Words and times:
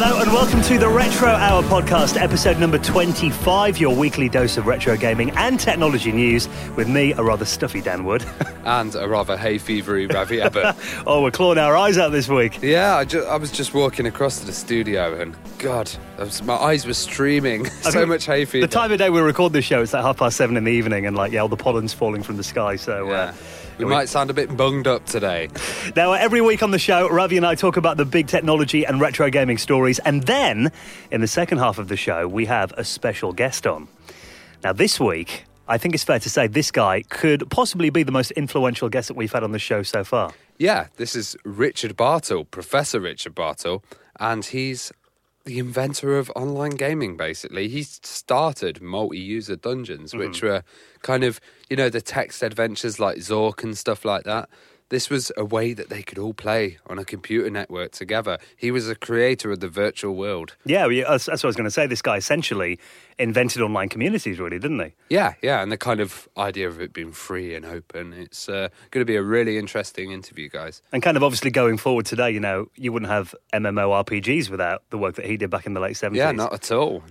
Hello 0.00 0.20
and 0.20 0.32
welcome 0.32 0.62
to 0.62 0.78
the 0.78 0.88
Retro 0.88 1.26
Hour 1.26 1.60
podcast, 1.64 2.20
episode 2.20 2.60
number 2.60 2.78
25, 2.78 3.78
your 3.78 3.96
weekly 3.96 4.28
dose 4.28 4.56
of 4.56 4.68
retro 4.68 4.96
gaming 4.96 5.32
and 5.32 5.58
technology 5.58 6.12
news 6.12 6.48
with 6.76 6.88
me, 6.88 7.14
a 7.14 7.22
rather 7.24 7.44
stuffy 7.44 7.80
Dan 7.80 8.04
Wood. 8.04 8.24
and 8.64 8.94
a 8.94 9.08
rather 9.08 9.36
hay 9.36 9.56
fevery 9.56 10.06
Ravi 10.06 10.40
Abbott. 10.40 10.76
oh, 11.08 11.24
we're 11.24 11.32
clawing 11.32 11.58
our 11.58 11.76
eyes 11.76 11.98
out 11.98 12.12
this 12.12 12.28
week. 12.28 12.62
Yeah, 12.62 12.94
I, 12.94 13.06
ju- 13.06 13.24
I 13.24 13.38
was 13.38 13.50
just 13.50 13.74
walking 13.74 14.06
across 14.06 14.38
to 14.38 14.46
the 14.46 14.52
studio 14.52 15.20
and 15.20 15.36
God, 15.58 15.90
was, 16.16 16.44
my 16.44 16.54
eyes 16.54 16.86
were 16.86 16.94
streaming. 16.94 17.64
so 17.80 18.06
much 18.06 18.24
hay 18.24 18.44
fever. 18.44 18.68
The 18.68 18.72
time 18.72 18.92
of 18.92 18.98
day 18.98 19.10
we 19.10 19.20
record 19.20 19.52
this 19.52 19.64
show, 19.64 19.82
it's 19.82 19.94
like 19.94 20.04
half 20.04 20.18
past 20.18 20.36
seven 20.36 20.56
in 20.56 20.62
the 20.62 20.70
evening 20.70 21.06
and 21.06 21.16
like, 21.16 21.32
yeah, 21.32 21.40
all 21.40 21.48
the 21.48 21.56
pollen's 21.56 21.92
falling 21.92 22.22
from 22.22 22.36
the 22.36 22.44
sky. 22.44 22.76
So, 22.76 23.08
uh, 23.08 23.10
yeah. 23.10 23.16
uh, 23.16 23.34
we 23.78 23.84
might 23.84 24.08
sound 24.08 24.30
a 24.30 24.34
bit 24.34 24.56
bunged 24.56 24.86
up 24.86 25.06
today. 25.06 25.48
Now, 25.96 26.12
uh, 26.12 26.18
every 26.20 26.40
week 26.40 26.62
on 26.62 26.70
the 26.70 26.78
show, 26.78 27.08
Ravi 27.08 27.36
and 27.36 27.46
I 27.46 27.54
talk 27.54 27.76
about 27.76 27.96
the 27.96 28.04
big 28.04 28.26
technology 28.26 28.84
and 28.84 29.00
retro 29.00 29.30
gaming 29.30 29.58
stories. 29.58 29.98
And 30.00 30.22
then, 30.24 30.70
in 31.10 31.20
the 31.20 31.26
second 31.26 31.58
half 31.58 31.78
of 31.78 31.88
the 31.88 31.96
show, 31.96 32.28
we 32.28 32.44
have 32.44 32.72
a 32.76 32.84
special 32.84 33.32
guest 33.32 33.66
on. 33.66 33.88
Now, 34.62 34.72
this 34.72 35.00
week, 35.00 35.44
I 35.66 35.78
think 35.78 35.94
it's 35.94 36.04
fair 36.04 36.18
to 36.18 36.30
say 36.30 36.46
this 36.46 36.70
guy 36.70 37.02
could 37.08 37.48
possibly 37.50 37.90
be 37.90 38.02
the 38.02 38.12
most 38.12 38.30
influential 38.32 38.88
guest 38.88 39.08
that 39.08 39.16
we've 39.16 39.32
had 39.32 39.42
on 39.42 39.52
the 39.52 39.58
show 39.58 39.82
so 39.82 40.04
far. 40.04 40.32
Yeah, 40.58 40.88
this 40.96 41.16
is 41.16 41.36
Richard 41.44 41.96
Bartle, 41.96 42.44
Professor 42.44 43.00
Richard 43.00 43.34
Bartle, 43.34 43.82
and 44.20 44.44
he's 44.44 44.92
the 45.48 45.58
inventor 45.58 46.18
of 46.18 46.30
online 46.36 46.72
gaming, 46.72 47.16
basically. 47.16 47.68
He 47.68 47.82
started 47.82 48.82
multi 48.82 49.18
user 49.18 49.56
dungeons, 49.56 50.12
mm-hmm. 50.12 50.20
which 50.20 50.42
were 50.42 50.62
kind 51.02 51.24
of, 51.24 51.40
you 51.70 51.76
know, 51.76 51.88
the 51.88 52.02
text 52.02 52.42
adventures 52.42 53.00
like 53.00 53.16
Zork 53.16 53.64
and 53.64 53.76
stuff 53.76 54.04
like 54.04 54.24
that 54.24 54.48
this 54.90 55.10
was 55.10 55.30
a 55.36 55.44
way 55.44 55.72
that 55.72 55.90
they 55.90 56.02
could 56.02 56.18
all 56.18 56.34
play 56.34 56.78
on 56.86 56.98
a 56.98 57.04
computer 57.04 57.50
network 57.50 57.92
together. 57.92 58.38
He 58.56 58.70
was 58.70 58.88
a 58.88 58.94
creator 58.94 59.50
of 59.52 59.60
the 59.60 59.68
virtual 59.68 60.14
world. 60.14 60.56
Yeah, 60.64 60.88
that's, 60.88 61.28
what 61.28 61.44
I 61.44 61.46
was 61.46 61.56
going 61.56 61.64
to 61.64 61.70
say. 61.70 61.86
This 61.86 62.02
guy 62.02 62.16
essentially 62.16 62.78
invented 63.18 63.62
online 63.62 63.88
communities, 63.88 64.38
really, 64.38 64.58
didn't 64.58 64.80
he? 64.80 64.92
Yeah, 65.10 65.34
yeah, 65.42 65.62
and 65.62 65.70
the 65.70 65.76
kind 65.76 66.00
of 66.00 66.28
idea 66.36 66.68
of 66.68 66.80
it 66.80 66.92
being 66.92 67.12
free 67.12 67.54
and 67.54 67.66
open. 67.66 68.12
It's 68.12 68.48
uh, 68.48 68.68
going 68.90 69.02
to 69.02 69.10
be 69.10 69.16
a 69.16 69.22
really 69.22 69.58
interesting 69.58 70.12
interview, 70.12 70.48
guys. 70.48 70.82
And 70.92 71.02
kind 71.02 71.16
of 71.16 71.22
obviously 71.22 71.50
going 71.50 71.76
forward 71.76 72.06
today, 72.06 72.30
you 72.30 72.40
know, 72.40 72.70
you 72.76 72.92
wouldn't 72.92 73.10
have 73.10 73.34
MMORPGs 73.52 74.48
without 74.48 74.82
the 74.90 74.98
work 74.98 75.16
that 75.16 75.26
he 75.26 75.36
did 75.36 75.50
back 75.50 75.66
in 75.66 75.74
the 75.74 75.80
late 75.80 75.96
70s. 75.96 76.16
Yeah, 76.16 76.32
not 76.32 76.52
at 76.52 76.70
all 76.72 77.02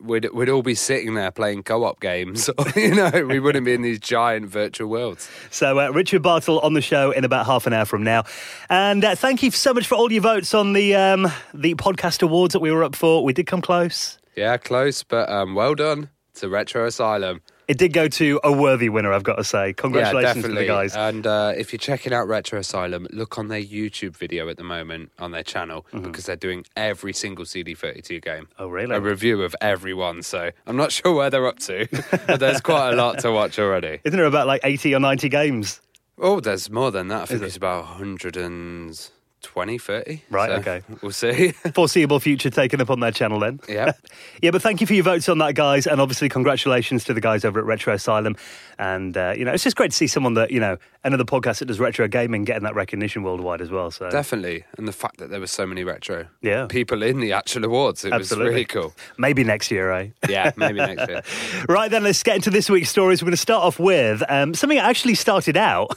we'd 0.00 0.28
we'd 0.32 0.48
all 0.48 0.62
be 0.62 0.74
sitting 0.74 1.14
there 1.14 1.30
playing 1.30 1.62
co-op 1.62 2.00
games. 2.00 2.48
you 2.76 2.94
know, 2.94 3.10
we 3.28 3.40
wouldn't 3.40 3.64
be 3.64 3.74
in 3.74 3.82
these 3.82 3.98
giant 3.98 4.48
virtual 4.48 4.88
worlds. 4.88 5.28
So 5.50 5.78
uh, 5.78 5.90
Richard 5.90 6.22
Bartle 6.22 6.60
on 6.60 6.74
the 6.74 6.80
show 6.80 7.10
in 7.10 7.24
about 7.24 7.46
half 7.46 7.66
an 7.66 7.72
hour 7.72 7.84
from 7.84 8.04
now, 8.04 8.24
and 8.68 9.04
uh, 9.04 9.14
thank 9.14 9.42
you 9.42 9.50
so 9.50 9.72
much 9.74 9.86
for 9.86 9.94
all 9.94 10.10
your 10.10 10.22
votes 10.22 10.54
on 10.54 10.72
the 10.72 10.94
um, 10.94 11.28
the 11.54 11.74
podcast 11.74 12.22
awards 12.22 12.52
that 12.52 12.60
we 12.60 12.70
were 12.70 12.84
up 12.84 12.96
for. 12.96 13.24
We 13.24 13.32
did 13.32 13.46
come 13.46 13.60
close. 13.60 14.18
Yeah, 14.36 14.56
close, 14.56 15.02
but 15.02 15.28
um, 15.28 15.54
well 15.54 15.74
done 15.74 16.10
to 16.34 16.48
Retro 16.48 16.86
Asylum. 16.86 17.42
It 17.68 17.76
did 17.76 17.92
go 17.92 18.08
to 18.08 18.40
a 18.42 18.50
worthy 18.50 18.88
winner, 18.88 19.12
I've 19.12 19.22
got 19.22 19.36
to 19.36 19.44
say. 19.44 19.74
Congratulations 19.74 20.36
yeah, 20.36 20.48
to 20.48 20.54
the 20.54 20.64
guys. 20.64 20.96
And 20.96 21.26
uh, 21.26 21.52
if 21.54 21.70
you're 21.70 21.78
checking 21.78 22.14
out 22.14 22.26
Retro 22.26 22.58
Asylum, 22.58 23.06
look 23.10 23.36
on 23.36 23.48
their 23.48 23.62
YouTube 23.62 24.16
video 24.16 24.48
at 24.48 24.56
the 24.56 24.64
moment 24.64 25.12
on 25.18 25.32
their 25.32 25.42
channel 25.42 25.84
mm-hmm. 25.92 26.00
because 26.00 26.24
they're 26.24 26.34
doing 26.34 26.64
every 26.76 27.12
single 27.12 27.44
CD32 27.44 28.22
game. 28.22 28.48
Oh, 28.58 28.68
really? 28.68 28.96
A 28.96 29.00
review 29.00 29.42
of 29.42 29.54
every 29.60 29.92
one. 29.92 30.22
So 30.22 30.50
I'm 30.66 30.76
not 30.76 30.92
sure 30.98 31.12
where 31.12 31.28
they're 31.28 31.46
up 31.46 31.58
to, 31.60 31.86
but 32.26 32.40
there's 32.40 32.62
quite 32.62 32.94
a 32.94 32.96
lot 32.96 33.18
to 33.18 33.30
watch 33.30 33.58
already. 33.58 34.00
Isn't 34.02 34.16
there 34.16 34.24
about 34.24 34.46
like 34.46 34.62
80 34.64 34.94
or 34.94 35.00
90 35.00 35.28
games? 35.28 35.82
Oh, 36.16 36.40
there's 36.40 36.70
more 36.70 36.90
than 36.90 37.08
that. 37.08 37.22
I 37.22 37.26
think 37.26 37.42
it's 37.42 37.56
about 37.56 37.84
100 37.84 38.38
and 38.38 39.10
20, 39.42 39.78
30. 39.78 40.24
Right, 40.30 40.50
so 40.50 40.54
okay. 40.56 40.82
We'll 41.02 41.12
see. 41.12 41.52
Foreseeable 41.74 42.20
future 42.20 42.50
taken 42.50 42.80
up 42.80 42.90
on 42.90 43.00
their 43.00 43.10
channel 43.10 43.40
then. 43.40 43.60
Yeah. 43.68 43.92
yeah, 44.42 44.50
but 44.50 44.62
thank 44.62 44.80
you 44.80 44.86
for 44.86 44.94
your 44.94 45.04
votes 45.04 45.28
on 45.28 45.38
that, 45.38 45.54
guys. 45.54 45.86
And 45.86 46.00
obviously, 46.00 46.28
congratulations 46.28 47.04
to 47.04 47.14
the 47.14 47.20
guys 47.20 47.44
over 47.44 47.58
at 47.58 47.64
Retro 47.64 47.94
Asylum. 47.94 48.36
And, 48.78 49.16
uh, 49.16 49.34
you 49.36 49.44
know, 49.44 49.52
it's 49.52 49.64
just 49.64 49.76
great 49.76 49.90
to 49.90 49.96
see 49.96 50.06
someone 50.06 50.34
that, 50.34 50.50
you 50.50 50.60
know, 50.60 50.76
another 51.04 51.24
podcast 51.24 51.58
that 51.60 51.66
does 51.66 51.80
retro 51.80 52.06
gaming 52.08 52.44
getting 52.44 52.64
that 52.64 52.74
recognition 52.74 53.22
worldwide 53.22 53.60
as 53.60 53.70
well. 53.70 53.90
So 53.90 54.10
Definitely. 54.10 54.64
And 54.76 54.86
the 54.86 54.92
fact 54.92 55.18
that 55.18 55.30
there 55.30 55.40
were 55.40 55.46
so 55.46 55.66
many 55.66 55.84
retro 55.84 56.26
yeah. 56.42 56.66
people 56.66 57.02
in 57.02 57.20
the 57.20 57.32
actual 57.32 57.64
awards, 57.64 58.04
it 58.04 58.12
Absolutely. 58.12 58.44
was 58.44 58.52
really 58.52 58.64
cool. 58.64 58.94
Maybe 59.16 59.44
next 59.44 59.70
year, 59.70 59.90
eh? 59.92 60.08
Yeah, 60.28 60.52
maybe 60.56 60.78
next 60.78 61.08
year. 61.08 61.22
right, 61.68 61.90
then, 61.90 62.04
let's 62.04 62.22
get 62.22 62.36
into 62.36 62.50
this 62.50 62.68
week's 62.68 62.90
stories. 62.90 63.22
We're 63.22 63.26
going 63.26 63.32
to 63.32 63.36
start 63.38 63.64
off 63.64 63.78
with 63.78 64.22
um, 64.28 64.54
something 64.54 64.76
that 64.76 64.84
actually 64.84 65.14
started 65.14 65.56
out 65.56 65.96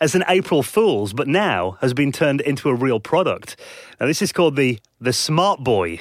as 0.00 0.14
an 0.14 0.24
April 0.28 0.62
Fool's, 0.62 1.12
but 1.12 1.28
now 1.28 1.78
has 1.80 1.94
been 1.94 2.12
turned 2.12 2.40
into 2.42 2.68
a 2.68 2.74
real 2.74 3.00
product. 3.00 3.56
Now, 4.00 4.06
this 4.06 4.22
is 4.22 4.32
called 4.32 4.56
the 4.56 4.78
the 5.00 5.12
Smart 5.12 5.62
Boy. 5.62 6.00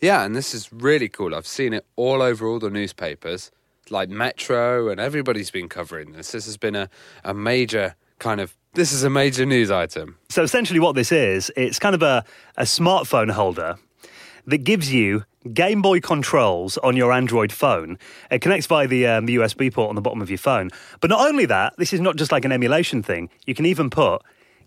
Yeah, 0.00 0.24
and 0.24 0.36
this 0.36 0.54
is 0.54 0.72
really 0.72 1.08
cool. 1.08 1.34
I've 1.34 1.46
seen 1.46 1.72
it 1.72 1.86
all 1.96 2.20
over 2.20 2.46
all 2.46 2.58
the 2.58 2.70
newspapers, 2.70 3.50
like 3.88 4.10
Metro, 4.10 4.88
and 4.88 5.00
everybody's 5.00 5.50
been 5.50 5.68
covering 5.68 6.12
this. 6.12 6.32
This 6.32 6.44
has 6.44 6.56
been 6.56 6.76
a, 6.76 6.90
a 7.24 7.32
major 7.32 7.94
kind 8.18 8.40
of 8.40 8.54
this 8.74 8.92
is 8.92 9.04
a 9.04 9.10
major 9.10 9.46
news 9.46 9.70
item. 9.70 10.18
So 10.28 10.42
essentially, 10.42 10.80
what 10.80 10.94
this 10.94 11.12
is, 11.12 11.50
it's 11.56 11.78
kind 11.78 11.94
of 11.94 12.02
a, 12.02 12.24
a 12.56 12.64
smartphone 12.64 13.30
holder 13.30 13.76
that 14.46 14.58
gives 14.58 14.92
you 14.92 15.24
Game 15.52 15.82
Boy 15.82 16.00
controls 16.00 16.78
on 16.78 16.96
your 16.96 17.12
Android 17.12 17.52
phone. 17.52 17.98
It 18.30 18.40
connects 18.40 18.66
via 18.66 18.86
the, 18.86 19.06
um, 19.06 19.26
the 19.26 19.36
USB 19.36 19.72
port 19.72 19.90
on 19.90 19.94
the 19.94 20.00
bottom 20.00 20.22
of 20.22 20.30
your 20.30 20.38
phone. 20.38 20.70
But 21.00 21.10
not 21.10 21.26
only 21.26 21.46
that, 21.46 21.74
this 21.76 21.92
is 21.92 22.00
not 22.00 22.16
just 22.16 22.32
like 22.32 22.44
an 22.44 22.52
emulation 22.52 23.02
thing. 23.02 23.28
You 23.46 23.54
can 23.54 23.66
even 23.66 23.90
put 23.90 24.22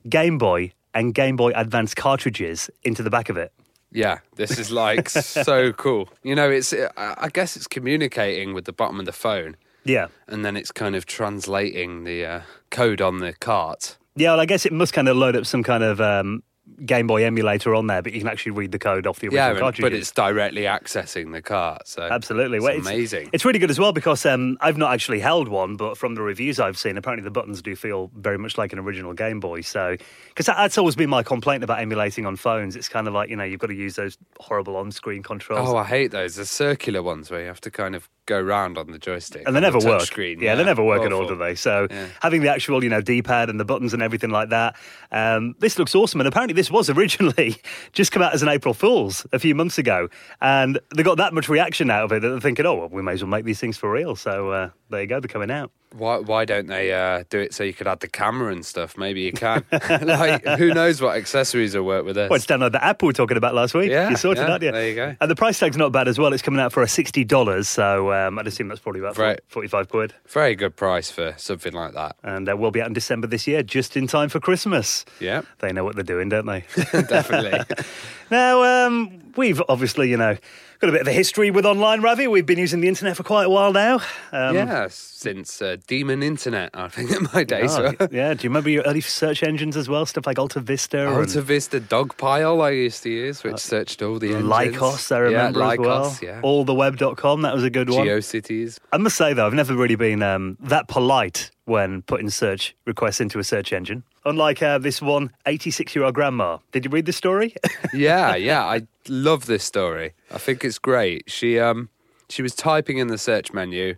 Game 0.08 0.38
Boy 0.38 0.74
and 0.94 1.14
Game 1.14 1.36
Boy 1.36 1.52
Advance 1.56 1.94
cartridges 1.94 2.70
into 2.84 3.04
the 3.04 3.10
back 3.10 3.30
of 3.30 3.38
it. 3.38 3.52
Yeah, 3.92 4.20
this 4.36 4.60
is 4.60 4.72
like 4.72 5.10
so 5.10 5.72
cool. 5.78 6.10
You 6.22 6.36
know, 6.36 6.50
it's 6.50 6.74
I 6.98 7.30
guess 7.32 7.56
it's 7.56 7.68
communicating 7.68 8.54
with 8.54 8.66
the 8.66 8.74
bottom 8.74 9.00
of 9.00 9.06
the 9.06 9.14
phone. 9.14 9.56
Yeah, 9.86 10.08
and 10.28 10.44
then 10.44 10.58
it's 10.58 10.72
kind 10.72 10.96
of 10.96 11.06
translating 11.06 12.04
the 12.04 12.26
uh, 12.26 12.42
code 12.70 13.02
on 13.02 13.20
the 13.20 13.34
cart. 13.34 13.98
Yeah, 14.16 14.32
well, 14.32 14.42
I 14.42 14.46
guess 14.46 14.66
it 14.66 14.74
must 14.74 14.94
kind 14.94 15.08
of 15.08 15.16
load 15.16 15.36
up 15.36 15.46
some 15.46 15.64
kind 15.64 15.84
of 15.84 16.02
um, 16.02 16.44
Game 16.86 17.08
Boy 17.08 17.24
emulator 17.24 17.74
on 17.74 17.88
there, 17.88 18.02
but 18.02 18.14
you 18.14 18.20
can 18.20 18.28
actually 18.28 18.52
read 18.52 18.72
the 18.72 18.80
code 18.80 19.08
off 19.08 19.20
the 19.20 19.28
original 19.28 19.54
yeah, 19.54 19.60
cartridge. 19.60 19.82
but 19.82 19.94
it's 19.94 20.12
directly 20.12 20.64
accessing 20.64 21.32
the 21.32 21.42
cart. 21.42 21.88
So 21.88 22.04
absolutely, 22.04 22.58
it's 22.58 22.64
well, 22.64 22.78
amazing. 22.78 23.24
It's, 23.24 23.30
it's, 23.34 23.46
really 23.46 23.60
good 23.60 23.72
as 23.72 23.80
well 23.80 23.94
because 23.94 24.26
um, 24.26 24.58
I've 24.62 24.78
not 24.78 24.94
actually 24.94 25.20
held 25.20 25.48
one, 25.48 25.76
but 25.76 25.98
from 25.98 26.16
the 26.16 26.22
reviews 26.22 26.60
I've 26.60 26.78
seen, 26.78 26.98
apparently 26.98 27.24
the 27.24 27.32
buttons 27.32 27.62
do 27.62 27.76
feel 27.76 28.12
very 28.16 28.38
much 28.38 28.58
like 28.58 28.74
an 28.74 28.80
original 28.80 29.14
Game 29.14 29.40
Boy. 29.40 29.62
So 29.62 29.98
because 30.30 30.46
that's 30.46 30.78
always 30.78 30.96
been 30.96 31.10
my 31.10 31.24
complaint 31.24 31.64
about 31.64 31.80
emulating 31.80 32.26
on 32.26 32.36
phones, 32.36 32.76
it's 32.76 32.90
kind 32.90 33.08
of 33.08 33.14
like 33.14 33.30
you 33.30 33.36
know 33.36 33.44
you've 33.44 33.60
got 33.60 33.68
to 33.68 33.76
use 33.76 33.96
those 33.96 34.18
horrible 34.40 34.76
on-screen 34.76 35.24
controls. 35.24 35.68
Oh, 35.68 35.78
I 35.78 35.86
hate 35.86 36.12
those. 36.12 36.36
The 36.36 36.46
circular 36.46 37.02
ones 37.02 37.32
where 37.32 37.42
you 37.42 37.48
have 37.48 37.62
to 37.62 37.72
kind 37.72 37.96
of 37.96 38.08
go 38.28 38.40
round 38.40 38.78
on 38.78 38.92
the 38.92 39.00
joystick, 39.00 39.44
and 39.48 39.56
they 39.56 39.60
never 39.60 39.80
the 39.80 39.88
work. 39.88 40.02
Screen. 40.02 40.40
Yeah, 40.40 40.52
yeah, 40.52 40.56
they 40.56 40.64
never 40.64 40.84
work 40.84 41.00
Awful. 41.00 41.08
at 41.08 41.14
all, 41.14 41.28
do 41.28 41.36
they? 41.36 41.56
So 41.56 41.88
yeah. 41.90 42.08
having 42.22 42.42
the 42.42 42.50
actual 42.52 42.84
you 42.84 42.90
know 42.90 43.02
D-pad 43.02 43.50
and 43.50 43.60
the 43.60 43.66
buttons 43.66 43.94
and 43.94 44.04
everything 44.04 44.30
like 44.30 44.50
that, 44.50 44.76
um, 45.12 45.56
this 45.60 45.80
looks 45.80 45.96
awesome. 45.96 46.22
And 46.22 46.28
apparently 46.28 46.54
this 46.54 46.70
was 46.70 46.90
originally 46.98 47.58
just 47.94 48.12
come 48.12 48.22
out 48.22 48.34
as 48.34 48.44
an 48.44 48.50
April 48.50 48.76
Fool's 48.76 49.26
a 49.34 49.40
few 49.40 49.56
months 49.56 49.80
ago, 49.80 50.10
and 50.42 50.80
they 50.96 51.02
got 51.02 51.18
that 51.18 51.34
much 51.34 51.50
reaction 51.50 51.90
out 51.90 52.04
of 52.04 52.12
it 52.12 52.22
that 52.22 52.30
they're 52.30 52.40
thinking, 52.40 52.66
oh, 52.66 52.76
well, 52.76 52.90
we 52.90 53.02
may 53.02 53.14
as 53.14 53.24
well 53.24 53.30
make 53.30 53.46
these 53.46 53.60
things 53.60 53.78
for 53.78 53.92
real. 53.92 54.16
So 54.16 54.52
uh, 54.52 54.70
there 54.90 55.02
you 55.02 55.08
go, 55.08 55.20
they're 55.20 55.28
coming 55.28 55.50
out. 55.52 55.72
Why 55.98 56.20
why 56.20 56.46
don't 56.46 56.68
they 56.68 56.94
uh, 56.94 57.24
do 57.30 57.40
it 57.40 57.54
so 57.54 57.64
you 57.64 57.74
could 57.74 57.88
add 57.88 58.02
the 58.02 58.08
camera 58.08 58.52
and 58.52 58.66
stuff? 58.66 58.98
Maybe 58.98 59.22
you 59.22 59.32
can. 59.32 59.66
like, 59.72 60.46
who 60.46 60.74
knows 60.74 61.02
what 61.02 61.18
accessories 61.18 61.76
will 61.76 61.84
work 61.84 62.06
with 62.06 62.16
this? 62.16 62.30
Well, 62.30 62.38
it's 62.38 62.46
download 62.46 62.74
the 62.74 62.84
app 62.84 63.02
we 63.02 63.08
were 63.08 63.14
talking 63.14 63.38
about 63.38 63.56
last 63.56 63.74
week. 63.74 63.90
Yeah, 63.90 64.10
you 64.10 64.16
sorted 64.16 64.44
yeah, 64.44 64.48
that, 64.48 64.62
yeah. 64.62 64.72
There 64.72 64.88
you 64.88 64.96
go. 64.96 65.16
And 65.20 65.32
the 65.32 65.36
price 65.36 65.58
tag's 65.58 65.76
not 65.76 65.92
bad 65.92 66.08
as 66.08 66.20
well. 66.20 66.34
It's 66.34 66.44
coming 66.44 66.60
out 66.60 66.72
for 66.72 66.84
a 66.84 66.88
sixty 66.88 67.24
dollars, 67.24 67.68
so 67.68 68.14
um, 68.14 68.38
I'd 68.38 68.48
assume 68.48 68.68
that's 68.68 68.80
probably 68.80 69.02
about 69.02 69.18
right. 69.18 69.40
forty-five 69.48 69.90
quid. 69.90 70.14
Very 70.28 70.56
good 70.56 70.76
price 70.76 71.10
for 71.10 71.34
something 71.38 71.74
like 71.74 71.94
that. 71.94 72.16
And 72.22 72.48
uh, 72.48 72.56
we'll 72.56 72.72
be 72.72 72.82
out 72.82 72.88
in 72.88 72.94
December 72.94 73.26
this 73.26 73.48
year, 73.48 73.64
just 73.64 73.98
in 73.98 74.06
time 74.06 74.30
for 74.30 74.40
Christmas. 74.40 75.04
Yeah, 75.20 75.42
they 75.60 75.74
know 75.74 75.84
what 75.84 75.96
they're 75.96 76.04
doing, 76.04 76.30
don't 76.30 76.46
they? 76.46 76.64
Definitely. 76.92 77.76
now, 78.32 78.86
um, 78.86 79.34
we've 79.36 79.62
obviously, 79.68 80.10
you 80.10 80.18
know 80.18 80.38
got 80.80 80.90
a 80.90 80.92
bit 80.92 81.02
of 81.02 81.08
a 81.08 81.14
history 81.14 81.50
with 81.52 81.66
online, 81.66 82.02
Ravi. 82.02 82.28
We've 82.28 82.46
been 82.46 82.60
using 82.60 82.82
the 82.82 82.88
internet 82.88 83.18
for 83.18 83.24
quite 83.24 83.46
a 83.46 83.50
while 83.50 83.74
now. 83.74 83.96
Um, 84.32 84.56
yeah, 84.56 84.88
since 84.90 85.62
uh, 85.62 85.78
Demon 85.88 86.22
Internet, 86.22 86.72
I 86.74 86.88
think, 86.88 87.12
in 87.12 87.28
my 87.34 87.44
days. 87.44 87.76
Oh, 87.76 87.94
yeah, 88.12 88.34
do 88.34 88.44
you 88.44 88.50
remember 88.50 88.70
your 88.70 88.84
early 88.84 89.02
search 89.02 89.44
engines 89.44 89.76
as 89.76 89.90
well? 89.90 90.06
Stuff 90.06 90.28
like 90.28 90.38
Alta 90.38 90.60
Vista? 90.60 91.08
Alta 91.08 91.40
and... 91.40 91.48
Vista 91.48 91.80
Dogpile 91.80 92.62
I 92.62 92.72
used 92.72 93.04
to 93.04 93.10
use, 93.10 93.44
which 93.44 93.54
uh, 93.54 93.58
searched 93.58 94.02
all 94.02 94.20
the 94.20 94.36
engines. 94.36 94.50
Lycos, 94.50 95.12
I 95.12 95.20
remember 95.20 95.60
yeah, 95.60 95.66
Lycos, 95.66 95.80
as 95.80 95.80
well. 95.80 96.18
Yeah. 96.22 96.42
Alltheweb.com, 96.42 97.42
that 97.42 97.54
was 97.56 97.64
a 97.64 97.70
good 97.70 97.90
one. 97.90 98.06
GeoCities. 98.06 98.80
I 98.92 98.98
must 98.98 99.18
say, 99.18 99.34
though, 99.34 99.48
I've 99.48 99.54
never 99.54 99.76
really 99.76 99.96
been 99.96 100.22
um, 100.22 100.58
that 100.62 100.88
polite 100.88 101.52
when 101.66 102.02
putting 102.04 102.30
search 102.30 102.76
requests 102.86 103.20
into 103.20 103.40
a 103.40 103.44
search 103.44 103.74
engine. 103.74 104.04
Unlike 104.28 104.62
uh, 104.62 104.78
this 104.78 105.02
one 105.02 105.32
86 105.46 105.96
year 105.96 106.04
old 106.04 106.14
grandma. 106.14 106.58
Did 106.74 106.86
you 106.86 106.92
read 106.92 107.06
the 107.06 107.14
story? 107.14 107.56
yeah, 107.94 108.36
yeah. 108.36 108.64
I 108.66 108.82
love 109.08 109.46
this 109.46 109.64
story. 109.64 110.14
I 110.32 110.38
think 110.38 110.66
it's 110.66 110.78
great. 110.78 111.32
She 111.32 111.60
um 111.60 111.90
she 112.30 112.42
was 112.42 112.54
typing 112.54 112.98
in 112.98 113.08
the 113.08 113.18
search 113.18 113.54
menu 113.54 113.96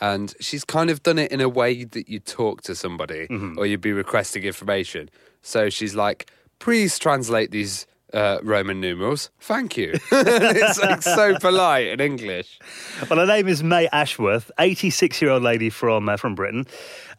and 0.00 0.34
she's 0.40 0.64
kind 0.64 0.90
of 0.90 1.02
done 1.02 1.18
it 1.18 1.30
in 1.30 1.40
a 1.40 1.48
way 1.48 1.84
that 1.84 2.08
you 2.08 2.18
talk 2.18 2.62
to 2.62 2.74
somebody 2.74 3.28
mm-hmm. 3.28 3.58
or 3.58 3.66
you'd 3.66 3.80
be 3.80 3.92
requesting 3.92 4.44
information. 4.44 5.10
So 5.42 5.70
she's 5.70 5.94
like, 5.94 6.30
please 6.58 6.98
translate 6.98 7.50
these 7.50 7.86
uh, 8.12 8.38
Roman 8.42 8.80
numerals. 8.80 9.30
Thank 9.40 9.76
you. 9.76 9.94
it's 10.12 10.80
like 10.80 11.02
so 11.02 11.38
polite 11.38 11.88
in 11.88 12.00
English. 12.00 12.58
Well, 13.08 13.18
her 13.18 13.26
name 13.26 13.48
is 13.48 13.62
May 13.62 13.88
Ashworth, 13.92 14.50
86 14.58 15.20
year 15.20 15.30
old 15.32 15.42
lady 15.42 15.70
from 15.70 16.08
uh, 16.08 16.16
from 16.16 16.34
Britain. 16.34 16.66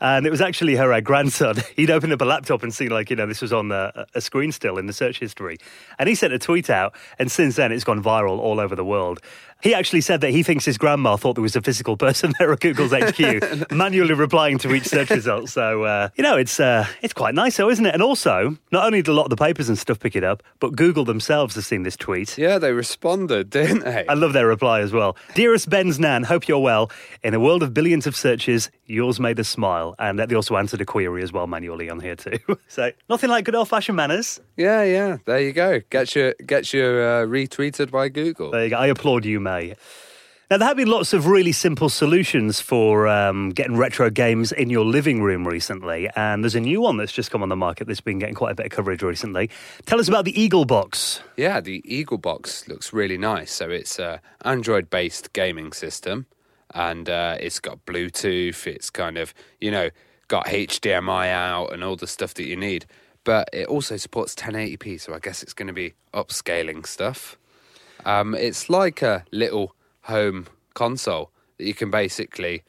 And 0.01 0.25
it 0.25 0.30
was 0.30 0.42
actually 0.42 0.75
her 0.75 0.94
uh, 0.94 1.01
grandson. 1.01 1.56
He'd 1.75 1.92
opened 1.92 2.13
up 2.13 2.22
a 2.22 2.25
laptop 2.25 2.63
and 2.63 2.74
seen, 2.74 2.90
like, 2.90 3.10
you 3.10 3.16
know, 3.16 3.25
this 3.25 3.42
was 3.42 3.51
on 3.51 3.72
a 3.72 4.06
screen 4.19 4.51
still 4.51 4.78
in 4.78 4.86
the 4.86 4.94
search 4.94 5.19
history. 5.19 5.57
And 5.98 6.07
he 6.07 6.16
sent 6.16 6.34
a 6.34 6.40
tweet 6.40 6.69
out. 6.69 6.96
And 7.18 7.31
since 7.31 7.57
then, 7.57 7.72
it's 7.72 7.84
gone 7.84 8.01
viral 8.01 8.40
all 8.40 8.60
over 8.60 8.75
the 8.75 8.86
world. 8.86 9.19
He 9.61 9.73
actually 9.73 10.01
said 10.01 10.21
that 10.21 10.31
he 10.31 10.41
thinks 10.41 10.63
his 10.63 10.77
grandma 10.77 11.17
thought 11.17 11.33
there 11.33 11.41
was 11.41 11.56
a 11.56 11.61
physical 11.61 11.97
person 11.97 12.33
there 12.39 12.51
at 12.53 12.61
Google's 12.61 12.94
HQ, 12.94 13.71
manually 13.71 14.13
replying 14.13 14.57
to 14.59 14.73
each 14.73 14.85
search 14.85 15.09
result. 15.09 15.50
So, 15.50 15.83
uh, 15.83 16.09
you 16.15 16.23
know, 16.23 16.38
it's 16.38 16.59
uh, 16.59 16.88
it's 17.01 17.13
quite 17.13 17.35
nice, 17.35 17.57
though, 17.57 17.69
isn't 17.69 17.85
it? 17.85 17.94
And 17.94 18.01
also, 18.01 18.57
not 18.71 18.85
only 18.85 19.01
did 19.01 19.11
a 19.11 19.13
lot 19.13 19.23
of 19.23 19.29
the 19.29 19.35
papers 19.35 19.67
and 19.67 19.77
stuff 19.77 20.00
pick 20.00 20.15
it 20.15 20.23
up, 20.23 20.44
but 20.59 20.75
Google 20.75 21.03
themselves 21.03 21.56
have 21.56 21.65
seen 21.65 21.83
this 21.83 21.97
tweet. 21.97 22.38
Yeah, 22.38 22.57
they 22.57 22.71
responded, 22.71 23.50
didn't 23.50 23.83
they? 23.83 24.06
I 24.07 24.13
love 24.13 24.33
their 24.33 24.47
reply 24.47 24.79
as 24.79 24.94
well. 24.94 25.17
Dearest 25.35 25.69
Ben's 25.69 26.00
Nan, 26.00 26.23
hope 26.23 26.47
you're 26.47 26.59
well. 26.59 26.89
In 27.23 27.33
a 27.33 27.39
world 27.39 27.61
of 27.61 27.73
billions 27.73 28.07
of 28.07 28.15
searches, 28.15 28.69
yours 28.85 29.19
made 29.19 29.39
us 29.39 29.47
smile. 29.50 29.95
And 30.00 30.19
they 30.19 30.35
also 30.35 30.56
answered 30.56 30.81
a 30.81 30.85
query 30.85 31.21
as 31.21 31.33
well 31.33 31.47
manually 31.47 31.89
on 31.89 32.00
here 32.00 32.15
too. 32.15 32.39
so 32.67 32.91
nothing 33.09 33.29
like 33.29 33.45
good 33.45 33.56
old 33.56 33.67
fashioned 33.67 33.95
manners. 33.97 34.39
Yeah, 34.56 34.83
yeah. 34.83 35.17
There 35.25 35.39
you 35.39 35.51
go. 35.51 35.81
Get 35.89 36.15
your 36.15 36.33
get 36.45 36.73
your 36.73 37.23
uh, 37.23 37.25
retweeted 37.25 37.91
by 37.91 38.09
Google. 38.09 38.51
There 38.51 38.63
you 38.63 38.69
go. 38.69 38.77
I 38.77 38.88
applaud 38.88 39.25
you, 39.25 39.39
May. 39.50 39.75
Now, 40.50 40.57
there 40.57 40.68
have 40.68 40.78
been 40.78 40.88
lots 40.88 41.13
of 41.13 41.28
really 41.28 41.51
simple 41.51 41.90
solutions 41.90 42.60
for 42.60 43.07
um, 43.07 43.51
getting 43.51 43.78
retro 43.78 44.10
games 44.10 44.51
in 44.51 44.72
your 44.72 44.84
living 44.84 45.22
room 45.22 45.48
recently, 45.48 46.10
and 46.16 46.44
there's 46.44 46.56
a 46.56 46.60
new 46.60 46.81
one 46.81 46.98
that's 46.98 47.12
just 47.12 47.30
come 47.30 47.44
on 47.44 47.50
the 47.50 47.56
market 47.56 47.86
that's 47.86 48.01
been 48.01 48.18
getting 48.18 48.34
quite 48.34 48.54
a 48.54 48.56
bit 48.56 48.66
of 48.66 48.72
coverage 48.72 49.04
recently. 49.04 49.51
Tell 49.86 50.00
us 50.00 50.07
about 50.07 50.25
the 50.25 50.42
Eagle 50.42 50.66
Box. 50.66 51.22
Yeah, 51.38 51.62
the 51.62 51.84
Eagle 51.86 52.18
Box 52.18 52.68
looks 52.68 52.92
really 52.92 53.18
nice. 53.18 53.51
So 53.51 53.69
it's 53.69 54.00
an 54.00 54.22
Android 54.44 54.90
based 54.90 55.34
gaming 55.34 55.72
system, 55.72 56.25
and 56.74 57.07
uh, 57.07 57.38
it's 57.40 57.60
got 57.60 57.86
Bluetooth, 57.86 58.66
it's 58.66 58.90
kind 58.90 59.19
of, 59.19 59.36
you 59.62 59.69
know, 59.69 59.92
got 60.30 60.48
HDMI 60.48 61.30
out 61.31 61.74
and 61.74 61.84
all 61.84 61.95
the 61.95 62.07
stuff 62.07 62.34
that 62.36 62.45
you 62.45 62.56
need. 62.56 62.88
But 63.24 63.50
it 63.54 63.68
also 63.68 63.98
supports 63.98 64.34
1080p, 64.34 65.00
so 65.00 65.13
I 65.13 65.19
guess 65.19 65.44
it's 65.44 65.54
going 65.54 65.68
to 65.68 65.74
be 65.74 65.94
upscaling 66.12 66.88
stuff. 66.88 67.38
Um, 68.06 68.36
it's 68.36 68.69
like 68.69 69.01
a 69.01 69.25
little 69.31 69.75
home 70.04 70.48
console 70.74 71.31
that 71.57 71.66
you 71.66 71.74
can 71.74 71.92
basically 71.92 72.63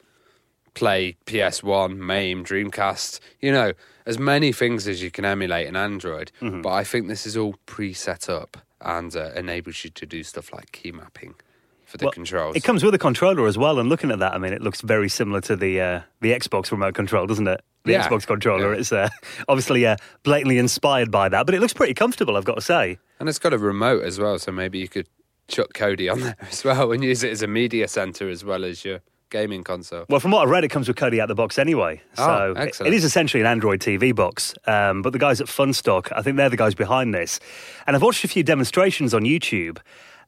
play 0.73 1.17
PS1, 1.25 1.97
MAME, 1.97 2.45
Dreamcast, 2.45 3.19
you 3.39 3.51
know, 3.51 3.73
as 4.05 4.17
many 4.17 4.51
things 4.51 4.87
as 4.87 5.01
you 5.01 5.11
can 5.11 5.25
emulate 5.25 5.67
in 5.67 5.75
Android. 5.75 6.31
Mm-hmm. 6.41 6.61
But 6.61 6.69
I 6.69 6.83
think 6.83 7.07
this 7.07 7.25
is 7.25 7.37
all 7.37 7.55
pre 7.65 7.93
set 7.93 8.29
up 8.29 8.57
and 8.79 9.15
uh, 9.15 9.31
enables 9.35 9.83
you 9.83 9.89
to 9.91 10.05
do 10.05 10.23
stuff 10.23 10.53
like 10.53 10.71
key 10.71 10.91
mapping 10.91 11.35
for 11.85 11.97
the 11.97 12.05
well, 12.05 12.11
controls. 12.11 12.55
It 12.55 12.63
comes 12.63 12.83
with 12.83 12.95
a 12.95 12.97
controller 12.97 13.45
as 13.47 13.57
well, 13.57 13.79
and 13.79 13.89
looking 13.89 14.11
at 14.11 14.19
that, 14.19 14.33
I 14.33 14.37
mean, 14.37 14.53
it 14.53 14.61
looks 14.61 14.81
very 14.81 15.09
similar 15.09 15.41
to 15.41 15.55
the 15.55 15.81
uh, 15.81 16.01
the 16.21 16.31
Xbox 16.31 16.71
remote 16.71 16.95
control, 16.95 17.27
doesn't 17.27 17.47
it? 17.47 17.61
The 17.83 17.93
yeah. 17.93 18.07
Xbox 18.07 18.25
controller. 18.25 18.73
Yeah. 18.73 18.79
It's 18.79 18.91
uh, 18.91 19.09
obviously 19.47 19.85
uh, 19.85 19.97
blatantly 20.23 20.57
inspired 20.57 21.11
by 21.11 21.29
that, 21.29 21.45
but 21.45 21.53
it 21.53 21.61
looks 21.61 21.73
pretty 21.73 21.93
comfortable, 21.93 22.37
I've 22.37 22.45
got 22.45 22.55
to 22.55 22.61
say. 22.61 22.97
And 23.19 23.27
it's 23.27 23.39
got 23.39 23.53
a 23.53 23.57
remote 23.57 24.03
as 24.03 24.19
well, 24.19 24.39
so 24.39 24.51
maybe 24.51 24.79
you 24.79 24.87
could 24.87 25.07
chuck 25.51 25.73
Kodi 25.73 26.11
on 26.11 26.21
there 26.21 26.35
as 26.49 26.63
well 26.63 26.91
and 26.91 27.03
use 27.03 27.23
it 27.23 27.31
as 27.31 27.41
a 27.41 27.47
media 27.47 27.87
center 27.87 28.29
as 28.29 28.43
well 28.43 28.63
as 28.63 28.83
your 28.83 29.01
gaming 29.29 29.63
console. 29.63 30.05
Well, 30.09 30.19
from 30.19 30.31
what 30.31 30.47
I 30.47 30.49
read, 30.49 30.63
it 30.63 30.69
comes 30.69 30.87
with 30.87 30.97
Kodi 30.97 31.19
out 31.19 31.27
the 31.27 31.35
box 31.35 31.57
anyway. 31.57 32.01
Oh, 32.17 32.25
so 32.25 32.53
oh, 32.55 32.61
excellent. 32.61 32.93
it 32.93 32.95
is 32.95 33.03
essentially 33.03 33.41
an 33.41 33.47
Android 33.47 33.79
TV 33.79 34.13
box. 34.13 34.53
Um, 34.65 35.01
but 35.01 35.13
the 35.13 35.19
guys 35.19 35.41
at 35.41 35.47
Funstock, 35.47 36.11
I 36.15 36.21
think 36.21 36.37
they're 36.37 36.49
the 36.49 36.57
guys 36.57 36.75
behind 36.75 37.13
this. 37.13 37.39
And 37.87 37.95
I've 37.95 38.01
watched 38.01 38.23
a 38.23 38.27
few 38.27 38.43
demonstrations 38.43 39.13
on 39.13 39.23
YouTube. 39.23 39.79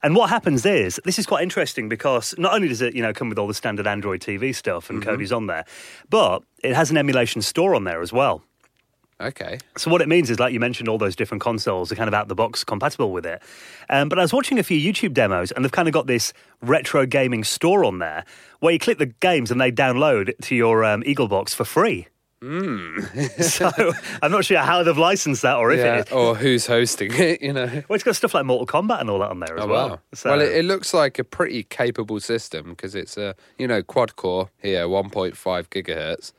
And 0.01 0.15
what 0.15 0.29
happens 0.29 0.65
is, 0.65 0.99
this 1.05 1.17
is 1.17 1.25
quite 1.25 1.43
interesting 1.43 1.87
because 1.87 2.35
not 2.37 2.53
only 2.53 2.67
does 2.67 2.81
it, 2.81 2.93
you 2.93 3.01
know, 3.01 3.13
come 3.13 3.29
with 3.29 3.39
all 3.39 3.47
the 3.47 3.53
standard 3.53 3.87
Android 3.87 4.19
TV 4.19 4.53
stuff 4.53 4.89
and 4.89 5.01
mm-hmm. 5.01 5.09
Kodi's 5.09 5.31
on 5.31 5.47
there, 5.47 5.63
but 6.09 6.43
it 6.63 6.75
has 6.75 6.91
an 6.91 6.97
emulation 6.97 7.41
store 7.41 7.73
on 7.75 7.85
there 7.85 8.01
as 8.01 8.11
well. 8.11 8.43
Okay. 9.21 9.59
So 9.77 9.89
what 9.91 10.01
it 10.01 10.07
means 10.07 10.29
is, 10.29 10.39
like 10.39 10.53
you 10.53 10.59
mentioned, 10.59 10.89
all 10.89 10.97
those 10.97 11.15
different 11.15 11.41
consoles 11.41 11.91
are 11.91 11.95
kind 11.95 12.07
of 12.07 12.13
out 12.13 12.27
the 12.27 12.35
box 12.35 12.63
compatible 12.63 13.11
with 13.11 13.25
it. 13.25 13.41
Um, 13.89 14.09
but 14.09 14.19
I 14.19 14.21
was 14.21 14.33
watching 14.33 14.59
a 14.59 14.63
few 14.63 14.77
YouTube 14.77 15.13
demos, 15.13 15.51
and 15.51 15.63
they've 15.63 15.71
kind 15.71 15.87
of 15.87 15.93
got 15.93 16.07
this 16.07 16.33
retro 16.61 17.05
gaming 17.05 17.43
store 17.43 17.85
on 17.85 17.99
there 17.99 18.25
where 18.59 18.73
you 18.73 18.79
click 18.79 18.97
the 18.97 19.07
games 19.07 19.51
and 19.51 19.59
they 19.59 19.71
download 19.71 20.37
to 20.41 20.55
your 20.55 20.83
um, 20.83 21.03
Eagle 21.05 21.27
box 21.27 21.53
for 21.53 21.65
free. 21.65 22.07
Mm. 22.43 23.41
so 23.41 23.93
I'm 24.21 24.31
not 24.31 24.43
sure 24.43 24.57
how 24.59 24.83
they've 24.83 24.97
licensed 24.97 25.43
that 25.43 25.55
or 25.55 25.71
if 25.71 25.79
yeah, 25.79 25.99
it 25.99 26.07
is. 26.07 26.13
Or 26.13 26.35
who's 26.35 26.67
hosting 26.67 27.13
it, 27.13 27.41
you 27.41 27.53
know. 27.53 27.65
Well, 27.65 27.95
it's 27.95 28.03
got 28.03 28.17
stuff 28.17 28.33
like 28.33 28.45
Mortal 28.45 28.67
Kombat 28.67 28.99
and 28.99 29.09
all 29.09 29.19
that 29.19 29.29
on 29.29 29.39
there 29.39 29.57
as 29.57 29.63
oh, 29.63 29.67
well. 29.67 29.89
Wow. 29.89 29.99
So... 30.13 30.31
Well, 30.31 30.41
it, 30.41 30.51
it, 30.51 30.65
looks 30.65 30.93
like 30.93 31.19
a 31.19 31.23
pretty 31.23 31.63
capable 31.63 32.19
system 32.19 32.71
because 32.71 32.95
it's 32.95 33.15
a, 33.15 33.35
you 33.57 33.67
know, 33.67 33.81
quad 33.81 34.17
core 34.17 34.49
here, 34.61 34.87
1.5 34.87 35.33
gigahertz. 35.69 36.33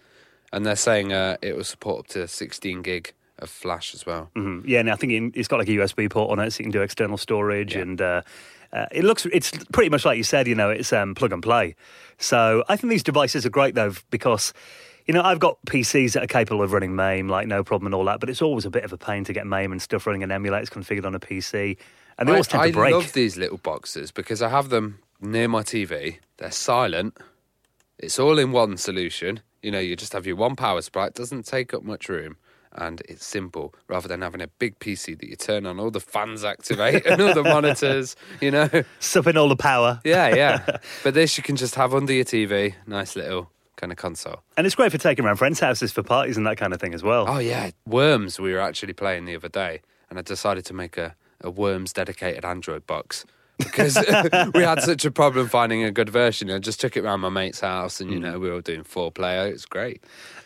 And 0.54 0.64
they're 0.64 0.76
saying 0.76 1.12
uh, 1.12 1.36
it 1.42 1.56
will 1.56 1.64
support 1.64 1.98
up 1.98 2.06
to 2.08 2.28
16 2.28 2.82
gig 2.82 3.12
of 3.40 3.50
flash 3.50 3.92
as 3.92 4.06
well. 4.06 4.30
Mm-hmm. 4.36 4.68
Yeah, 4.68 4.78
and 4.78 4.90
I 4.90 4.94
think 4.94 5.36
it's 5.36 5.48
got 5.48 5.58
like 5.58 5.68
a 5.68 5.72
USB 5.72 6.08
port 6.08 6.30
on 6.30 6.38
it, 6.38 6.52
so 6.52 6.60
you 6.60 6.64
can 6.66 6.70
do 6.70 6.80
external 6.80 7.18
storage, 7.18 7.74
yeah. 7.74 7.82
and 7.82 8.00
uh, 8.00 8.22
uh, 8.72 8.86
it 8.92 9.02
looks 9.02 9.26
it's 9.26 9.50
pretty 9.72 9.90
much 9.90 10.04
like 10.04 10.16
you 10.16 10.22
said. 10.22 10.46
You 10.46 10.54
know, 10.54 10.70
it's 10.70 10.92
um, 10.92 11.16
plug 11.16 11.32
and 11.32 11.42
play. 11.42 11.74
So 12.18 12.62
I 12.68 12.76
think 12.76 12.92
these 12.92 13.02
devices 13.02 13.44
are 13.44 13.50
great 13.50 13.74
though 13.74 13.92
because. 14.10 14.52
You 15.06 15.12
know, 15.12 15.20
I've 15.20 15.38
got 15.38 15.58
PCs 15.66 16.14
that 16.14 16.24
are 16.24 16.26
capable 16.26 16.62
of 16.62 16.72
running 16.72 16.96
MAME, 16.96 17.28
like 17.28 17.46
no 17.46 17.62
problem 17.62 17.84
and 17.84 17.94
all 17.94 18.06
that, 18.06 18.20
but 18.20 18.30
it's 18.30 18.40
always 18.40 18.64
a 18.64 18.70
bit 18.70 18.84
of 18.84 18.92
a 18.94 18.96
pain 18.96 19.22
to 19.24 19.34
get 19.34 19.46
MAME 19.46 19.70
and 19.70 19.82
stuff 19.82 20.06
running 20.06 20.22
and 20.22 20.32
emulators 20.32 20.70
configured 20.70 21.04
on 21.04 21.14
a 21.14 21.20
PC. 21.20 21.76
And 22.16 22.26
they 22.26 22.32
I, 22.32 22.36
always 22.36 22.46
tend 22.46 22.62
I 22.62 22.68
to 22.68 22.72
break. 22.72 22.94
I 22.94 22.96
love 22.96 23.12
these 23.12 23.36
little 23.36 23.58
boxes 23.58 24.10
because 24.10 24.40
I 24.40 24.48
have 24.48 24.70
them 24.70 25.00
near 25.20 25.46
my 25.46 25.62
TV. 25.62 26.20
They're 26.38 26.50
silent. 26.50 27.18
It's 27.98 28.18
all 28.18 28.38
in 28.38 28.50
one 28.50 28.78
solution. 28.78 29.40
You 29.64 29.70
know, 29.70 29.81
you 29.81 29.96
just 29.96 30.12
have 30.12 30.26
your 30.26 30.37
one 30.37 30.56
power 30.56 30.82
supply. 30.82 31.06
It 31.06 31.14
doesn't 31.14 31.46
take 31.46 31.72
up 31.72 31.82
much 31.82 32.08
room 32.08 32.37
and 32.75 33.00
it's 33.08 33.25
simple 33.25 33.75
rather 33.88 34.08
than 34.08 34.20
having 34.20 34.40
a 34.40 34.49
big 34.49 34.78
PC 34.78 35.19
that 35.19 35.28
you 35.28 35.37
turn 35.37 35.64
on, 35.64 35.78
all 35.78 35.90
the 35.90 36.00
fans 36.00 36.44
activate 36.44 37.06
and 37.06 37.20
all 37.20 37.32
the 37.32 37.43
monitors, 37.55 38.16
you 38.40 38.50
know. 38.50 38.69
Supping 39.00 39.37
all 39.37 39.49
the 39.49 39.56
power. 39.56 40.00
Yeah, 40.05 40.34
yeah. 40.34 40.78
but 41.02 41.14
this 41.14 41.37
you 41.37 41.43
can 41.43 41.56
just 41.56 41.76
have 41.76 41.94
under 41.94 42.12
your 42.12 42.25
TV, 42.25 42.75
nice 42.87 43.16
little 43.16 43.50
kind 43.76 43.93
of 43.93 43.99
console. 43.99 44.43
And 44.56 44.66
it's 44.66 44.76
great 44.76 44.93
for 44.93 44.99
taking 44.99 45.25
around 45.25 45.37
friends' 45.37 45.61
houses 45.61 45.93
for 45.93 46.02
parties 46.02 46.37
and 46.37 46.46
that 46.46 46.56
kind 46.56 46.72
of 46.72 46.81
thing 46.81 46.94
as 46.94 47.02
well. 47.02 47.26
Oh, 47.28 47.38
yeah. 47.38 47.70
Worms 47.87 48.38
we 48.38 48.52
were 48.52 48.60
actually 48.60 48.93
playing 48.93 49.25
the 49.25 49.37
other 49.37 49.49
day, 49.49 49.81
and 50.10 50.19
I 50.19 50.22
decided 50.22 50.64
to 50.67 50.75
make 50.75 50.99
a, 50.99 51.14
a 51.40 51.50
Worms 51.50 51.93
dedicated 51.93 52.44
Android 52.44 52.87
box. 52.87 53.25
Because 53.58 53.96
we 54.54 54.62
had 54.62 54.82
such 54.82 55.04
a 55.04 55.10
problem 55.10 55.48
finding 55.48 55.84
a 55.84 55.90
good 55.90 56.10
version. 56.10 56.50
I 56.50 56.58
just 56.58 56.81
took 56.81 56.96
it 56.96 57.05
around 57.05 57.20
my 57.20 57.29
mate's 57.29 57.60
house, 57.60 58.00
and 58.00 58.10
you 58.10 58.19
mm. 58.19 58.22
know 58.22 58.38
we 58.38 58.50
were 58.50 58.60
doing 58.60 58.84
four 58.84 59.10
player. 59.10 59.46
It's 59.46 59.67
great. 59.67 60.02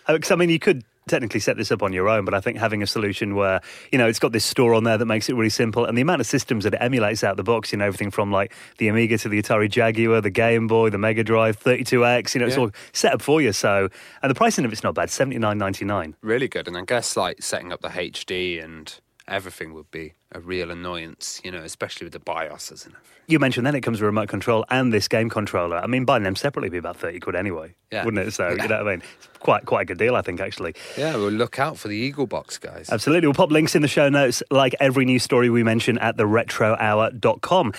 Because 0.07 0.31
uh, 0.31 0.35
I 0.35 0.37
mean, 0.37 0.51
you 0.51 0.59
could 0.59 0.85
technically 1.09 1.41
set 1.41 1.57
this 1.57 1.73
up 1.73 1.83
on 1.83 1.93
your 1.93 2.09
own, 2.09 2.25
but 2.25 2.35
I 2.35 2.41
think 2.41 2.59
having 2.59 2.83
a 2.83 2.87
solution 2.87 3.35
where, 3.35 3.61
you 3.91 3.99
know, 3.99 4.07
it's 4.07 4.19
got 4.19 4.33
this 4.33 4.45
store 4.45 4.75
on 4.75 4.85
there 4.85 4.99
that 4.99 5.07
makes 5.07 5.29
it 5.29 5.35
really 5.35 5.49
simple 5.51 5.85
and 5.85 5.97
the 5.97 6.03
amount 6.03 6.21
of 6.21 6.27
systems 6.27 6.65
that 6.65 6.75
it 6.75 6.79
emulates 6.81 7.25
out 7.25 7.37
the 7.37 7.43
box, 7.43 7.73
you 7.73 7.79
know, 7.79 7.87
everything 7.87 8.11
from 8.11 8.31
like 8.31 8.55
the 8.77 8.89
Amiga 8.89 9.19
to 9.19 9.29
the 9.29 9.43
Atari 9.43 9.69
Jaguar, 9.69 10.21
the 10.21 10.31
Game 10.31 10.67
Boy, 10.67 10.91
the 10.91 10.99
Mega 10.99 11.25
Drive, 11.25 11.59
32X, 11.59 12.35
you 12.35 12.41
know, 12.41 12.47
it's 12.47 12.57
yeah. 12.57 12.63
all 12.63 12.71
set 12.93 13.15
up 13.15 13.23
for 13.23 13.41
you. 13.41 13.53
So, 13.53 13.89
and 14.23 14.31
the 14.31 14.35
pricing 14.35 14.65
of 14.65 14.73
it's 14.73 14.83
not 14.83 14.95
bad, 14.95 15.11
seventy 15.11 15.39
nine 15.39 15.59
ninety 15.59 15.85
nine. 15.85 16.15
Really 16.21 16.49
good. 16.49 16.69
And 16.69 16.77
I 16.77 16.83
guess 16.83 17.17
like 17.17 17.43
setting 17.43 17.73
up 17.73 17.81
the 17.81 17.89
HD 17.89 18.63
and 18.63 18.95
everything 19.29 19.75
would 19.75 19.91
be 19.91 20.15
a 20.33 20.41
real 20.41 20.71
annoyance, 20.71 21.41
you 21.45 21.51
know, 21.51 21.63
especially 21.63 22.05
with 22.05 22.13
the 22.13 22.21
BIOSes 22.21 22.87
and 22.87 22.95
everything. 22.95 23.23
You 23.27 23.39
mentioned 23.39 23.67
then 23.67 23.75
it 23.75 23.83
comes 23.83 23.99
with 23.99 24.05
a 24.05 24.07
remote 24.07 24.29
control 24.29 24.65
and 24.71 24.93
this 24.93 25.07
game 25.07 25.29
controller. 25.29 25.77
I 25.77 25.87
mean, 25.87 26.05
buying 26.05 26.23
them 26.23 26.35
separately 26.35 26.69
would 26.69 26.73
be 26.73 26.79
about 26.79 26.97
30 26.97 27.21
quid 27.21 27.37
anyway, 27.37 27.75
yeah. 27.93 28.05
wouldn't 28.05 28.27
it? 28.27 28.33
So, 28.33 28.49
yeah. 28.49 28.63
you 28.63 28.69
know 28.69 28.79
what 28.79 28.89
I 28.89 28.91
mean? 28.97 29.03
It's 29.19 29.45
quite, 29.45 29.67
quite 29.67 29.83
a 29.83 29.85
good 29.85 29.99
deal, 29.99 30.17
I 30.17 30.23
think, 30.23 30.41
actually. 30.41 30.75
Yeah, 30.97 31.15
well, 31.15 31.31
look 31.31 31.59
out 31.61 31.79
for 31.79 31.87
the 31.87 31.97
Eagle 31.97 32.27
Box, 32.27 32.59
guys. 32.59 32.91
Absolutely. 32.91 33.29
We'll 33.29 33.35
pop 33.35 33.53
links 33.53 33.77
in 33.77 33.83
the 33.83 33.89
show 33.89 34.09
notes, 34.09 34.43
like 34.51 34.75
every 34.81 35.05
new 35.05 35.21
story 35.21 35.49
we 35.49 35.63
mention 35.63 35.97
at 35.99 36.17
theretrohour.com. 36.17 37.73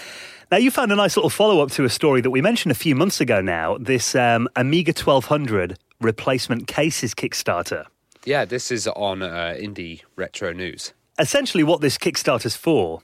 Now, 0.52 0.58
you 0.58 0.72
found 0.72 0.92
a 0.92 0.96
nice 0.96 1.18
little 1.18 1.30
follow 1.30 1.62
up 1.62 1.72
to 1.72 1.84
a 1.84 1.90
story 1.90 2.22
that 2.22 2.32
we 2.32 2.42
mentioned 2.42 2.72
a 2.72 2.76
few 2.76 2.96
months 2.96 3.20
ago 3.20 3.42
now 3.42 3.78
this 3.78 4.16
um, 4.16 4.48
Amiga 4.56 4.92
1200 4.92 5.78
replacement 6.00 6.68
cases 6.68 7.14
Kickstarter. 7.14 7.86
Yeah, 8.26 8.46
this 8.46 8.72
is 8.72 8.88
on 8.88 9.22
uh, 9.22 9.56
Indie 9.58 10.02
Retro 10.16 10.54
News 10.54 10.94
essentially 11.20 11.64
what 11.64 11.82
this 11.82 11.98
Kickstarter's 11.98 12.56
for 12.56 13.02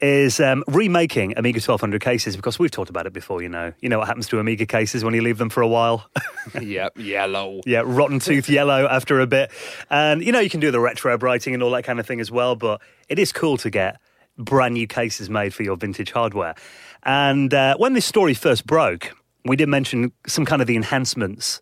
is 0.00 0.38
um, 0.38 0.62
remaking 0.68 1.36
Amiga 1.36 1.56
1200 1.56 2.00
cases 2.00 2.36
because 2.36 2.58
we've 2.58 2.70
talked 2.70 2.90
about 2.90 3.06
it 3.06 3.12
before. 3.12 3.42
You 3.42 3.48
know, 3.48 3.72
you 3.80 3.88
know 3.88 3.98
what 3.98 4.06
happens 4.06 4.28
to 4.28 4.38
Amiga 4.38 4.66
cases 4.66 5.04
when 5.04 5.14
you 5.14 5.22
leave 5.22 5.38
them 5.38 5.50
for 5.50 5.60
a 5.60 5.68
while. 5.68 6.08
yep, 6.60 6.96
yellow. 6.96 7.60
Yeah, 7.66 7.82
rotten 7.84 8.20
tooth 8.20 8.48
yellow 8.48 8.86
after 8.86 9.20
a 9.20 9.26
bit, 9.26 9.50
and 9.90 10.22
you 10.22 10.32
know 10.32 10.40
you 10.40 10.50
can 10.50 10.60
do 10.60 10.70
the 10.70 10.80
retro 10.80 11.16
brighting 11.18 11.54
and 11.54 11.62
all 11.62 11.70
that 11.72 11.84
kind 11.84 11.98
of 11.98 12.06
thing 12.06 12.20
as 12.20 12.30
well. 12.30 12.54
But 12.56 12.80
it 13.08 13.18
is 13.18 13.32
cool 13.32 13.56
to 13.58 13.70
get 13.70 14.00
brand 14.36 14.74
new 14.74 14.86
cases 14.86 15.28
made 15.28 15.52
for 15.52 15.64
your 15.64 15.76
vintage 15.76 16.12
hardware. 16.12 16.54
And 17.02 17.52
uh, 17.52 17.76
when 17.76 17.94
this 17.94 18.06
story 18.06 18.34
first 18.34 18.66
broke, 18.66 19.12
we 19.44 19.56
did 19.56 19.68
mention 19.68 20.12
some 20.26 20.44
kind 20.44 20.62
of 20.62 20.68
the 20.68 20.76
enhancements 20.76 21.60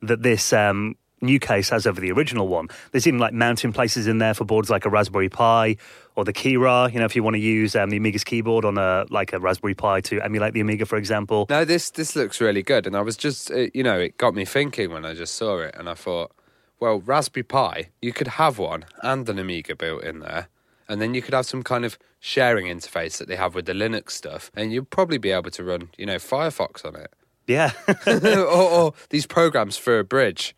that 0.00 0.22
this 0.22 0.52
um, 0.52 0.96
new 1.20 1.38
case 1.38 1.70
has 1.70 1.86
over 1.86 2.00
the 2.00 2.12
original 2.12 2.48
one. 2.48 2.68
There's 2.92 3.06
even 3.06 3.18
like 3.20 3.32
mounting 3.32 3.72
places 3.72 4.06
in 4.06 4.18
there 4.18 4.34
for 4.34 4.44
boards 4.44 4.70
like 4.70 4.84
a 4.84 4.90
Raspberry 4.90 5.28
Pi 5.28 5.76
or 6.14 6.24
the 6.24 6.32
Keyrah. 6.32 6.92
You 6.92 6.98
know, 6.98 7.04
if 7.04 7.16
you 7.16 7.22
want 7.22 7.34
to 7.34 7.40
use 7.40 7.74
um, 7.74 7.90
the 7.90 7.96
Amiga's 7.96 8.24
keyboard 8.24 8.64
on 8.64 8.78
a 8.78 9.06
like 9.10 9.32
a 9.32 9.38
Raspberry 9.38 9.74
Pi 9.74 10.00
to 10.02 10.20
emulate 10.20 10.52
the 10.54 10.60
Amiga, 10.60 10.86
for 10.86 10.96
example. 10.96 11.46
No, 11.48 11.64
this 11.64 11.90
this 11.90 12.14
looks 12.16 12.40
really 12.40 12.62
good, 12.62 12.86
and 12.86 12.96
I 12.96 13.00
was 13.00 13.16
just, 13.16 13.50
uh, 13.50 13.66
you 13.72 13.82
know, 13.82 13.98
it 13.98 14.18
got 14.18 14.34
me 14.34 14.44
thinking 14.44 14.90
when 14.90 15.04
I 15.04 15.14
just 15.14 15.34
saw 15.34 15.58
it, 15.60 15.74
and 15.76 15.88
I 15.88 15.94
thought, 15.94 16.32
well, 16.80 17.00
Raspberry 17.00 17.44
Pi, 17.44 17.90
you 18.02 18.12
could 18.12 18.28
have 18.28 18.58
one 18.58 18.84
and 19.02 19.28
an 19.28 19.38
Amiga 19.38 19.74
built 19.74 20.04
in 20.04 20.20
there, 20.20 20.48
and 20.88 21.00
then 21.00 21.14
you 21.14 21.22
could 21.22 21.34
have 21.34 21.46
some 21.46 21.62
kind 21.62 21.84
of 21.84 21.98
sharing 22.20 22.66
interface 22.66 23.18
that 23.18 23.28
they 23.28 23.36
have 23.36 23.54
with 23.54 23.66
the 23.66 23.72
Linux 23.72 24.10
stuff, 24.10 24.50
and 24.54 24.72
you'd 24.72 24.90
probably 24.90 25.18
be 25.18 25.30
able 25.30 25.50
to 25.50 25.64
run, 25.64 25.88
you 25.96 26.04
know, 26.06 26.16
Firefox 26.16 26.84
on 26.84 26.96
it, 26.96 27.12
Yeah. 27.46 27.72
or, 28.06 28.52
or 28.52 28.94
these 29.10 29.26
programs 29.26 29.76
for 29.76 29.98
a 29.98 30.04
bridge. 30.04 30.54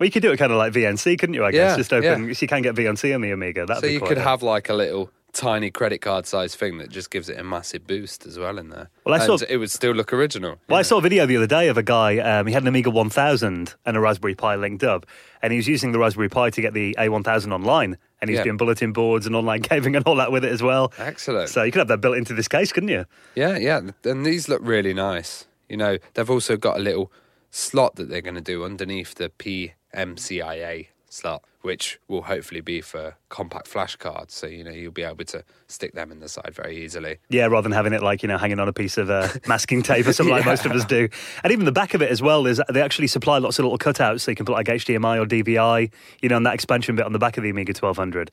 Well, 0.00 0.06
you 0.06 0.10
could 0.10 0.22
do 0.22 0.32
it 0.32 0.38
kind 0.38 0.50
of 0.50 0.58
like 0.58 0.72
VNC, 0.72 1.18
couldn't 1.18 1.34
you? 1.34 1.44
I 1.44 1.52
guess 1.52 1.72
Yeah, 1.72 1.76
just 1.76 1.92
open. 1.92 2.24
yeah. 2.28 2.34
You 2.40 2.48
can 2.48 2.62
get 2.62 2.74
VNC 2.74 3.14
on 3.14 3.20
the 3.20 3.30
Amiga. 3.30 3.66
That'd 3.66 3.82
So 3.84 3.86
you 3.86 4.00
could 4.00 4.18
have 4.18 4.42
like 4.42 4.68
a 4.70 4.74
little 4.74 5.10
tiny 5.32 5.70
credit 5.70 5.98
card 6.00 6.26
size 6.26 6.56
thing 6.56 6.78
that 6.78 6.90
just 6.90 7.08
gives 7.10 7.28
it 7.28 7.38
a 7.38 7.44
massive 7.44 7.86
boost 7.86 8.26
as 8.26 8.36
well 8.36 8.58
in 8.58 8.70
there. 8.70 8.88
Well, 9.04 9.14
I 9.14 9.18
and 9.24 9.38
saw- 9.40 9.46
it 9.48 9.58
would 9.58 9.70
still 9.70 9.92
look 9.92 10.12
original. 10.12 10.56
Well, 10.68 10.78
I 10.78 10.82
saw 10.82 10.98
a 10.98 11.00
video 11.00 11.24
the 11.26 11.36
other 11.36 11.46
day 11.46 11.68
of 11.68 11.78
a 11.78 11.84
guy. 11.84 12.18
Um, 12.18 12.48
he 12.48 12.52
had 12.52 12.62
an 12.62 12.68
Amiga 12.68 12.90
1000 12.90 13.74
and 13.86 13.96
a 13.96 14.00
Raspberry 14.00 14.34
Pi 14.34 14.56
linked 14.56 14.82
up, 14.82 15.06
and 15.40 15.52
he 15.52 15.56
was 15.58 15.68
using 15.68 15.92
the 15.92 16.00
Raspberry 16.00 16.28
Pi 16.28 16.50
to 16.50 16.60
get 16.60 16.74
the 16.74 16.96
A1000 16.98 17.52
online, 17.52 17.96
and 18.20 18.28
he's 18.28 18.38
Yeah. 18.38 18.44
doing 18.44 18.56
bulletin 18.56 18.92
boards 18.92 19.24
and 19.26 19.36
online 19.36 19.60
gaming 19.70 19.94
and 19.94 20.04
all 20.06 20.16
that 20.16 20.32
with 20.32 20.44
it 20.44 20.50
as 20.50 20.62
well. 20.64 20.92
Excellent. 20.98 21.48
So 21.50 21.62
you 21.62 21.70
could 21.70 21.78
have 21.78 21.88
that 21.88 22.00
built 22.00 22.16
into 22.16 22.34
this 22.34 22.48
case, 22.48 22.72
couldn't 22.72 22.88
you? 22.88 23.04
Yeah, 23.36 23.56
yeah, 23.56 23.82
and 24.04 24.26
these 24.26 24.48
look 24.48 24.62
really 24.64 24.94
nice. 24.94 25.46
You 25.68 25.76
know, 25.76 25.98
they've 26.14 26.28
also 26.30 26.56
got 26.56 26.78
a 26.78 26.80
little 26.80 27.12
slot 27.52 27.94
that 27.96 28.08
they're 28.08 28.20
going 28.20 28.34
to 28.34 28.40
do 28.40 28.64
underneath 28.64 29.14
the 29.14 29.28
PMCIA 29.94 30.88
slot, 31.12 31.42
which 31.62 31.98
will 32.08 32.22
hopefully 32.22 32.60
be 32.60 32.80
for 32.80 33.16
compact 33.28 33.66
flash 33.66 33.96
cards. 33.96 34.34
So 34.34 34.46
you 34.46 34.64
know 34.64 34.70
you'll 34.70 34.92
be 34.92 35.02
able 35.02 35.24
to 35.24 35.44
stick 35.66 35.92
them 35.92 36.10
in 36.10 36.20
the 36.20 36.28
side 36.28 36.54
very 36.54 36.82
easily. 36.82 37.18
Yeah, 37.28 37.46
rather 37.46 37.62
than 37.62 37.72
having 37.72 37.92
it 37.92 38.02
like 38.02 38.22
you 38.22 38.28
know 38.28 38.38
hanging 38.38 38.60
on 38.60 38.68
a 38.68 38.72
piece 38.72 38.96
of 38.96 39.10
uh, 39.10 39.28
masking 39.46 39.82
tape 39.82 40.06
or 40.06 40.12
something 40.12 40.34
like 40.34 40.46
most 40.46 40.64
of 40.64 40.72
us 40.72 40.84
do. 40.84 41.08
And 41.42 41.52
even 41.52 41.64
the 41.64 41.72
back 41.72 41.94
of 41.94 42.02
it 42.02 42.10
as 42.10 42.22
well 42.22 42.46
is 42.46 42.60
they 42.68 42.82
actually 42.82 43.08
supply 43.08 43.38
lots 43.38 43.58
of 43.58 43.64
little 43.64 43.78
cutouts 43.78 44.20
so 44.20 44.30
you 44.30 44.36
can 44.36 44.46
put 44.46 44.52
like 44.52 44.66
HDMI 44.66 45.20
or 45.20 45.26
DVI, 45.26 45.90
you 46.22 46.28
know, 46.28 46.36
on 46.36 46.44
that 46.44 46.54
expansion 46.54 46.96
bit 46.96 47.06
on 47.06 47.12
the 47.12 47.18
back 47.18 47.36
of 47.36 47.42
the 47.42 47.50
Amiga 47.50 47.72
1200. 47.72 48.30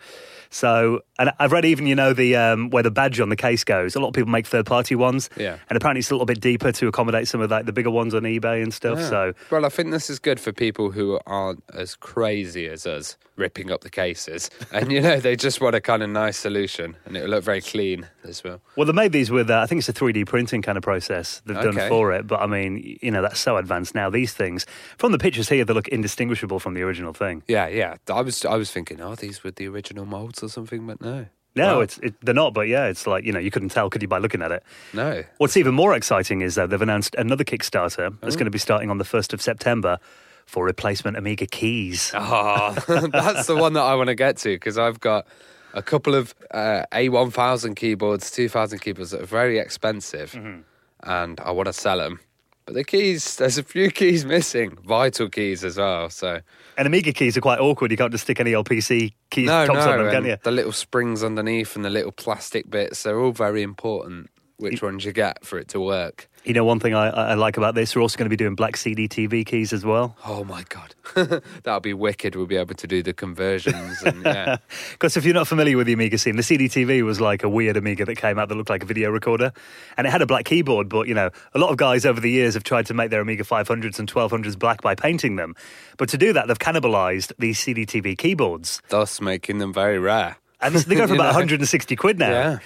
So, 0.50 1.02
and 1.20 1.32
I've 1.40 1.52
read 1.52 1.66
even 1.66 1.88
you 1.88 1.96
know 1.96 2.14
the 2.14 2.36
um, 2.36 2.70
where 2.70 2.84
the 2.84 2.92
badge 2.92 3.20
on 3.20 3.30
the 3.30 3.36
case 3.36 3.64
goes. 3.64 3.96
A 3.96 4.00
lot 4.00 4.10
of 4.10 4.14
people 4.14 4.30
make 4.32 4.48
third 4.48 4.66
party 4.66 4.96
ones, 4.96 5.30
Yeah. 5.38 5.58
and 5.70 5.78
apparently 5.78 6.00
it's 6.00 6.10
a 6.12 6.14
little 6.14 6.26
bit 6.26 6.40
deeper 6.40 6.72
to 6.72 6.88
accommodate 6.88 7.28
some 7.28 7.42
of 7.42 7.52
like 7.52 7.66
the 7.66 7.74
bigger 7.74 7.92
ones 7.92 8.14
on 8.14 8.24
eBay 8.24 8.62
and 8.64 8.74
stuff. 8.74 9.00
Yeah. 9.00 9.10
So. 9.10 9.34
well, 9.52 9.66
I 9.66 9.70
think 9.70 9.92
this 9.92 10.10
is 10.10 10.20
good 10.20 10.40
for 10.40 10.52
people 10.52 10.92
who 10.92 11.20
aren't 11.26 11.64
as 11.74 11.96
crazy 11.96 12.68
as 12.68 12.86
us 12.86 13.18
ripping 13.36 13.72
up 13.72 13.82
the 13.82 13.90
cases, 13.90 14.50
and 14.72 14.92
you 14.92 15.02
know 15.02 15.20
they 15.20 15.36
just 15.36 15.62
want 15.62 15.76
a 15.76 15.82
kind 15.82 16.04
of 16.04 16.10
nice 16.10 16.38
solution, 16.38 16.98
and 17.06 17.16
it'll 17.18 17.30
look 17.30 17.44
very 17.44 17.62
clean 17.62 18.08
as 18.24 18.44
well. 18.44 18.62
Well, 18.76 18.86
they 18.86 18.94
made 18.94 19.12
these 19.12 19.32
with, 19.32 19.50
uh, 19.50 19.60
I 19.60 19.66
think 19.68 19.80
it's 19.80 19.90
a 19.90 19.94
3D 19.94 20.26
printing 20.26 20.62
kind 20.62 20.78
of 20.78 20.84
process 20.84 21.42
they've 21.46 21.56
done 21.56 21.78
for 21.88 22.12
it. 22.14 22.28
But 22.28 22.42
I 22.42 22.48
mean, 22.48 22.98
you 23.02 23.12
know, 23.12 23.22
that's 23.22 23.40
so 23.40 23.58
advanced 23.58 23.96
now. 23.96 24.10
These 24.10 24.34
things, 24.34 24.66
from 24.98 25.12
the 25.12 25.18
pictures 25.18 25.50
here, 25.50 25.64
they 25.66 25.74
look 25.74 25.88
indistinguishable 25.88 26.60
from 26.60 26.74
the 26.74 26.82
original 26.82 27.14
thing. 27.14 27.44
Yeah, 27.48 27.68
yeah. 27.68 27.98
I 28.10 28.22
was 28.22 28.44
I 28.46 28.56
was 28.56 28.72
thinking, 28.72 29.02
oh, 29.02 29.16
these 29.16 29.44
with 29.44 29.56
the 29.56 29.68
original 29.68 30.06
or 30.44 30.50
something, 30.50 30.86
but 30.88 31.02
no, 31.02 31.26
No, 31.56 31.76
Wow. 31.78 31.82
it's 31.82 31.98
it, 32.00 32.14
they're 32.22 32.34
not. 32.36 32.54
But 32.54 32.68
yeah, 32.68 32.86
it's 32.86 33.08
like 33.08 33.24
you 33.26 33.32
know, 33.32 33.40
you 33.40 33.52
couldn't 33.52 33.70
tell, 33.70 33.90
could 33.90 34.02
you, 34.02 34.08
by 34.08 34.20
looking 34.20 34.42
at 34.42 34.52
it? 34.52 34.64
no. 34.94 35.24
What's 35.38 35.58
even 35.58 35.74
more 35.74 35.94
exciting 35.96 36.42
is 36.42 36.56
though 36.56 36.68
they've 36.68 36.82
announced 36.82 37.16
another 37.16 37.44
Kickstarter 37.44 38.16
that's 38.22 38.36
Oh. 38.36 38.40
going 38.40 38.46
to 38.46 38.52
be 38.52 38.60
starting 38.60 38.90
on 38.90 38.98
the 39.00 39.06
first 39.06 39.34
of 39.34 39.42
September 39.42 39.98
for 40.46 40.64
replacement 40.66 41.18
Amiga 41.18 41.46
keys. 41.46 42.12
Oh, 42.16 42.74
that's 43.12 43.48
the 43.48 43.56
one 43.56 43.74
that 43.74 43.82
I 43.84 43.96
want 43.96 44.08
to 44.08 44.16
get 44.16 44.38
to 44.38 44.50
because 44.56 44.78
I've 44.78 45.00
got 45.00 45.28
a 45.74 45.82
couple 45.82 46.16
of 46.16 46.34
uh, 46.52 46.84
A1000 46.94 47.76
keyboards, 47.76 48.32
2000 48.32 48.80
keyboards 48.80 49.12
that 49.12 49.22
are 49.22 49.26
very 49.26 49.60
expensive 49.60 50.32
Mm-hmm. 50.32 50.62
and 51.04 51.40
I 51.42 51.52
want 51.52 51.68
to 51.68 51.74
sell 51.74 51.98
them. 51.98 52.20
But 52.68 52.74
the 52.74 52.84
keys, 52.84 53.38
there's 53.38 53.58
a 53.58 53.64
few 53.64 53.90
keys 53.90 54.26
missing, 54.26 54.78
vital 54.86 55.30
keys 55.30 55.64
as 55.64 55.78
well. 55.78 56.10
So, 56.10 56.42
And 56.78 56.86
Amiga 56.86 57.14
keys 57.14 57.38
are 57.38 57.42
quite 57.42 57.60
awkward. 57.60 57.92
You 57.92 57.98
can't 57.98 58.12
just 58.12 58.26
stick 58.26 58.42
any 58.42 58.54
old 58.54 58.68
PC 58.68 59.14
keys 59.32 59.48
no, 59.48 59.66
tops 59.66 59.86
no. 59.86 59.92
on 59.94 60.00
them, 60.00 60.12
can 60.12 60.26
you? 60.26 60.38
The 60.44 60.52
little 60.52 60.74
springs 60.74 61.24
underneath 61.24 61.78
and 61.78 61.86
the 61.86 61.90
little 61.90 62.12
plastic 62.12 62.70
bits, 62.70 63.04
they're 63.04 63.22
all 63.22 63.32
very 63.32 63.64
important. 63.64 64.30
Which 64.58 64.82
ones 64.82 65.06
you 65.06 65.14
get 65.14 65.46
for 65.46 65.58
it 65.58 65.70
to 65.70 65.80
work? 65.80 66.30
You 66.48 66.54
know, 66.54 66.64
one 66.64 66.80
thing 66.80 66.94
I, 66.94 67.10
I 67.10 67.34
like 67.34 67.58
about 67.58 67.76
this, 67.76 67.94
we're 67.94 68.02
also 68.02 68.18
going 68.18 68.28
to 68.28 68.30
be 68.30 68.38
doing 68.38 68.56
black 68.56 68.78
CDTV 68.78 69.46
keys 69.46 69.74
as 69.74 69.84
well. 69.84 70.16
Oh 70.26 70.46
my 70.46 70.64
god, 70.70 70.96
that'll 71.64 71.82
be 71.82 71.94
wicked. 71.94 72.38
We'll 72.38 72.46
be 72.46 72.56
able 72.56 72.76
to 72.76 72.88
do 72.88 73.04
the 73.04 73.12
conversions 73.12 74.02
and 74.02 74.24
yeah. 74.24 74.56
Because 74.94 75.18
if 75.18 75.26
you're 75.26 75.34
not 75.34 75.50
familiar 75.50 75.76
with 75.76 75.88
the 75.88 75.94
Amiga 75.94 76.18
scene, 76.18 76.38
the 76.38 76.44
CDTV 76.44 77.04
was 77.04 77.20
like 77.20 77.44
a 77.44 77.50
weird 77.50 77.76
Amiga 77.76 78.06
that 78.06 78.16
came 78.16 78.40
out 78.40 78.48
that 78.48 78.56
looked 78.56 78.70
like 78.70 78.82
a 78.82 78.86
video 78.86 79.10
recorder, 79.10 79.52
and 79.98 80.08
it 80.08 80.10
had 80.10 80.22
a 80.22 80.26
black 80.26 80.46
keyboard. 80.46 80.88
But 80.88 81.10
you 81.10 81.14
know, 81.14 81.32
a 81.54 81.60
lot 81.60 81.70
of 81.70 81.76
guys 81.76 82.06
over 82.06 82.22
the 82.22 82.32
years 82.32 82.54
have 82.54 82.64
tried 82.64 82.86
to 82.86 82.94
make 82.94 83.12
their 83.12 83.20
Amiga 83.20 83.44
500s 83.44 84.00
and 84.00 84.10
1200s 84.10 84.58
black 84.58 84.82
by 84.82 84.96
painting 84.96 85.36
them. 85.36 85.54
But 85.98 86.08
to 86.10 86.18
do 86.18 86.32
that, 86.32 86.48
they've 86.48 86.58
cannibalized 86.58 87.34
these 87.38 87.60
CDTV 87.60 88.18
keyboards, 88.18 88.82
thus 88.88 89.20
making 89.20 89.58
them 89.58 89.74
very 89.74 90.00
rare. 90.00 90.38
And 90.62 90.76
they 90.76 90.96
go 90.96 91.08
for 91.08 91.14
about 91.14 91.24
know. 91.24 91.40
160 91.40 91.96
quid 91.96 92.20
now. 92.20 92.30
Yeah. 92.30 92.60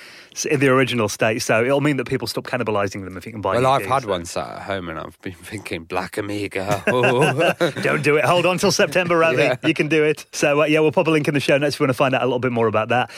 In 0.50 0.62
the 0.62 0.70
original 0.70 1.10
state, 1.10 1.42
so 1.42 1.62
it'll 1.62 1.82
mean 1.82 1.98
that 1.98 2.08
people 2.08 2.26
stop 2.26 2.46
cannibalizing 2.46 3.04
them 3.04 3.18
if 3.18 3.26
you 3.26 3.34
can 3.34 3.42
buy. 3.42 3.56
Well, 3.56 3.66
I've 3.66 3.86
had 3.86 4.04
so. 4.04 4.08
one 4.08 4.24
sat 4.24 4.48
at 4.48 4.62
home 4.62 4.88
and 4.88 4.98
I've 4.98 5.22
been 5.22 5.34
thinking 5.34 5.84
Black 5.84 6.18
Amiga. 6.18 6.82
Oh. 6.88 7.52
Don't 7.82 8.02
do 8.02 8.16
it. 8.16 8.24
Hold 8.24 8.46
on 8.46 8.58
till 8.58 8.72
September, 8.72 9.18
Ravi. 9.18 9.42
Yeah. 9.42 9.58
You 9.62 9.74
can 9.74 9.90
do 9.90 10.06
it. 10.06 10.26
So, 10.32 10.62
uh, 10.62 10.66
yeah, 10.68 10.80
we'll 10.80 10.94
pop 10.94 11.08
a 11.08 11.12
link 11.12 11.28
in 11.28 11.34
the 11.34 11.42
show 11.42 11.58
notes 11.58 11.76
if 11.76 11.82
you 11.82 11.84
want 11.84 11.90
to 11.90 11.98
find 11.98 12.16
out 12.16 12.22
a 12.22 12.26
little 12.26 12.40
bit 12.40 12.54
more 12.54 12.68
about 12.68 12.88
that. 12.88 13.12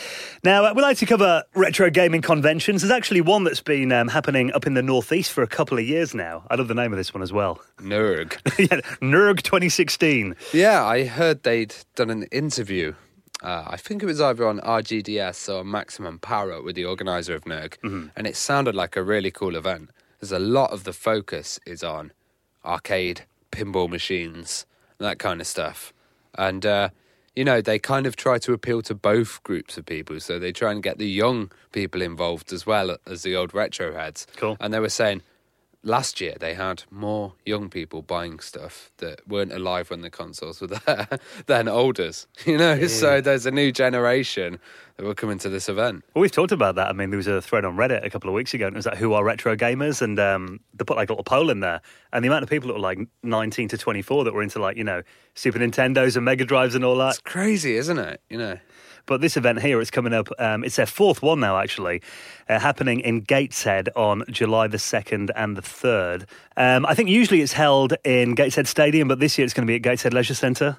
Now, 0.43 0.65
uh, 0.65 0.73
we 0.75 0.81
like 0.81 0.97
to 0.97 1.05
cover 1.05 1.43
retro 1.53 1.91
gaming 1.91 2.23
conventions. 2.23 2.81
There's 2.81 2.91
actually 2.91 3.21
one 3.21 3.43
that's 3.43 3.61
been 3.61 3.91
um, 3.91 4.07
happening 4.07 4.51
up 4.53 4.65
in 4.65 4.73
the 4.73 4.81
Northeast 4.81 5.33
for 5.33 5.43
a 5.43 5.47
couple 5.47 5.77
of 5.77 5.85
years 5.85 6.15
now. 6.15 6.47
I 6.49 6.55
love 6.55 6.67
the 6.67 6.73
name 6.73 6.91
of 6.91 6.97
this 6.97 7.13
one 7.13 7.21
as 7.21 7.31
well. 7.31 7.61
NERG. 7.77 8.39
yeah, 8.57 8.81
NERG 9.03 9.43
2016. 9.43 10.35
Yeah, 10.51 10.83
I 10.83 11.05
heard 11.05 11.43
they'd 11.43 11.75
done 11.93 12.09
an 12.09 12.23
interview. 12.31 12.95
Uh, 13.43 13.65
I 13.67 13.77
think 13.77 14.01
it 14.01 14.05
was 14.05 14.21
either 14.21 14.47
on 14.47 14.59
RGDS 14.61 15.53
or 15.53 15.63
Maximum 15.65 16.17
Power 16.19 16.53
Up 16.53 16.63
with 16.63 16.75
the 16.75 16.85
organizer 16.85 17.35
of 17.35 17.43
NERG, 17.43 17.77
and 18.15 18.25
it 18.25 18.35
sounded 18.35 18.73
like 18.73 18.95
a 18.95 19.03
really 19.03 19.31
cool 19.31 19.55
event. 19.55 19.89
There's 20.19 20.31
a 20.31 20.39
lot 20.39 20.71
of 20.71 20.85
the 20.85 20.93
focus 20.93 21.59
is 21.65 21.83
on 21.83 22.13
arcade, 22.63 23.23
pinball 23.51 23.89
machines, 23.89 24.65
that 24.97 25.19
kind 25.19 25.41
of 25.41 25.47
stuff, 25.47 25.93
and 26.37 26.65
uh, 26.65 26.89
you 27.35 27.43
know 27.43 27.59
they 27.59 27.79
kind 27.79 28.05
of 28.05 28.15
try 28.15 28.37
to 28.39 28.53
appeal 28.53 28.81
to 28.83 28.95
both 28.95 29.43
groups 29.43 29.77
of 29.77 29.85
people. 29.85 30.19
So 30.21 30.39
they 30.39 30.53
try 30.53 30.71
and 30.71 30.81
get 30.81 30.97
the 30.97 31.09
young 31.09 31.51
people 31.73 32.01
involved 32.01 32.53
as 32.53 32.65
well 32.65 32.95
as 33.05 33.23
the 33.23 33.35
old 33.35 33.53
retro 33.53 33.93
heads. 33.93 34.25
Cool. 34.37 34.55
And 34.61 34.73
they 34.73 34.79
were 34.79 34.87
saying 34.89 35.21
last 35.83 36.21
year 36.21 36.35
they 36.39 36.53
had 36.53 36.83
more 36.89 37.33
young 37.45 37.69
people 37.69 38.01
buying 38.01 38.39
stuff 38.39 38.91
that 38.97 39.27
weren't 39.27 39.51
alive 39.51 39.89
when 39.89 40.01
the 40.01 40.09
consoles 40.09 40.61
were 40.61 40.67
there 40.85 41.07
than 41.45 41.67
olders. 41.67 42.27
You 42.45 42.57
know, 42.57 42.85
so 42.87 43.19
there's 43.19 43.45
a 43.45 43.51
new 43.51 43.71
generation 43.71 44.59
that 44.97 45.05
will 45.05 45.15
come 45.15 45.31
into 45.31 45.49
this 45.49 45.69
event. 45.69 46.03
Well, 46.13 46.21
we've 46.21 46.31
talked 46.31 46.51
about 46.51 46.75
that. 46.75 46.87
I 46.87 46.93
mean, 46.93 47.09
there 47.09 47.17
was 47.17 47.25
a 47.25 47.41
thread 47.41 47.65
on 47.65 47.75
Reddit 47.75 48.05
a 48.05 48.09
couple 48.09 48.29
of 48.29 48.35
weeks 48.35 48.53
ago, 48.53 48.67
and 48.67 48.75
it 48.75 48.77
was 48.77 48.85
like, 48.85 48.97
who 48.97 49.13
are 49.13 49.23
retro 49.23 49.55
gamers? 49.55 50.01
And 50.01 50.19
um, 50.19 50.59
they 50.73 50.83
put 50.83 50.97
like 50.97 51.09
a 51.09 51.13
little 51.13 51.23
poll 51.23 51.49
in 51.49 51.61
there. 51.61 51.81
And 52.11 52.23
the 52.23 52.27
amount 52.27 52.43
of 52.43 52.49
people 52.49 52.67
that 52.67 52.73
were 52.73 52.79
like 52.79 52.99
19 53.23 53.69
to 53.69 53.77
24 53.77 54.25
that 54.25 54.33
were 54.33 54.43
into 54.43 54.59
like, 54.59 54.77
you 54.77 54.83
know, 54.83 55.01
Super 55.33 55.57
Nintendos 55.57 56.15
and 56.15 56.25
Mega 56.25 56.45
Drives 56.45 56.75
and 56.75 56.85
all 56.85 56.97
that. 56.97 57.11
It's 57.11 57.21
crazy, 57.21 57.75
isn't 57.77 57.97
it? 57.97 58.21
You 58.29 58.37
know. 58.37 58.57
But 59.05 59.21
this 59.21 59.35
event 59.35 59.61
here, 59.61 59.81
it's 59.81 59.91
coming 59.91 60.13
up. 60.13 60.29
Um, 60.39 60.63
it's 60.63 60.77
their 60.77 60.85
fourth 60.85 61.21
one 61.21 61.39
now, 61.39 61.57
actually, 61.57 62.01
uh, 62.47 62.59
happening 62.59 63.01
in 63.01 63.21
Gateshead 63.21 63.89
on 63.95 64.23
July 64.29 64.67
the 64.67 64.79
second 64.79 65.31
and 65.35 65.57
the 65.57 65.61
third. 65.61 66.25
Um, 66.55 66.85
I 66.85 66.93
think 66.93 67.09
usually 67.09 67.41
it's 67.41 67.53
held 67.53 67.95
in 68.03 68.35
Gateshead 68.35 68.67
Stadium, 68.67 69.07
but 69.07 69.19
this 69.19 69.37
year 69.37 69.45
it's 69.45 69.53
going 69.53 69.67
to 69.67 69.71
be 69.71 69.75
at 69.75 69.81
Gateshead 69.81 70.13
Leisure 70.13 70.35
Centre. 70.35 70.77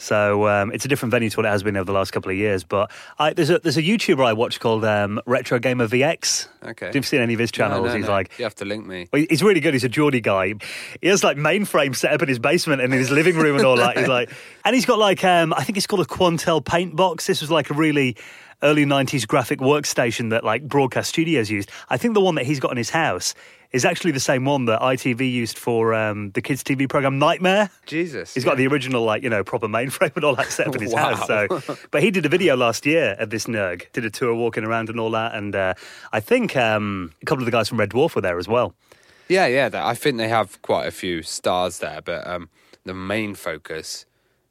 So 0.00 0.48
um, 0.48 0.72
it's 0.72 0.86
a 0.86 0.88
different 0.88 1.10
venue 1.10 1.28
to 1.28 1.36
what 1.36 1.44
it 1.46 1.50
has 1.50 1.62
been 1.62 1.76
over 1.76 1.84
the 1.84 1.92
last 1.92 2.10
couple 2.10 2.30
of 2.30 2.36
years. 2.38 2.64
But 2.64 2.90
I, 3.18 3.34
there's 3.34 3.50
a 3.50 3.58
there's 3.58 3.76
a 3.76 3.82
YouTuber 3.82 4.24
I 4.24 4.32
watch 4.32 4.58
called 4.58 4.82
um, 4.84 5.20
Retro 5.26 5.58
Gamer 5.58 5.86
VX. 5.86 6.48
Okay. 6.64 6.86
Have 6.86 6.94
you 6.96 7.02
seen 7.02 7.20
any 7.20 7.34
of 7.34 7.40
his 7.40 7.52
channels? 7.52 7.84
No, 7.84 7.90
no, 7.90 7.96
He's 7.96 8.06
no. 8.06 8.12
like 8.12 8.38
you 8.38 8.44
have 8.44 8.54
to 8.56 8.64
link 8.64 8.86
me. 8.86 9.08
well, 9.12 9.24
he's 9.28 9.42
really 9.42 9.60
good. 9.60 9.74
He's 9.74 9.84
a 9.84 9.88
Geordie 9.90 10.22
guy. 10.22 10.54
He 11.02 11.08
has 11.08 11.22
like 11.22 11.36
mainframe 11.36 11.94
set 11.94 12.12
up 12.12 12.22
in 12.22 12.28
his 12.28 12.38
basement 12.38 12.80
and 12.80 12.92
in 12.92 12.98
his 12.98 13.10
living 13.10 13.36
room 13.36 13.56
and 13.56 13.64
all 13.66 13.76
that. 13.76 13.98
He's 13.98 14.08
like, 14.08 14.30
and 14.64 14.74
he's 14.74 14.86
got 14.86 14.98
like, 14.98 15.22
um, 15.22 15.52
I 15.52 15.64
think 15.64 15.76
it's 15.76 15.86
called 15.86 16.00
a 16.00 16.08
Quantel 16.08 16.64
paint 16.64 16.96
box. 16.96 17.26
This 17.26 17.42
was 17.42 17.50
like 17.50 17.68
a 17.70 17.74
really 17.74 18.16
early 18.62 18.84
'90s 18.84 19.26
graphic 19.26 19.58
workstation 19.60 20.30
that 20.30 20.44
like 20.44 20.62
broadcast 20.68 21.08
studios 21.10 21.50
used. 21.50 21.70
I 21.88 21.96
think 21.96 22.14
the 22.14 22.20
one 22.20 22.34
that 22.36 22.46
he's 22.46 22.60
got 22.60 22.70
in 22.70 22.76
his 22.76 22.90
house 22.90 23.34
is 23.72 23.84
actually 23.84 24.10
the 24.10 24.18
same 24.20 24.44
one 24.44 24.64
that 24.64 24.80
ITV 24.80 25.30
used 25.30 25.56
for 25.56 25.94
um, 25.94 26.32
the 26.32 26.42
kids' 26.42 26.64
TV 26.64 26.88
program 26.88 27.20
Knightmare. 27.20 27.70
Jesus. 27.86 28.34
He's 28.34 28.44
got 28.44 28.56
the 28.56 28.66
original, 28.66 29.04
like, 29.04 29.22
you 29.22 29.30
know, 29.30 29.44
proper 29.44 29.68
mainframe 29.68 30.14
and 30.16 30.24
all 30.24 30.34
that 30.34 30.50
set 30.50 30.66
up 30.66 30.74
in 30.74 30.82
his 30.82 30.92
Wow. 30.92 31.14
house. 31.14 31.26
So, 31.28 31.76
but 31.92 32.02
he 32.02 32.10
did 32.10 32.26
a 32.26 32.28
video 32.28 32.56
last 32.56 32.84
year 32.84 33.14
at 33.20 33.30
this 33.30 33.46
NERG, 33.46 33.92
did 33.92 34.04
a 34.04 34.10
tour 34.10 34.34
walking 34.34 34.64
around 34.64 34.88
and 34.88 34.98
all 34.98 35.12
that. 35.12 35.36
And 35.36 35.54
uh, 35.54 35.74
I 36.12 36.18
think 36.18 36.56
um, 36.56 37.12
a 37.22 37.26
couple 37.26 37.42
of 37.42 37.46
the 37.46 37.52
guys 37.52 37.68
from 37.68 37.78
Red 37.78 37.90
Dwarf 37.90 38.16
were 38.16 38.20
there 38.20 38.38
as 38.38 38.48
well. 38.48 38.74
Yeah, 39.28 39.46
yeah. 39.46 39.70
I 39.72 39.94
think 39.94 40.16
they 40.16 40.28
have 40.28 40.60
quite 40.62 40.88
a 40.88 40.90
few 40.90 41.22
stars 41.22 41.78
there, 41.78 42.00
but 42.02 42.26
um, 42.26 42.48
the 42.84 42.94
main 42.94 43.36
focus 43.36 44.04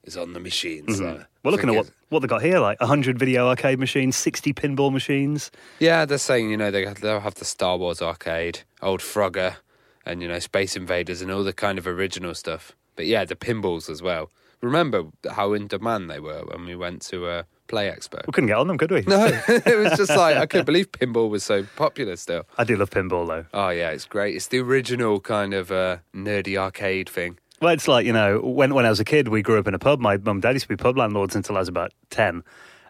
is 0.05 0.15
on 0.15 0.31
the 0.31 0.39
machines. 0.39 1.01
Mm-hmm. 1.01 1.23
Well, 1.43 1.51
looking 1.51 1.67
at 1.71 1.75
what, 1.75 1.91
what 2.09 2.19
they 2.19 2.27
got 2.27 2.41
here, 2.41 2.59
like 2.59 2.79
100 2.79 3.17
video 3.17 3.47
arcade 3.47 3.79
machines, 3.79 4.15
60 4.15 4.53
pinball 4.53 4.91
machines. 4.91 5.51
Yeah, 5.79 6.05
they're 6.05 6.17
saying 6.17 6.49
you 6.49 6.57
know 6.57 6.71
they 6.71 6.85
they'll 6.85 7.21
have 7.21 7.35
the 7.35 7.45
Star 7.45 7.77
Wars 7.77 8.01
arcade, 8.01 8.61
old 8.81 9.01
Frogger, 9.01 9.57
and 10.05 10.21
you 10.21 10.27
know 10.27 10.39
Space 10.39 10.75
Invaders 10.75 11.21
and 11.21 11.31
all 11.31 11.43
the 11.43 11.53
kind 11.53 11.77
of 11.77 11.87
original 11.87 12.33
stuff. 12.33 12.75
But 12.95 13.05
yeah, 13.05 13.25
the 13.25 13.35
pinballs 13.35 13.89
as 13.89 14.01
well. 14.01 14.29
Remember 14.61 15.05
how 15.31 15.53
in 15.53 15.67
demand 15.67 16.09
they 16.09 16.19
were 16.19 16.43
when 16.51 16.65
we 16.65 16.75
went 16.75 17.01
to 17.03 17.29
a 17.29 17.45
Play 17.69 17.89
Expo. 17.89 18.25
We 18.25 18.33
couldn't 18.33 18.47
get 18.47 18.57
on 18.57 18.67
them, 18.67 18.77
could 18.77 18.91
we? 18.91 19.01
No, 19.01 19.25
it 19.47 19.77
was 19.77 19.95
just 19.95 20.09
like 20.09 20.35
I 20.35 20.47
couldn't 20.47 20.65
believe 20.65 20.91
pinball 20.91 21.29
was 21.29 21.43
so 21.43 21.63
popular 21.75 22.15
still. 22.15 22.45
I 22.57 22.63
do 22.63 22.75
love 22.75 22.89
pinball, 22.89 23.27
though. 23.27 23.45
Oh 23.53 23.69
yeah, 23.69 23.91
it's 23.91 24.05
great. 24.05 24.35
It's 24.35 24.47
the 24.47 24.57
original 24.59 25.19
kind 25.19 25.53
of 25.53 25.71
uh, 25.71 25.97
nerdy 26.13 26.57
arcade 26.57 27.07
thing. 27.07 27.37
Well, 27.61 27.73
it's 27.73 27.89
like, 27.89 28.05
you 28.05 28.13
know, 28.13 28.39
when, 28.39 28.73
when 28.73 28.85
I 28.85 28.89
was 28.89 29.01
a 29.01 29.05
kid, 29.05 29.27
we 29.27 29.41
grew 29.41 29.59
up 29.59 29.67
in 29.67 29.73
a 29.73 29.79
pub. 29.79 29.99
My 29.99 30.15
mum 30.15 30.37
and 30.37 30.41
dad 30.41 30.53
used 30.53 30.63
to 30.63 30.69
be 30.69 30.77
pub 30.77 30.97
landlords 30.97 31.35
until 31.35 31.57
I 31.57 31.59
was 31.59 31.67
about 31.67 31.91
10. 32.09 32.43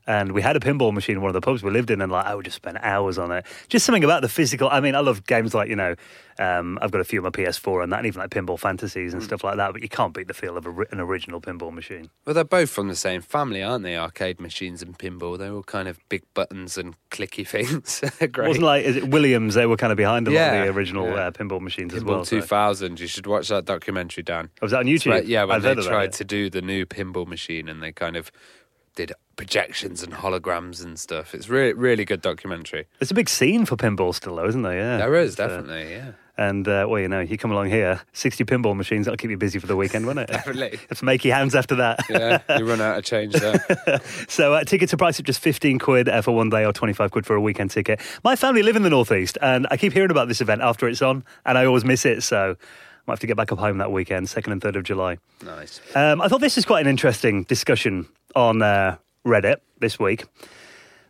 And 0.09 0.31
we 0.31 0.41
had 0.41 0.55
a 0.55 0.59
pinball 0.59 0.91
machine 0.91 1.17
in 1.17 1.21
one 1.21 1.29
of 1.29 1.35
the 1.35 1.41
pubs 1.41 1.61
we 1.61 1.69
lived 1.69 1.91
in, 1.91 2.01
and 2.01 2.11
like 2.11 2.25
I 2.25 2.33
would 2.33 2.43
just 2.43 2.55
spend 2.55 2.79
hours 2.81 3.19
on 3.19 3.31
it. 3.31 3.45
Just 3.67 3.85
something 3.85 4.03
about 4.03 4.23
the 4.23 4.27
physical. 4.27 4.67
I 4.67 4.79
mean, 4.79 4.95
I 4.95 5.01
love 5.01 5.27
games 5.27 5.53
like 5.53 5.69
you 5.69 5.75
know, 5.75 5.93
um, 6.39 6.79
I've 6.81 6.89
got 6.89 6.99
a 6.99 7.03
few 7.03 7.19
on 7.19 7.25
my 7.25 7.29
PS4 7.29 7.83
and 7.83 7.93
that, 7.93 7.97
and 7.97 8.07
even 8.07 8.19
like 8.19 8.31
pinball 8.31 8.57
fantasies 8.57 9.13
and 9.13 9.21
stuff 9.21 9.43
like 9.43 9.57
that. 9.57 9.71
But 9.71 9.83
you 9.83 9.87
can't 9.87 10.11
beat 10.11 10.27
the 10.27 10.33
feel 10.33 10.57
of 10.57 10.65
a, 10.65 10.71
an 10.91 10.99
original 10.99 11.39
pinball 11.39 11.71
machine. 11.71 12.09
Well, 12.25 12.33
they're 12.33 12.43
both 12.43 12.71
from 12.71 12.87
the 12.87 12.95
same 12.95 13.21
family, 13.21 13.61
aren't 13.61 13.83
they? 13.83 13.97
Arcade 13.97 14.39
machines 14.39 14.81
and 14.81 14.97
pinball. 14.97 15.37
They're 15.37 15.53
all 15.53 15.61
kind 15.61 15.87
of 15.87 15.99
big 16.09 16.23
buttons 16.33 16.75
and 16.75 16.95
clicky 17.11 17.47
things. 17.47 18.03
Great. 18.31 18.47
Wasn't 18.47 18.65
like 18.65 18.85
is 18.85 18.95
it 18.95 19.09
Williams? 19.09 19.53
They 19.53 19.67
were 19.67 19.77
kind 19.77 19.91
of 19.91 19.97
behind 19.97 20.27
a 20.27 20.31
lot 20.31 20.41
of 20.41 20.65
the 20.65 20.73
original 20.73 21.05
yeah. 21.05 21.27
uh, 21.27 21.31
pinball 21.31 21.61
machines 21.61 21.93
as 21.93 22.01
Pinball 22.01 22.07
well. 22.07 22.25
so- 22.25 22.39
2000. 22.39 22.99
You 22.99 23.05
should 23.05 23.27
watch 23.27 23.49
that 23.49 23.65
documentary, 23.65 24.23
Dan. 24.23 24.49
Was 24.59 24.71
that 24.71 24.79
on 24.79 24.85
YouTube? 24.85 25.11
Right, 25.11 25.25
yeah, 25.25 25.43
when 25.43 25.57
I've 25.57 25.61
they 25.61 25.75
tried 25.75 26.13
to 26.13 26.23
do 26.23 26.49
the 26.49 26.63
new 26.63 26.87
pinball 26.87 27.27
machine 27.27 27.69
and 27.69 27.83
they 27.83 27.91
kind 27.91 28.15
of 28.15 28.31
did 28.95 29.13
projections 29.35 30.03
and 30.03 30.13
holograms 30.13 30.83
and 30.83 30.99
stuff. 30.99 31.33
It's 31.33 31.47
really, 31.49 31.73
really 31.73 32.05
good 32.05 32.21
documentary. 32.21 32.87
There's 32.99 33.11
a 33.11 33.13
big 33.13 33.29
scene 33.29 33.65
for 33.65 33.75
pinball 33.77 34.13
still, 34.13 34.35
though, 34.35 34.47
isn't 34.47 34.61
there? 34.63 34.75
Yeah, 34.77 34.97
There 34.97 35.15
is 35.15 35.31
It's, 35.31 35.39
uh, 35.39 35.47
definitely, 35.47 35.91
yeah. 35.91 36.11
And 36.37 36.65
uh, 36.69 36.85
well, 36.89 37.01
you 37.01 37.09
know, 37.09 37.19
you 37.19 37.37
come 37.37 37.51
along 37.51 37.69
here, 37.69 37.99
sixty 38.13 38.45
pinball 38.45 38.73
machines. 38.73 39.05
That'll 39.05 39.17
keep 39.17 39.29
you 39.29 39.37
busy 39.37 39.59
for 39.59 39.67
the 39.67 39.75
weekend, 39.75 40.05
won't 40.05 40.19
it? 40.19 40.27
Definitely. 40.31 40.77
Have 40.89 40.99
to 40.99 41.03
make 41.05 41.25
your 41.25 41.35
hands 41.35 41.53
after 41.53 41.75
that. 41.75 41.99
Yeah, 42.09 42.39
you 42.57 42.65
run 42.65 42.79
out 42.79 42.97
of 42.97 43.03
change 43.03 43.33
there. 43.33 44.01
So 44.29 44.53
uh, 44.53 44.63
tickets 44.63 44.93
are 44.93 44.97
priced 44.97 45.19
at 45.19 45.25
just 45.25 45.41
15 45.41 45.79
quid 45.79 46.07
uh, 46.07 46.21
for 46.21 46.33
one 46.33 46.49
day 46.49 46.65
or 46.65 46.71
25 46.71 47.11
quid 47.11 47.25
for 47.25 47.35
a 47.35 47.41
weekend 47.41 47.71
ticket. 47.71 47.99
My 48.23 48.37
family 48.37 48.63
live 48.63 48.77
in 48.77 48.83
the 48.83 48.89
Northeast 48.89 49.37
and 49.41 49.67
I 49.69 49.75
keep 49.77 49.91
hearing 49.91 50.11
about 50.11 50.29
this 50.29 50.39
event 50.39 50.61
after 50.61 50.87
it's 50.87 51.01
on 51.01 51.25
and 51.45 51.57
I 51.57 51.65
always 51.65 51.83
miss 51.83 52.05
it. 52.05 52.23
So 52.23 52.55
I 52.57 53.01
might 53.05 53.13
have 53.13 53.19
to 53.19 53.27
get 53.27 53.35
back 53.37 53.51
up 53.51 53.59
home 53.59 53.77
that 53.79 53.91
weekend, 53.91 54.27
2nd 54.27 54.51
and 54.53 54.61
3rd 54.61 54.77
of 54.77 54.83
July. 54.83 55.17
nice. 55.43 55.81
Um, 55.93 56.21
I 56.21 56.29
thought 56.29 56.39
this 56.41 56.57
is 56.57 56.65
quite 56.65 56.81
an 56.81 56.87
interesting 56.89 57.43
discussion 57.43 58.07
on 58.35 58.61
uh, 58.61 58.97
Reddit 59.25 59.57
this 59.79 59.99
week. 59.99 60.25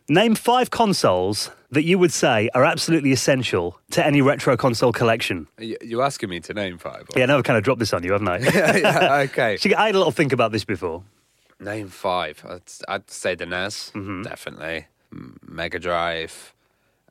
Name 0.08 0.34
five 0.34 0.70
consoles 0.70 1.50
that 1.70 1.84
you 1.84 1.96
would 1.98 2.12
say 2.12 2.48
are 2.54 2.64
absolutely 2.64 3.12
essential 3.12 3.78
to 3.92 4.04
any 4.04 4.20
retro 4.20 4.56
console 4.56 4.92
collection. 4.92 5.46
You're 5.58 6.02
asking 6.02 6.30
me 6.30 6.40
to 6.40 6.52
name 6.54 6.78
five? 6.78 7.02
or- 7.02 7.16
Yeah, 7.18 7.22
I 7.24 7.26
know 7.26 7.38
I've 7.38 7.44
kind 7.44 7.56
of 7.56 7.62
dropped 7.62 7.78
this 7.78 7.92
on 7.92 8.02
you, 8.02 8.12
haven't 8.12 8.28
I? 8.28 8.38
yeah, 8.78 9.14
okay. 9.30 9.56
So 9.60 9.70
I 9.76 9.86
had 9.86 9.94
a 9.94 9.98
little 9.98 10.10
think 10.12 10.32
about 10.32 10.50
this 10.50 10.64
before. 10.64 11.04
Name 11.60 11.88
five. 11.88 12.44
I'd, 12.48 12.62
I'd 12.88 13.10
say 13.10 13.34
the 13.36 13.46
NES, 13.46 13.92
Mm-hmm. 13.94 14.22
definitely. 14.22 14.86
Mega 15.46 15.78
Drive, 15.78 16.54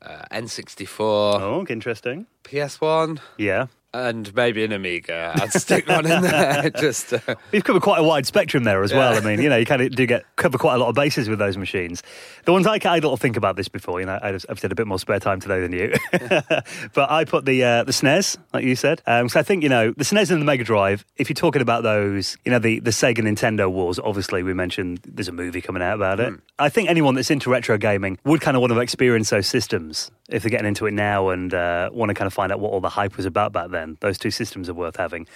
uh, 0.02 0.22
N64, 0.32 0.98
Oh, 1.00 1.66
interesting. 1.68 2.26
PS1, 2.44 3.18
Yeah. 3.38 3.66
And 3.92 4.32
maybe 4.34 4.64
an 4.64 4.72
Amiga. 4.72 5.32
I'd 5.34 5.52
stick 5.52 5.88
one 5.88 6.06
in 6.06 6.22
there. 6.22 6.70
Just 6.78 7.12
uh, 7.12 7.34
You've 7.52 7.64
covered 7.64 7.82
quite 7.82 7.98
a 7.98 8.04
wide 8.04 8.26
spectrum 8.26 8.64
there 8.64 8.82
as 8.82 8.92
well. 8.92 9.12
Yeah. 9.12 9.18
I 9.18 9.22
mean, 9.22 9.42
you 9.42 9.48
know, 9.48 9.56
you 9.56 9.66
kind 9.66 9.82
of 9.82 9.90
do 9.94 10.06
get 10.06 10.24
cover 10.36 10.58
quite 10.58 10.74
a 10.74 10.78
lot 10.78 10.88
of 10.88 10.94
bases 10.94 11.28
with 11.28 11.38
those 11.38 11.56
machines. 11.56 12.02
The 12.44 12.52
ones 12.52 12.66
I, 12.66 12.78
I 12.84 12.94
little 12.94 13.16
think 13.16 13.36
about 13.36 13.56
this 13.56 13.68
before. 13.68 14.00
You 14.00 14.06
know, 14.06 14.18
I've 14.22 14.44
I've 14.48 14.62
had 14.62 14.72
a 14.72 14.74
bit 14.74 14.86
more 14.86 14.98
spare 14.98 15.20
time 15.20 15.40
today 15.40 15.60
than 15.60 15.72
you, 15.72 15.94
but 16.94 17.10
I 17.10 17.24
put 17.24 17.44
the 17.44 17.64
uh, 17.64 17.84
the 17.84 17.92
SNES, 17.92 18.38
like 18.52 18.64
you 18.64 18.76
said. 18.76 19.02
Um, 19.06 19.28
so 19.28 19.40
I 19.40 19.42
think 19.42 19.62
you 19.62 19.68
know 19.68 19.92
the 19.92 20.04
SNES 20.04 20.30
and 20.30 20.40
the 20.40 20.46
Mega 20.46 20.64
Drive. 20.64 21.04
If 21.16 21.28
you're 21.28 21.34
talking 21.34 21.62
about 21.62 21.82
those, 21.82 22.36
you 22.44 22.52
know, 22.52 22.58
the 22.58 22.80
the 22.80 22.90
Sega 22.90 23.18
Nintendo 23.18 23.70
wars. 23.70 23.98
Obviously, 23.98 24.42
we 24.42 24.54
mentioned 24.54 25.00
there's 25.04 25.28
a 25.28 25.32
movie 25.32 25.60
coming 25.60 25.82
out 25.82 25.94
about 25.94 26.20
it. 26.20 26.32
I 26.58 26.68
think 26.68 26.88
anyone 26.88 27.14
that's 27.14 27.30
into 27.30 27.50
retro 27.50 27.78
gaming 27.78 28.18
would 28.24 28.40
kind 28.40 28.56
of 28.56 28.60
want 28.60 28.72
to 28.72 28.80
experience 28.80 29.30
those 29.30 29.46
systems 29.46 30.10
if 30.28 30.42
they're 30.42 30.50
getting 30.50 30.66
into 30.66 30.86
it 30.86 30.92
now 30.92 31.30
and 31.30 31.52
uh, 31.52 31.90
want 31.92 32.10
to 32.10 32.14
kind 32.14 32.26
of 32.26 32.32
find 32.32 32.52
out 32.52 32.60
what 32.60 32.72
all 32.72 32.80
the 32.80 32.88
hype 32.88 33.16
was 33.16 33.26
about 33.26 33.52
back 33.52 33.70
then. 33.70 33.79
Those 34.00 34.18
two 34.18 34.30
systems 34.30 34.68
are 34.68 34.74
worth 34.74 34.96
having. 34.96 35.26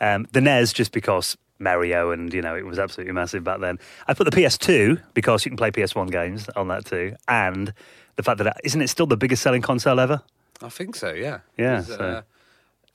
Um, 0.00 0.26
the 0.32 0.40
NES 0.40 0.72
just 0.72 0.92
because 0.92 1.36
Mario 1.58 2.10
and 2.10 2.32
you 2.34 2.42
know 2.42 2.56
it 2.56 2.66
was 2.66 2.78
absolutely 2.78 3.12
massive 3.12 3.44
back 3.44 3.60
then. 3.60 3.78
I 4.08 4.14
put 4.14 4.24
the 4.30 4.36
PS2 4.36 5.00
because 5.14 5.44
you 5.44 5.50
can 5.50 5.56
play 5.56 5.70
PS1 5.70 6.10
games 6.10 6.48
on 6.56 6.68
that 6.68 6.84
too, 6.84 7.14
and 7.28 7.72
the 8.16 8.22
fact 8.22 8.38
that 8.38 8.56
isn't 8.64 8.80
it 8.82 8.88
still 8.88 9.06
the 9.06 9.16
biggest 9.16 9.42
selling 9.42 9.62
console 9.62 9.98
ever? 10.00 10.22
I 10.62 10.68
think 10.68 10.94
so, 10.96 11.12
yeah. 11.12 11.40
Yeah, 11.58 11.80
so- 11.82 11.94
uh, 11.98 12.22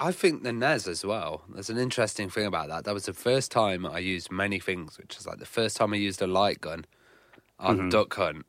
I 0.02 0.14
think 0.14 0.44
the 0.44 0.54
NES 0.54 0.88
as 0.88 1.04
well. 1.06 1.42
There's 1.54 1.70
an 1.70 1.78
interesting 1.78 2.30
thing 2.30 2.46
about 2.46 2.70
that. 2.70 2.86
That 2.86 2.94
was 2.94 3.04
the 3.06 3.14
first 3.14 3.52
time 3.52 3.86
I 3.86 4.00
used 4.00 4.32
many 4.32 4.58
things, 4.58 4.98
which 4.98 5.18
is 5.18 5.28
like 5.28 5.40
the 5.40 5.46
first 5.46 5.76
time 5.76 5.92
I 5.94 5.98
used 5.98 6.22
a 6.22 6.28
light 6.28 6.62
gun 6.62 6.86
on 7.60 7.78
Mm-hmm. 7.78 7.90
Duck 7.90 8.14
Hunt. 8.16 8.46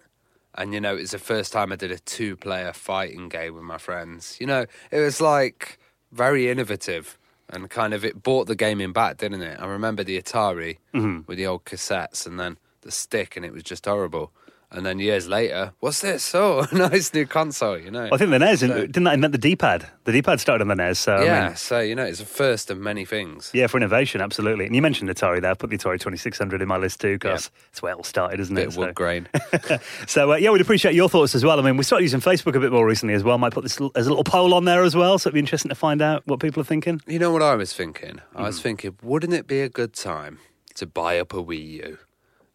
And, 0.54 0.72
you 0.72 0.80
know, 0.80 0.92
it 0.96 1.00
was 1.00 1.10
the 1.10 1.18
first 1.18 1.52
time 1.52 1.72
I 1.72 1.76
did 1.76 1.90
a 1.90 1.98
two 1.98 2.36
player 2.36 2.72
fighting 2.72 3.28
game 3.28 3.54
with 3.56 3.64
my 3.64 3.78
friends. 3.78 4.36
You 4.40 4.46
know, 4.46 4.64
it 4.92 5.00
was 5.00 5.20
like 5.20 5.79
very 6.12 6.48
innovative 6.50 7.18
and 7.48 7.68
kind 7.68 7.92
of 7.94 8.04
it 8.04 8.22
brought 8.22 8.46
the 8.46 8.54
gaming 8.54 8.92
back, 8.92 9.16
didn't 9.18 9.42
it? 9.42 9.58
I 9.60 9.66
remember 9.66 10.04
the 10.04 10.20
Atari 10.20 10.78
Mm-hmm. 10.94 11.20
with 11.26 11.38
the 11.38 11.46
old 11.46 11.64
cassettes 11.64 12.26
and 12.26 12.38
then 12.38 12.58
the 12.82 12.90
stick, 12.90 13.36
and 13.36 13.44
it 13.44 13.52
was 13.52 13.62
just 13.62 13.84
horrible. 13.86 14.32
And 14.72 14.86
then 14.86 15.00
years 15.00 15.26
later, 15.26 15.72
what's 15.80 16.00
this? 16.00 16.32
Oh, 16.40 16.64
nice 16.72 17.12
new 17.12 17.26
console, 17.26 17.76
you 17.76 17.90
know? 17.90 18.08
I 18.12 18.16
think 18.16 18.30
the 18.30 18.38
NES 18.38 18.60
So- 18.60 18.86
didn't 18.86 19.02
that 19.04 19.14
invent 19.14 19.32
the 19.32 19.38
D-pad? 19.38 19.86
The 20.04 20.12
D-pad 20.12 20.38
started 20.40 20.62
on 20.62 20.68
the 20.68 20.76
NES, 20.76 20.98
so 21.00 21.20
yeah, 21.22 21.44
I 21.44 21.46
mean, 21.48 21.56
so 21.56 21.80
you 21.80 21.94
know, 21.96 22.04
it's 22.04 22.20
a 22.20 22.24
first 22.24 22.70
of 22.70 22.78
many 22.78 23.04
things. 23.04 23.50
yeah, 23.52 23.66
for 23.66 23.76
innovation, 23.78 24.20
absolutely. 24.20 24.66
And 24.66 24.74
you 24.76 24.80
mentioned 24.82 25.10
Atari 25.10 25.40
there. 25.42 25.50
I 25.50 25.54
put 25.54 25.70
the 25.70 25.76
Atari 25.78 25.98
2600 26.00 26.62
in 26.62 26.68
my 26.68 26.76
list 26.76 27.00
too 27.00 27.14
because 27.16 27.50
it's 27.70 27.82
where 27.82 27.92
it 27.92 27.96
all 27.96 28.04
started, 28.04 28.38
isn't 28.40 28.54
Bit 28.54 28.62
it? 28.62 28.66
of 28.68 28.74
So- 28.74 28.80
wood 28.80 28.94
grain. 28.94 29.28
So 30.06 30.32
uh, 30.32 30.36
yeah, 30.36 30.50
we'd 30.50 30.60
appreciate 30.60 30.94
your 30.94 31.08
thoughts 31.08 31.34
as 31.34 31.44
well. 31.44 31.58
I 31.58 31.62
mean, 31.62 31.76
we 31.76 31.84
started 31.84 32.04
using 32.04 32.20
Facebook 32.20 32.54
a 32.56 32.60
bit 32.60 32.72
more 32.72 32.86
recently 32.86 33.14
as 33.14 33.24
well. 33.24 33.38
Might 33.38 33.52
put 33.52 33.62
this 33.64 33.80
l- 33.80 33.90
as 33.96 34.06
a 34.06 34.10
little 34.10 34.24
poll 34.24 34.54
on 34.54 34.64
there 34.64 34.82
as 34.84 34.94
well, 34.96 35.18
so 35.18 35.28
it'd 35.28 35.34
be 35.34 35.40
interesting 35.40 35.68
to 35.68 35.74
find 35.74 36.00
out 36.00 36.22
what 36.26 36.40
people 36.40 36.60
are 36.60 36.64
thinking. 36.64 37.00
you 37.06 37.18
know 37.18 37.30
what 37.32 37.42
I 37.42 37.54
was 37.56 37.72
thinking? 37.72 38.20
I 38.34 38.42
was 38.42 38.60
thinking, 38.60 38.96
wouldn't 39.02 39.32
it 39.34 39.46
be 39.46 39.60
a 39.60 39.68
good 39.68 39.92
time 39.94 40.38
to 40.74 40.86
buy 40.86 41.18
up 41.18 41.32
a 41.34 41.42
Wii 41.42 41.66
U? 41.84 41.98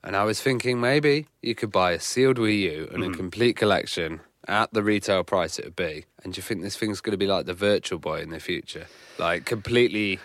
And 0.06 0.16
I 0.16 0.24
was 0.24 0.40
thinking 0.40 0.80
maybe 0.80 1.28
you 1.42 1.56
could 1.56 1.72
buy 1.72 1.92
a 1.94 2.00
sealed 2.00 2.38
Wii 2.38 2.62
U 2.62 2.90
and 2.94 3.04
Hmm. 3.04 3.12
a 3.12 3.16
complete 3.18 3.56
collection 3.58 4.22
at 4.48 4.72
the 4.72 4.84
retail 4.84 5.24
price 5.24 5.58
it 5.58 5.66
would 5.66 5.76
be. 5.76 6.06
And 6.24 6.32
do 6.34 6.38
you 6.38 6.44
think 6.44 6.62
this 6.62 6.78
thing's 6.78 7.02
going 7.02 7.12
to 7.12 7.18
be 7.18 7.26
like 7.28 7.46
the 7.48 7.54
Virtual 7.56 7.98
Boy 8.00 8.22
in 8.22 8.30
the 8.30 8.40
future? 8.40 8.86
Like 9.18 9.46
completely. 9.46 10.20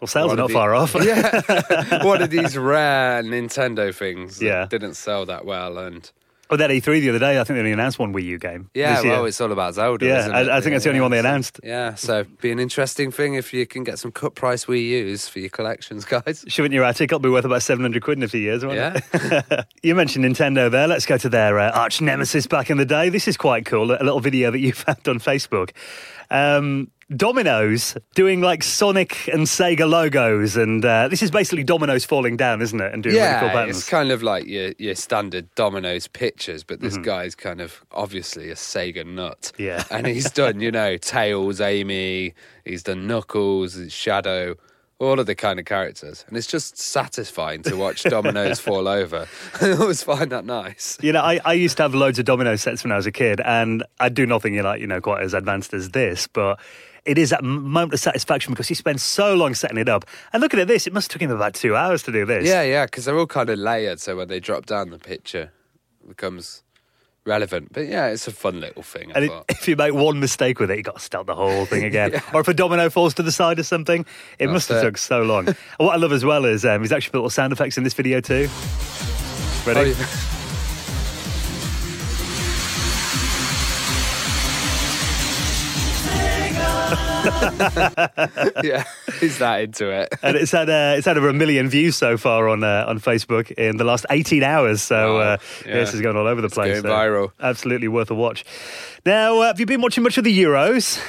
Well, 0.00 0.08
sales 0.08 0.32
are 0.32 0.36
not 0.36 0.48
the- 0.48 0.52
far 0.54 0.74
off. 0.74 0.94
Yeah. 1.00 2.02
One 2.04 2.20
of 2.22 2.28
these 2.30 2.58
rare 2.58 3.22
Nintendo 3.22 3.94
things 3.94 4.38
that 4.38 4.44
Yeah. 4.44 4.66
didn't 4.68 4.94
sell 4.94 5.24
that 5.26 5.44
well. 5.46 5.78
And 5.78 6.10
Oh, 6.52 6.56
that 6.56 6.68
E3 6.68 7.00
the 7.00 7.08
other 7.08 7.18
day, 7.18 7.40
I 7.40 7.44
think 7.44 7.56
they 7.56 7.60
only 7.60 7.72
announced 7.72 7.98
one 7.98 8.12
Wii 8.12 8.24
U 8.24 8.38
game. 8.38 8.68
yeah, 8.74 8.96
this 8.96 9.04
year. 9.06 9.26
it's 9.26 9.40
all 9.40 9.50
about 9.52 9.72
Zelda. 9.74 10.04
Yeah, 10.04 10.18
isn't 10.20 10.34
I- 10.34 10.40
it? 10.42 10.48
I 10.50 10.60
think 10.60 10.74
that's 10.74 10.84
the 10.84 10.90
only 10.90 11.00
one 11.00 11.10
they 11.10 11.18
announced. 11.18 11.58
Yeah, 11.64 11.94
so 11.94 12.24
be 12.42 12.50
an 12.52 12.58
interesting 12.58 13.10
thing 13.10 13.34
if 13.34 13.54
you 13.54 13.66
can 13.66 13.84
get 13.84 13.98
some 13.98 14.12
cut 14.12 14.34
price 14.34 14.66
Wii 14.66 14.86
U's 14.90 15.28
for 15.28 15.38
your 15.38 15.48
collections, 15.48 16.04
guys. 16.04 16.44
Shouldn't 16.48 16.74
your 16.74 16.84
article 16.84 17.18
be 17.18 17.30
worth 17.30 17.46
about 17.46 17.62
700 17.62 18.02
quid 18.02 18.18
in 18.18 18.24
a 18.24 18.28
few 18.28 18.40
years, 18.40 18.64
won't 18.64 18.76
Yeah. 18.76 19.00
it? 19.14 19.66
you 19.82 19.94
mentioned 19.94 20.24
Nintendo 20.26 20.70
there. 20.70 20.86
Let's 20.86 21.06
go 21.06 21.16
to 21.16 21.28
their 21.30 21.58
uh, 21.58 21.70
arch 21.70 22.02
nemesis 22.02 22.46
back 22.46 22.68
in 22.68 22.76
the 22.76 22.84
day. 22.84 23.08
This 23.08 23.26
is 23.26 23.38
quite 23.38 23.64
cool. 23.64 23.90
A 23.90 24.04
little 24.04 24.20
video 24.20 24.50
that 24.50 24.58
you 24.60 24.72
found 24.74 25.08
on 25.08 25.20
Facebook. 25.20 25.70
Um, 26.30 26.90
Domino's 27.16 27.96
doing 28.14 28.40
like 28.40 28.62
Sonic 28.62 29.28
and 29.28 29.42
Sega 29.46 29.88
logos, 29.88 30.56
and 30.56 30.84
uh, 30.84 31.08
this 31.08 31.22
is 31.22 31.30
basically 31.30 31.64
Domino's 31.64 32.04
falling 32.04 32.36
down, 32.36 32.62
isn't 32.62 32.80
it? 32.80 32.92
And 32.92 33.02
doing 33.02 33.14
really 33.16 33.26
cool 33.40 33.48
Yeah, 33.48 33.64
it's 33.66 33.88
kind 33.88 34.10
of 34.10 34.22
like 34.22 34.46
your 34.46 34.72
your 34.78 34.94
standard 34.94 35.52
Domino's 35.54 36.08
pictures, 36.08 36.64
but 36.64 36.78
Mm-hmm. 36.80 36.86
this 36.86 36.96
guy's 36.98 37.34
kind 37.34 37.60
of 37.60 37.84
obviously 37.92 38.50
a 38.50 38.54
Sega 38.54 39.06
nut. 39.06 39.52
Yeah. 39.58 39.84
and 39.90 40.06
he's 40.06 40.30
done 40.30 40.60
you 40.60 40.70
know 40.70 40.96
Tails, 40.96 41.60
Amy, 41.60 42.34
he's 42.64 42.82
done 42.82 43.06
Knuckles, 43.06 43.78
Shadow. 43.92 44.56
All 44.98 45.18
of 45.18 45.26
the 45.26 45.34
kind 45.34 45.58
of 45.58 45.64
characters, 45.64 46.24
and 46.28 46.36
it's 46.36 46.46
just 46.46 46.78
satisfying 46.78 47.62
to 47.64 47.74
watch 47.74 48.04
dominoes 48.04 48.60
fall 48.68 48.86
over. 48.86 49.26
I 49.60 49.72
always 49.72 50.00
find 50.00 50.30
that 50.30 50.44
nice. 50.44 50.96
You 51.02 51.12
know, 51.12 51.22
I, 51.22 51.40
I 51.44 51.54
used 51.54 51.76
to 51.78 51.82
have 51.82 51.92
loads 51.92 52.20
of 52.20 52.24
domino 52.24 52.54
sets 52.54 52.84
when 52.84 52.92
I 52.92 52.96
was 52.96 53.06
a 53.06 53.10
kid, 53.10 53.40
and 53.40 53.82
I'd 53.98 54.14
do 54.14 54.26
nothing, 54.26 54.54
you 54.54 54.62
know, 54.62 54.74
you 54.74 54.86
know, 54.86 55.00
quite 55.00 55.24
as 55.24 55.34
advanced 55.34 55.74
as 55.74 55.90
this, 55.90 56.28
but 56.28 56.60
it 57.04 57.18
is 57.18 57.30
that 57.30 57.42
moment 57.42 57.94
of 57.94 58.00
satisfaction 58.00 58.52
because 58.52 58.68
he 58.68 58.74
spends 58.74 59.02
so 59.02 59.34
long 59.34 59.54
setting 59.54 59.78
it 59.78 59.88
up. 59.88 60.04
And 60.32 60.40
looking 60.40 60.60
at 60.60 60.68
this, 60.68 60.86
it 60.86 60.92
must 60.92 61.12
have 61.12 61.20
took 61.20 61.22
him 61.28 61.34
about 61.34 61.54
two 61.54 61.74
hours 61.74 62.02
to 62.04 62.12
do 62.12 62.24
this. 62.24 62.46
Yeah, 62.46 62.62
yeah, 62.62 62.84
because 62.86 63.04
they're 63.04 63.18
all 63.18 63.26
kind 63.26 63.50
of 63.50 63.58
layered, 63.58 64.00
so 64.00 64.16
when 64.16 64.28
they 64.28 64.40
drop 64.40 64.66
down, 64.66 64.90
the 64.90 64.98
picture 64.98 65.50
becomes 66.06 66.62
relevant. 67.24 67.72
But 67.72 67.86
yeah, 67.86 68.06
it's 68.08 68.26
a 68.28 68.32
fun 68.32 68.60
little 68.60 68.82
thing. 68.82 69.12
I 69.14 69.18
And 69.20 69.30
thought. 69.30 69.44
if 69.48 69.66
you 69.68 69.76
make 69.76 69.94
one 69.94 70.20
mistake 70.20 70.58
with 70.60 70.70
it, 70.70 70.76
you 70.76 70.82
got 70.82 70.96
to 70.96 71.00
start 71.02 71.26
the 71.26 71.34
whole 71.34 71.66
thing 71.66 71.84
again. 71.92 72.20
Or 72.32 72.40
if 72.40 72.48
a 72.48 72.54
domino 72.54 72.88
falls 72.90 73.14
to 73.14 73.22
the 73.22 73.32
side 73.32 73.58
or 73.58 73.64
something, 73.64 74.06
it 74.38 74.48
must 74.48 74.68
have 74.68 74.78
it. 74.78 74.82
took 74.82 74.98
so 74.98 75.22
long. 75.22 75.46
what 75.78 75.92
I 75.92 75.96
love 75.96 76.12
as 76.12 76.24
well 76.24 76.44
is 76.44 76.64
um, 76.64 76.82
he's 76.82 76.92
actually 76.92 77.10
put 77.12 77.18
little 77.18 77.30
sound 77.30 77.52
effects 77.52 77.76
in 77.78 77.84
this 77.84 77.94
video 77.94 78.20
too. 78.20 78.48
Ready? 79.66 79.80
Oh, 79.80 79.82
yeah. 79.98 80.38
yeah, 88.64 88.84
he's 89.20 89.38
that 89.38 89.60
into 89.62 89.90
it. 89.90 90.08
and 90.22 90.36
it's 90.36 90.50
had 90.52 90.68
uh, 90.68 90.94
it's 90.96 91.06
had 91.06 91.16
over 91.16 91.28
a 91.28 91.32
million 91.32 91.68
views 91.68 91.96
so 91.96 92.16
far 92.16 92.48
on 92.48 92.64
uh, 92.64 92.84
on 92.88 92.98
Facebook 93.00 93.50
in 93.52 93.76
the 93.76 93.84
last 93.84 94.06
18 94.10 94.42
hours. 94.42 94.82
So 94.82 95.18
uh, 95.18 95.36
Yeah. 95.66 95.74
this 95.74 95.94
is 95.94 96.00
going 96.00 96.16
all 96.16 96.26
over 96.26 96.40
the 96.40 96.48
place. 96.48 96.80
going 96.80 96.82
so 96.82 96.88
viral. 96.88 97.32
Absolutely 97.40 97.88
worth 97.88 98.10
a 98.10 98.14
watch. 98.14 98.44
Now, 99.06 99.38
uh, 99.40 99.46
have 99.46 99.60
you 99.60 99.66
been 99.66 99.80
watching 99.80 100.02
much 100.02 100.18
of 100.18 100.24
the 100.24 100.36
Euros? 100.42 101.00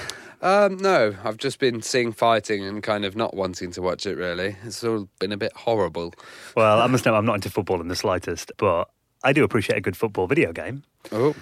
Um, 0.41 0.78
no, 0.78 1.15
I've 1.23 1.38
just 1.38 1.58
been 1.60 1.82
seeing 1.82 2.12
fighting 2.12 2.65
and 2.65 2.84
kind 2.84 3.06
of 3.06 3.15
not 3.15 3.34
wanting 3.34 3.71
to 3.71 3.82
watch 3.82 4.06
it. 4.06 4.17
Really, 4.17 4.58
it's 4.65 4.84
all 4.84 5.08
been 5.19 5.32
a 5.32 5.38
bit 5.38 5.54
horrible. 5.56 6.13
Well, 6.56 6.82
I 6.82 6.88
must 6.88 7.06
know 7.06 7.15
I'm 7.15 7.26
not 7.26 7.36
into 7.36 7.49
football 7.49 7.80
in 7.82 7.88
the 7.88 7.95
slightest, 7.95 8.52
but 8.58 8.89
I 9.23 9.32
do 9.32 9.43
appreciate 9.45 9.78
a 9.78 9.82
good 9.82 9.95
football 9.95 10.28
video 10.28 10.52
game. 10.52 10.84
Oh, 11.13 11.34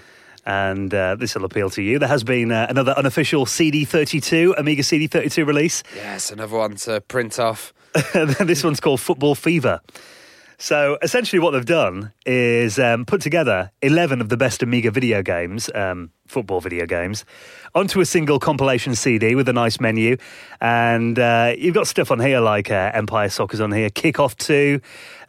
And 0.46 0.94
uh, 0.94 1.16
this 1.16 1.36
will 1.36 1.46
appeal 1.46 1.70
to 1.72 1.82
you. 1.82 2.00
There 2.00 2.10
has 2.10 2.24
been 2.24 2.52
uh, 2.52 2.66
another 2.70 2.94
unofficial 2.98 3.46
CD32, 3.46 4.58
Amiga 4.58 4.82
CD32 4.82 5.46
release. 5.46 5.84
yes, 5.96 6.32
another 6.32 6.58
one 6.58 6.76
to 6.78 7.02
print 7.02 7.40
off. 7.40 7.74
this 8.14 8.64
one's 8.64 8.80
called 8.80 9.00
Football 9.02 9.36
Fever. 9.36 9.82
So 10.58 10.98
essentially, 11.02 11.40
what 11.40 11.52
they've 11.52 11.66
done 11.66 12.14
is 12.24 12.78
um, 12.78 13.04
put 13.06 13.20
together 13.22 13.72
11 13.82 14.22
of 14.22 14.30
the 14.30 14.38
best 14.38 14.62
Amiga 14.62 14.92
video 14.92 15.24
games, 15.24 15.72
um, 15.74 16.12
football 16.28 16.62
video 16.62 16.86
games, 16.86 17.26
onto 17.74 18.00
a 18.00 18.06
single 18.06 18.38
compilation 18.38 18.94
CD 18.94 19.34
with 19.34 19.50
a 19.50 19.54
nice 19.54 19.80
menu. 19.80 20.18
And 20.60 21.18
uh, 21.18 21.56
you've 21.58 21.74
got 21.74 21.88
stuff 21.88 22.12
on 22.12 22.20
here 22.20 22.40
like 22.42 22.70
uh, 22.70 22.92
Empire 22.94 23.30
Soccer's 23.30 23.60
on 23.60 23.72
here, 23.72 23.90
Kickoff 23.90 24.38
2, 24.38 24.80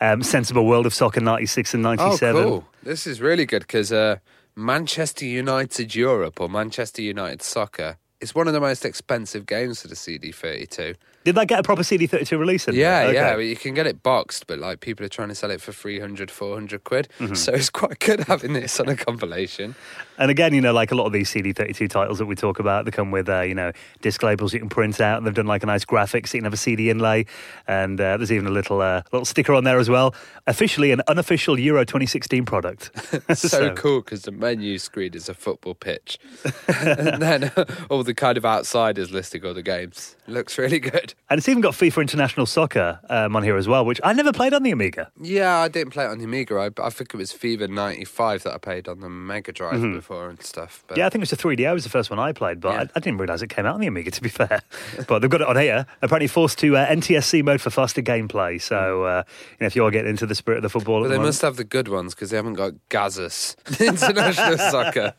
um, 0.03 0.23
Sensible 0.23 0.67
World 0.67 0.85
of 0.85 0.93
Soccer 0.93 1.21
96 1.23 1.75
and 1.75 1.87
Oh, 1.87 1.95
97. 1.95 2.45
cool! 2.45 2.69
This 2.83 3.07
is 3.07 3.23
really 3.23 3.47
good 3.47 3.63
because 3.63 3.91
uh, 3.91 4.17
Manchester 4.55 5.25
United 5.25 5.95
Europe 5.95 6.41
or 6.41 6.49
Manchester 6.49 7.03
United 7.03 7.43
Soccer 7.43 7.97
it's 8.21 8.37
one 8.37 8.47
of 8.47 8.53
the 8.55 8.61
most 8.61 8.85
expensive 8.85 9.47
games 9.47 9.83
for 9.83 9.89
the 9.89 9.97
CD32. 9.97 10.95
Did 11.25 11.35
that 11.35 11.49
get 11.49 11.59
a 11.59 11.63
proper 11.65 11.83
CD32 11.83 12.39
release? 12.39 12.69
In 12.69 12.77
Yeah, 12.77 13.07
there? 13.07 13.15
yeah, 13.15 13.31
Okay. 13.33 13.49
you 13.49 13.57
can 13.57 13.75
get 13.75 13.89
it 13.89 14.01
boxed, 14.05 14.47
but 14.47 14.61
like 14.61 14.79
people 14.79 15.05
are 15.05 15.09
trying 15.09 15.27
to 15.31 15.35
sell 15.35 15.51
it 15.51 15.61
for 15.61 15.73
300, 15.73 16.31
400 16.31 16.85
quid. 16.85 17.09
Mm-hmm. 17.19 17.35
So 17.35 17.53
it's 17.53 17.69
quite 17.69 17.99
good 17.99 18.21
having 18.29 18.53
this 18.53 18.79
on 18.79 18.89
a 18.89 18.95
compilation. 18.95 19.75
And 20.19 20.31
again, 20.31 20.55
you 20.55 20.61
know, 20.61 20.73
like 20.73 20.93
a 20.93 20.95
lot 20.95 21.07
of 21.07 21.13
these 21.13 21.31
CD32 21.31 21.89
titles 21.89 22.19
that 22.19 22.27
we 22.27 22.35
talk 22.35 22.59
about, 22.59 22.85
they 22.85 22.91
come 22.91 23.11
with, 23.11 23.29
uh, 23.29 23.41
you 23.41 23.55
know, 23.55 23.73
disc 24.01 24.23
labels 24.23 24.53
you 24.53 24.61
can 24.61 24.69
print 24.69 25.01
out, 25.01 25.19
and 25.19 25.27
they've 25.27 25.35
done 25.35 25.47
like 25.47 25.63
a 25.63 25.67
nice 25.67 25.85
graphic 25.85 26.27
so 26.27 26.37
you 26.37 26.41
can 26.41 26.45
have 26.45 26.53
a 26.53 26.57
CD 26.57 26.91
inlay, 26.91 27.25
and 27.67 28.01
uh, 28.01 28.17
there's 28.17 28.33
even 28.33 28.47
a 28.47 28.51
little 28.51 28.81
uh, 28.81 29.03
little 29.13 29.25
sticker 29.25 29.55
on 29.55 29.65
there 29.65 29.79
as 29.79 29.89
well. 29.89 30.15
Officially 30.47 30.91
an 30.91 31.03
unofficial 31.09 31.59
Euro 31.59 31.85
2016 31.85 32.45
product. 32.45 32.91
so, 33.37 33.75
cool 33.75 34.01
because 34.01 34.23
the 34.23 34.33
menu 34.33 34.79
screen 34.79 35.15
is 35.15 35.29
a 35.29 35.35
football 35.35 35.75
pitch, 35.75 36.19
and 36.69 37.23
then 37.23 37.53
all 37.89 38.03
the 38.03 38.15
kind 38.15 38.37
of 38.37 38.45
outsiders 38.45 39.11
listing 39.11 39.45
all 39.45 39.55
the 39.55 39.63
games. 39.63 40.17
Looks 40.27 40.59
really 40.59 40.79
good. 40.79 41.15
And 41.31 41.39
it's 41.39 41.49
even 41.49 41.63
got 41.63 41.75
FIFA 41.75 42.03
International 42.03 42.47
Soccer 42.47 43.01
um, 43.09 43.35
on 43.35 43.43
here 43.43 43.57
as 43.57 43.67
well, 43.67 43.85
which 43.85 44.01
I 44.05 44.13
never 44.13 44.33
played 44.33 44.55
on 44.55 44.63
the 44.63 44.71
Amiga. 44.71 45.11
Yeah, 45.21 45.59
I 45.59 45.69
didn't 45.69 45.93
play 45.93 46.05
it 46.05 46.09
on 46.09 46.19
the 46.19 46.25
Amiga. 46.25 46.57
I, 46.57 46.71
I 46.83 46.91
think 46.91 47.15
it 47.15 47.17
was 47.17 47.33
FIFA 47.33 47.71
'95 47.71 48.43
that 48.45 48.55
I 48.55 48.59
played 48.59 48.89
on 48.89 49.01
the 49.01 49.09
Mega 49.09 49.53
Drive 49.53 50.02
before 50.03 50.29
and 50.29 50.43
stuff. 50.43 50.85
But. 50.87 50.99
Yeah, 50.99 51.07
I 51.07 51.09
think 51.09 51.21
it 51.21 51.31
was 51.31 51.31
the 51.31 51.37
3DO 51.37 51.73
was 51.73 51.85
the 51.85 51.91
first 51.91 52.11
one 52.11 52.19
I 52.19 52.33
played, 52.33 52.61
but 52.61 52.73
Yeah. 52.73 52.81
I, 52.81 52.89
I 52.97 53.01
didn't 53.01 53.19
realise 53.19 53.41
it 53.41 53.49
came 53.49 53.67
out 53.67 53.75
on 53.75 53.81
the 53.81 53.87
Amiga, 53.87 54.11
to 54.11 54.21
be 54.21 54.29
fair. 54.29 54.61
but 55.09 55.21
they've 55.21 55.31
got 55.31 55.41
it 55.41 55.47
on 55.47 55.57
here. 55.57 55.87
Apparently 56.03 56.27
forced 56.27 56.59
to 56.59 56.77
uh, 56.77 56.87
NTSC 56.87 57.45
mode 57.45 57.61
for 57.61 57.71
faster 57.71 58.03
gameplay. 58.03 58.61
So, 58.61 59.05
uh, 59.05 59.23
you 59.53 59.57
know, 59.61 59.67
if 59.67 59.77
you 59.77 59.85
are 59.85 59.91
getting 59.91 60.11
into 60.11 60.27
the 60.27 60.35
spirit 60.35 60.59
of 60.59 60.63
the 60.63 60.69
football... 60.69 61.01
But 61.01 61.09
they 61.09 61.15
the 61.15 61.19
moment- 61.19 61.29
must 61.29 61.43
have 61.43 61.57
the 61.57 61.65
good 61.65 61.89
ones 61.89 62.15
because 62.15 62.31
they 62.31 62.37
haven't 62.37 62.55
got 62.55 62.73
Gazas 62.89 63.57
International 63.81 64.59
Soccer. 64.71 65.15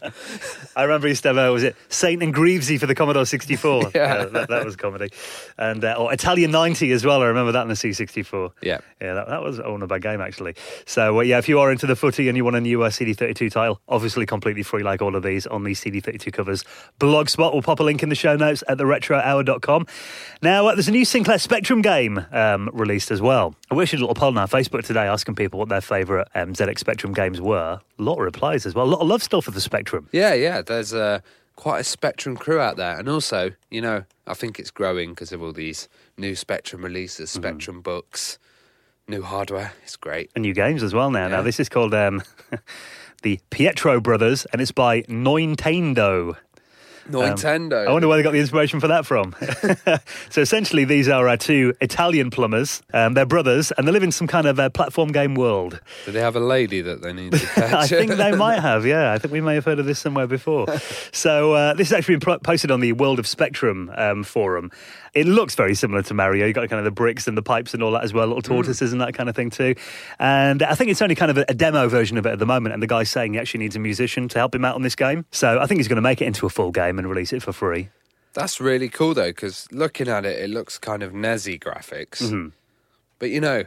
I 0.76 0.84
remember 0.84 1.08
used 1.08 1.24
to 1.24 1.30
have, 1.30 1.38
uh, 1.38 1.52
was 1.52 1.64
it 1.64 1.76
Saint 1.90 2.22
and 2.22 2.34
Greavesy 2.34 2.78
for 2.78 2.86
the 2.86 2.96
Commodore 2.96 3.26
64? 3.26 3.92
Yeah. 3.96 4.26
That, 4.26 4.50
that 4.50 4.66
was 4.66 4.76
comedy. 4.76 5.10
And, 5.58 5.84
uh, 5.84 5.96
or 5.98 6.14
Italian 6.14 6.52
90 6.52 6.92
as 6.92 7.06
well. 7.06 7.22
I 7.22 7.26
remember 7.26 7.52
that 7.54 7.62
in 7.64 7.70
the 7.70 7.76
C64. 7.76 8.52
Yeah. 8.62 8.80
Yeah, 9.02 9.14
that, 9.16 9.28
that 9.28 9.42
was 9.42 9.60
a 9.60 9.88
bad 9.88 10.02
game, 10.02 10.22
actually. 10.22 10.56
So, 10.86 11.20
uh, 11.20 11.22
yeah, 11.22 11.38
if 11.38 11.48
you 11.50 11.60
are 11.60 11.72
into 11.72 11.88
the 11.88 11.96
footy 11.96 12.28
and 12.28 12.38
you 12.38 12.44
want 12.44 12.56
a 12.56 12.62
new 12.62 12.84
uh, 12.84 12.90
CD32 12.90 13.52
title, 13.52 13.80
obviously 13.88 14.26
completely 14.26 14.64
free, 14.74 14.82
like 14.84 15.04
all 15.04 15.16
of 15.16 15.22
these, 15.22 15.46
on 15.46 15.64
these 15.64 15.80
CD32 15.80 16.34
covers. 16.34 16.64
Blogspot 17.00 17.54
will 17.54 17.62
pop 17.62 17.80
a 17.80 17.84
link 17.84 18.02
in 18.02 18.10
the 18.10 18.16
show 18.16 18.36
notes 18.36 18.64
at 18.68 18.80
theretrohour.com. 18.80 19.86
Now, 20.42 20.66
uh, 20.68 20.74
there's 20.74 20.88
a 20.88 20.92
new 20.92 21.06
Sinclair 21.06 21.38
Spectrum 21.38 21.84
game 21.84 22.26
um, 22.32 22.72
released 22.74 23.12
as 23.12 23.22
well. 23.22 23.54
I 23.70 23.76
wish 23.76 23.94
a 23.94 23.98
little 23.98 24.16
poll 24.16 24.30
on 24.30 24.38
our 24.40 24.48
Facebook 24.48 24.84
today 24.84 25.06
asking 25.06 25.36
people 25.36 25.60
what 25.60 25.70
their 25.70 25.80
favourite 25.80 26.28
um, 26.34 26.54
ZX 26.54 26.80
Spectrum 26.80 27.14
games 27.14 27.40
were. 27.40 27.80
A 28.00 28.02
lot 28.02 28.14
of 28.14 28.22
replies 28.22 28.66
as 28.66 28.74
well. 28.74 28.86
A 28.86 28.90
lot 28.90 29.02
of 29.02 29.08
love 29.08 29.22
still 29.22 29.44
for 29.44 29.52
the 29.52 29.62
Spectrum. 29.62 30.10
Yeah, 30.12 30.34
yeah. 30.34 30.64
There's 30.64 30.92
uh, 30.92 31.20
quite 31.56 31.82
a 31.82 31.84
Spectrum 31.84 32.36
crew 32.36 32.60
out 32.60 32.76
there, 32.78 32.98
and 32.98 33.08
also, 33.08 33.52
you 33.70 33.80
know, 33.82 34.06
I 34.26 34.34
think 34.34 34.60
it's 34.60 34.72
growing 34.72 35.12
because 35.12 35.32
of 35.32 35.44
all 35.44 35.52
these 35.54 35.88
new 36.18 36.36
Spectrum 36.36 36.84
releases, 36.84 37.30
Mm-hmm. 37.30 37.42
Spectrum 37.44 37.82
books, 37.82 38.40
new 39.08 39.22
hardware. 39.22 39.74
It's 39.84 39.98
great. 39.98 40.32
and 40.34 40.42
new 40.42 40.56
games 40.56 40.82
as 40.82 40.96
well 40.96 41.12
now. 41.12 41.28
Now 41.28 41.44
this 41.44 41.60
is 41.60 41.70
called 41.70 41.94
um, 41.94 42.24
the 43.24 43.40
Pietro 43.50 44.00
Brothers, 44.00 44.46
and 44.52 44.62
it's 44.62 44.72
by 44.72 45.02
Nintendo. 45.04 46.38
Nintendo. 47.10 47.86
I 47.88 47.92
wonder 47.92 48.08
where 48.08 48.18
they 48.18 48.24
got 48.24 48.32
the 48.32 48.40
inspiration 48.40 48.80
for 48.80 48.88
that 48.88 49.06
from. 49.06 49.36
so 50.30 50.42
essentially, 50.42 50.86
these 50.86 51.10
are 51.10 51.28
uh, 51.28 51.36
two 51.36 51.74
Italian 51.82 52.30
plumbers. 52.30 52.82
Um, 52.94 53.14
they're 53.14 53.26
brothers, 53.26 53.72
and 53.72 53.88
they 53.88 53.92
live 53.92 54.04
in 54.04 54.12
some 54.12 54.28
kind 54.28 54.48
of 54.48 54.60
uh, 54.60 54.70
platform 54.70 55.12
game 55.12 55.36
world. 55.36 55.82
Do 56.06 56.12
they 56.12 56.22
have 56.22 56.36
a 56.36 56.40
lady 56.40 56.82
that 56.82 57.02
they 57.02 57.12
need 57.12 57.34
to 57.34 57.40
catch? 57.56 57.74
I 57.74 57.88
think 57.88 58.12
they 58.12 58.32
might 58.36 58.60
have, 58.60 58.86
yeah. 58.86 59.12
I 59.12 59.18
think 59.18 59.34
we 59.34 59.42
may 59.42 59.56
have 59.56 59.66
heard 59.66 59.80
of 59.80 59.86
this 59.86 60.00
somewhere 60.00 60.28
before. 60.28 60.68
so 61.12 61.54
uh, 61.54 61.74
this 61.74 61.90
has 61.90 61.98
actually 61.98 62.16
been 62.16 62.22
pro- 62.22 62.40
posted 62.40 62.72
on 62.72 62.80
the 62.80 62.94
World 62.94 63.20
of 63.20 63.28
Spectrum 63.28 63.92
um, 63.96 64.24
forum. 64.24 64.72
It 65.14 65.28
looks 65.28 65.54
very 65.54 65.76
similar 65.76 66.02
to 66.04 66.14
Mario. 66.14 66.48
You've 66.48 66.56
got 66.56 66.68
kind 66.70 66.80
of 66.80 66.86
the 66.86 66.92
bricks 66.92 67.28
and 67.28 67.38
the 67.38 67.44
pipes 67.44 67.74
and 67.76 67.84
all 67.84 67.92
that 67.92 68.04
as 68.04 68.14
well, 68.14 68.26
little 68.26 68.42
tortoises 68.42 68.92
and 68.92 69.02
that 69.02 69.14
kind 69.14 69.30
of 69.30 69.36
thing 69.36 69.52
too. 69.52 69.76
And 70.20 70.64
I 70.64 70.74
think 70.74 70.90
it's 70.90 71.02
only 71.04 71.14
kind 71.14 71.30
of 71.30 71.38
a, 71.38 71.46
a 71.50 71.54
demo 71.54 71.88
version 71.88 72.18
of 72.18 72.26
it 72.26 72.32
at 72.32 72.40
the 72.40 72.48
moment. 72.48 72.74
And 72.74 72.82
the 72.82 72.88
guy's 72.88 73.12
saying 73.12 73.34
he 73.34 73.40
actually 73.40 73.60
needs 73.60 73.76
a 73.76 73.80
musician 73.80 74.28
to 74.30 74.40
help 74.40 74.56
him 74.56 74.66
out 74.66 74.74
on 74.74 74.82
this 74.82 74.96
game. 74.96 75.26
So 75.32 75.60
I 75.60 75.68
think 75.68 75.80
he's 75.80 75.88
going 75.88 75.98
to 75.98 76.02
make 76.02 76.22
it 76.22 76.26
into 76.26 76.46
a 76.48 76.50
full 76.50 76.72
game 76.72 76.98
and 76.98 77.08
release 77.08 77.32
it 77.32 77.44
for 77.44 77.54
free. 77.54 77.90
That's 78.34 78.60
really 78.60 78.90
cool 78.90 79.14
though, 79.14 79.30
because 79.30 79.68
looking 79.72 80.08
at 80.08 80.26
it, 80.26 80.40
it 80.40 80.50
looks 80.50 80.80
kind 80.80 81.04
of 81.04 81.14
Nesy 81.14 81.60
graphics. 81.60 82.24
Mm-hmm. 82.24 82.48
But 83.20 83.30
you 83.30 83.40
know, 83.40 83.66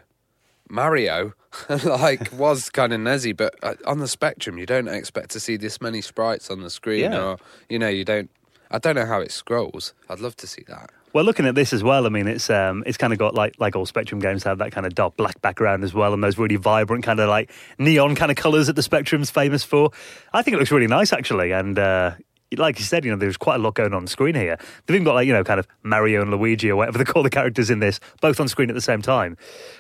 Mario 0.69 1.35
like 1.85 2.33
was 2.33 2.71
kind 2.71 2.93
of 2.93 3.01
Nesy, 3.01 3.37
but 3.37 3.55
uh, 3.63 3.75
on 3.87 4.01
the 4.01 4.09
Spectrum, 4.09 4.59
you 4.59 4.67
don't 4.67 4.89
expect 4.89 5.31
to 5.31 5.41
see 5.41 5.57
this 5.57 5.81
many 5.81 6.01
sprites 6.01 6.51
on 6.51 6.61
the 6.63 6.71
screen, 6.71 7.13
Yeah. 7.13 7.23
or 7.23 7.39
you 7.69 7.79
know, 7.79 7.89
you 7.89 8.05
don't. 8.05 8.31
I 8.69 8.79
don't 8.79 8.97
know 8.97 9.07
how 9.07 9.21
it 9.21 9.31
scrolls. 9.31 9.95
I'd 10.11 10.19
love 10.19 10.35
to 10.39 10.47
see 10.49 10.65
that. 10.67 10.91
Well, 11.16 11.24
looking 11.24 11.46
at 11.46 11.55
this 11.55 11.72
as 11.72 11.83
well, 11.83 12.05
I 12.05 12.11
mean, 12.11 12.26
it's 12.26 12.50
um, 12.50 12.85
it's 12.85 12.98
kind 12.98 13.11
of 13.11 13.18
got 13.18 13.35
like 13.35 13.55
like 13.59 13.74
all 13.74 13.87
Spectrum 13.87 14.20
games 14.20 14.42
have 14.42 14.59
that 14.59 14.70
kind 14.70 14.85
of 14.85 14.94
dark 14.94 15.16
black 15.16 15.40
background 15.40 15.83
as 15.83 15.94
well, 15.94 16.12
and 16.12 16.22
those 16.22 16.37
really 16.37 16.57
vibrant 16.57 17.05
kind 17.05 17.20
of 17.20 17.31
like 17.31 17.50
neon 17.79 18.14
kind 18.14 18.31
of 18.31 18.37
colours 18.37 18.66
that 18.66 18.74
the 18.74 18.83
Spectrum's 18.83 19.31
famous 19.31 19.64
for. 19.64 19.92
I 20.35 20.42
think 20.42 20.57
it 20.57 20.59
looks 20.59 20.70
really 20.70 20.87
nice 20.87 21.14
actually, 21.14 21.52
and 21.52 21.79
uh, 21.79 22.16
like 22.59 22.79
you 22.79 22.85
said, 22.85 23.07
you 23.07 23.11
know, 23.11 23.16
there's 23.16 23.38
quite 23.38 23.55
a 23.55 23.59
lot 23.59 23.72
going 23.72 23.94
on 23.94 24.07
screen 24.07 24.35
here. 24.35 24.59
They've 24.85 24.94
even 24.94 25.05
got 25.05 25.14
like 25.14 25.26
you 25.26 25.33
know, 25.33 25.42
kind 25.42 25.59
of 25.59 25.66
Mario 25.83 26.20
and 26.20 26.31
Luigi 26.31 26.70
or 26.70 26.76
whatever 26.76 26.98
they 27.02 27.05
call 27.05 27.22
the 27.22 27.31
characters 27.31 27.70
in 27.70 27.79
this, 27.79 27.98
both 28.20 28.38
on 28.38 28.46
screen 28.46 28.68
at 28.68 28.74
the 28.74 28.83
same 28.83 29.00
time. 29.00 29.38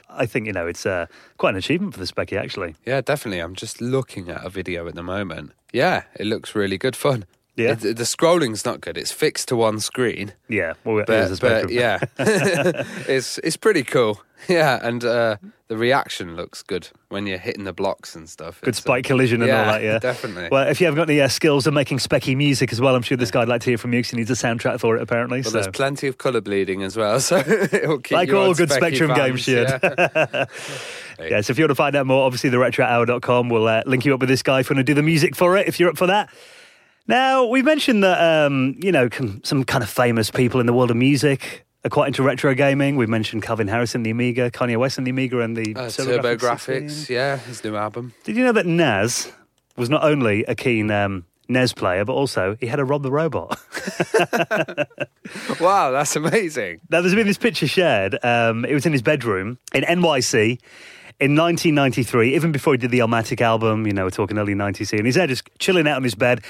I 0.08 0.24
think 0.24 0.46
you 0.46 0.54
know 0.54 0.66
it's 0.66 0.86
uh, 0.86 1.04
quite 1.36 1.50
an 1.50 1.56
achievement 1.56 1.92
for 1.92 2.00
the 2.00 2.06
Specky 2.06 2.40
actually. 2.40 2.76
Yeah, 2.86 3.02
definitely. 3.02 3.40
I'm 3.40 3.54
just 3.54 3.82
looking 3.82 4.30
at 4.30 4.42
a 4.42 4.48
video 4.48 4.88
at 4.88 4.94
the 4.94 5.02
moment. 5.02 5.52
Yeah, 5.70 6.04
it 6.18 6.24
looks 6.24 6.54
really 6.54 6.78
good 6.78 6.96
fun. 6.96 7.26
Yeah. 7.56 7.74
The 7.74 8.04
scrolling's 8.04 8.64
not 8.64 8.80
good. 8.80 8.98
It's 8.98 9.12
fixed 9.12 9.48
to 9.48 9.56
one 9.56 9.80
screen. 9.80 10.32
Yeah, 10.48 10.74
well, 10.84 10.98
it 10.98 11.08
is 11.08 11.38
a 11.38 11.40
but, 11.40 11.62
but 11.64 11.72
yeah, 11.72 11.98
it's 12.18 13.38
it's 13.38 13.56
pretty 13.56 13.82
cool. 13.82 14.20
Yeah, 14.48 14.78
and 14.82 15.02
uh, 15.02 15.38
the 15.66 15.78
reaction 15.78 16.36
looks 16.36 16.62
good 16.62 16.90
when 17.08 17.26
you're 17.26 17.38
hitting 17.38 17.64
the 17.64 17.72
blocks 17.72 18.14
and 18.14 18.28
stuff. 18.28 18.60
Good 18.60 18.68
It's, 18.68 18.78
uh, 18.80 18.82
spike 18.82 19.04
collision 19.06 19.40
and 19.42 19.50
all 19.50 19.64
that, 19.64 19.82
yeah. 19.82 19.98
definitely. 19.98 20.50
Well, 20.52 20.68
if 20.68 20.78
you 20.78 20.86
haven't 20.86 20.98
got 20.98 21.08
any 21.08 21.20
uh, 21.22 21.28
skills 21.28 21.66
of 21.66 21.72
making 21.72 21.98
specky 21.98 22.36
music 22.36 22.70
as 22.70 22.80
well, 22.80 22.94
I'm 22.94 23.02
sure 23.02 23.16
this 23.16 23.30
guy'd 23.30 23.48
like 23.48 23.62
to 23.62 23.70
hear 23.70 23.78
from 23.78 23.94
you 23.94 24.00
because 24.00 24.10
he 24.10 24.18
needs 24.18 24.30
a 24.30 24.34
soundtrack 24.34 24.78
for 24.78 24.94
it, 24.94 25.02
apparently. 25.02 25.38
Well, 25.38 25.50
so. 25.50 25.50
there's 25.52 25.68
plenty 25.68 26.06
of 26.06 26.18
colour 26.18 26.42
bleeding 26.42 26.82
as 26.82 26.96
well, 26.98 27.18
so 27.18 27.38
it'll 27.38 27.98
keep 27.98 28.14
Like 28.14 28.32
all 28.32 28.54
good 28.54 28.70
Spectrum 28.70 29.14
games 29.14 29.40
should. 29.40 29.68
yeah. 29.68 30.44
Yeah, 31.18 31.40
so 31.40 31.50
if 31.50 31.58
you 31.58 31.64
want 31.64 31.70
to 31.70 31.74
find 31.74 31.96
out 31.96 32.06
more, 32.06 32.24
obviously 32.24 32.50
the 32.50 32.58
retrohour.com 32.58 33.48
will 33.48 33.66
uh, 33.66 33.82
link 33.86 34.04
you 34.04 34.12
up 34.12 34.20
with 34.20 34.28
this 34.28 34.42
guy 34.42 34.60
if 34.60 34.68
you 34.68 34.76
want 34.76 34.86
to 34.86 34.92
do 34.92 34.94
the 34.94 35.02
music 35.02 35.34
for 35.34 35.56
it, 35.56 35.66
if 35.66 35.80
you're 35.80 35.88
up 35.88 35.96
for 35.96 36.06
that. 36.08 36.28
Now, 37.08 37.44
we've 37.46 37.64
mentioned 37.64 38.02
that, 38.02 38.18
um, 38.46 38.74
you 38.78 38.90
know, 38.90 39.08
some 39.44 39.64
kind 39.64 39.84
of 39.84 39.88
famous 39.90 40.30
people 40.30 40.58
in 40.60 40.66
the 40.66 40.72
world 40.72 40.90
of 40.90 40.96
music 40.96 41.64
are 41.84 41.90
quite 41.90 42.08
into 42.08 42.22
retro 42.24 42.52
gaming. 42.54 42.96
We've 42.96 43.08
mentioned 43.08 43.44
Calvin 43.44 43.68
Harris 43.68 43.94
and 43.94 44.04
the 44.04 44.10
Amiga, 44.10 44.50
Kanye 44.50 44.76
West 44.76 44.98
and 44.98 45.06
the 45.06 45.10
Amiga, 45.10 45.40
and 45.40 45.56
the 45.56 45.76
Uh, 45.76 45.88
Turbo 45.88 46.36
Graphics 46.36 46.66
Graphics, 46.66 46.90
16. 46.90 47.14
yeah, 47.16 47.36
his 47.38 47.62
new 47.62 47.76
album. 47.76 48.12
Did 48.24 48.36
you 48.36 48.44
know 48.44 48.52
that 48.52 48.66
Nas 48.66 49.30
was 49.76 49.88
not 49.88 50.02
only 50.02 50.44
a 50.46 50.56
keen 50.56 50.90
um, 50.90 51.24
NES 51.48 51.74
player, 51.74 52.04
but 52.04 52.14
also 52.14 52.56
he 52.58 52.66
had 52.66 52.80
a 52.80 52.84
Rob 52.84 53.04
the 53.04 53.12
Robot. 53.12 53.56
wow, 55.60 55.92
that's 55.92 56.16
amazing. 56.16 56.80
Now, 56.90 57.02
there's 57.02 57.14
been 57.14 57.26
this 57.26 57.38
picture 57.38 57.68
shared. 57.68 58.18
Um, 58.24 58.64
it 58.64 58.74
was 58.74 58.84
in 58.84 58.92
his 58.92 59.02
bedroom 59.02 59.58
in 59.72 59.84
NYC 59.84 60.58
in 61.18 61.34
1993, 61.34 62.34
even 62.34 62.52
before 62.52 62.74
he 62.74 62.78
did 62.78 62.90
the 62.90 62.98
Illmatic 62.98 63.40
album, 63.40 63.86
you 63.86 63.92
know, 63.92 64.04
we're 64.04 64.10
talking 64.10 64.38
early 64.38 64.54
90s, 64.54 64.92
and 64.92 65.06
he's 65.06 65.14
there 65.14 65.26
just 65.26 65.48
chilling 65.58 65.88
out 65.88 65.96
on 65.96 66.02
his 66.02 66.14
bed, 66.14 66.42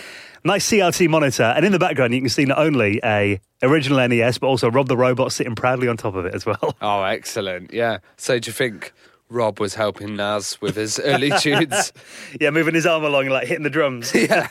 nice 0.46 0.70
CRT 0.70 1.08
monitor, 1.08 1.42
and 1.42 1.64
in 1.64 1.72
the 1.72 1.78
background 1.78 2.14
you 2.14 2.20
can 2.20 2.30
see 2.30 2.44
not 2.44 2.58
only 2.58 3.00
a 3.04 3.40
original 3.62 4.06
NES, 4.06 4.38
but 4.38 4.46
also 4.46 4.70
Rob 4.70 4.88
the 4.88 4.96
Robot 4.96 5.32
sitting 5.32 5.54
proudly 5.54 5.88
on 5.88 5.96
top 5.96 6.14
of 6.14 6.24
it 6.24 6.34
as 6.34 6.46
well. 6.46 6.74
Oh, 6.82 7.02
excellent. 7.02 7.72
Yeah. 7.72 7.98
So 8.16 8.38
do 8.38 8.48
you 8.48 8.52
think 8.52 8.92
Rob 9.28 9.58
was 9.58 9.74
helping 9.74 10.14
Nas 10.14 10.60
with 10.60 10.76
his 10.76 11.00
early 11.00 11.30
tunes? 11.40 11.92
yeah, 12.40 12.50
moving 12.50 12.74
his 12.74 12.86
arm 12.86 13.02
along, 13.04 13.26
like 13.26 13.48
hitting 13.48 13.64
the 13.64 13.70
drums. 13.70 14.14
yeah. 14.14 14.46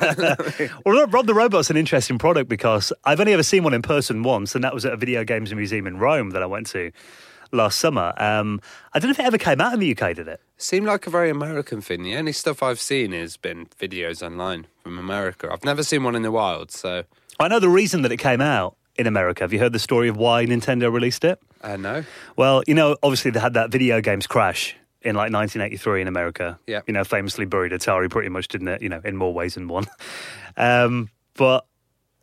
well, 0.85 1.07
Rob 1.07 1.27
the 1.27 1.33
Robot's 1.33 1.69
an 1.69 1.77
interesting 1.77 2.17
product 2.17 2.49
because 2.49 2.91
I've 3.05 3.19
only 3.19 3.33
ever 3.33 3.43
seen 3.43 3.63
one 3.63 3.73
in 3.73 3.81
person 3.81 4.23
once, 4.23 4.53
and 4.53 4.63
that 4.63 4.73
was 4.73 4.85
at 4.85 4.93
a 4.93 4.97
video 4.97 5.23
games 5.23 5.53
museum 5.53 5.87
in 5.87 5.97
Rome 5.97 6.31
that 6.31 6.43
I 6.43 6.45
went 6.45 6.67
to 6.67 6.91
last 7.51 7.79
summer. 7.79 8.13
Um, 8.17 8.59
I 8.93 8.99
don't 8.99 9.09
know 9.09 9.13
if 9.13 9.19
it 9.19 9.25
ever 9.25 9.37
came 9.37 9.61
out 9.61 9.73
in 9.73 9.79
the 9.79 9.91
UK, 9.97 10.15
did 10.15 10.27
it? 10.27 10.41
Seemed 10.57 10.87
like 10.87 11.05
a 11.05 11.09
very 11.09 11.29
American 11.29 11.81
thing. 11.81 12.03
The 12.03 12.15
only 12.15 12.31
stuff 12.31 12.63
I've 12.63 12.79
seen 12.79 13.11
has 13.11 13.35
been 13.35 13.67
videos 13.79 14.25
online 14.25 14.67
from 14.83 14.97
America. 14.97 15.49
I've 15.51 15.65
never 15.65 15.83
seen 15.83 16.03
one 16.03 16.15
in 16.15 16.21
the 16.21 16.31
wild, 16.31 16.71
so. 16.71 17.03
I 17.39 17.49
know 17.49 17.59
the 17.59 17.69
reason 17.69 18.03
that 18.03 18.11
it 18.11 18.17
came 18.17 18.39
out 18.39 18.77
in 18.95 19.05
America. 19.05 19.43
Have 19.43 19.51
you 19.51 19.59
heard 19.59 19.73
the 19.73 19.79
story 19.79 20.07
of 20.07 20.15
why 20.15 20.45
Nintendo 20.45 20.91
released 20.91 21.25
it? 21.25 21.39
Uh, 21.61 21.75
no. 21.75 22.05
Well, 22.37 22.63
you 22.67 22.73
know, 22.73 22.95
obviously 23.03 23.31
they 23.31 23.39
had 23.41 23.53
that 23.55 23.69
video 23.69 23.99
games 23.99 24.27
crash 24.27 24.75
in 25.01 25.15
like 25.15 25.33
1983 25.33 26.01
in 26.01 26.07
America. 26.07 26.57
Yeah. 26.67 26.81
You 26.87 26.93
know, 26.93 27.03
famously 27.03 27.45
buried 27.45 27.73
Atari 27.73 28.09
pretty 28.09 28.29
much, 28.29 28.47
didn't 28.47 28.69
it? 28.69 28.81
You 28.81 28.89
know, 28.89 29.01
in 29.03 29.17
more 29.17 29.33
ways 29.33 29.55
than 29.55 29.67
one. 29.67 29.85
Um, 30.57 31.09
but 31.33 31.65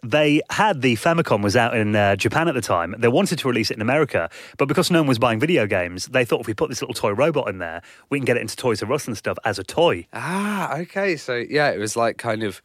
they 0.03 0.43
had 0.51 0.83
the 0.83 0.97
Famicom 0.97 1.43
was 1.43 1.57
out 1.57 1.77
in 1.77 1.95
uh, 1.95 2.17
Japan 2.17 2.49
at 2.49 2.55
the 2.55 2.61
time. 2.61 2.95
They 2.99 3.09
wanted 3.09 3.39
to 3.39 3.49
release 3.49 3.71
it 3.71 3.77
in 3.77 3.83
America, 3.83 4.29
but 4.59 4.67
because 4.67 4.91
no 4.91 5.01
one 5.01 5.09
was 5.09 5.19
buying 5.19 5.39
video 5.39 5.67
games, 5.67 6.07
they 6.07 6.25
thought 6.25 6.41
if 6.41 6.47
we 6.47 6.55
put 6.55 6.69
this 6.69 6.83
little 6.83 6.95
toy 6.95 7.13
robot 7.13 7.49
in 7.49 7.59
there, 7.59 7.83
we 8.11 8.19
can 8.19 8.25
get 8.25 8.37
it 8.37 8.41
into 8.41 8.57
Toys 8.57 8.83
R 8.83 8.93
Us 8.93 9.07
and 9.07 9.17
stuff 9.17 9.39
as 9.45 9.59
a 9.59 9.65
toy. 9.65 10.07
Ah, 10.13 10.77
okay. 10.79 11.17
So 11.17 11.37
yeah, 11.37 11.71
it 11.71 11.79
was 11.79 11.97
like 11.97 12.19
kind 12.19 12.43
of 12.43 12.63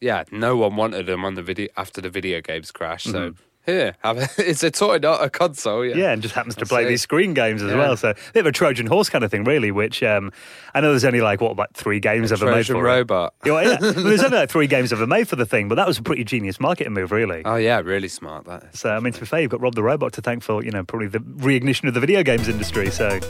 yeah, 0.00 0.24
no 0.32 0.56
one 0.56 0.74
wanted 0.74 1.06
them 1.06 1.24
on 1.24 1.34
the 1.34 1.42
video 1.42 1.68
after 1.76 2.00
the 2.00 2.10
video 2.10 2.40
games 2.40 2.72
crash. 2.72 3.04
So 3.04 3.30
mm-hmm. 3.30 3.42
Here, 3.64 3.94
it's 4.04 4.64
a 4.64 4.70
toy, 4.72 4.98
not 4.98 5.22
a 5.22 5.30
console. 5.30 5.84
Yeah, 5.84 5.96
yeah 5.96 6.12
and 6.12 6.20
just 6.20 6.34
happens 6.34 6.56
to 6.56 6.66
play 6.66 6.84
these 6.84 7.02
screen 7.02 7.32
games 7.32 7.62
as 7.62 7.70
yeah. 7.70 7.78
well. 7.78 7.96
So 7.96 8.10
a 8.10 8.14
bit 8.32 8.40
of 8.40 8.46
a 8.46 8.52
Trojan 8.52 8.86
horse 8.86 9.08
kind 9.08 9.22
of 9.22 9.30
thing, 9.30 9.44
really. 9.44 9.70
Which 9.70 10.02
um, 10.02 10.32
I 10.74 10.80
know 10.80 10.90
there's 10.90 11.04
only 11.04 11.20
like 11.20 11.40
what, 11.40 11.56
like 11.56 11.72
three 11.72 12.00
games 12.00 12.32
of 12.32 12.42
a 12.42 12.46
ever 12.46 12.52
Trojan 12.52 12.74
made 12.74 12.80
for 12.80 12.84
robot. 12.84 13.34
it. 13.44 13.52
Yeah, 13.52 13.76
there's 13.78 14.24
only 14.24 14.38
like 14.38 14.50
three 14.50 14.66
games 14.66 14.92
ever 14.92 15.06
made 15.06 15.28
for 15.28 15.36
the 15.36 15.46
thing, 15.46 15.68
but 15.68 15.76
that 15.76 15.86
was 15.86 15.98
a 15.98 16.02
pretty 16.02 16.24
genius 16.24 16.58
marketing 16.58 16.92
move, 16.92 17.12
really. 17.12 17.42
Oh 17.44 17.56
yeah, 17.56 17.80
really 17.80 18.08
smart. 18.08 18.46
That. 18.46 18.64
Is. 18.72 18.80
So 18.80 18.90
I 18.90 18.98
mean, 18.98 19.12
to 19.12 19.20
be 19.20 19.26
fair, 19.26 19.40
you've 19.40 19.50
got 19.50 19.60
Rob 19.60 19.74
the 19.74 19.82
Robot 19.82 20.12
to 20.14 20.22
thank 20.22 20.42
for 20.42 20.64
you 20.64 20.70
know 20.70 20.82
probably 20.82 21.08
the 21.08 21.20
reignition 21.20 21.86
of 21.86 21.94
the 21.94 22.00
video 22.00 22.22
games 22.22 22.48
industry. 22.48 22.90
So. 22.90 23.20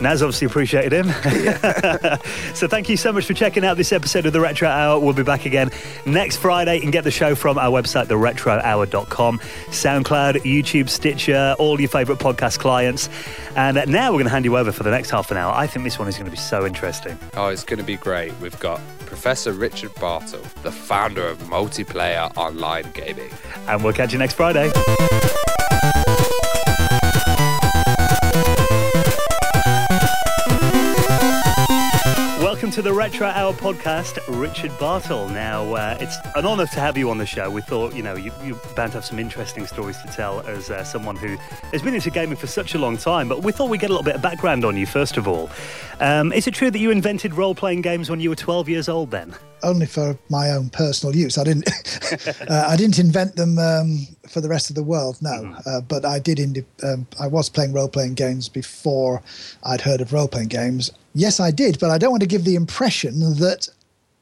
Nas 0.00 0.22
obviously 0.22 0.46
appreciated 0.46 0.92
him. 0.92 1.06
so 2.54 2.68
thank 2.68 2.88
you 2.88 2.96
so 2.96 3.12
much 3.12 3.24
for 3.24 3.34
checking 3.34 3.64
out 3.64 3.76
this 3.76 3.92
episode 3.92 4.26
of 4.26 4.32
the 4.32 4.40
Retro 4.40 4.68
Hour. 4.68 5.00
We'll 5.00 5.12
be 5.12 5.22
back 5.22 5.46
again 5.46 5.70
next 6.06 6.36
Friday. 6.36 6.76
You 6.76 6.80
can 6.80 6.90
get 6.90 7.04
the 7.04 7.10
show 7.10 7.34
from 7.34 7.58
our 7.58 7.70
website, 7.70 8.06
theretrohour.com, 8.06 9.38
SoundCloud, 9.38 10.34
YouTube, 10.42 10.88
Stitcher, 10.88 11.54
all 11.58 11.80
your 11.80 11.88
favourite 11.88 12.20
podcast 12.20 12.58
clients. 12.58 13.08
And 13.56 13.76
now 13.90 14.10
we're 14.10 14.18
going 14.18 14.24
to 14.24 14.30
hand 14.30 14.44
you 14.44 14.56
over 14.56 14.72
for 14.72 14.82
the 14.82 14.90
next 14.90 15.10
half 15.10 15.30
an 15.30 15.36
hour. 15.36 15.52
I 15.52 15.66
think 15.66 15.84
this 15.84 15.98
one 15.98 16.08
is 16.08 16.16
going 16.16 16.26
to 16.26 16.30
be 16.30 16.36
so 16.36 16.66
interesting. 16.66 17.18
Oh, 17.34 17.48
it's 17.48 17.64
going 17.64 17.78
to 17.78 17.84
be 17.84 17.96
great. 17.96 18.32
We've 18.40 18.58
got 18.60 18.80
Professor 19.06 19.52
Richard 19.52 19.94
Bartle, 19.96 20.42
the 20.62 20.72
founder 20.72 21.26
of 21.26 21.38
multiplayer 21.38 22.34
online 22.36 22.90
gaming. 22.92 23.30
And 23.66 23.82
we'll 23.82 23.92
catch 23.92 24.12
you 24.12 24.18
next 24.18 24.34
Friday. 24.34 24.70
To 32.78 32.82
the 32.82 32.92
Retro 32.92 33.26
Hour 33.26 33.54
podcast, 33.54 34.20
Richard 34.40 34.70
Bartle. 34.78 35.28
Now, 35.30 35.74
uh, 35.74 35.98
it's 35.98 36.16
an 36.36 36.46
honour 36.46 36.66
to 36.66 36.78
have 36.78 36.96
you 36.96 37.10
on 37.10 37.18
the 37.18 37.26
show. 37.26 37.50
We 37.50 37.60
thought, 37.60 37.92
you 37.92 38.04
know, 38.04 38.14
you, 38.14 38.30
you're 38.44 38.54
bound 38.76 38.92
to 38.92 38.98
have 38.98 39.04
some 39.04 39.18
interesting 39.18 39.66
stories 39.66 40.00
to 40.02 40.06
tell 40.12 40.46
as 40.46 40.70
uh, 40.70 40.84
someone 40.84 41.16
who 41.16 41.36
has 41.72 41.82
been 41.82 41.92
into 41.94 42.10
gaming 42.10 42.36
for 42.36 42.46
such 42.46 42.76
a 42.76 42.78
long 42.78 42.96
time. 42.96 43.28
But 43.28 43.42
we 43.42 43.50
thought 43.50 43.68
we'd 43.68 43.80
get 43.80 43.90
a 43.90 43.92
little 43.92 44.04
bit 44.04 44.14
of 44.14 44.22
background 44.22 44.64
on 44.64 44.76
you, 44.76 44.86
first 44.86 45.16
of 45.16 45.26
all. 45.26 45.50
Um, 45.98 46.32
is 46.32 46.46
it 46.46 46.54
true 46.54 46.70
that 46.70 46.78
you 46.78 46.92
invented 46.92 47.34
role 47.34 47.52
playing 47.52 47.82
games 47.82 48.10
when 48.10 48.20
you 48.20 48.28
were 48.28 48.36
12 48.36 48.68
years 48.68 48.88
old 48.88 49.10
then? 49.10 49.34
Only 49.62 49.86
for 49.86 50.18
my 50.28 50.50
own 50.50 50.70
personal 50.70 51.14
use. 51.14 51.38
I 51.38 51.44
didn't, 51.44 51.68
uh, 52.50 52.66
I 52.68 52.76
didn't 52.76 52.98
invent 52.98 53.36
them 53.36 53.58
um, 53.58 54.06
for 54.28 54.40
the 54.40 54.48
rest 54.48 54.70
of 54.70 54.76
the 54.76 54.82
world, 54.82 55.18
no. 55.20 55.30
Mm. 55.30 55.88
but 55.88 56.04
I 56.04 56.18
did, 56.18 56.38
indi- 56.38 56.64
um, 56.82 57.06
I 57.20 57.26
was 57.26 57.48
playing 57.48 57.72
role 57.72 57.88
playing 57.88 58.14
games 58.14 58.48
before 58.48 59.22
I'd 59.64 59.80
heard 59.80 60.00
of 60.00 60.12
role 60.12 60.28
playing 60.28 60.48
games 60.48 60.90
Yes, 61.18 61.40
I 61.40 61.50
did, 61.50 61.80
but 61.80 61.90
I 61.90 61.98
don't 61.98 62.12
want 62.12 62.22
to 62.22 62.28
give 62.28 62.44
the 62.44 62.54
impression 62.54 63.18
that 63.18 63.68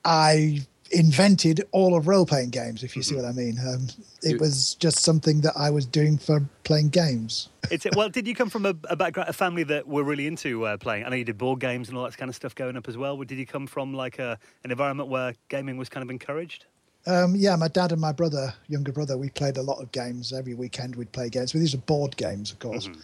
I 0.06 0.66
invented 0.90 1.64
all 1.72 1.96
of 1.96 2.06
role 2.06 2.26
playing 2.26 2.50
games, 2.50 2.82
if 2.82 2.96
you 2.96 3.02
see 3.02 3.14
mm-hmm. 3.14 3.24
what 3.24 3.30
I 3.30 3.32
mean. 3.32 3.58
Um, 3.58 3.88
it 4.22 4.40
was 4.40 4.74
just 4.74 5.00
something 5.00 5.40
that 5.42 5.52
I 5.56 5.70
was 5.70 5.86
doing 5.86 6.18
for 6.18 6.46
playing 6.64 6.90
games. 6.90 7.48
it's, 7.70 7.86
well, 7.96 8.08
did 8.08 8.26
you 8.26 8.34
come 8.34 8.50
from 8.50 8.66
a, 8.66 8.74
a, 8.88 8.96
background, 8.96 9.28
a 9.28 9.32
family 9.32 9.64
that 9.64 9.86
were 9.86 10.04
really 10.04 10.26
into 10.26 10.64
uh, 10.66 10.76
playing? 10.76 11.04
I 11.04 11.08
know 11.08 11.16
you 11.16 11.24
did 11.24 11.38
board 11.38 11.60
games 11.60 11.88
and 11.88 11.96
all 11.96 12.04
that 12.04 12.16
kind 12.16 12.28
of 12.28 12.36
stuff 12.36 12.54
going 12.54 12.76
up 12.76 12.88
as 12.88 12.96
well. 12.96 13.16
Did 13.18 13.38
you 13.38 13.46
come 13.46 13.66
from 13.66 13.94
like 13.94 14.18
a, 14.18 14.38
an 14.64 14.70
environment 14.70 15.08
where 15.08 15.34
gaming 15.48 15.76
was 15.76 15.88
kind 15.88 16.02
of 16.02 16.10
encouraged? 16.10 16.66
Um, 17.06 17.34
yeah, 17.36 17.54
my 17.54 17.68
dad 17.68 17.92
and 17.92 18.00
my 18.00 18.12
brother, 18.12 18.52
younger 18.66 18.92
brother, 18.92 19.16
we 19.16 19.30
played 19.30 19.56
a 19.58 19.62
lot 19.62 19.80
of 19.80 19.92
games. 19.92 20.32
Every 20.32 20.54
weekend 20.54 20.96
we'd 20.96 21.12
play 21.12 21.28
games. 21.28 21.52
But 21.52 21.60
these 21.60 21.74
are 21.74 21.78
board 21.78 22.16
games, 22.16 22.52
of 22.52 22.58
course. 22.58 22.88
Mm-hmm 22.88 23.00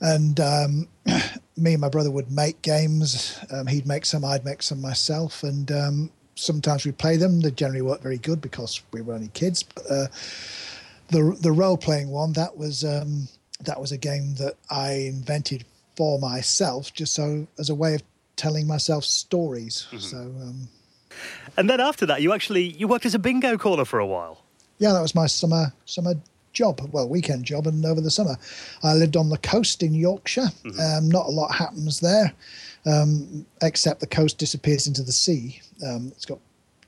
and 0.00 0.40
um, 0.40 0.88
me 1.56 1.72
and 1.72 1.80
my 1.80 1.88
brother 1.88 2.10
would 2.10 2.30
make 2.30 2.62
games. 2.62 3.38
Um, 3.50 3.66
he'd 3.66 3.86
make 3.86 4.04
some, 4.06 4.24
I'd 4.24 4.44
make 4.44 4.62
some 4.62 4.80
myself, 4.80 5.42
and 5.42 5.70
um, 5.70 6.10
sometimes 6.34 6.84
we'd 6.84 6.98
play 6.98 7.16
them. 7.16 7.40
They 7.40 7.50
generally 7.50 7.82
weren't 7.82 8.02
very 8.02 8.18
good 8.18 8.40
because 8.40 8.82
we 8.92 9.02
were 9.02 9.14
only 9.14 9.28
kids. 9.28 9.62
But, 9.62 9.90
uh, 9.90 10.06
the 11.08 11.36
the 11.40 11.52
role 11.52 11.76
playing 11.76 12.10
one 12.10 12.32
that 12.34 12.56
was 12.56 12.84
um, 12.84 13.28
that 13.64 13.80
was 13.80 13.92
a 13.92 13.98
game 13.98 14.34
that 14.36 14.54
I 14.70 14.92
invented 14.92 15.64
for 15.96 16.18
myself, 16.18 16.92
just 16.94 17.14
so 17.14 17.46
as 17.58 17.70
a 17.70 17.74
way 17.74 17.94
of 17.94 18.02
telling 18.36 18.66
myself 18.66 19.04
stories. 19.04 19.86
Mm-hmm. 19.88 19.98
So. 19.98 20.18
Um, 20.18 20.68
and 21.56 21.68
then 21.68 21.80
after 21.80 22.06
that, 22.06 22.22
you 22.22 22.32
actually 22.32 22.62
you 22.62 22.88
worked 22.88 23.06
as 23.06 23.14
a 23.14 23.18
bingo 23.18 23.58
caller 23.58 23.84
for 23.84 23.98
a 23.98 24.06
while. 24.06 24.44
Yeah, 24.78 24.92
that 24.92 25.02
was 25.02 25.14
my 25.14 25.26
summer 25.26 25.72
summer 25.84 26.14
job, 26.52 26.80
well, 26.92 27.08
weekend 27.08 27.44
job, 27.44 27.66
and 27.66 27.84
over 27.84 28.00
the 28.00 28.10
summer. 28.10 28.36
I 28.82 28.94
lived 28.94 29.16
on 29.16 29.28
the 29.28 29.38
coast 29.38 29.82
in 29.82 29.94
Yorkshire. 29.94 30.50
Mm-hmm. 30.64 30.80
Um, 30.80 31.08
not 31.08 31.26
a 31.26 31.30
lot 31.30 31.54
happens 31.54 32.00
there, 32.00 32.32
um, 32.86 33.46
except 33.62 34.00
the 34.00 34.06
coast 34.06 34.38
disappears 34.38 34.86
into 34.86 35.02
the 35.02 35.12
sea. 35.12 35.60
Um, 35.86 36.08
it's 36.14 36.24
got 36.24 36.38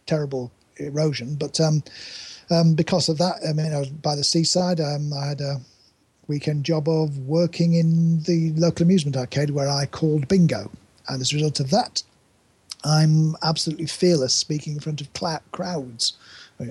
terrible 0.07 0.51
erosion, 0.77 1.35
but 1.35 1.61
um, 1.61 1.83
um, 2.51 2.75
because 2.75 3.09
of 3.09 3.19
that, 3.19 3.37
I 3.49 3.53
mean, 3.53 3.73
I 3.73 3.79
was 3.79 3.89
by 3.89 4.17
the 4.17 4.25
seaside. 4.25 4.81
Um, 4.81 5.13
I 5.13 5.27
had 5.27 5.41
a 5.41 5.61
weekend 6.29 6.65
job 6.65 6.89
of 6.89 7.19
working 7.19 7.75
in 7.75 8.23
the 8.23 8.53
local 8.53 8.85
amusement 8.85 9.17
arcade 9.17 9.51
where 9.51 9.69
I 9.69 9.87
called 9.87 10.29
bingo, 10.29 10.71
and 11.09 11.21
as 11.21 11.33
a 11.33 11.37
result 11.37 11.61
of 11.61 11.71
that, 11.71 12.03
I'm 12.85 13.37
absolutely 13.43 13.87
fearless 13.87 14.35
speaking 14.35 14.75
in 14.75 14.81
front 14.81 15.01
of 15.01 15.09
cl- 15.17 15.43
crowds 15.53 16.15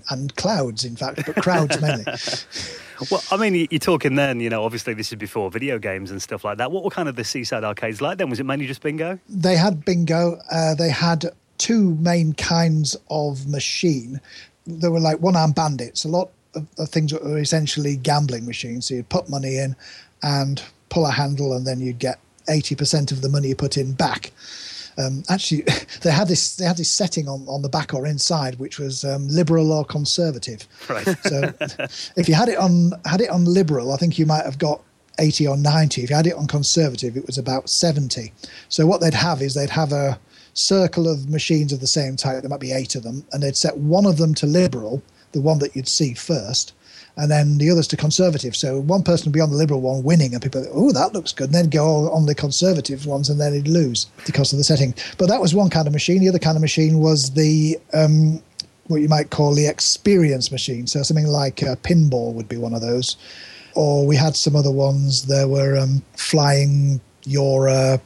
and 0.09 0.35
clouds, 0.35 0.85
in 0.85 0.95
fact, 0.95 1.25
but 1.25 1.35
crowds 1.37 1.79
mainly. 1.81 2.05
well, 3.11 3.23
I 3.31 3.37
mean, 3.37 3.67
you're 3.69 3.79
talking 3.79 4.15
then, 4.15 4.39
you 4.39 4.49
know, 4.49 4.63
obviously 4.63 4.93
this 4.93 5.11
is 5.11 5.17
before 5.17 5.49
video 5.51 5.79
games 5.79 6.11
and 6.11 6.21
stuff 6.21 6.43
like 6.43 6.57
that. 6.57 6.71
What 6.71 6.83
were 6.83 6.89
kind 6.89 7.09
of 7.09 7.15
the 7.15 7.23
seaside 7.23 7.63
arcades 7.63 8.01
like 8.01 8.17
then? 8.17 8.29
Was 8.29 8.39
it 8.39 8.45
mainly 8.45 8.67
just 8.67 8.81
bingo? 8.81 9.19
They 9.29 9.55
had 9.55 9.83
bingo. 9.85 10.39
Uh, 10.51 10.75
they 10.75 10.89
had 10.89 11.25
two 11.57 11.95
main 11.95 12.33
kinds 12.33 12.95
of 13.09 13.47
machine. 13.47 14.19
There 14.65 14.91
were 14.91 14.99
like 14.99 15.19
one 15.19 15.35
arm 15.35 15.51
bandits, 15.51 16.05
a 16.05 16.09
lot 16.09 16.31
of, 16.55 16.67
of 16.77 16.89
things 16.89 17.11
that 17.11 17.23
were 17.23 17.39
essentially 17.39 17.95
gambling 17.95 18.45
machines. 18.45 18.87
So 18.87 18.95
you'd 18.95 19.09
put 19.09 19.29
money 19.29 19.57
in 19.57 19.75
and 20.23 20.61
pull 20.89 21.05
a 21.05 21.11
handle, 21.11 21.55
and 21.55 21.65
then 21.65 21.79
you'd 21.79 21.99
get 21.99 22.19
80% 22.47 23.11
of 23.11 23.21
the 23.21 23.29
money 23.29 23.49
you 23.49 23.55
put 23.55 23.77
in 23.77 23.93
back. 23.93 24.31
Um, 24.97 25.23
actually, 25.29 25.63
they 26.01 26.11
had 26.11 26.27
this 26.27 26.55
they 26.55 26.65
had 26.65 26.77
this 26.77 26.91
setting 26.91 27.27
on, 27.27 27.45
on 27.47 27.61
the 27.61 27.69
back 27.69 27.93
or 27.93 28.05
inside, 28.05 28.59
which 28.59 28.79
was 28.79 29.03
um, 29.03 29.27
liberal 29.27 29.71
or 29.71 29.85
conservative. 29.85 30.67
Right. 30.89 31.05
So, 31.23 31.53
if 32.15 32.27
you 32.27 32.35
had 32.35 32.49
it 32.49 32.57
on 32.57 32.91
had 33.05 33.21
it 33.21 33.29
on 33.29 33.45
liberal, 33.45 33.91
I 33.91 33.97
think 33.97 34.17
you 34.19 34.25
might 34.25 34.45
have 34.45 34.57
got 34.57 34.81
80 35.19 35.47
or 35.47 35.57
90. 35.57 36.03
If 36.03 36.09
you 36.09 36.15
had 36.15 36.27
it 36.27 36.35
on 36.35 36.47
conservative, 36.47 37.15
it 37.15 37.27
was 37.27 37.37
about 37.37 37.69
70. 37.69 38.33
So 38.69 38.85
what 38.85 39.01
they'd 39.01 39.13
have 39.13 39.41
is 39.41 39.53
they'd 39.53 39.69
have 39.69 39.91
a 39.91 40.19
circle 40.53 41.07
of 41.07 41.29
machines 41.29 41.71
of 41.71 41.79
the 41.79 41.87
same 41.87 42.15
type. 42.15 42.41
There 42.41 42.49
might 42.49 42.59
be 42.59 42.71
eight 42.71 42.95
of 42.95 43.03
them, 43.03 43.25
and 43.31 43.41
they'd 43.41 43.55
set 43.55 43.77
one 43.77 44.05
of 44.05 44.17
them 44.17 44.33
to 44.35 44.45
liberal, 44.45 45.01
the 45.31 45.41
one 45.41 45.59
that 45.59 45.75
you'd 45.75 45.87
see 45.87 46.13
first, 46.13 46.73
and 47.17 47.29
then 47.29 47.57
the 47.57 47.69
others 47.69 47.87
to 47.87 47.97
conservative. 47.97 48.55
So 48.55 48.79
one 48.79 49.03
person 49.03 49.27
would 49.27 49.33
be 49.33 49.41
on 49.41 49.51
the 49.51 49.57
liberal 49.57 49.81
one 49.81 50.03
winning, 50.03 50.33
and 50.33 50.41
people, 50.41 50.65
oh, 50.71 50.91
that 50.91 51.13
looks 51.13 51.33
good, 51.33 51.47
and 51.47 51.55
then 51.55 51.69
go 51.69 52.11
on 52.11 52.25
the 52.25 52.35
conservative 52.35 53.05
ones, 53.05 53.29
and 53.29 53.39
then 53.39 53.53
he'd 53.53 53.67
lose 53.67 54.07
because 54.25 54.53
of 54.53 54.57
the 54.57 54.63
setting. 54.63 54.93
But 55.17 55.27
that 55.27 55.41
was 55.41 55.53
one 55.53 55.69
kind 55.69 55.87
of 55.87 55.93
machine. 55.93 56.21
The 56.21 56.29
other 56.29 56.39
kind 56.39 56.57
of 56.57 56.61
machine 56.61 56.99
was 56.99 57.31
the 57.31 57.77
um, 57.93 58.41
what 58.87 59.01
you 59.01 59.07
might 59.07 59.29
call 59.29 59.53
the 59.53 59.67
experience 59.67 60.51
machine. 60.51 60.87
So 60.87 61.01
something 61.03 61.27
like 61.27 61.61
a 61.61 61.77
pinball 61.77 62.33
would 62.33 62.49
be 62.49 62.57
one 62.57 62.73
of 62.73 62.81
those. 62.81 63.17
Or 63.73 64.05
we 64.05 64.17
had 64.17 64.35
some 64.35 64.55
other 64.55 64.71
ones. 64.71 65.23
There 65.23 65.47
were 65.47 65.77
um, 65.77 66.03
flying 66.17 66.99
your 67.23 67.69
uh, 67.69 67.97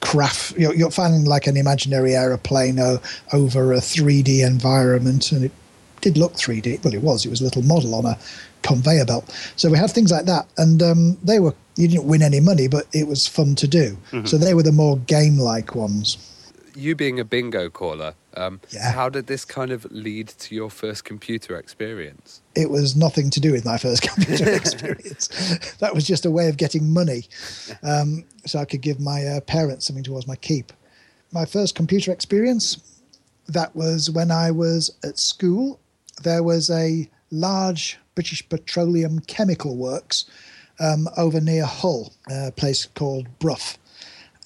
craft. 0.00 0.56
You're, 0.56 0.74
you're, 0.74 0.90
flying 0.90 1.24
like 1.24 1.46
an 1.46 1.56
imaginary 1.56 2.14
aeroplane 2.14 2.78
uh, 2.78 2.98
over 3.32 3.72
a 3.72 3.78
3D 3.78 4.46
environment, 4.46 5.32
and 5.32 5.44
it 5.44 5.52
did 6.02 6.18
look 6.18 6.34
3D. 6.34 6.84
Well, 6.84 6.94
it 6.94 7.02
was. 7.02 7.24
It 7.24 7.30
was 7.30 7.40
a 7.40 7.44
little 7.44 7.62
model 7.62 7.94
on 7.94 8.04
a 8.04 8.18
conveyor 8.62 9.06
belt. 9.06 9.34
So 9.56 9.70
we 9.70 9.78
had 9.78 9.90
things 9.90 10.12
like 10.12 10.26
that, 10.26 10.46
and 10.58 10.82
um, 10.82 11.16
they 11.22 11.40
were. 11.40 11.54
You 11.76 11.88
didn't 11.88 12.04
win 12.04 12.20
any 12.20 12.40
money, 12.40 12.68
but 12.68 12.86
it 12.92 13.08
was 13.08 13.26
fun 13.26 13.54
to 13.54 13.66
do. 13.66 13.96
Mm-hmm. 14.10 14.26
So 14.26 14.36
they 14.36 14.52
were 14.52 14.62
the 14.62 14.72
more 14.72 14.98
game-like 14.98 15.74
ones 15.74 16.18
you 16.76 16.94
being 16.94 17.20
a 17.20 17.24
bingo 17.24 17.68
caller, 17.70 18.14
um, 18.34 18.60
yeah. 18.70 18.92
how 18.92 19.08
did 19.08 19.26
this 19.26 19.44
kind 19.44 19.70
of 19.70 19.84
lead 19.90 20.28
to 20.28 20.54
your 20.54 20.70
first 20.70 21.04
computer 21.04 21.56
experience? 21.56 22.40
It 22.54 22.70
was 22.70 22.96
nothing 22.96 23.30
to 23.30 23.40
do 23.40 23.52
with 23.52 23.64
my 23.64 23.78
first 23.78 24.02
computer 24.14 24.50
experience. 24.50 25.28
that 25.78 25.94
was 25.94 26.06
just 26.06 26.24
a 26.26 26.30
way 26.30 26.48
of 26.48 26.56
getting 26.56 26.92
money, 26.92 27.24
um, 27.82 28.24
so 28.46 28.58
I 28.58 28.64
could 28.64 28.80
give 28.80 29.00
my 29.00 29.24
uh, 29.26 29.40
parents 29.40 29.86
something 29.86 30.04
towards 30.04 30.26
my 30.26 30.36
keep. 30.36 30.72
My 31.32 31.44
first 31.44 31.74
computer 31.74 32.12
experience, 32.12 33.02
that 33.48 33.74
was 33.74 34.10
when 34.10 34.30
I 34.30 34.50
was 34.50 34.96
at 35.04 35.18
school. 35.18 35.80
There 36.22 36.42
was 36.42 36.70
a 36.70 37.08
large 37.30 37.98
British 38.14 38.46
Petroleum 38.48 39.20
Chemical 39.20 39.76
Works 39.76 40.26
um, 40.78 41.08
over 41.16 41.40
near 41.40 41.64
Hull, 41.64 42.12
a 42.30 42.52
place 42.52 42.86
called 42.86 43.26
Brough, 43.38 43.76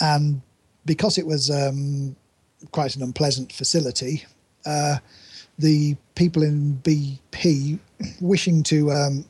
and 0.00 0.42
because 0.84 1.18
it 1.18 1.26
was 1.26 1.50
um, 1.50 2.16
quite 2.70 2.96
an 2.96 3.02
unpleasant 3.02 3.52
facility, 3.52 4.24
uh, 4.64 4.98
the 5.58 5.96
people 6.14 6.42
in 6.42 6.80
BP, 6.82 7.78
wishing 8.20 8.62
to 8.64 8.92
um, 8.92 9.24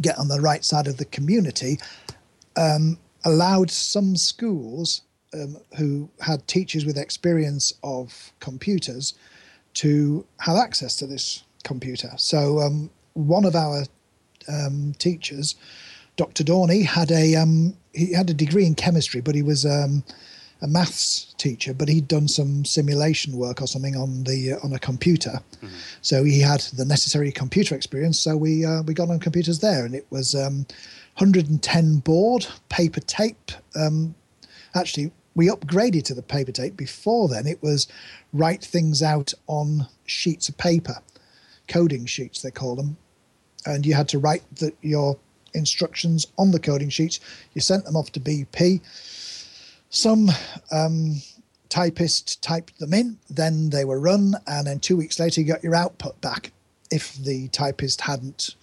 get 0.00 0.18
on 0.18 0.28
the 0.28 0.40
right 0.40 0.64
side 0.64 0.86
of 0.86 0.96
the 0.96 1.04
community, 1.06 1.78
um, 2.56 2.98
allowed 3.24 3.70
some 3.70 4.16
schools 4.16 5.02
um, 5.32 5.56
who 5.78 6.08
had 6.20 6.46
teachers 6.46 6.84
with 6.84 6.98
experience 6.98 7.72
of 7.82 8.32
computers 8.40 9.14
to 9.74 10.24
have 10.40 10.56
access 10.56 10.96
to 10.96 11.06
this 11.06 11.42
computer. 11.64 12.12
So 12.16 12.60
um, 12.60 12.90
one 13.14 13.44
of 13.44 13.56
our 13.56 13.84
um, 14.48 14.94
teachers, 14.98 15.56
Dr. 16.16 16.44
Dorney, 16.44 16.84
had 16.84 17.10
a 17.10 17.34
he 17.92 18.12
had 18.12 18.30
a 18.30 18.34
degree 18.34 18.66
in 18.66 18.74
chemistry, 18.74 19.20
but 19.20 19.34
he 19.34 19.42
was 19.42 19.64
a 20.64 20.66
maths 20.66 21.34
teacher, 21.36 21.74
but 21.74 21.88
he'd 21.88 22.08
done 22.08 22.26
some 22.26 22.64
simulation 22.64 23.36
work 23.36 23.60
or 23.60 23.66
something 23.66 23.96
on 23.96 24.24
the 24.24 24.54
uh, 24.54 24.58
on 24.64 24.72
a 24.72 24.78
computer. 24.78 25.40
Mm-hmm. 25.56 25.74
So 26.00 26.24
he 26.24 26.40
had 26.40 26.60
the 26.60 26.84
necessary 26.84 27.30
computer 27.30 27.74
experience. 27.74 28.18
So 28.18 28.36
we 28.36 28.64
uh, 28.64 28.82
we 28.82 28.94
got 28.94 29.10
on 29.10 29.20
computers 29.20 29.58
there, 29.60 29.84
and 29.84 29.94
it 29.94 30.06
was 30.10 30.34
um, 30.34 30.66
110 31.16 31.98
baud 31.98 32.46
paper 32.70 33.00
tape. 33.00 33.52
Um, 33.76 34.14
actually, 34.74 35.12
we 35.34 35.48
upgraded 35.48 36.04
to 36.04 36.14
the 36.14 36.22
paper 36.22 36.52
tape. 36.52 36.76
Before 36.76 37.28
then, 37.28 37.46
it 37.46 37.62
was 37.62 37.86
write 38.32 38.64
things 38.64 39.02
out 39.02 39.34
on 39.46 39.86
sheets 40.06 40.48
of 40.48 40.56
paper, 40.56 40.96
coding 41.68 42.06
sheets 42.06 42.42
they 42.42 42.50
call 42.50 42.76
them, 42.76 42.96
and 43.66 43.84
you 43.86 43.94
had 43.94 44.08
to 44.08 44.18
write 44.18 44.42
the, 44.56 44.72
your 44.82 45.16
instructions 45.54 46.26
on 46.38 46.50
the 46.50 46.60
coding 46.60 46.90
sheets. 46.90 47.20
You 47.54 47.60
sent 47.60 47.84
them 47.84 47.96
off 47.96 48.10
to 48.12 48.20
BP 48.20 48.80
some 49.94 50.28
um, 50.72 51.22
typist 51.68 52.42
typed 52.42 52.78
them 52.78 52.92
in, 52.92 53.18
then 53.30 53.70
they 53.70 53.84
were 53.84 54.00
run, 54.00 54.34
and 54.46 54.66
then 54.66 54.80
two 54.80 54.96
weeks 54.96 55.18
later 55.20 55.40
you 55.40 55.46
got 55.46 55.62
your 55.62 55.74
output 55.74 56.20
back 56.20 56.52
if 56.90 57.14
the 57.14 57.48
typist 57.48 58.00
hadn't 58.00 58.56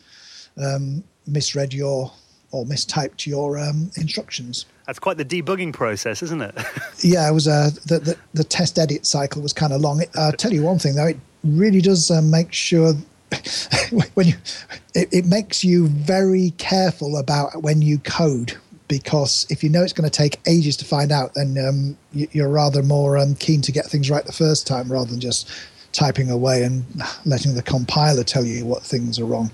um, 0.58 1.04
misread 1.26 1.74
your 1.74 2.12
or 2.52 2.66
mistyped 2.66 3.26
your 3.26 3.58
um, 3.58 3.90
instructions. 3.96 4.66
That's 4.86 5.00
quite 5.00 5.18
the 5.18 5.24
debugging 5.24 5.72
process, 5.72 6.22
isn't 6.22 6.42
it? 6.42 6.54
yeah, 7.00 7.30
it 7.30 7.34
was. 7.34 7.48
Uh, 7.48 7.70
the, 7.86 8.00
the, 8.00 8.18
the 8.34 8.44
test 8.44 8.78
edit 8.78 9.06
cycle 9.06 9.42
was 9.42 9.54
kind 9.54 9.72
of 9.72 9.80
long. 9.80 10.04
I'll 10.16 10.34
tell 10.34 10.52
you 10.52 10.64
one 10.64 10.80
thing 10.80 10.96
though, 10.96 11.08
it 11.08 11.18
really 11.44 11.82
does 11.82 12.10
uh, 12.12 12.22
make 12.22 12.54
sure 12.54 12.94
when 14.14 14.28
you 14.28 14.34
it, 14.94 15.10
it 15.12 15.26
makes 15.26 15.64
you 15.64 15.88
very 15.88 16.52
careful 16.58 17.18
about 17.18 17.62
when 17.64 17.82
you 17.82 17.98
code 18.00 18.58
because 18.92 19.48
if 19.50 19.64
you 19.64 19.70
know 19.70 19.82
it's 19.82 19.94
going 19.94 20.10
to 20.10 20.16
take 20.16 20.42
ages 20.46 20.76
to 20.76 20.84
find 20.84 21.14
out, 21.14 21.34
then 21.34 21.56
um, 21.66 21.98
you're 22.12 22.50
rather 22.50 22.84
more 22.84 23.18
um, 23.18 23.36
keen 23.36 23.62
to 23.62 23.72
get 23.72 23.86
things 23.86 24.10
right 24.10 24.26
the 24.26 24.34
first 24.34 24.68
time 24.68 24.92
rather 24.92 25.10
than 25.10 25.22
just 25.22 25.50
typing 25.94 26.30
away 26.30 26.64
and 26.64 26.84
letting 27.26 27.56
the 27.56 27.62
compiler 27.62 28.26
tell 28.26 28.44
you 28.44 28.66
what 28.66 28.84
things 28.84 29.18
are 29.18 29.24
wrong. 29.24 29.50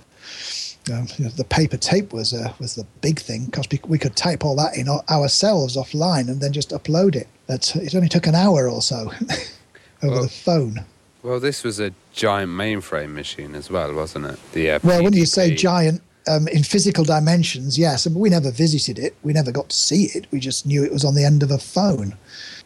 Um, 0.91 1.06
you 1.17 1.26
know, 1.26 1.32
the 1.32 1.43
paper 1.43 1.78
tape 1.78 2.13
was 2.13 2.34
uh, 2.34 2.52
was 2.60 2.73
the 2.73 2.86
big 3.02 3.19
thing 3.19 3.45
because 3.45 3.67
we 3.88 4.00
could 4.00 4.15
type 4.15 4.43
all 4.43 4.56
that 4.56 4.76
in 4.76 4.88
ourselves 4.89 5.78
offline 5.78 6.30
and 6.30 6.41
then 6.41 6.52
just 6.52 6.71
upload 6.71 7.15
it. 7.15 7.28
It, 7.47 7.76
it 7.76 7.93
only 7.93 8.10
took 8.10 8.26
an 8.26 8.34
hour 8.34 8.67
or 8.67 8.82
so 8.82 9.12
over 10.02 10.13
well, 10.13 10.23
the 10.23 10.30
phone. 10.30 10.84
Well, 11.23 11.39
this 11.39 11.63
was 11.63 11.80
a 11.80 11.93
giant 12.13 12.51
mainframe 12.51 13.13
machine 13.13 13.56
as 13.56 13.69
well, 13.69 13.93
wasn't 13.93 14.25
it? 14.25 14.39
The 14.53 14.71
uh, 14.71 14.80
well, 14.84 15.03
when 15.03 15.13
you 15.13 15.25
say 15.25 15.56
giant, 15.56 16.01
um, 16.27 16.47
in 16.49 16.63
physical 16.63 17.03
dimensions, 17.03 17.77
yes. 17.77 18.06
but 18.06 18.19
we 18.19 18.30
never 18.30 18.51
visited 18.51 18.99
it. 18.99 19.15
We 19.23 19.34
never 19.34 19.51
got 19.51 19.69
to 19.69 19.75
see 19.75 20.06
it. 20.13 20.27
We 20.32 20.39
just 20.39 20.65
knew 20.65 20.84
it 20.84 20.91
was 20.91 21.06
on 21.06 21.15
the 21.15 21.23
end 21.23 21.43
of 21.43 21.51
a 21.51 21.58
phone. 21.58 22.15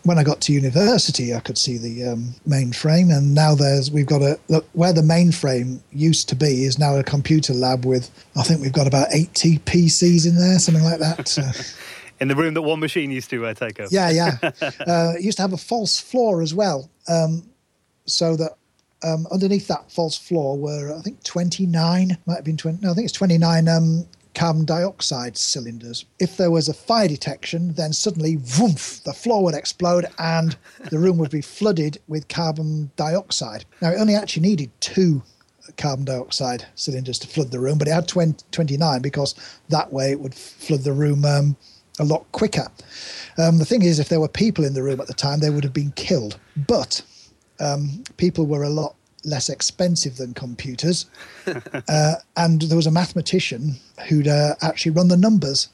When 0.04 0.18
I 0.18 0.24
got 0.24 0.42
to 0.42 0.54
university, 0.54 1.34
I 1.34 1.42
could 1.42 1.60
see 1.60 1.78
the 1.78 2.06
um, 2.06 2.34
mainframe, 2.48 3.16
and 3.16 3.36
now 3.36 3.54
there's 3.54 3.92
we've 3.92 4.08
got 4.08 4.24
a 4.24 4.40
look 4.48 4.68
where 4.74 4.94
the 4.94 5.02
mainframe 5.02 5.80
used 5.92 6.28
to 6.30 6.36
be 6.36 6.66
is 6.66 6.80
now 6.80 6.96
a 6.96 7.04
computer 7.04 7.54
lab 7.54 7.86
with 7.86 8.10
I 8.36 8.42
think 8.42 8.62
we've 8.62 8.74
got 8.74 8.88
about 8.88 9.14
eighty 9.14 9.60
PCs 9.60 10.28
in 10.28 10.38
there, 10.38 10.58
something 10.58 10.84
like 10.84 11.00
that. 11.00 11.76
in 12.20 12.30
the 12.30 12.36
room 12.36 12.56
that 12.56 12.64
one 12.64 12.80
machine 12.80 13.12
used 13.12 13.30
to 13.30 13.46
uh, 13.46 13.54
take 13.54 13.80
over. 13.80 13.90
Yeah, 13.92 14.10
yeah. 14.10 14.38
uh, 14.52 15.14
it 15.18 15.22
used 15.22 15.38
to 15.38 15.44
have 15.44 15.54
a 15.54 15.58
false 15.58 16.00
floor 16.00 16.42
as 16.42 16.56
well, 16.56 16.90
um, 17.08 17.44
so 18.06 18.36
that 18.36 18.58
um, 19.04 19.28
underneath 19.32 19.68
that 19.68 19.92
false 19.92 20.18
floor 20.18 20.58
were, 20.58 20.96
I 20.96 21.02
think, 21.02 21.24
29, 21.24 22.18
might 22.26 22.36
have 22.36 22.44
been 22.46 22.58
20, 22.58 22.80
no, 22.82 22.92
I 22.92 22.94
think 22.94 23.06
it's 23.06 23.14
29 23.14 23.68
um, 23.68 24.06
carbon 24.36 24.66
dioxide 24.66 25.38
cylinders. 25.38 26.06
If 26.20 26.38
there 26.38 26.52
was 26.52 26.70
a 26.70 26.74
fire 26.74 27.08
detection, 27.08 27.74
then 27.74 27.94
suddenly, 27.94 28.38
woof, 28.60 29.02
the 29.04 29.14
floor 29.14 29.44
would 29.44 29.56
explode 29.56 30.06
and 30.20 30.56
the 30.90 31.00
room 31.00 31.18
would 31.18 31.32
be 31.32 31.42
flooded 31.42 31.98
with 32.08 32.28
carbon 32.28 32.92
dioxide. 32.96 33.66
Now, 33.82 33.92
it 33.92 34.00
only 34.00 34.16
actually 34.16 34.44
needed 34.44 34.72
two 34.80 35.24
carbon 35.78 36.06
dioxide 36.06 36.66
cylinders 36.76 37.20
to 37.20 37.28
flood 37.28 37.52
the 37.52 37.60
room, 37.60 37.78
but 37.78 37.88
it 37.88 37.92
had 37.92 38.08
20, 38.08 38.44
29 38.52 39.02
because 39.02 39.36
that 39.70 39.92
way 39.92 40.12
it 40.12 40.20
would 40.20 40.36
flood 40.36 40.82
the 40.82 40.94
room 40.94 41.26
um, 41.26 41.56
a 42.00 42.04
lot 42.04 42.30
quicker. 42.32 42.68
Um, 43.38 43.58
the 43.58 43.66
thing 43.66 43.82
is, 43.82 44.00
if 44.00 44.10
there 44.10 44.20
were 44.20 44.28
people 44.28 44.66
in 44.66 44.74
the 44.74 44.84
room 44.84 45.02
at 45.02 45.08
the 45.08 45.14
time, 45.14 45.40
they 45.40 45.50
would 45.50 45.64
have 45.64 45.74
been 45.74 45.92
killed. 45.92 46.38
But 46.56 47.02
um, 47.62 48.04
people 48.17 48.45
were 48.45 48.63
a 48.63 48.69
lot 48.69 48.95
less 49.24 49.50
expensive 49.50 50.17
than 50.17 50.34
computers. 50.34 51.06
uh, 51.88 52.15
and 52.36 52.63
there 52.63 52.76
was 52.76 52.88
a 52.88 52.91
mathematician 52.91 53.76
who'd 54.08 54.28
uh, 54.28 54.56
actually 54.62 54.91
run 54.91 55.08
the 55.08 55.17
numbers 55.17 55.69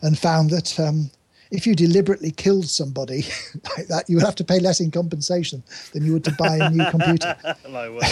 and 0.00 0.18
found 0.18 0.50
that 0.50 0.78
um, 0.80 1.10
if 1.50 1.66
you 1.66 1.74
deliberately 1.74 2.30
killed 2.30 2.66
somebody 2.66 3.24
like 3.76 3.88
that, 3.88 4.04
you 4.08 4.16
would 4.16 4.24
have 4.24 4.36
to 4.36 4.44
pay 4.44 4.60
less 4.60 4.80
in 4.80 4.90
compensation 4.90 5.62
than 5.92 6.04
you 6.04 6.14
would 6.14 6.24
to 6.24 6.32
buy 6.32 6.56
a 6.56 6.70
new 6.70 6.84
computer. 6.90 7.36
My 7.70 7.88
word. 7.88 8.02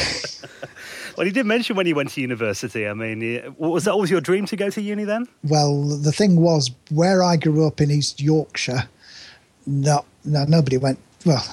well, 1.16 1.26
you 1.26 1.33
did 1.33 1.46
mention 1.46 1.76
when 1.76 1.87
you 1.87 1.94
went 1.94 2.11
to 2.11 2.20
university. 2.20 2.87
I 2.87 2.94
mean, 2.94 3.55
was 3.59 3.85
that 3.85 3.92
always 3.92 4.11
your 4.11 4.20
dream 4.20 4.46
to 4.46 4.57
go 4.57 4.70
to 4.70 4.83
uni 4.83 5.05
then? 5.05 5.26
Well, 5.44 5.83
the 5.85 6.12
thing 6.12 6.37
was, 6.37 6.70
where 6.90 7.22
I 7.22 7.37
grew 7.37 7.66
up 7.66 7.81
in 7.81 7.90
East 7.90 8.20
Yorkshire, 8.20 8.88
no, 9.66 10.05
no 10.24 10.44
nobody 10.44 10.76
went. 10.76 10.98
Well, 11.24 11.44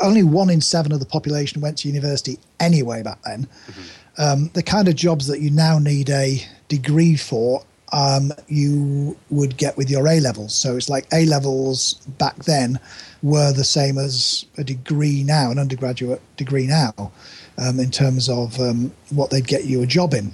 only 0.00 0.22
one 0.22 0.50
in 0.50 0.60
seven 0.60 0.92
of 0.92 1.00
the 1.00 1.06
population 1.06 1.60
went 1.60 1.78
to 1.78 1.88
university 1.88 2.38
anyway 2.60 3.02
back 3.02 3.20
then. 3.22 3.46
Mm-hmm. 3.66 3.82
Um, 4.18 4.50
the 4.54 4.62
kind 4.62 4.88
of 4.88 4.94
jobs 4.94 5.26
that 5.26 5.40
you 5.40 5.50
now 5.50 5.78
need 5.78 6.10
a 6.10 6.46
degree 6.68 7.16
for, 7.16 7.64
um, 7.92 8.32
you 8.48 9.16
would 9.30 9.56
get 9.56 9.76
with 9.76 9.90
your 9.90 10.06
A 10.06 10.20
levels. 10.20 10.54
So 10.54 10.76
it's 10.76 10.88
like 10.88 11.06
A 11.12 11.26
levels 11.26 11.94
back 12.18 12.36
then 12.44 12.78
were 13.22 13.52
the 13.52 13.64
same 13.64 13.98
as 13.98 14.44
a 14.58 14.64
degree 14.64 15.22
now, 15.22 15.50
an 15.50 15.58
undergraduate 15.58 16.20
degree 16.36 16.66
now, 16.66 17.12
um, 17.58 17.78
in 17.78 17.90
terms 17.90 18.28
of 18.28 18.58
um, 18.60 18.92
what 19.10 19.30
they'd 19.30 19.46
get 19.46 19.64
you 19.64 19.82
a 19.82 19.86
job 19.86 20.14
in. 20.14 20.32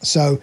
So 0.00 0.38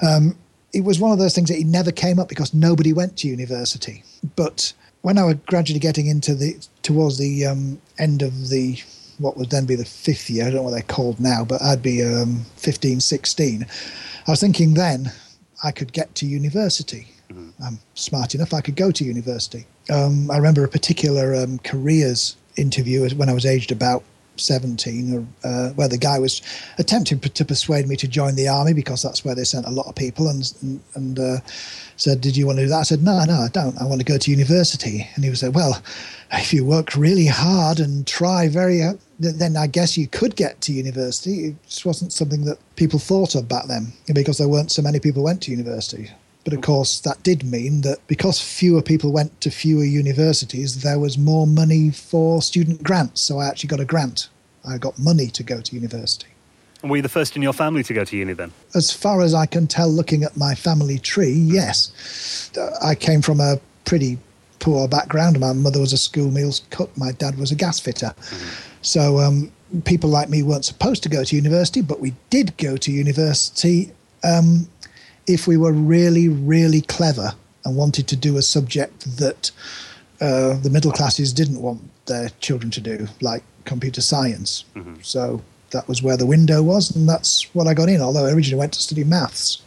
um, 0.00 0.36
it 0.72 0.84
was 0.84 0.98
one 0.98 1.12
of 1.12 1.18
those 1.18 1.34
things 1.34 1.48
that 1.48 1.58
it 1.58 1.66
never 1.66 1.92
came 1.92 2.18
up 2.18 2.28
because 2.28 2.54
nobody 2.54 2.92
went 2.92 3.16
to 3.18 3.28
university. 3.28 4.02
But 4.36 4.72
when 5.02 5.18
I 5.18 5.24
was 5.24 5.36
gradually 5.46 5.80
getting 5.80 6.06
into 6.06 6.34
the 6.34 6.56
towards 6.82 7.18
the 7.18 7.46
um, 7.46 7.80
end 7.98 8.22
of 8.22 8.48
the 8.48 8.80
what 9.18 9.36
would 9.36 9.50
then 9.50 9.66
be 9.66 9.76
the 9.76 9.84
fifth 9.84 10.30
year, 10.30 10.44
I 10.44 10.46
don't 10.46 10.56
know 10.56 10.62
what 10.62 10.70
they're 10.70 10.82
called 10.82 11.20
now, 11.20 11.44
but 11.44 11.62
I'd 11.62 11.82
be 11.82 12.02
um, 12.02 12.44
15, 12.56 12.98
16. 12.98 13.66
I 14.26 14.30
was 14.30 14.40
thinking 14.40 14.74
then 14.74 15.12
I 15.62 15.70
could 15.70 15.92
get 15.92 16.14
to 16.16 16.26
university. 16.26 17.08
I'm 17.64 17.78
smart 17.94 18.34
enough, 18.34 18.52
I 18.52 18.60
could 18.60 18.76
go 18.76 18.90
to 18.90 19.04
university. 19.04 19.66
Um, 19.90 20.30
I 20.30 20.36
remember 20.36 20.64
a 20.64 20.68
particular 20.68 21.34
um, 21.34 21.58
careers 21.60 22.36
interview 22.56 23.08
when 23.14 23.28
I 23.28 23.32
was 23.32 23.46
aged 23.46 23.72
about 23.72 24.02
17, 24.36 25.28
uh, 25.44 25.70
where 25.70 25.88
the 25.88 25.98
guy 25.98 26.18
was 26.18 26.42
attempting 26.78 27.20
to 27.20 27.44
persuade 27.44 27.86
me 27.86 27.96
to 27.96 28.08
join 28.08 28.34
the 28.34 28.48
army 28.48 28.72
because 28.72 29.02
that's 29.02 29.24
where 29.24 29.34
they 29.34 29.44
sent 29.44 29.66
a 29.66 29.70
lot 29.70 29.86
of 29.86 29.94
people, 29.94 30.28
and 30.28 30.52
and, 30.62 30.80
and 30.94 31.18
uh, 31.18 31.36
said, 31.96 32.20
"Did 32.20 32.36
you 32.36 32.46
want 32.46 32.58
to 32.58 32.64
do 32.64 32.68
that?" 32.68 32.78
I 32.78 32.82
said, 32.82 33.02
"No, 33.02 33.24
no, 33.24 33.34
I 33.34 33.48
don't. 33.48 33.80
I 33.80 33.84
want 33.84 34.00
to 34.00 34.04
go 34.04 34.18
to 34.18 34.30
university." 34.30 35.08
And 35.14 35.24
he 35.24 35.30
was 35.30 35.42
like, 35.42 35.54
"Well, 35.54 35.82
if 36.32 36.52
you 36.52 36.64
work 36.64 36.96
really 36.96 37.26
hard 37.26 37.80
and 37.80 38.06
try 38.06 38.48
very, 38.48 38.82
uh, 38.82 38.94
then 39.18 39.56
I 39.56 39.66
guess 39.66 39.96
you 39.96 40.06
could 40.06 40.36
get 40.36 40.60
to 40.62 40.72
university." 40.72 41.46
It 41.48 41.54
just 41.66 41.86
wasn't 41.86 42.12
something 42.12 42.44
that 42.44 42.58
people 42.76 42.98
thought 42.98 43.34
of 43.34 43.48
back 43.48 43.66
then 43.66 43.92
because 44.12 44.38
there 44.38 44.48
weren't 44.48 44.72
so 44.72 44.82
many 44.82 44.98
people 44.98 45.22
went 45.22 45.42
to 45.42 45.50
university. 45.50 46.10
But 46.44 46.54
of 46.54 46.60
course, 46.60 47.00
that 47.00 47.22
did 47.22 47.44
mean 47.44 47.82
that 47.82 47.98
because 48.08 48.40
fewer 48.40 48.82
people 48.82 49.12
went 49.12 49.40
to 49.42 49.50
fewer 49.50 49.84
universities, 49.84 50.82
there 50.82 50.98
was 50.98 51.16
more 51.16 51.46
money 51.46 51.90
for 51.90 52.42
student 52.42 52.82
grants. 52.82 53.20
So 53.20 53.38
I 53.38 53.46
actually 53.46 53.68
got 53.68 53.80
a 53.80 53.84
grant. 53.84 54.28
I 54.68 54.78
got 54.78 54.98
money 54.98 55.28
to 55.28 55.42
go 55.42 55.60
to 55.60 55.74
university. 55.74 56.26
And 56.82 56.90
were 56.90 56.96
you 56.96 57.02
the 57.02 57.08
first 57.08 57.36
in 57.36 57.42
your 57.42 57.52
family 57.52 57.84
to 57.84 57.94
go 57.94 58.04
to 58.04 58.16
uni 58.16 58.32
then? 58.32 58.52
As 58.74 58.92
far 58.92 59.20
as 59.20 59.34
I 59.34 59.46
can 59.46 59.68
tell, 59.68 59.88
looking 59.88 60.24
at 60.24 60.36
my 60.36 60.54
family 60.54 60.98
tree, 60.98 61.32
yes. 61.32 62.50
I 62.82 62.96
came 62.96 63.22
from 63.22 63.40
a 63.40 63.60
pretty 63.84 64.18
poor 64.58 64.88
background. 64.88 65.38
My 65.38 65.52
mother 65.52 65.80
was 65.80 65.92
a 65.92 65.98
school 65.98 66.30
meals 66.30 66.62
cook, 66.70 66.96
my 66.96 67.12
dad 67.12 67.38
was 67.38 67.52
a 67.52 67.54
gas 67.54 67.78
fitter. 67.78 68.14
Mm-hmm. 68.16 68.48
So 68.82 69.18
um, 69.20 69.52
people 69.84 70.10
like 70.10 70.28
me 70.28 70.42
weren't 70.42 70.64
supposed 70.64 71.04
to 71.04 71.08
go 71.08 71.22
to 71.22 71.36
university, 71.36 71.82
but 71.82 72.00
we 72.00 72.14
did 72.30 72.56
go 72.56 72.76
to 72.76 72.90
university 72.90 73.92
um, 74.24 74.68
if 75.32 75.46
we 75.46 75.56
were 75.56 75.72
really, 75.72 76.28
really 76.28 76.82
clever 76.82 77.32
and 77.64 77.76
wanted 77.76 78.06
to 78.08 78.16
do 78.16 78.36
a 78.36 78.42
subject 78.42 79.16
that 79.18 79.50
uh, 80.20 80.56
the 80.58 80.70
middle 80.70 80.92
classes 80.92 81.32
didn't 81.32 81.60
want 81.60 81.80
their 82.06 82.28
children 82.40 82.70
to 82.70 82.80
do, 82.80 83.08
like 83.20 83.42
computer 83.64 84.00
science. 84.00 84.64
Mm-hmm. 84.74 84.96
So 85.02 85.42
that 85.70 85.88
was 85.88 86.02
where 86.02 86.16
the 86.16 86.26
window 86.26 86.62
was, 86.62 86.94
and 86.94 87.08
that's 87.08 87.52
what 87.54 87.66
I 87.66 87.74
got 87.74 87.88
in, 87.88 88.00
although 88.00 88.26
I 88.26 88.32
originally 88.32 88.58
went 88.58 88.74
to 88.74 88.80
study 88.80 89.04
maths. 89.04 89.62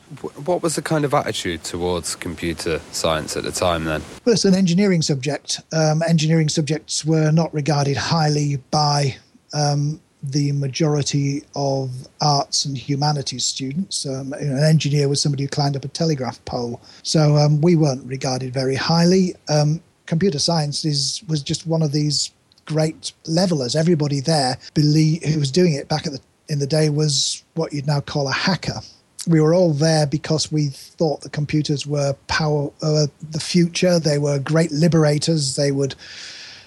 What 0.46 0.62
was 0.62 0.76
the 0.76 0.82
kind 0.82 1.04
of 1.04 1.14
attitude 1.14 1.64
towards 1.64 2.16
computer 2.16 2.80
science 2.92 3.36
at 3.36 3.44
the 3.44 3.52
time 3.52 3.86
then? 3.86 4.02
Well, 4.24 4.34
it's 4.34 4.46
an 4.46 4.54
engineering 4.54 5.02
subject. 5.02 5.62
Um, 5.74 6.04
engineering 6.08 6.48
subjects 6.48 7.04
were 7.04 7.32
not 7.32 7.54
regarded 7.54 7.98
highly 7.98 8.58
by 8.70 9.18
um, 9.54 10.00
the 10.32 10.52
majority 10.54 11.44
of 11.56 11.92
arts 12.22 12.66
and 12.66 12.78
humanities 12.78 13.46
students. 13.46 14.06
Um, 14.06 14.34
you 14.40 14.48
know, 14.48 14.58
an 14.58 14.64
engineer 14.64 15.08
was 15.08 15.22
somebody 15.22 15.44
who 15.44 15.50
climbed 15.50 15.76
up 15.76 15.86
a 15.86 15.90
telegraph 15.90 16.44
pole. 16.46 16.82
So 17.04 17.38
um, 17.38 17.62
we 17.62 17.76
weren't 17.76 18.06
regarded 18.06 18.54
very 18.54 18.76
highly. 18.76 19.36
Um, 19.50 19.82
computer 20.06 20.40
science 20.40 20.86
is 20.86 21.24
was 21.28 21.42
just 21.42 21.68
one 21.68 21.82
of 21.82 21.92
these 21.92 22.32
great 22.66 23.12
levelers. 23.28 23.76
Everybody 23.76 24.20
there 24.20 24.58
believe 24.74 25.24
who 25.24 25.40
was 25.40 25.52
doing 25.52 25.74
it 25.74 25.88
back 25.88 26.06
at 26.06 26.14
the 26.14 26.20
in 26.48 26.60
the 26.60 26.68
day 26.68 26.90
was 26.90 27.44
what 27.56 27.74
you'd 27.74 27.88
now 27.88 28.02
call 28.02 28.28
a 28.28 28.34
hacker. 28.34 28.80
We 29.28 29.42
were 29.42 29.56
all 29.56 29.74
there 29.74 30.06
because 30.06 30.52
we 30.52 30.68
thought 30.68 31.22
the 31.22 31.30
computers 31.30 31.88
were 31.88 32.14
power, 32.28 32.70
uh, 32.84 33.08
the 33.32 33.40
future. 33.40 34.00
They 34.00 34.20
were 34.20 34.38
great 34.38 34.72
liberators. 34.72 35.56
They 35.56 35.72
would 35.72 35.96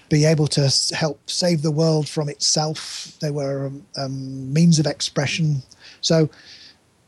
be 0.08 0.24
able 0.24 0.46
to 0.48 0.70
help 0.94 1.18
save 1.28 1.62
the 1.62 1.70
world 1.70 2.08
from 2.08 2.28
itself. 2.28 3.16
They 3.20 3.30
were 3.30 3.66
um, 3.66 3.86
um, 3.96 4.52
means 4.52 4.78
of 4.78 4.86
expression. 4.86 5.62
So 6.00 6.28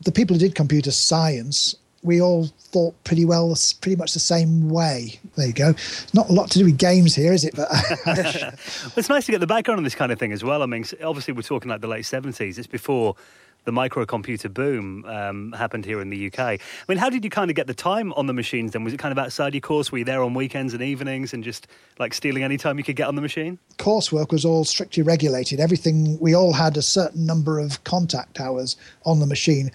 the 0.03 0.13
people 0.13 0.35
who 0.35 0.41
did 0.41 0.55
computer 0.55 0.91
science, 0.91 1.75
we 2.03 2.21
all 2.21 2.47
thought 2.59 2.95
pretty 3.05 3.25
well, 3.25 3.55
pretty 3.81 3.97
much 3.97 4.13
the 4.13 4.21
same 4.21 4.69
way. 4.69 5.19
There 5.37 5.47
you 5.47 5.53
go. 5.53 5.75
Not 6.15 6.31
a 6.31 6.33
lot 6.33 6.51
to 6.53 6.59
do 6.59 6.65
with 6.65 6.79
games 6.79 7.15
here, 7.15 7.33
is 7.33 7.45
it? 7.45 7.55
But 7.57 7.69
well, 8.07 8.53
it's 8.97 9.09
nice 9.09 9.27
to 9.27 9.33
get 9.33 9.41
the 9.41 9.47
background 9.47 9.79
on 9.79 9.85
this 9.85 9.95
kind 9.95 10.13
of 10.13 10.19
thing 10.19 10.33
as 10.33 10.43
well. 10.43 10.63
I 10.63 10.67
mean, 10.67 10.85
obviously 11.03 11.35
we're 11.35 11.43
talking 11.43 11.71
like 11.71 11.81
the 11.81 11.89
late 11.89 12.07
seventies. 12.07 12.59
It's 12.59 12.67
before 12.67 13.17
the 13.65 13.73
microcomputer 13.73 14.53
boom 14.53 15.05
um, 15.07 15.53
happened 15.53 15.85
here 15.85 16.01
in 16.01 16.11
the 16.11 16.27
UK. 16.27 16.39
I 16.39 16.59
mean, 16.89 16.99
how 16.99 17.11
did 17.11 17.25
you 17.25 17.31
kind 17.31 17.51
of 17.51 17.57
get 17.57 17.67
the 17.67 17.75
time 17.75 18.13
on 18.15 18.27
the 18.27 18.33
machines 18.33 18.73
then? 18.73 18.85
Was 18.85 18.93
it 18.93 18.99
kind 18.99 19.13
of 19.13 19.19
outside 19.19 19.55
your 19.55 19.61
course? 19.61 19.93
Were 19.93 19.99
you 19.99 20.05
there 20.05 20.23
on 20.23 20.35
weekends 20.35 20.73
and 20.73 20.83
evenings 20.83 21.33
and 21.35 21.45
just 21.45 21.67
like 21.99 22.15
stealing 22.15 22.43
any 22.43 22.57
time 22.57 22.79
you 22.79 22.85
could 22.85 22.97
get 22.97 23.09
on 23.09 23.15
the 23.15 23.23
machine? 23.23 23.59
Coursework 23.79 24.31
was 24.33 24.45
all 24.45 24.65
strictly 24.65 25.03
regulated. 25.03 25.61
Everything, 25.61 26.19
we 26.21 26.35
all 26.35 26.53
had 26.53 26.77
a 26.77 26.83
certain 26.83 27.27
number 27.27 27.59
of 27.59 27.83
contact 27.85 28.41
hours 28.41 28.77
on 29.05 29.21
the 29.21 29.27
machine. 29.27 29.71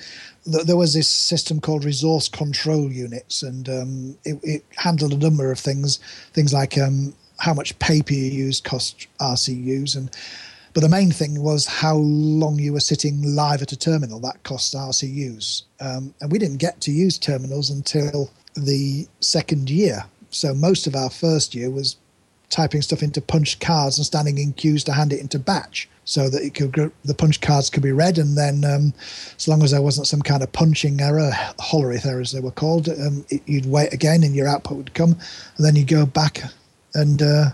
There 0.46 0.78
was 0.78 0.94
this 0.94 1.08
system 1.08 1.60
called 1.60 1.86
resource 1.86 2.28
control 2.28 2.92
units, 2.92 3.42
and 3.42 3.68
um, 3.68 4.18
it, 4.24 4.40
it, 4.44 4.66
handled 4.78 5.14
a 5.14 5.18
number 5.18 5.52
of 5.52 5.58
things, 5.58 5.98
things 6.34 6.54
like 6.54 6.78
um, 6.78 7.16
how 7.40 7.54
much 7.54 7.78
paper 7.80 8.14
you 8.14 8.26
used 8.26 8.64
cost 8.64 9.08
RCUs 9.20 9.96
and 9.96 10.12
but 10.76 10.82
the 10.82 10.90
main 10.90 11.10
thing 11.10 11.42
was 11.42 11.66
how 11.66 11.96
long 11.96 12.60
you 12.60 12.74
were 12.74 12.82
sitting 12.82 13.34
live 13.34 13.62
at 13.62 13.72
a 13.72 13.78
terminal. 13.78 14.20
That 14.20 14.44
cost 14.44 14.76
RCUs. 14.76 15.64
Um, 15.80 16.14
and 16.20 16.30
we 16.30 16.38
didn't 16.38 16.58
get 16.58 16.82
to 16.82 16.92
use 16.92 17.18
terminals 17.18 17.70
until 17.70 18.30
the 18.56 19.08
second 19.22 19.70
year. 19.70 20.04
So 20.32 20.54
most 20.54 20.86
of 20.86 20.94
our 20.94 21.10
first 21.10 21.56
year 21.56 21.70
was 21.70 21.96
typing 22.50 22.82
stuff 22.82 23.02
into 23.02 23.22
punch 23.22 23.62
cards 23.62 23.98
and 23.98 24.06
standing 24.06 24.38
in 24.38 24.52
queues 24.52 24.84
to 24.84 24.92
hand 24.92 25.14
it 25.14 25.22
into 25.22 25.40
batch 25.40 25.88
so 26.04 26.30
that 26.30 26.44
it 26.44 26.54
could 26.54 26.92
the 27.06 27.16
punch 27.16 27.40
cards 27.40 27.70
could 27.70 27.82
be 27.82 27.92
read 27.94 28.18
and 28.18 28.38
then 28.38 28.64
um, 28.66 28.94
as 29.36 29.48
long 29.48 29.64
as 29.64 29.72
there 29.72 29.82
wasn't 29.82 30.06
some 30.06 30.22
kind 30.22 30.44
of 30.44 30.52
punching 30.52 31.02
error 31.02 31.32
hollerith 31.58 32.06
errors 32.06 32.32
they 32.32 32.40
were 32.40 32.52
called 32.52 32.88
um, 32.88 33.26
it, 33.30 33.42
you'd 33.48 33.66
wait 33.66 33.92
again 33.92 34.24
and 34.24 34.36
your 34.36 34.48
output 34.48 34.78
would 34.78 34.94
come 34.94 35.14
and 35.58 35.66
then 35.66 35.76
you'd 35.76 35.88
go 35.88 36.06
back 36.06 36.44
and 36.94 37.24
uh, 37.24 37.46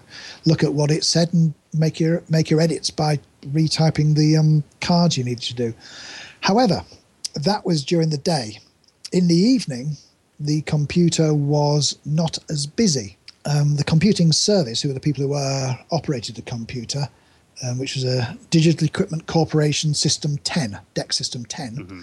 look 0.45 0.61
at 0.61 0.73
what 0.73 0.91
it 0.91 1.05
said 1.05 1.31
and 1.33 1.53
make 1.73 1.99
your 1.99 2.23
make 2.29 2.49
your 2.49 2.61
edits 2.61 2.89
by 2.89 3.19
retyping 3.47 4.15
the 4.15 4.37
um, 4.37 4.63
cards 4.81 5.17
you 5.17 5.23
needed 5.23 5.43
to 5.43 5.55
do. 5.55 5.73
However, 6.41 6.83
that 7.35 7.65
was 7.65 7.83
during 7.83 8.09
the 8.09 8.17
day. 8.17 8.59
In 9.11 9.27
the 9.27 9.35
evening, 9.35 9.97
the 10.39 10.61
computer 10.61 11.33
was 11.33 11.97
not 12.05 12.37
as 12.49 12.65
busy. 12.65 13.17
Um, 13.45 13.75
the 13.75 13.83
computing 13.83 14.31
service, 14.31 14.81
who 14.81 14.89
are 14.89 14.93
the 14.93 14.99
people 14.99 15.23
who 15.25 15.33
uh, 15.33 15.75
operated 15.91 16.35
the 16.35 16.41
computer, 16.43 17.09
um, 17.63 17.79
which 17.79 17.95
was 17.95 18.03
a 18.03 18.37
Digital 18.49 18.85
Equipment 18.85 19.27
Corporation 19.27 19.93
System 19.93 20.37
10, 20.39 20.79
DEC 20.95 21.13
System 21.13 21.45
10, 21.45 21.75
mm-hmm. 21.75 22.01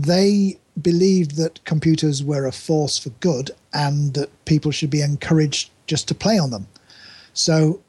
they 0.00 0.58
believed 0.80 1.36
that 1.36 1.64
computers 1.64 2.22
were 2.22 2.46
a 2.46 2.52
force 2.52 2.98
for 2.98 3.10
good 3.20 3.50
and 3.72 4.14
that 4.14 4.30
people 4.44 4.70
should 4.70 4.90
be 4.90 5.02
encouraged 5.02 5.70
just 5.86 6.08
to 6.08 6.14
play 6.14 6.38
on 6.38 6.50
them. 6.50 6.66
So 7.32 7.80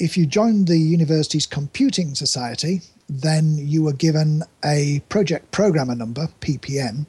if 0.00 0.16
you 0.16 0.26
joined 0.26 0.66
the 0.66 0.78
university's 0.78 1.46
computing 1.46 2.14
society, 2.14 2.80
then 3.08 3.58
you 3.58 3.82
were 3.82 3.92
given 3.92 4.42
a 4.64 5.00
project 5.08 5.50
programmer 5.50 5.94
number, 5.94 6.28
PPN, 6.40 7.06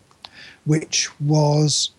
which 0.65 1.09
was 1.19 1.91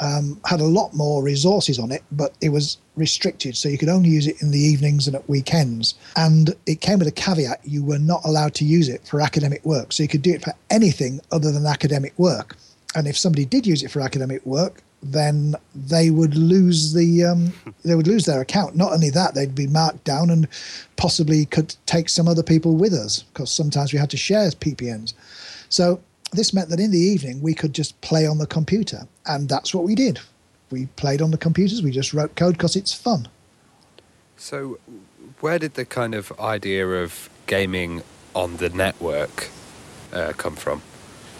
um, 0.00 0.40
had 0.44 0.60
a 0.60 0.64
lot 0.64 0.94
more 0.94 1.22
resources 1.22 1.78
on 1.78 1.90
it, 1.90 2.02
but 2.12 2.32
it 2.40 2.50
was 2.50 2.78
restricted, 2.96 3.56
so 3.56 3.68
you 3.68 3.76
could 3.78 3.88
only 3.88 4.08
use 4.08 4.26
it 4.26 4.40
in 4.40 4.50
the 4.52 4.58
evenings 4.58 5.06
and 5.06 5.16
at 5.16 5.28
weekends. 5.28 5.94
And 6.16 6.54
it 6.66 6.80
came 6.80 7.00
with 7.00 7.08
a 7.08 7.12
caveat: 7.12 7.60
you 7.64 7.82
were 7.82 7.98
not 7.98 8.22
allowed 8.24 8.54
to 8.54 8.64
use 8.64 8.88
it 8.88 9.06
for 9.06 9.20
academic 9.20 9.64
work, 9.64 9.92
so 9.92 10.02
you 10.02 10.08
could 10.08 10.22
do 10.22 10.32
it 10.32 10.42
for 10.42 10.54
anything 10.70 11.20
other 11.32 11.52
than 11.52 11.66
academic 11.66 12.16
work. 12.18 12.56
And 12.94 13.06
if 13.06 13.18
somebody 13.18 13.44
did 13.44 13.66
use 13.66 13.82
it 13.82 13.90
for 13.90 14.00
academic 14.00 14.44
work, 14.46 14.82
then 15.02 15.54
they 15.74 16.10
would 16.10 16.34
lose 16.34 16.92
the 16.92 17.24
um, 17.24 17.52
they 17.84 17.94
would 17.94 18.06
lose 18.06 18.26
their 18.26 18.40
account. 18.40 18.76
Not 18.76 18.92
only 18.92 19.10
that, 19.10 19.34
they'd 19.34 19.54
be 19.54 19.66
marked 19.66 20.04
down 20.04 20.30
and 20.30 20.48
possibly 20.96 21.46
could 21.46 21.74
take 21.86 22.08
some 22.08 22.28
other 22.28 22.42
people 22.42 22.76
with 22.76 22.92
us 22.92 23.22
because 23.22 23.50
sometimes 23.50 23.92
we 23.92 23.98
had 23.98 24.10
to 24.10 24.16
share 24.16 24.48
PPNs. 24.50 25.14
So 25.68 26.00
this 26.32 26.52
meant 26.52 26.68
that 26.70 26.80
in 26.80 26.90
the 26.90 26.98
evening 26.98 27.40
we 27.40 27.54
could 27.54 27.72
just 27.72 27.98
play 28.00 28.26
on 28.26 28.38
the 28.38 28.46
computer, 28.46 29.06
and 29.26 29.48
that's 29.48 29.74
what 29.74 29.84
we 29.84 29.94
did. 29.94 30.20
We 30.70 30.86
played 30.96 31.22
on 31.22 31.30
the 31.30 31.38
computers. 31.38 31.82
We 31.82 31.90
just 31.90 32.12
wrote 32.12 32.34
code 32.36 32.54
because 32.54 32.76
it's 32.76 32.92
fun. 32.92 33.28
So, 34.36 34.78
where 35.40 35.58
did 35.58 35.74
the 35.74 35.84
kind 35.84 36.14
of 36.14 36.32
idea 36.38 36.86
of 36.86 37.30
gaming 37.46 38.02
on 38.34 38.58
the 38.58 38.68
network 38.68 39.48
uh, 40.12 40.32
come 40.36 40.56
from? 40.56 40.82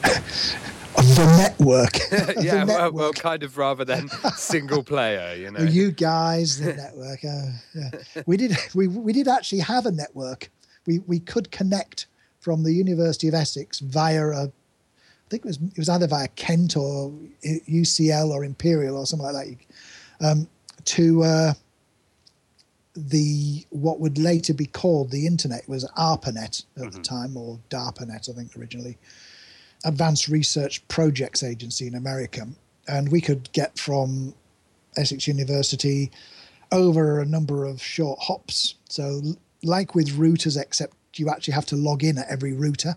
the 1.03 1.37
network. 1.37 1.99
yeah, 2.43 2.65
the 2.65 2.65
network. 2.67 2.79
Well, 2.79 2.93
well, 2.93 3.13
kind 3.13 3.43
of 3.43 3.59
rather 3.59 3.85
than 3.85 4.09
single 4.37 4.83
player, 4.83 5.35
you 5.35 5.51
know. 5.51 5.61
You 5.61 5.91
guys, 5.91 6.59
the 6.59 6.75
network. 6.75 7.25
Uh, 7.25 7.51
yeah. 7.75 8.23
We 8.27 8.37
did. 8.37 8.57
We 8.75 8.89
we 8.89 9.13
did 9.13 9.29
actually 9.29 9.61
have 9.61 9.87
a 9.87 9.93
network. 9.93 10.51
We 10.87 11.01
we 11.01 11.21
could 11.21 11.51
connect 11.51 12.07
from 12.41 12.63
the 12.63 12.73
University 12.73 13.29
of 13.29 13.35
Essex 13.35 13.81
via 13.81 14.29
a. 14.29 14.45
I 14.45 15.31
think 15.31 15.45
it 15.45 15.49
was 15.49 15.59
it 15.59 15.79
was 15.79 15.89
either 15.89 16.07
via 16.07 16.29
Kent 16.29 16.77
or 16.77 17.13
UCL 17.45 18.31
or 18.31 18.45
Imperial 18.45 18.97
or 18.97 19.07
something 19.07 19.31
like 19.31 19.59
that, 20.21 20.27
um, 20.27 20.49
to 20.87 21.23
uh, 21.23 21.53
the 22.97 23.65
what 23.71 24.01
would 24.01 24.19
later 24.19 24.55
be 24.55 24.67
called 24.67 25.11
the 25.11 25.27
internet 25.27 25.63
it 25.63 25.69
was 25.69 25.85
ARPANET 25.97 26.65
at 26.77 26.83
mm-hmm. 26.83 26.91
the 26.91 27.01
time 27.01 27.37
or 27.37 27.59
DARPANET 27.71 28.29
I 28.29 28.33
think 28.33 28.57
originally, 28.57 28.99
advanced 29.85 30.29
research 30.29 30.87
projects 30.89 31.43
agency 31.43 31.87
in 31.87 31.95
America, 31.95 32.47
and 32.87 33.11
we 33.11 33.21
could 33.21 33.51
get 33.53 33.79
from 33.79 34.35
Essex 34.97 35.27
University 35.29 36.11
over 36.73 37.21
a 37.21 37.27
number 37.27 37.65
of 37.65 37.81
short 37.81 38.19
hops. 38.21 38.75
So, 38.89 39.23
like 39.63 39.95
with 39.95 40.09
routers, 40.11 40.61
except 40.61 40.95
you 41.15 41.31
actually 41.31 41.55
have 41.55 41.67
to 41.67 41.77
log 41.77 42.05
in 42.05 42.19
at 42.19 42.29
every 42.29 42.53
router. 42.53 42.97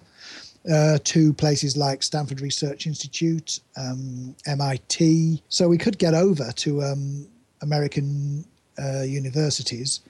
Uh, 0.72 1.00
to 1.04 1.34
places 1.34 1.76
like 1.76 2.04
Stanford 2.04 2.40
Research 2.40 2.86
Institute, 2.86 3.62
um, 3.78 4.36
MIT. 4.46 5.42
So 5.50 5.68
we 5.68 5.80
could 5.80 5.98
get 5.98 6.14
over 6.14 6.52
to 6.52 6.84
um, 6.84 7.28
American 7.64 8.46
uh, 8.78 9.02
universities, 9.02 10.02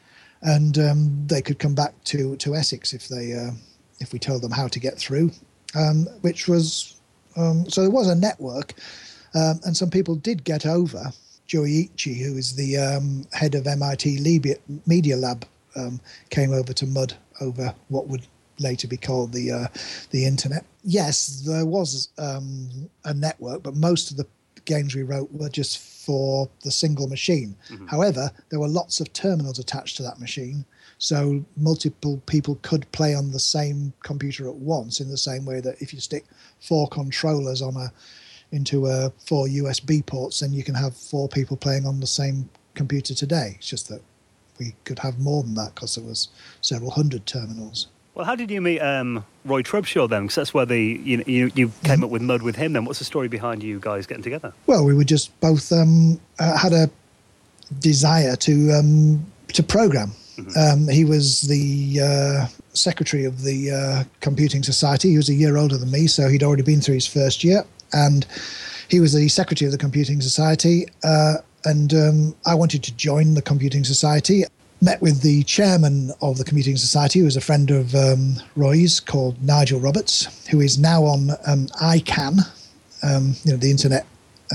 and 0.41 0.77
um, 0.77 1.25
they 1.27 1.41
could 1.41 1.57
come 1.57 1.73
back 1.73 1.93
to, 2.03 2.35
to 2.35 2.53
Essex 2.53 2.91
if 2.91 3.07
they 3.07 3.31
uh, 3.31 3.51
if 4.01 4.11
we 4.11 4.19
told 4.19 4.41
them 4.41 4.51
how 4.51 4.67
to 4.67 4.77
get 4.77 4.97
through. 4.97 5.31
Um, 5.75 6.05
which 6.21 6.47
was 6.47 6.95
um, 7.37 7.69
so 7.69 7.81
there 7.81 7.89
was 7.89 8.09
a 8.09 8.15
network, 8.15 8.73
um, 9.33 9.59
and 9.63 9.75
some 9.75 9.89
people 9.89 10.15
did 10.15 10.43
get 10.43 10.65
over. 10.65 11.13
Joichi, 11.47 12.17
who 12.25 12.37
is 12.37 12.55
the 12.55 12.75
head 13.33 13.55
of 13.55 13.67
MIT 13.67 14.19
Media 14.85 15.17
Lab, 15.17 15.45
came 16.29 16.53
over 16.53 16.73
to 16.73 16.85
Mud 16.85 17.13
over 17.41 17.73
what 17.89 18.07
would 18.07 18.25
later 18.61 18.87
be 18.87 18.97
called 18.97 19.33
the 19.33 19.51
uh, 19.51 19.67
the 20.11 20.25
internet. 20.25 20.65
Yes, 20.83 21.43
there 21.45 21.65
was 21.65 22.09
um, 22.17 22.89
a 23.05 23.13
network, 23.13 23.63
but 23.63 23.75
most 23.75 24.11
of 24.11 24.17
the 24.17 24.27
games 24.65 24.95
we 24.95 25.03
wrote 25.03 25.31
were 25.31 25.49
just 25.49 25.79
for 25.79 26.49
the 26.63 26.71
single 26.71 27.07
machine. 27.07 27.55
Mm-hmm. 27.69 27.87
However, 27.87 28.31
there 28.49 28.59
were 28.59 28.67
lots 28.67 28.99
of 28.99 29.11
terminals 29.13 29.59
attached 29.59 29.97
to 29.97 30.03
that 30.03 30.19
machine, 30.19 30.65
so 31.01 31.43
multiple 31.57 32.21
people 32.27 32.59
could 32.61 32.89
play 32.91 33.15
on 33.15 33.31
the 33.31 33.39
same 33.39 33.91
computer 34.03 34.47
at 34.47 34.53
once. 34.53 34.99
In 34.99 35.09
the 35.09 35.17
same 35.17 35.45
way 35.45 35.59
that 35.59 35.81
if 35.81 35.95
you 35.95 35.99
stick 35.99 36.25
four 36.59 36.87
controllers 36.89 37.63
on 37.63 37.75
a 37.75 37.91
into 38.51 38.85
a 38.85 39.11
four 39.25 39.47
USB 39.47 40.05
ports, 40.05 40.41
then 40.41 40.53
you 40.53 40.63
can 40.63 40.75
have 40.75 40.95
four 40.95 41.27
people 41.27 41.57
playing 41.57 41.87
on 41.87 41.99
the 41.99 42.05
same 42.05 42.47
computer 42.75 43.15
today. 43.15 43.55
It's 43.57 43.67
just 43.67 43.89
that 43.89 44.03
we 44.59 44.75
could 44.83 44.99
have 44.99 45.17
more 45.17 45.41
than 45.41 45.55
that 45.55 45.73
because 45.73 45.95
there 45.95 46.05
was 46.05 46.29
several 46.61 46.91
hundred 46.91 47.25
terminals. 47.25 47.87
Well, 48.13 48.25
how 48.25 48.35
did 48.35 48.51
you 48.51 48.61
meet 48.61 48.79
um, 48.79 49.25
Roy 49.43 49.63
Trubshaw 49.63 50.07
then? 50.07 50.25
Because 50.25 50.35
that's 50.35 50.53
where 50.53 50.67
the 50.67 50.79
you, 50.79 51.23
you, 51.25 51.51
you 51.55 51.69
came 51.83 51.95
mm-hmm. 51.95 52.03
up 52.03 52.09
with 52.11 52.21
Mud 52.21 52.43
with 52.43 52.57
him. 52.57 52.73
Then, 52.73 52.85
what's 52.85 52.99
the 52.99 53.05
story 53.05 53.27
behind 53.27 53.63
you 53.63 53.79
guys 53.79 54.05
getting 54.05 54.23
together? 54.23 54.53
Well, 54.67 54.85
we 54.85 54.93
were 54.93 55.03
just 55.03 55.39
both 55.39 55.71
um, 55.71 56.21
uh, 56.37 56.55
had 56.55 56.73
a 56.73 56.91
desire 57.79 58.35
to 58.35 58.71
um, 58.73 59.25
to 59.53 59.63
program. 59.63 60.11
Mm-hmm. 60.37 60.57
Um, 60.57 60.87
he 60.87 61.05
was 61.05 61.41
the 61.41 61.99
uh, 62.01 62.47
secretary 62.73 63.25
of 63.25 63.43
the 63.43 63.71
uh, 63.71 64.03
Computing 64.21 64.63
Society. 64.63 65.11
He 65.11 65.17
was 65.17 65.29
a 65.29 65.33
year 65.33 65.57
older 65.57 65.77
than 65.77 65.91
me, 65.91 66.07
so 66.07 66.29
he'd 66.29 66.43
already 66.43 66.63
been 66.63 66.81
through 66.81 66.95
his 66.95 67.07
first 67.07 67.43
year, 67.43 67.63
and 67.93 68.25
he 68.89 68.99
was 68.99 69.13
the 69.13 69.27
secretary 69.27 69.67
of 69.67 69.71
the 69.71 69.77
Computing 69.77 70.21
Society. 70.21 70.85
Uh, 71.03 71.35
and 71.65 71.93
um, 71.93 72.35
I 72.45 72.55
wanted 72.55 72.83
to 72.83 72.95
join 72.95 73.33
the 73.33 73.41
Computing 73.41 73.83
Society 73.83 74.45
met 74.81 75.01
with 75.01 75.21
the 75.21 75.43
chairman 75.43 76.11
of 76.21 76.37
the 76.37 76.43
Computing 76.43 76.75
Society, 76.75 77.19
who 77.19 77.25
was 77.25 77.37
a 77.37 77.41
friend 77.41 77.69
of 77.69 77.93
um, 77.93 78.35
Roy's, 78.55 78.99
called 78.99 79.41
Nigel 79.43 79.79
Roberts, 79.79 80.47
who 80.47 80.59
is 80.59 80.79
now 80.79 81.03
on 81.03 81.29
um, 81.45 81.67
ICANN, 81.79 82.39
um, 83.03 83.35
you 83.43 83.51
know, 83.51 83.57
the 83.57 83.69
internet 83.69 84.05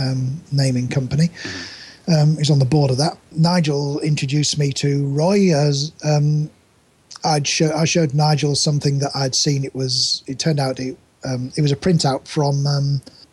um, 0.01 0.41
naming 0.51 0.89
company. 0.89 1.31
Um, 2.09 2.37
he's 2.37 2.51
on 2.51 2.59
the 2.59 2.65
board 2.65 2.91
of 2.91 2.99
that. 2.99 3.19
Nigel 3.33 4.01
introduced 4.01 4.59
me 4.59 4.73
to 4.75 5.07
Roy 5.09 5.53
as 5.55 5.93
um, 6.05 6.51
I'd 7.25 7.47
show, 7.47 7.73
I 7.73 7.85
showed 7.85 8.15
Nigel 8.15 8.55
something 8.55 9.01
that 9.01 9.11
I'd 9.15 9.35
seen. 9.35 9.65
It 9.65 9.75
was 9.75 10.23
it 10.27 10.39
turned 10.39 10.61
out 10.61 10.79
it, 10.79 10.97
it 11.25 11.63
was 11.63 11.73
a 11.73 11.77
printout 11.77 12.29
from 12.29 12.65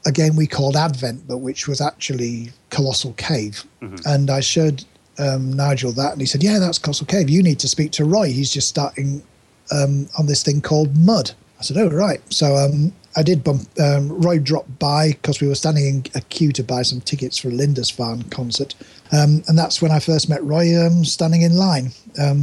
a 0.06 0.12
game 0.12 0.36
we 0.36 0.48
called 0.48 0.76
Advent, 0.76 1.28
but 1.28 1.38
which 1.38 1.68
was 1.68 1.80
actually 1.80 2.52
Colossal 2.70 3.14
Cave. 3.14 3.64
Mm-hmm. 3.82 3.98
And 4.06 4.30
I 4.30 4.40
showed 4.40 4.84
um, 5.20 5.54
Nigel 5.54 5.92
that, 5.94 6.14
and 6.14 6.22
he 6.22 6.28
said, 6.28 6.44
"Yeah, 6.44 6.60
that's 6.60 6.80
Colossal 6.80 7.06
Cave. 7.06 7.30
You 7.30 7.44
need 7.44 7.60
to 7.60 7.68
speak 7.68 7.92
to 7.94 8.06
Roy. 8.06 8.32
He's 8.32 8.52
just 8.52 8.68
starting 8.68 9.22
um, 9.72 10.08
on 10.18 10.26
this 10.26 10.44
thing 10.44 10.62
called 10.62 10.98
Mud." 10.98 11.32
I 11.60 11.64
said, 11.64 11.78
"Oh, 11.78 11.90
right." 11.90 12.22
So 12.34 12.56
um, 12.56 12.94
I 13.16 13.24
did 13.24 13.44
bump. 13.44 13.68
Um, 13.80 14.10
Roy 14.10 14.40
dropped 14.40 14.80
by 14.80 15.10
because 15.10 15.42
we 15.42 15.48
were 15.48 15.56
standing 15.56 15.86
in 15.86 16.04
a 16.16 16.22
queue 16.22 16.52
to 16.54 16.64
buy 16.64 16.82
some 16.82 17.02
tickets 17.02 17.38
for 17.38 17.50
a 17.50 17.52
Lindisfarne 17.52 18.24
concert, 18.30 18.76
um, 19.12 19.44
and 19.48 19.58
that's 19.58 19.82
when 19.82 19.92
I 19.92 20.00
first 20.00 20.30
met 20.30 20.44
Roy 20.44 20.76
um, 20.80 21.06
standing 21.06 21.42
in 21.42 21.56
line. 21.56 21.92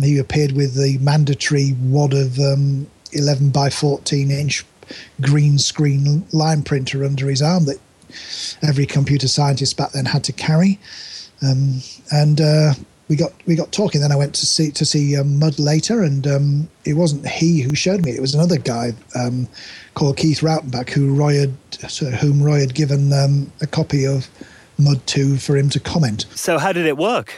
he 0.03 0.18
appeared 0.18 0.53
with 0.53 0.75
the 0.75 0.99
mandatory 0.99 1.75
wad 1.81 2.14
of 2.14 2.39
11 3.12 3.51
by 3.51 3.71
14 3.71 4.31
inch 4.31 4.64
green 5.21 5.59
screen 5.59 6.27
line 6.33 6.62
printer 6.62 7.05
under 7.05 7.29
his 7.29 7.43
arm 7.43 7.64
that 7.64 7.79
every 8.62 8.87
computer 8.87 9.29
scientist 9.29 9.77
back 9.77 9.93
then 9.93 10.07
had 10.07 10.25
to 10.25 10.33
carry. 10.33 10.79
Um, 11.43 11.81
and 12.11 12.41
uh, 12.41 12.75
we 13.11 13.17
got 13.17 13.33
we 13.45 13.57
got 13.57 13.73
talking. 13.73 14.01
Then 14.01 14.13
I 14.13 14.17
went 14.17 14.35
to 14.37 14.47
see 14.47 14.71
to 14.71 14.85
see 14.87 15.17
um, 15.17 15.39
Mud 15.39 15.59
later, 15.59 16.03
and 16.03 16.27
um, 16.27 16.69
it 16.87 16.95
wasn't 16.95 17.27
he 17.27 17.61
who 17.61 17.75
showed 17.75 18.05
me. 18.05 18.13
It 18.13 18.21
was 18.21 18.35
another 18.35 18.57
guy 18.57 18.93
um, 19.17 19.49
called 19.95 20.17
Keith 20.17 20.41
Rautenbach, 20.41 20.89
who 20.91 21.13
Roy 21.13 21.41
had, 21.41 21.55
whom 22.21 22.41
Roy 22.41 22.61
had 22.61 22.75
given 22.75 23.13
um, 23.13 23.53
a 23.61 23.67
copy 23.67 24.07
of 24.07 24.29
Mud 24.79 25.05
to 25.09 25.37
for 25.37 25.57
him 25.57 25.69
to 25.71 25.81
comment. 25.81 26.25
So 26.37 26.57
how 26.57 26.73
did 26.73 26.87
it 26.87 26.97
work? 26.97 27.35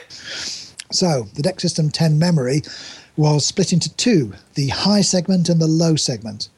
So 0.93 1.27
the 1.35 1.43
DEC 1.43 1.62
System 1.62 1.89
10 1.91 2.18
memory 2.18 2.61
was 3.16 3.47
split 3.47 3.73
into 3.73 3.93
two: 3.97 4.35
the 4.55 4.68
high 4.68 5.01
segment 5.01 5.49
and 5.49 5.59
the 5.59 5.66
low 5.66 5.97
segment. 5.97 6.51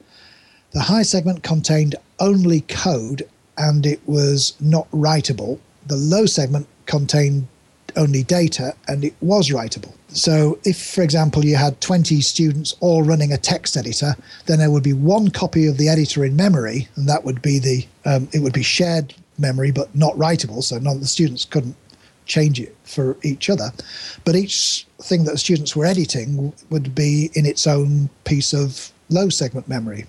The 0.72 0.80
high 0.80 1.02
segment 1.04 1.44
contained 1.44 1.94
only 2.18 2.62
code, 2.62 3.28
and 3.56 3.86
it 3.86 4.00
was 4.06 4.54
not 4.60 4.90
writable. 4.90 5.60
The 5.86 5.94
low 5.94 6.26
segment 6.26 6.66
contained 6.86 7.46
only 7.96 8.22
data 8.22 8.74
and 8.88 9.04
it 9.04 9.14
was 9.20 9.50
writable. 9.50 9.92
So, 10.08 10.58
if, 10.64 10.80
for 10.80 11.02
example, 11.02 11.44
you 11.44 11.56
had 11.56 11.80
20 11.80 12.20
students 12.20 12.76
all 12.80 13.02
running 13.02 13.32
a 13.32 13.36
text 13.36 13.76
editor, 13.76 14.14
then 14.46 14.60
there 14.60 14.70
would 14.70 14.84
be 14.84 14.92
one 14.92 15.30
copy 15.30 15.66
of 15.66 15.76
the 15.76 15.88
editor 15.88 16.24
in 16.24 16.36
memory, 16.36 16.88
and 16.94 17.08
that 17.08 17.24
would 17.24 17.42
be 17.42 17.58
the 17.58 17.86
um, 18.04 18.28
it 18.32 18.40
would 18.40 18.52
be 18.52 18.62
shared 18.62 19.14
memory 19.38 19.72
but 19.72 19.94
not 19.94 20.14
writable. 20.14 20.62
So 20.62 20.78
none 20.78 20.96
of 20.96 21.00
the 21.00 21.08
students 21.08 21.44
couldn't 21.44 21.74
change 22.26 22.60
it 22.60 22.76
for 22.84 23.16
each 23.22 23.50
other. 23.50 23.72
But 24.24 24.36
each 24.36 24.86
thing 25.02 25.24
that 25.24 25.32
the 25.32 25.38
students 25.38 25.74
were 25.74 25.84
editing 25.84 26.52
would 26.70 26.94
be 26.94 27.30
in 27.34 27.44
its 27.44 27.66
own 27.66 28.08
piece 28.24 28.52
of 28.52 28.92
low 29.08 29.28
segment 29.28 29.68
memory, 29.68 30.06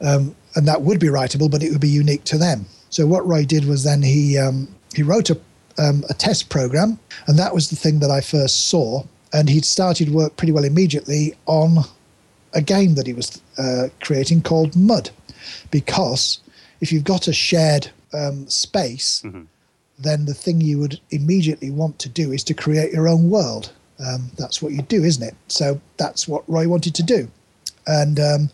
um, 0.00 0.34
and 0.56 0.66
that 0.66 0.82
would 0.82 0.98
be 0.98 1.06
writable, 1.06 1.50
but 1.50 1.62
it 1.62 1.70
would 1.70 1.80
be 1.80 1.88
unique 1.88 2.24
to 2.24 2.38
them. 2.38 2.66
So 2.90 3.06
what 3.06 3.26
Roy 3.26 3.44
did 3.44 3.64
was 3.64 3.84
then 3.84 4.02
he 4.02 4.38
um, 4.38 4.68
he 4.92 5.04
wrote 5.04 5.30
a 5.30 5.38
um, 5.78 6.04
a 6.08 6.14
test 6.14 6.48
program, 6.48 6.98
and 7.26 7.38
that 7.38 7.54
was 7.54 7.70
the 7.70 7.76
thing 7.76 7.98
that 8.00 8.10
I 8.10 8.20
first 8.20 8.68
saw. 8.68 9.04
And 9.32 9.48
he'd 9.48 9.64
started 9.64 10.10
work 10.10 10.36
pretty 10.36 10.52
well 10.52 10.64
immediately 10.64 11.34
on 11.46 11.78
a 12.52 12.62
game 12.62 12.94
that 12.94 13.06
he 13.06 13.12
was 13.12 13.42
uh, 13.58 13.88
creating 14.00 14.42
called 14.42 14.76
Mud, 14.76 15.10
because 15.70 16.38
if 16.80 16.92
you've 16.92 17.04
got 17.04 17.26
a 17.26 17.32
shared 17.32 17.90
um, 18.12 18.48
space, 18.48 19.22
mm-hmm. 19.24 19.42
then 19.98 20.26
the 20.26 20.34
thing 20.34 20.60
you 20.60 20.78
would 20.78 21.00
immediately 21.10 21.70
want 21.70 21.98
to 21.98 22.08
do 22.08 22.30
is 22.30 22.44
to 22.44 22.54
create 22.54 22.92
your 22.92 23.08
own 23.08 23.28
world. 23.28 23.72
Um, 23.98 24.30
that's 24.36 24.62
what 24.62 24.72
you 24.72 24.82
do, 24.82 25.02
isn't 25.02 25.22
it? 25.22 25.34
So 25.48 25.80
that's 25.96 26.28
what 26.28 26.48
Roy 26.48 26.68
wanted 26.68 26.94
to 26.96 27.02
do. 27.02 27.28
And 27.86 28.18
um, 28.20 28.50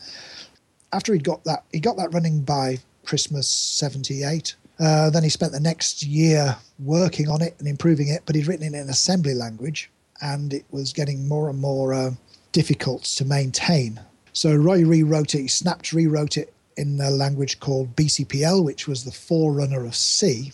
after 0.93 1.13
he 1.13 1.19
got 1.19 1.45
that, 1.45 1.65
he 1.73 1.81
got 1.81 1.97
that 1.97 2.13
running 2.13 2.41
by 2.41 2.79
Christmas 3.05 3.49
'78. 3.49 4.55
Uh, 4.81 5.11
then 5.11 5.23
he 5.23 5.29
spent 5.29 5.53
the 5.53 5.61
next 5.61 6.03
year 6.03 6.57
working 6.79 7.29
on 7.29 7.43
it 7.43 7.55
and 7.59 7.69
improving 7.69 8.09
it, 8.09 8.23
but 8.25 8.35
he'd 8.35 8.47
written 8.47 8.75
it 8.75 8.79
in 8.79 8.89
assembly 8.89 9.35
language, 9.35 9.91
and 10.23 10.55
it 10.55 10.65
was 10.71 10.93
getting 10.93 11.29
more 11.29 11.51
and 11.51 11.59
more 11.59 11.93
uh, 11.93 12.11
difficult 12.53 13.05
to 13.05 13.25
maintain. 13.25 14.01
So 14.33 14.55
Roy 14.55 14.85
rewrote 14.85 15.35
it. 15.35 15.43
He 15.43 15.49
snapped, 15.49 15.93
rewrote 15.93 16.39
it 16.39 16.55
in 16.77 16.99
a 17.01 17.11
language 17.11 17.61
called 17.61 17.95
BCPL, 17.95 18.65
which 18.65 18.89
was 18.89 19.05
the 19.05 19.13
forerunner 19.13 19.85
of 19.85 19.95
C. 19.95 20.53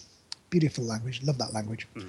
Beautiful 0.50 0.84
language, 0.84 1.22
love 1.22 1.38
that 1.38 1.54
language. 1.54 1.86
Mm-hmm. 1.94 2.08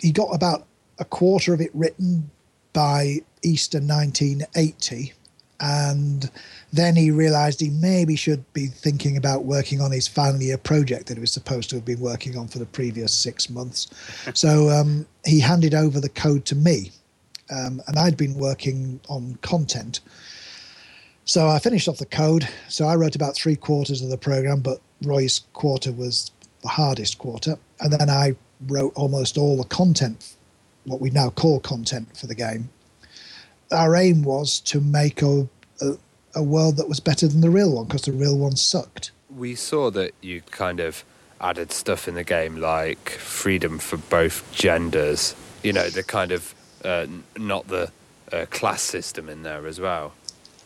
He 0.00 0.10
got 0.10 0.34
about 0.34 0.66
a 0.98 1.04
quarter 1.04 1.54
of 1.54 1.60
it 1.60 1.70
written 1.72 2.30
by 2.72 3.20
Easter 3.42 3.78
1980, 3.78 5.12
and 5.60 6.30
then 6.72 6.94
he 6.94 7.10
realized 7.10 7.60
he 7.60 7.70
maybe 7.70 8.14
should 8.14 8.50
be 8.52 8.66
thinking 8.66 9.16
about 9.16 9.44
working 9.44 9.80
on 9.80 9.90
his 9.90 10.06
final 10.06 10.40
year 10.40 10.58
project 10.58 11.06
that 11.06 11.14
he 11.14 11.20
was 11.20 11.32
supposed 11.32 11.70
to 11.70 11.76
have 11.76 11.84
been 11.84 12.00
working 12.00 12.36
on 12.36 12.46
for 12.46 12.58
the 12.58 12.66
previous 12.66 13.12
six 13.12 13.50
months. 13.50 13.88
so 14.34 14.70
um, 14.70 15.06
he 15.24 15.40
handed 15.40 15.74
over 15.74 16.00
the 16.00 16.08
code 16.08 16.44
to 16.46 16.54
me, 16.54 16.92
um, 17.50 17.82
and 17.86 17.98
I'd 17.98 18.16
been 18.16 18.34
working 18.34 19.00
on 19.08 19.38
content. 19.42 20.00
So 21.24 21.48
I 21.48 21.58
finished 21.58 21.88
off 21.88 21.98
the 21.98 22.06
code. 22.06 22.48
So 22.68 22.86
I 22.86 22.96
wrote 22.96 23.16
about 23.16 23.34
three 23.34 23.56
quarters 23.56 24.00
of 24.00 24.08
the 24.08 24.16
program, 24.16 24.60
but 24.60 24.80
Roy's 25.02 25.40
quarter 25.52 25.92
was 25.92 26.30
the 26.62 26.68
hardest 26.68 27.18
quarter. 27.18 27.58
And 27.80 27.92
then 27.92 28.08
I 28.08 28.34
wrote 28.66 28.92
almost 28.94 29.36
all 29.36 29.56
the 29.56 29.64
content, 29.64 30.34
what 30.84 31.00
we 31.00 31.10
now 31.10 31.30
call 31.30 31.60
content 31.60 32.16
for 32.16 32.26
the 32.26 32.34
game 32.34 32.70
our 33.72 33.96
aim 33.96 34.22
was 34.22 34.60
to 34.60 34.80
make 34.80 35.22
a, 35.22 35.48
a, 35.80 35.92
a 36.34 36.42
world 36.42 36.76
that 36.76 36.88
was 36.88 37.00
better 37.00 37.26
than 37.28 37.40
the 37.40 37.50
real 37.50 37.74
one 37.74 37.86
because 37.86 38.02
the 38.02 38.12
real 38.12 38.36
one 38.36 38.56
sucked. 38.56 39.10
we 39.34 39.54
saw 39.54 39.90
that 39.90 40.12
you 40.20 40.40
kind 40.50 40.80
of 40.80 41.04
added 41.40 41.70
stuff 41.70 42.08
in 42.08 42.14
the 42.14 42.24
game 42.24 42.56
like 42.56 43.10
freedom 43.10 43.78
for 43.78 43.96
both 43.96 44.50
genders. 44.52 45.34
You 45.62 45.72
know, 45.72 45.88
the 45.88 46.02
kind 46.02 46.32
of 46.32 46.54
uh, 46.84 47.06
not 47.36 47.68
the 47.68 47.90
uh, 48.32 48.46
class 48.50 48.82
system 48.82 49.28
in 49.28 49.42
there 49.42 49.66
as 49.66 49.80
well. 49.80 50.12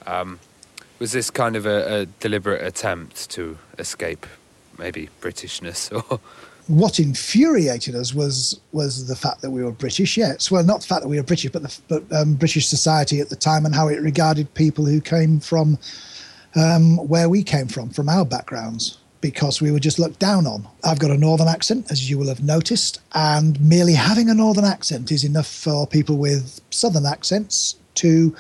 Um, 0.07 0.41
was 0.99 1.13
this 1.13 1.31
kind 1.31 1.57
of 1.57 1.67
a, 1.67 2.01
a, 2.01 2.07
deliberate 2.07 2.65
attempt 2.65 3.31
to 3.31 3.59
escape 3.79 4.27
maybe 4.79 5.09
Britishness 5.21 5.93
or? 6.11 6.21
What 6.73 6.99
infuriated 6.99 7.95
us 7.95 8.15
was 8.15 8.59
was 8.73 9.07
the 9.07 9.15
fact 9.15 9.43
that 9.43 9.51
we 9.51 9.63
were 9.63 9.73
British. 9.73 10.17
Yes, 10.17 10.51
well, 10.51 10.65
not 10.65 10.81
the 10.81 10.87
fact 10.87 11.03
that 11.03 11.09
we 11.09 11.19
were 11.19 11.23
British, 11.23 11.51
but 11.51 11.63
the 11.63 11.79
but, 11.89 12.13
um, 12.17 12.35
British 12.35 12.67
society 12.67 13.21
at 13.21 13.29
the 13.29 13.37
time 13.37 13.67
and 13.67 13.75
how 13.75 13.89
it 13.89 14.01
regarded 14.01 14.53
people 14.55 14.87
who 14.87 15.01
came 15.01 15.39
from 15.39 15.79
um, 16.55 16.97
where 17.09 17.29
we 17.29 17.43
came 17.43 17.69
from, 17.69 17.91
from 17.91 18.09
our 18.09 18.25
backgrounds 18.25 18.99
because 19.21 19.61
we 19.61 19.71
were 19.71 19.79
just 19.79 19.99
looked 19.99 20.19
down 20.19 20.47
on. 20.47 20.67
I've 20.83 20.99
got 20.99 21.11
a 21.11 21.19
northern 21.19 21.47
accent, 21.47 21.91
as 21.91 22.11
you 22.11 22.19
will 22.19 22.29
have 22.29 22.43
noticed, 22.43 23.01
and 23.15 23.61
merely 23.61 23.95
having 23.95 24.29
a 24.29 24.35
northern 24.35 24.65
accent 24.65 25.13
is 25.13 25.25
enough 25.25 25.47
for 25.47 25.87
people 25.87 26.17
with 26.17 26.61
southern 26.71 27.07
accents 27.07 27.77
to 27.97 28.35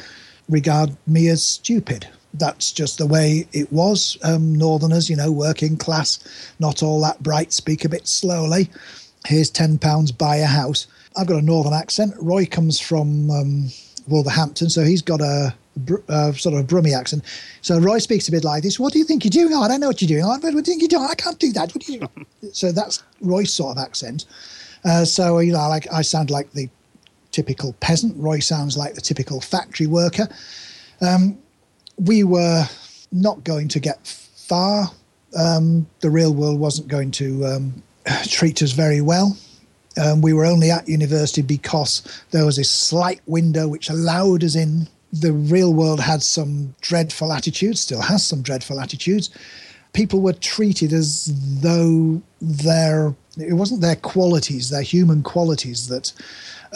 regard 0.48 0.96
me 1.06 1.28
as 1.28 1.42
stupid. 1.42 2.08
That's 2.34 2.72
just 2.72 2.98
the 2.98 3.06
way 3.06 3.46
it 3.52 3.70
was. 3.72 4.16
Um, 4.22 4.54
Northerners, 4.54 5.10
you 5.10 5.16
know, 5.16 5.30
working 5.30 5.76
class, 5.76 6.18
not 6.58 6.82
all 6.82 7.00
that 7.02 7.22
bright, 7.22 7.52
speak 7.52 7.84
a 7.84 7.88
bit 7.88 8.08
slowly. 8.08 8.70
Here's 9.26 9.50
£10, 9.50 10.16
buy 10.18 10.36
a 10.36 10.46
house. 10.46 10.86
I've 11.16 11.26
got 11.26 11.36
a 11.38 11.42
northern 11.42 11.74
accent. 11.74 12.14
Roy 12.18 12.46
comes 12.46 12.80
from 12.80 13.30
um, 13.30 13.68
Wolverhampton, 14.08 14.70
so 14.70 14.82
he's 14.82 15.02
got 15.02 15.20
a 15.20 15.54
uh, 16.08 16.32
sort 16.32 16.54
of 16.54 16.60
a 16.60 16.64
Brummy 16.64 16.94
accent. 16.94 17.24
So 17.60 17.78
Roy 17.78 17.98
speaks 17.98 18.28
a 18.28 18.30
bit 18.30 18.44
like 18.44 18.62
this. 18.62 18.78
What 18.78 18.92
do 18.92 18.98
you 18.98 19.04
think 19.04 19.24
you're 19.24 19.30
doing? 19.30 19.54
Oh, 19.54 19.62
I 19.62 19.68
don't 19.68 19.80
know 19.80 19.88
what 19.88 20.02
you're 20.02 20.08
doing. 20.08 20.24
Oh, 20.24 20.28
what 20.28 20.42
do 20.42 20.56
you 20.56 20.62
think 20.62 20.82
you're 20.82 20.88
doing? 20.88 21.06
I 21.08 21.14
can't 21.14 21.38
do 21.38 21.52
that. 21.52 21.74
What 21.74 21.84
do 21.84 21.92
you 21.92 22.08
so 22.52 22.72
that's 22.72 23.02
Roy's 23.20 23.52
sort 23.52 23.76
of 23.76 23.82
accent. 23.82 24.26
Uh, 24.84 25.04
so 25.04 25.38
you 25.38 25.52
know, 25.52 25.68
like 25.68 25.90
I 25.92 26.02
sound 26.02 26.30
like 26.30 26.52
the 26.52 26.68
typical 27.30 27.74
peasant. 27.80 28.14
Roy 28.16 28.40
sounds 28.40 28.76
like 28.76 28.94
the 28.94 29.00
typical 29.00 29.40
factory 29.40 29.86
worker. 29.86 30.28
Um, 31.00 31.38
we 31.96 32.24
were 32.24 32.64
not 33.10 33.44
going 33.44 33.68
to 33.68 33.80
get 33.80 34.06
far. 34.06 34.90
Um, 35.36 35.86
the 36.00 36.10
real 36.10 36.34
world 36.34 36.60
wasn't 36.60 36.88
going 36.88 37.10
to 37.12 37.46
um, 37.46 37.82
treat 38.24 38.62
us 38.62 38.72
very 38.72 39.00
well. 39.00 39.36
Um, 40.02 40.22
we 40.22 40.32
were 40.32 40.46
only 40.46 40.70
at 40.70 40.88
university 40.88 41.42
because 41.42 42.02
there 42.30 42.46
was 42.46 42.58
a 42.58 42.64
slight 42.64 43.20
window 43.26 43.68
which 43.68 43.90
allowed 43.90 44.42
us 44.42 44.56
in 44.56 44.88
the 45.12 45.32
real 45.32 45.74
world 45.74 46.00
had 46.00 46.22
some 46.22 46.74
dreadful 46.80 47.32
attitudes, 47.32 47.80
still 47.80 48.00
has 48.00 48.24
some 48.24 48.40
dreadful 48.40 48.80
attitudes. 48.80 49.28
People 49.92 50.22
were 50.22 50.32
treated 50.32 50.94
as 50.94 51.30
though 51.60 52.22
their 52.40 53.14
it 53.38 53.54
wasn't 53.54 53.80
their 53.80 53.96
qualities, 53.96 54.70
their 54.70 54.82
human 54.82 55.22
qualities 55.22 55.88
that 55.88 56.12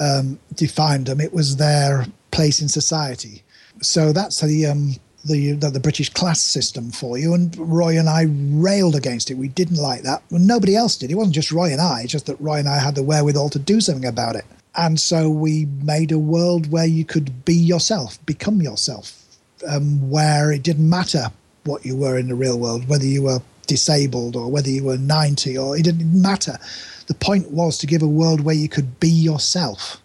um, 0.00 0.38
defined 0.54 1.06
them. 1.06 1.20
It 1.20 1.32
was 1.32 1.56
their 1.56 2.06
place 2.30 2.60
in 2.60 2.68
society. 2.68 3.42
So 3.82 4.12
that's 4.12 4.40
the, 4.40 4.66
um, 4.66 4.94
the, 5.27 5.53
the 5.53 5.70
the 5.70 5.81
British 5.81 6.11
class 6.11 6.41
system 6.41 6.91
for 6.91 7.18
you. 7.18 7.35
And 7.35 7.57
Roy 7.57 7.99
and 7.99 8.09
I 8.09 8.27
railed 8.29 8.95
against 8.95 9.31
it. 9.31 9.35
We 9.35 9.49
didn't 9.49 9.77
like 9.77 10.03
that. 10.03 10.22
Well, 10.31 10.41
nobody 10.41 10.77
else 10.77 10.97
did. 10.97 11.11
It 11.11 11.16
wasn't 11.16 11.35
just 11.35 11.53
Roy 11.53 11.72
and 11.72 11.81
I. 11.81 12.03
It's 12.03 12.12
just 12.12 12.27
that 12.27 12.41
Roy 12.41 12.59
and 12.59 12.68
I 12.68 12.79
had 12.79 12.95
the 12.95 13.03
wherewithal 13.03 13.51
to 13.51 13.59
do 13.59 13.81
something 13.81 14.09
about 14.09 14.37
it. 14.37 14.45
And 14.77 15.01
so 15.01 15.31
we 15.31 15.66
made 15.83 16.12
a 16.12 16.18
world 16.18 16.70
where 16.70 16.85
you 16.87 17.05
could 17.05 17.45
be 17.45 17.55
yourself, 17.55 18.24
become 18.27 18.61
yourself, 18.61 19.22
um, 19.66 20.11
where 20.11 20.53
it 20.53 20.62
didn't 20.62 20.89
matter 20.89 21.27
what 21.64 21.85
you 21.85 21.97
were 21.97 22.18
in 22.18 22.29
the 22.29 22.35
real 22.35 22.59
world, 22.59 22.89
whether 22.89 23.07
you 23.07 23.22
were 23.22 23.41
disabled 23.66 24.37
or 24.37 24.51
whether 24.51 24.70
you 24.70 24.85
were 24.85 24.99
90 24.99 25.59
or 25.59 25.77
it 25.77 25.83
didn't 25.83 26.20
matter. 26.20 26.59
The 27.07 27.14
point 27.14 27.51
was 27.51 27.79
to 27.79 27.87
give 27.87 28.03
a 28.03 28.09
world 28.09 28.41
where 28.43 28.55
you 28.55 28.68
could 28.68 29.01
be 29.01 29.09
yourself. 29.09 30.01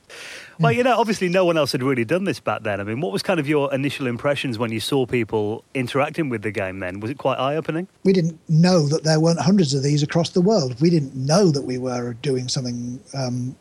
Well, 0.61 0.71
you 0.71 0.83
know, 0.83 0.95
obviously 0.97 1.27
no 1.27 1.43
one 1.43 1.57
else 1.57 1.71
had 1.71 1.81
really 1.81 2.05
done 2.05 2.25
this 2.25 2.39
back 2.39 2.61
then. 2.63 2.79
I 2.79 2.83
mean, 2.83 3.01
what 3.01 3.11
was 3.11 3.23
kind 3.23 3.39
of 3.39 3.47
your 3.47 3.73
initial 3.73 4.05
impressions 4.05 4.59
when 4.59 4.71
you 4.71 4.79
saw 4.79 5.05
people 5.05 5.63
interacting 5.73 6.29
with 6.29 6.43
the 6.43 6.51
game 6.51 6.79
then? 6.79 6.99
Was 6.99 7.09
it 7.09 7.17
quite 7.17 7.39
eye 7.39 7.55
opening? 7.55 7.87
We 8.03 8.13
didn't 8.13 8.39
know 8.47 8.87
that 8.87 9.03
there 9.03 9.19
weren't 9.19 9.39
hundreds 9.39 9.73
of 9.73 9.81
these 9.81 10.03
across 10.03 10.29
the 10.29 10.41
world. 10.41 10.79
We 10.79 10.89
didn't 10.89 11.15
know 11.15 11.49
that 11.49 11.63
we 11.63 11.77
were 11.77 12.13
doing 12.21 12.47
something 12.47 12.99
um, 13.13 13.55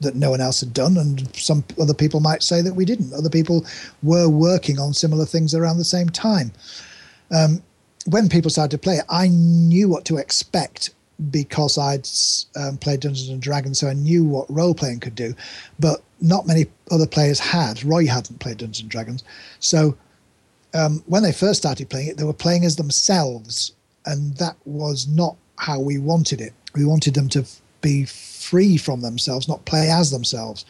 that 0.00 0.14
no 0.14 0.30
one 0.30 0.40
else 0.40 0.60
had 0.60 0.72
done, 0.72 0.96
and 0.96 1.34
some 1.34 1.64
other 1.80 1.94
people 1.94 2.20
might 2.20 2.42
say 2.42 2.62
that 2.62 2.74
we 2.74 2.84
didn't. 2.84 3.12
Other 3.14 3.30
people 3.30 3.66
were 4.02 4.28
working 4.28 4.78
on 4.78 4.92
similar 4.92 5.24
things 5.24 5.54
around 5.54 5.78
the 5.78 5.84
same 5.84 6.08
time. 6.08 6.52
Um, 7.30 7.62
when 8.06 8.28
people 8.28 8.50
started 8.50 8.70
to 8.72 8.78
play 8.78 8.96
it, 8.96 9.04
I 9.08 9.28
knew 9.28 9.88
what 9.88 10.04
to 10.06 10.18
expect 10.18 10.90
because 11.30 11.78
I'd 11.78 12.08
um, 12.56 12.76
played 12.78 13.00
Dungeons 13.00 13.28
and 13.28 13.40
Dragons, 13.40 13.78
so 13.78 13.88
I 13.88 13.94
knew 13.94 14.24
what 14.24 14.50
role 14.50 14.74
playing 14.74 15.00
could 15.00 15.14
do. 15.14 15.34
But 15.78 16.02
not 16.20 16.46
many 16.46 16.66
other 16.90 17.06
players 17.06 17.38
had. 17.38 17.82
Roy 17.84 18.06
hadn't 18.06 18.40
played 18.40 18.58
Dungeons 18.58 18.80
and 18.80 18.90
Dragons, 18.90 19.24
so 19.60 19.96
um, 20.74 21.02
when 21.06 21.22
they 21.22 21.32
first 21.32 21.60
started 21.60 21.90
playing 21.90 22.08
it, 22.08 22.16
they 22.16 22.24
were 22.24 22.32
playing 22.32 22.64
as 22.64 22.76
themselves, 22.76 23.72
and 24.06 24.36
that 24.36 24.56
was 24.64 25.06
not 25.06 25.36
how 25.58 25.78
we 25.80 25.98
wanted 25.98 26.40
it. 26.40 26.52
We 26.74 26.84
wanted 26.84 27.14
them 27.14 27.28
to 27.30 27.44
be 27.80 28.04
free 28.06 28.76
from 28.76 29.00
themselves, 29.00 29.48
not 29.48 29.64
play 29.64 29.90
as 29.90 30.10
themselves. 30.10 30.64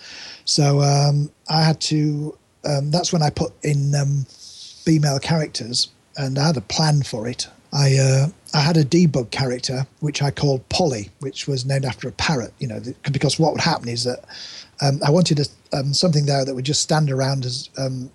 So 0.44 0.80
um, 0.82 1.30
I 1.48 1.62
had 1.62 1.80
to. 1.82 2.36
Um, 2.64 2.90
that's 2.90 3.12
when 3.12 3.22
I 3.22 3.30
put 3.30 3.52
in 3.64 3.94
um, 3.94 4.24
female 4.28 5.18
characters, 5.18 5.88
and 6.16 6.38
I 6.38 6.46
had 6.48 6.56
a 6.56 6.62
plan 6.62 7.02
for 7.02 7.28
it. 7.28 7.48
I 7.72 7.96
uh, 7.96 8.26
I 8.54 8.60
had 8.60 8.76
a 8.76 8.84
debug 8.84 9.30
character 9.30 9.86
which 10.00 10.22
I 10.22 10.30
called 10.30 10.68
Polly, 10.68 11.10
which 11.20 11.48
was 11.48 11.64
named 11.64 11.84
after 11.84 12.08
a 12.08 12.12
parrot. 12.12 12.52
You 12.58 12.68
know, 12.68 12.80
because 13.10 13.38
what 13.38 13.52
would 13.52 13.60
happen 13.60 13.88
is 13.88 14.04
that 14.04 14.24
um, 14.80 15.00
I 15.06 15.10
wanted 15.10 15.40
a, 15.40 15.76
um, 15.76 15.94
something 15.94 16.26
there 16.26 16.44
that 16.44 16.54
would 16.54 16.64
just 16.64 16.82
stand 16.82 17.10
around 17.10 17.44
as 17.44 17.70
um, 17.78 18.10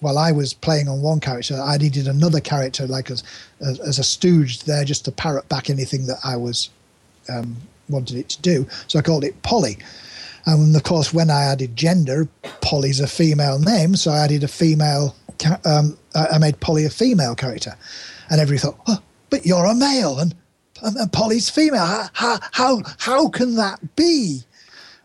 while 0.00 0.18
I 0.18 0.32
was 0.32 0.54
playing 0.54 0.88
on 0.88 1.02
one 1.02 1.20
character, 1.20 1.60
I 1.60 1.76
needed 1.76 2.08
another 2.08 2.40
character 2.40 2.86
like 2.86 3.10
as 3.10 3.22
as, 3.60 3.98
a 3.98 4.02
stooge 4.04 4.60
there 4.60 4.84
just 4.84 5.04
to 5.04 5.12
parrot 5.12 5.48
back 5.48 5.70
anything 5.70 6.06
that 6.06 6.18
I 6.24 6.36
was 6.36 6.70
um, 7.28 7.56
wanted 7.88 8.16
it 8.16 8.28
to 8.30 8.42
do. 8.42 8.66
So 8.88 8.98
I 8.98 9.02
called 9.02 9.24
it 9.24 9.40
Polly. 9.42 9.78
And 10.46 10.74
of 10.74 10.82
course, 10.84 11.12
when 11.12 11.30
I 11.30 11.42
added 11.42 11.76
gender, 11.76 12.26
Polly's 12.62 13.00
a 13.00 13.06
female 13.06 13.58
name, 13.58 13.94
so 13.94 14.10
I 14.10 14.20
added 14.24 14.42
a 14.42 14.48
female. 14.48 15.14
Um, 15.64 15.96
I 16.14 16.38
made 16.38 16.60
Polly 16.60 16.84
a 16.84 16.90
female 16.90 17.34
character, 17.34 17.76
and 18.30 18.40
everybody 18.40 18.58
thought, 18.58 18.80
"Oh, 18.86 19.02
but 19.30 19.46
you're 19.46 19.66
a 19.66 19.74
male, 19.74 20.18
and, 20.18 20.34
and 20.82 21.12
Polly's 21.12 21.48
female. 21.48 22.08
How, 22.12 22.38
how 22.52 22.82
how 22.98 23.28
can 23.28 23.56
that 23.56 23.96
be?" 23.96 24.42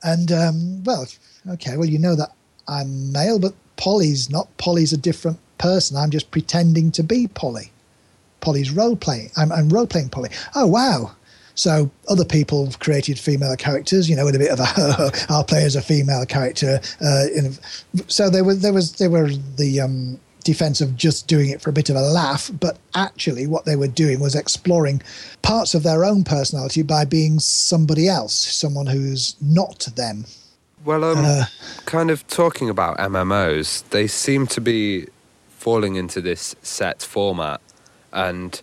And 0.03 0.32
um, 0.32 0.84
well, 0.84 1.07
okay, 1.51 1.78
well 1.78 1.89
you 1.89 1.99
know 1.99 2.15
that 2.15 2.32
I'm 2.67 3.11
male, 3.11 3.39
but 3.39 3.53
Polly's 3.78 4.30
not. 4.30 4.55
Polly's 4.57 4.93
a 4.93 4.97
different 4.97 5.39
person. 5.57 5.97
I'm 5.97 6.11
just 6.11 6.32
pretending 6.32 6.91
to 6.91 7.03
be 7.03 7.28
Polly. 7.28 7.71
Polly's 8.41 8.71
role 8.71 8.95
playing. 8.95 9.32
I'm, 9.38 9.51
I'm 9.51 9.69
role 9.69 9.88
playing 9.88 10.09
Polly. 10.09 10.30
Oh 10.53 10.67
wow! 10.67 11.15
So 11.55 11.89
other 12.09 12.26
people 12.26 12.65
have 12.65 12.80
created 12.80 13.17
female 13.17 13.55
characters, 13.55 14.09
you 14.09 14.15
know, 14.15 14.26
with 14.26 14.36
a 14.36 14.39
bit 14.39 14.51
of 14.51 14.59
a 14.59 15.11
our 15.34 15.43
play 15.43 15.63
as 15.63 15.76
a 15.76 15.82
female 15.82 16.26
character. 16.26 16.80
Uh, 17.01 17.26
in, 17.34 17.53
so 18.07 18.30
there 18.30 18.43
was 18.43 18.61
there 18.61 18.73
was 18.73 18.93
there 18.93 19.09
were 19.09 19.30
the 19.57 19.82
um, 19.82 20.19
defense 20.46 20.80
of 20.80 20.96
just 20.96 21.28
doing 21.28 21.50
it 21.50 21.60
for 21.60 21.70
a 21.70 21.74
bit 21.74 21.89
of 21.89 21.98
a 21.98 22.02
laugh, 22.02 22.50
but 22.62 22.78
actually 22.93 23.48
what 23.48 23.66
they 23.66 23.76
were 23.76 23.88
doing 23.88 24.22
was 24.22 24.36
exploring 24.36 25.02
parts 25.41 25.74
of 25.74 25.84
their 25.84 26.06
own 26.06 26.24
personality 26.24 26.84
by 26.84 27.04
being 27.04 27.39
somebody 27.39 28.08
else, 28.08 28.34
someone 28.34 28.86
who's 28.86 29.36
not 29.41 29.80
them. 29.98 30.26
Well, 30.86 31.04
um, 31.04 31.26
uh, 31.26 31.46
kind 31.86 32.12
of 32.12 32.26
talking 32.28 32.70
about 32.70 32.98
MMOs, 33.00 33.89
they 33.89 34.08
seem 34.08 34.46
to 34.48 34.62
be 34.62 35.08
falling 35.50 35.96
into 35.96 36.22
this 36.22 36.56
set 36.62 37.02
format, 37.02 37.60
and 38.14 38.62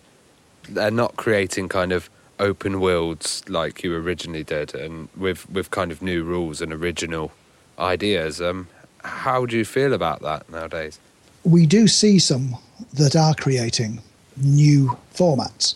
they're 0.69 0.89
not 0.89 1.17
creating 1.17 1.67
kind 1.67 1.91
of 1.91 2.09
open 2.39 2.79
worlds 2.79 3.43
like 3.49 3.83
you 3.83 3.93
originally 3.93 4.45
did, 4.45 4.73
and 4.73 5.09
with 5.17 5.49
with 5.49 5.69
kind 5.69 5.91
of 5.91 6.01
new 6.01 6.23
rules 6.23 6.61
and 6.61 6.71
original 6.71 7.33
ideas. 7.77 8.41
Um, 8.41 8.69
how 9.03 9.45
do 9.45 9.57
you 9.57 9.65
feel 9.65 9.91
about 9.91 10.21
that 10.21 10.49
nowadays? 10.49 10.99
We 11.43 11.65
do 11.65 11.87
see 11.87 12.19
some 12.19 12.57
that 12.93 13.15
are 13.15 13.33
creating 13.35 14.01
new 14.37 14.97
formats. 15.13 15.75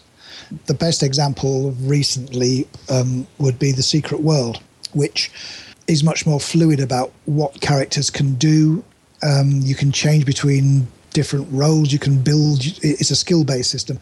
The 0.66 0.74
best 0.74 1.04
example 1.04 1.72
recently 1.82 2.68
um, 2.90 3.28
would 3.38 3.60
be 3.60 3.72
the 3.72 3.84
Secret 3.84 4.22
World, 4.22 4.62
which 4.94 5.32
is 5.88 6.04
much 6.04 6.26
more 6.26 6.40
fluid 6.40 6.80
about 6.80 7.12
what 7.26 7.60
characters 7.62 8.10
can 8.10 8.36
do. 8.36 8.84
Um, 9.24 9.62
you 9.64 9.76
can 9.76 9.92
change 9.92 10.26
between 10.26 10.88
different 11.12 11.48
roles. 11.52 11.92
You 11.92 12.00
can 12.00 12.22
build. 12.22 12.60
It's 12.82 13.12
a 13.12 13.16
skill 13.16 13.44
based 13.44 13.72
system, 13.72 14.00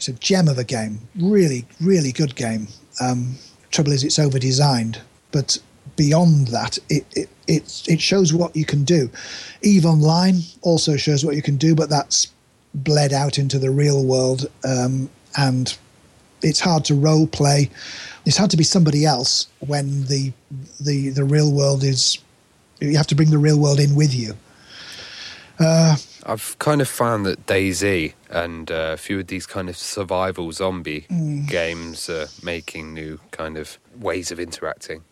it's 0.00 0.08
a 0.08 0.12
gem 0.14 0.48
of 0.48 0.56
a 0.56 0.64
game. 0.64 0.98
Really, 1.16 1.66
really 1.78 2.10
good 2.10 2.34
game. 2.34 2.68
Um, 3.00 3.34
trouble 3.70 3.92
is, 3.92 4.02
it's 4.02 4.18
over 4.18 4.38
designed, 4.38 4.98
but 5.30 5.58
beyond 5.96 6.48
that, 6.48 6.78
it, 6.88 7.04
it 7.14 7.28
it 7.50 7.82
it 7.88 8.00
shows 8.00 8.32
what 8.32 8.54
you 8.54 8.64
can 8.64 8.84
do. 8.84 9.10
Eve 9.62 9.84
Online 9.84 10.36
also 10.62 10.96
shows 10.96 11.24
what 11.24 11.34
you 11.36 11.42
can 11.42 11.56
do, 11.56 11.74
but 11.74 11.90
that's 11.90 12.28
bled 12.74 13.12
out 13.12 13.38
into 13.38 13.58
the 13.58 13.70
real 13.70 14.04
world 14.04 14.46
um, 14.64 15.10
and 15.36 15.76
it's 16.42 16.60
hard 16.60 16.84
to 16.86 16.94
role 16.94 17.26
play. 17.26 17.68
It's 18.24 18.36
hard 18.36 18.50
to 18.52 18.56
be 18.56 18.64
somebody 18.64 19.04
else 19.04 19.48
when 19.58 20.06
the 20.06 20.32
the 20.80 21.10
the 21.10 21.24
real 21.24 21.52
world 21.52 21.82
is. 21.84 22.18
You 22.80 22.96
have 22.96 23.08
to 23.08 23.14
bring 23.14 23.30
the 23.30 23.38
real 23.38 23.58
world 23.58 23.78
in 23.78 23.94
with 23.94 24.14
you. 24.14 24.34
Uh, 25.58 25.96
I've 26.24 26.58
kind 26.58 26.80
of 26.80 26.88
found 26.88 27.26
that 27.26 27.44
DayZ 27.44 28.14
and 28.30 28.70
uh, 28.70 28.92
a 28.94 28.96
few 28.96 29.20
of 29.20 29.26
these 29.26 29.46
kind 29.46 29.68
of 29.68 29.76
survival 29.76 30.50
zombie 30.52 31.06
mm. 31.10 31.46
games 31.46 32.08
are 32.08 32.28
making 32.42 32.94
new 32.94 33.20
kind 33.32 33.58
of 33.58 33.78
ways 33.94 34.32
of 34.32 34.40
interacting. 34.40 35.02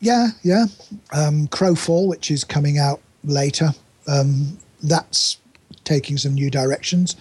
Yeah, 0.00 0.28
yeah. 0.42 0.66
Um, 1.12 1.48
Crowfall, 1.48 2.08
which 2.08 2.30
is 2.30 2.44
coming 2.44 2.78
out 2.78 3.00
later, 3.24 3.70
um, 4.06 4.58
that's 4.82 5.38
taking 5.84 6.16
some 6.16 6.34
new 6.34 6.50
directions. 6.50 7.16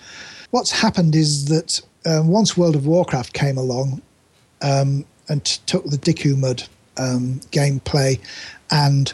What's 0.51 0.71
happened 0.71 1.15
is 1.15 1.45
that 1.45 1.81
um, 2.05 2.27
once 2.27 2.55
World 2.55 2.75
of 2.75 2.85
Warcraft 2.85 3.33
came 3.33 3.57
along 3.57 4.01
um, 4.61 5.05
and 5.29 5.43
t- 5.43 5.59
took 5.65 5.85
the 5.85 5.97
DikuMUD 5.97 6.67
um, 6.97 7.39
gameplay 7.51 8.19
and 8.71 9.13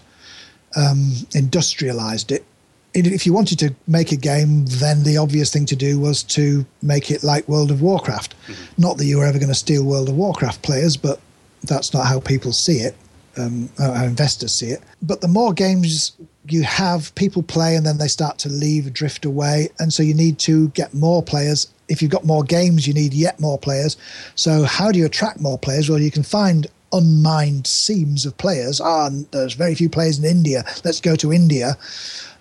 um, 0.76 1.14
industrialized 1.34 2.32
it, 2.32 2.46
if 2.94 3.26
you 3.26 3.34
wanted 3.34 3.58
to 3.60 3.74
make 3.88 4.12
a 4.12 4.16
game, 4.16 4.66
then 4.66 5.04
the 5.04 5.18
obvious 5.18 5.52
thing 5.52 5.66
to 5.66 5.76
do 5.76 6.00
was 6.00 6.22
to 6.22 6.64
make 6.84 7.10
it 7.10 7.24
like 7.24 7.48
World 7.48 7.72
of 7.72 7.82
Warcraft. 7.82 8.36
Mm-hmm. 8.48 8.82
Not 8.82 8.98
that 8.98 9.06
you 9.06 9.18
were 9.18 9.26
ever 9.26 9.40
going 9.40 9.50
to 9.50 9.56
steal 9.56 9.84
World 9.84 10.10
of 10.10 10.16
Warcraft 10.16 10.62
players, 10.62 10.96
but 10.96 11.20
that's 11.64 11.94
not 11.94 12.06
how 12.06 12.20
people 12.20 12.52
see 12.52 12.78
it, 12.78 12.96
um, 13.38 13.70
how 13.78 14.06
investors 14.06 14.54
see 14.54 14.68
it. 14.68 14.82
But 15.02 15.22
the 15.22 15.28
more 15.28 15.54
games 15.54 16.14
you 16.48 16.64
have, 16.64 17.14
people 17.16 17.44
play 17.44 17.76
and 17.76 17.86
then 17.86 17.98
they 17.98 18.08
start 18.08 18.38
to 18.40 18.50
leave, 18.50 18.92
drift 18.94 19.26
away. 19.26 19.70
And 19.80 19.94
so 19.94 20.04
you 20.04 20.14
need 20.14 20.40
to 20.40 20.70
get 20.70 20.94
more 20.94 21.24
players 21.24 21.74
if 21.90 22.02
you've 22.02 22.12
got 22.12 22.26
more 22.26 22.44
games, 22.44 22.88
you 22.88 22.94
need 22.94 23.14
yet 23.14 23.40
more 23.40 23.58
players. 23.58 23.98
So, 24.36 24.64
how 24.64 24.92
do 24.92 25.00
you 25.00 25.06
attract 25.06 25.40
more 25.40 25.58
players? 25.58 25.90
Well, 25.90 26.00
you 26.00 26.12
can 26.12 26.24
find 26.24 26.68
unmined 26.92 27.68
seams 27.68 28.26
of 28.26 28.38
players. 28.38 28.80
Ah, 28.80 29.10
there's 29.32 29.54
very 29.54 29.76
few 29.76 29.90
players 29.90 30.20
in 30.20 30.26
India. 30.26 30.64
Let's 30.86 31.02
go 31.02 31.16
to 31.18 31.34
India. 31.34 31.78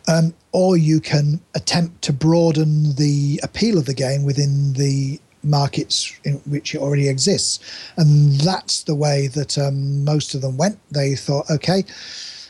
Um, 0.08 0.34
or 0.50 0.76
you 0.76 1.00
can 1.00 1.40
attempt 1.54 2.02
to 2.02 2.12
broaden 2.12 2.96
the 2.96 3.40
appeal 3.42 3.78
of 3.78 3.86
the 3.86 3.94
game 3.94 4.24
within 4.24 4.72
the 4.72 5.20
markets 5.42 6.18
in 6.24 6.34
which 6.46 6.74
it 6.74 6.78
already 6.78 7.08
exists. 7.08 7.58
And 7.96 8.32
that's 8.32 8.82
the 8.84 8.94
way 8.94 9.28
that 9.28 9.58
um, 9.58 10.04
most 10.04 10.34
of 10.34 10.40
them 10.40 10.56
went. 10.56 10.78
They 10.90 11.14
thought, 11.14 11.50
okay, 11.50 11.84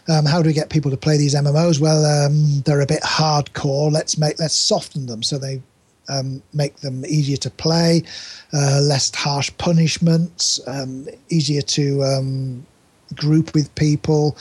um, 0.08 0.24
how 0.24 0.42
do 0.42 0.48
we 0.48 0.52
get 0.52 0.70
people 0.70 0.90
to 0.90 0.96
play 0.96 1.16
these 1.16 1.34
MMOs? 1.34 1.80
Well, 1.80 2.04
um, 2.04 2.62
they're 2.64 2.80
a 2.80 2.86
bit 2.86 3.02
hardcore. 3.02 3.92
Let's 3.92 4.18
make 4.18 4.38
let's 4.38 4.54
soften 4.54 5.06
them. 5.06 5.22
So 5.22 5.38
they 5.38 5.62
um, 6.08 6.42
make 6.52 6.76
them 6.76 7.04
easier 7.06 7.36
to 7.38 7.50
play, 7.50 8.02
uh, 8.52 8.80
less 8.82 9.14
harsh 9.14 9.50
punishments, 9.58 10.60
um, 10.66 11.06
easier 11.30 11.62
to 11.62 12.02
um, 12.02 12.66
group 13.14 13.54
with 13.54 13.72
people, 13.74 14.36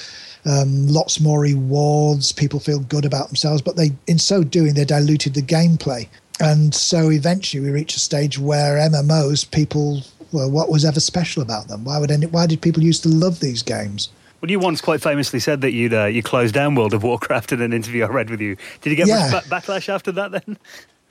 um, 0.45 0.87
lots 0.87 1.19
more 1.19 1.41
rewards. 1.41 2.31
People 2.31 2.59
feel 2.59 2.79
good 2.79 3.05
about 3.05 3.27
themselves, 3.27 3.61
but 3.61 3.75
they, 3.75 3.91
in 4.07 4.17
so 4.17 4.43
doing, 4.43 4.73
they 4.73 4.85
diluted 4.85 5.33
the 5.33 5.41
gameplay. 5.41 6.07
And 6.41 6.73
so 6.73 7.11
eventually, 7.11 7.61
we 7.61 7.69
reach 7.69 7.95
a 7.95 7.99
stage 7.99 8.39
where 8.39 8.77
MMOs, 8.77 9.49
people, 9.49 10.01
well, 10.31 10.49
what 10.49 10.69
was 10.69 10.83
ever 10.83 10.99
special 10.99 11.43
about 11.43 11.67
them? 11.67 11.85
Why 11.85 11.99
would 11.99 12.09
any, 12.09 12.25
why 12.25 12.47
did 12.47 12.61
people 12.61 12.81
used 12.81 13.03
to 13.03 13.09
love 13.09 13.41
these 13.41 13.61
games? 13.61 14.09
Well, 14.41 14.49
you 14.49 14.59
once 14.59 14.81
quite 14.81 15.03
famously 15.03 15.39
said 15.39 15.61
that 15.61 15.71
you'd 15.71 15.93
uh, 15.93 16.05
you 16.05 16.23
closed 16.23 16.55
down 16.55 16.73
World 16.73 16.95
of 16.95 17.03
Warcraft 17.03 17.51
in 17.51 17.61
an 17.61 17.73
interview 17.73 18.05
I 18.05 18.07
read 18.07 18.31
with 18.31 18.41
you. 18.41 18.57
Did 18.81 18.89
you 18.89 18.95
get 18.95 19.07
yeah. 19.07 19.29
much 19.31 19.43
backlash 19.43 19.87
after 19.87 20.11
that 20.13 20.31
then? 20.31 20.57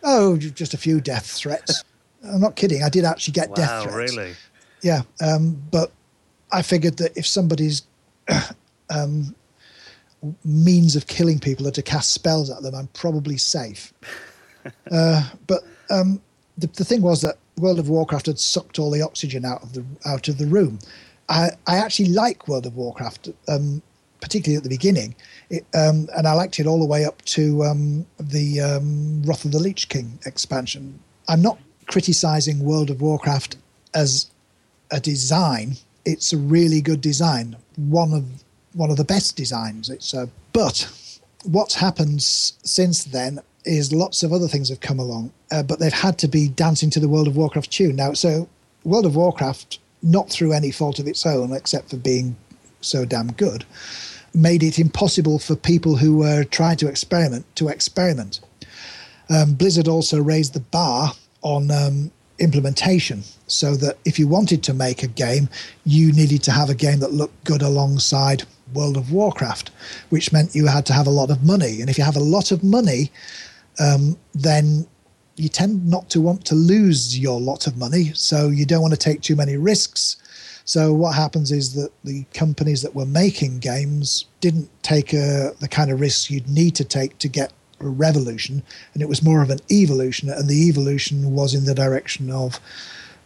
Oh, 0.02 0.36
just 0.36 0.74
a 0.74 0.78
few 0.78 1.00
death 1.00 1.26
threats. 1.26 1.84
I'm 2.24 2.40
not 2.40 2.56
kidding. 2.56 2.82
I 2.82 2.88
did 2.88 3.04
actually 3.04 3.32
get 3.32 3.50
wow, 3.50 3.54
death 3.54 3.82
threats. 3.84 4.16
really? 4.16 4.32
Yeah, 4.82 5.02
um, 5.22 5.62
but 5.70 5.92
I 6.50 6.62
figured 6.62 6.96
that 6.96 7.16
if 7.16 7.26
somebody's 7.26 7.82
um, 8.90 9.32
means 10.44 10.96
of 10.96 11.06
killing 11.06 11.38
people 11.38 11.68
are 11.68 11.72
to 11.72 11.82
cast 11.82 12.10
spells 12.10 12.50
at 12.50 12.62
them, 12.62 12.74
I'm 12.74 12.88
probably 12.88 13.36
safe. 13.36 13.92
uh, 14.92 15.28
but 15.46 15.62
um, 15.90 16.20
the, 16.58 16.66
the 16.68 16.84
thing 16.84 17.02
was 17.02 17.22
that 17.22 17.38
World 17.58 17.78
of 17.78 17.88
Warcraft 17.88 18.26
had 18.26 18.38
sucked 18.38 18.78
all 18.78 18.90
the 18.90 19.02
oxygen 19.02 19.44
out 19.44 19.62
of 19.62 19.72
the 19.72 19.84
out 20.06 20.28
of 20.28 20.38
the 20.38 20.46
room. 20.46 20.78
I, 21.28 21.50
I 21.66 21.76
actually 21.76 22.08
like 22.08 22.48
World 22.48 22.66
of 22.66 22.76
Warcraft. 22.76 23.30
Um, 23.48 23.82
particularly 24.20 24.58
at 24.58 24.62
the 24.62 24.68
beginning, 24.68 25.14
it, 25.48 25.64
um, 25.74 26.06
and 26.14 26.26
I 26.28 26.34
liked 26.34 26.60
it 26.60 26.66
all 26.66 26.78
the 26.78 26.84
way 26.84 27.06
up 27.06 27.22
to 27.22 27.64
um, 27.64 28.06
the 28.18 28.60
um, 28.60 29.22
Wrath 29.22 29.46
of 29.46 29.52
the 29.52 29.58
Lich 29.58 29.88
King 29.88 30.18
expansion. 30.26 31.00
I'm 31.26 31.40
not 31.40 31.58
criticizing 31.86 32.62
World 32.62 32.90
of 32.90 33.00
Warcraft 33.00 33.56
as 33.94 34.30
a 34.90 35.00
design; 35.00 35.76
it's 36.04 36.34
a 36.34 36.36
really 36.36 36.82
good 36.82 37.00
design, 37.00 37.56
one 37.76 38.12
of 38.12 38.26
one 38.74 38.90
of 38.90 38.98
the 38.98 39.04
best 39.04 39.36
designs. 39.36 39.88
It's 39.88 40.12
a, 40.12 40.28
but 40.52 40.86
what's 41.44 41.74
happened 41.74 42.22
since 42.22 43.04
then 43.04 43.40
is 43.64 43.92
lots 43.92 44.22
of 44.22 44.32
other 44.32 44.48
things 44.48 44.68
have 44.68 44.80
come 44.80 44.98
along, 44.98 45.32
uh, 45.52 45.62
but 45.62 45.78
they've 45.78 45.92
had 45.92 46.18
to 46.18 46.28
be 46.28 46.48
dancing 46.48 46.90
to 46.90 47.00
the 47.00 47.08
World 47.08 47.28
of 47.28 47.36
Warcraft 47.36 47.70
tune 47.70 47.96
now. 47.96 48.12
So 48.12 48.48
World 48.84 49.06
of 49.06 49.16
Warcraft, 49.16 49.78
not 50.02 50.30
through 50.30 50.52
any 50.52 50.70
fault 50.70 50.98
of 50.98 51.06
its 51.06 51.26
own, 51.26 51.52
except 51.52 51.90
for 51.90 51.96
being 51.96 52.36
so 52.80 53.04
damn 53.04 53.32
good, 53.32 53.64
made 54.34 54.62
it 54.62 54.78
impossible 54.78 55.38
for 55.38 55.56
people 55.56 55.96
who 55.96 56.16
were 56.16 56.44
trying 56.44 56.76
to 56.78 56.88
experiment 56.88 57.44
to 57.56 57.68
experiment. 57.68 58.40
Um, 59.28 59.54
Blizzard 59.54 59.88
also 59.88 60.20
raised 60.20 60.54
the 60.54 60.60
bar 60.60 61.12
on 61.42 61.70
um, 61.70 62.10
implementation 62.38 63.22
so 63.46 63.76
that 63.76 63.98
if 64.04 64.18
you 64.18 64.26
wanted 64.26 64.62
to 64.64 64.74
make 64.74 65.02
a 65.02 65.06
game, 65.06 65.48
you 65.84 66.12
needed 66.12 66.42
to 66.44 66.52
have 66.52 66.70
a 66.70 66.74
game 66.74 67.00
that 67.00 67.12
looked 67.12 67.44
good 67.44 67.62
alongside 67.62 68.44
World 68.72 68.96
of 68.96 69.12
Warcraft, 69.12 69.70
which 70.10 70.32
meant 70.32 70.54
you 70.54 70.66
had 70.66 70.86
to 70.86 70.92
have 70.92 71.06
a 71.06 71.10
lot 71.10 71.30
of 71.30 71.44
money. 71.44 71.80
And 71.80 71.90
if 71.90 71.98
you 71.98 72.04
have 72.04 72.16
a 72.16 72.20
lot 72.20 72.50
of 72.50 72.62
money, 72.62 73.10
um, 73.80 74.16
then 74.34 74.86
you 75.36 75.48
tend 75.48 75.88
not 75.88 76.10
to 76.10 76.20
want 76.20 76.44
to 76.44 76.54
lose 76.54 77.18
your 77.18 77.40
lot 77.40 77.66
of 77.66 77.76
money. 77.76 78.12
So 78.14 78.48
you 78.48 78.66
don't 78.66 78.82
want 78.82 78.92
to 78.92 78.98
take 78.98 79.22
too 79.22 79.36
many 79.36 79.56
risks. 79.56 80.16
So 80.64 80.92
what 80.92 81.14
happens 81.14 81.50
is 81.50 81.74
that 81.74 81.90
the 82.04 82.24
companies 82.34 82.82
that 82.82 82.94
were 82.94 83.06
making 83.06 83.58
games 83.58 84.26
didn't 84.40 84.70
take 84.82 85.12
a, 85.12 85.48
uh, 85.48 85.50
the 85.58 85.68
kind 85.68 85.90
of 85.90 85.98
risks 85.98 86.30
you'd 86.30 86.48
need 86.48 86.76
to 86.76 86.84
take 86.84 87.18
to 87.18 87.28
get 87.28 87.52
a 87.80 87.88
revolution, 87.88 88.62
and 88.92 89.02
it 89.02 89.08
was 89.08 89.22
more 89.22 89.42
of 89.42 89.50
an 89.50 89.60
evolution. 89.70 90.28
And 90.28 90.48
the 90.48 90.68
evolution 90.68 91.32
was 91.32 91.54
in 91.54 91.64
the 91.64 91.74
direction 91.74 92.30
of 92.30 92.60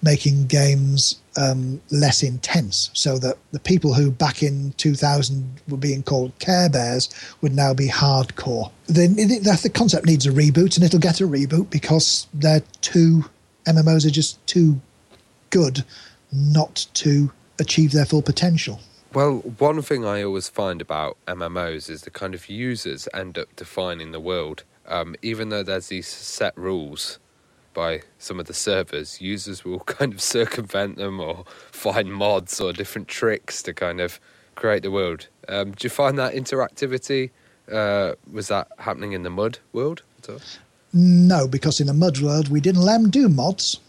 making 0.05 0.47
games 0.47 1.21
um, 1.37 1.81
less 1.91 2.23
intense, 2.23 2.91
so 2.93 3.19
that 3.19 3.39
the 3.51 3.59
people 3.59 3.95
who 3.95 4.11
back 4.11 4.43
in 4.43 4.73
2000 4.77 5.61
were 5.69 5.77
being 5.77 6.03
called 6.03 6.39
Care 6.39 6.69
Bears 6.69 7.09
would 7.41 7.55
now 7.55 7.75
be 7.75 7.89
hardcore. 7.89 8.71
The, 8.87 9.09
the, 9.09 9.61
the 9.63 9.71
concept 9.71 10.07
needs 10.07 10.27
a 10.27 10.31
reboot, 10.31 10.77
and 10.77 10.85
it'll 10.85 11.01
get 11.01 11.21
a 11.21 11.27
reboot 11.27 11.71
because 11.71 12.29
they're 12.35 12.63
too 12.81 13.25
MMOs 13.67 14.07
are 14.07 14.11
just 14.11 14.45
too 14.47 14.81
good 15.51 15.85
not 16.33 16.87
to 16.95 17.33
achieve 17.59 17.93
their 17.93 18.05
full 18.05 18.23
potential. 18.23 18.81
Well, 19.13 19.39
one 19.59 19.81
thing 19.83 20.05
I 20.05 20.23
always 20.23 20.49
find 20.49 20.81
about 20.81 21.17
MMOs 21.27 21.89
is 21.89 22.03
the 22.03 22.11
kind 22.11 22.35
of 22.35 22.49
users 22.49 23.09
end 23.15 23.39
up 23.39 23.55
defining 23.55 24.13
the 24.13 24.21
world. 24.21 24.65
Um, 24.87 25.15
even 25.23 25.49
though 25.49 25.63
there's 25.63 25.87
these 25.87 26.09
set 26.09 26.57
rules 26.59 27.19
by 27.75 28.03
some 28.19 28.41
of 28.41 28.47
the 28.47 28.55
servers, 28.55 29.21
users 29.21 29.65
will 29.65 29.81
kind 29.99 30.13
of 30.13 30.23
circumvent 30.23 30.97
them 30.97 31.21
or 31.21 31.45
find 31.73 32.13
mods 32.13 32.61
or 32.61 32.73
different 32.73 33.09
tricks 33.09 33.63
to 33.65 33.75
kind 33.75 34.01
of 34.01 34.21
create 34.55 34.83
the 34.83 34.91
world. 34.91 35.29
Um, 35.49 35.73
do 35.73 35.85
you 35.85 35.91
find 35.91 36.19
that 36.19 36.35
interactivity 36.35 37.31
uh, 37.71 38.13
was 38.31 38.49
that 38.49 38.69
happening 38.79 39.13
in 39.13 39.23
the 39.23 39.31
mud 39.31 39.59
world? 39.73 40.03
No, 40.93 41.49
because 41.49 41.81
in 41.81 41.87
the 41.89 41.95
mud 41.95 42.21
world 42.21 42.49
we 42.49 42.61
didn't 42.61 42.83
let 42.83 43.01
them 43.01 43.11
do 43.11 43.29
mods 43.29 43.81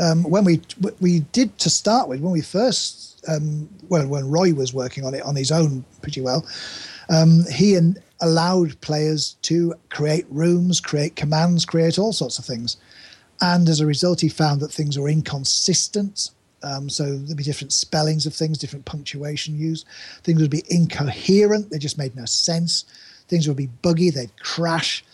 um, 0.00 0.22
when 0.24 0.44
we 0.44 0.60
we 1.00 1.20
did 1.32 1.56
to 1.58 1.70
start 1.70 2.08
with 2.08 2.20
when 2.20 2.32
we 2.32 2.40
first 2.40 3.22
um, 3.28 3.68
well 3.88 4.06
when 4.06 4.30
Roy 4.30 4.54
was 4.54 4.72
working 4.72 5.04
on 5.04 5.14
it 5.14 5.22
on 5.22 5.36
his 5.36 5.52
own 5.52 5.84
pretty 6.02 6.20
well, 6.20 6.46
um, 7.08 7.44
he 7.52 7.74
and 7.74 7.98
allowed 8.20 8.80
players 8.80 9.36
to 9.42 9.74
create 9.88 10.26
rooms, 10.30 10.80
create 10.80 11.16
commands, 11.16 11.64
create 11.64 11.98
all 11.98 12.12
sorts 12.12 12.38
of 12.38 12.44
things, 12.44 12.76
and 13.40 13.68
as 13.68 13.80
a 13.80 13.86
result, 13.86 14.20
he 14.20 14.28
found 14.28 14.60
that 14.60 14.72
things 14.72 14.98
were 14.98 15.08
inconsistent. 15.08 16.30
Um, 16.62 16.90
so 16.90 17.16
there'd 17.16 17.36
be 17.36 17.42
different 17.42 17.72
spellings 17.72 18.26
of 18.26 18.34
things, 18.34 18.58
different 18.58 18.84
punctuation 18.84 19.58
used. 19.58 19.86
Things 20.22 20.40
would 20.40 20.50
be 20.50 20.64
incoherent; 20.68 21.70
they 21.70 21.78
just 21.78 21.98
made 21.98 22.14
no 22.14 22.26
sense. 22.26 22.84
Things 23.28 23.48
would 23.48 23.56
be 23.56 23.68
buggy; 23.82 24.10
they'd 24.10 24.38
crash. 24.40 25.04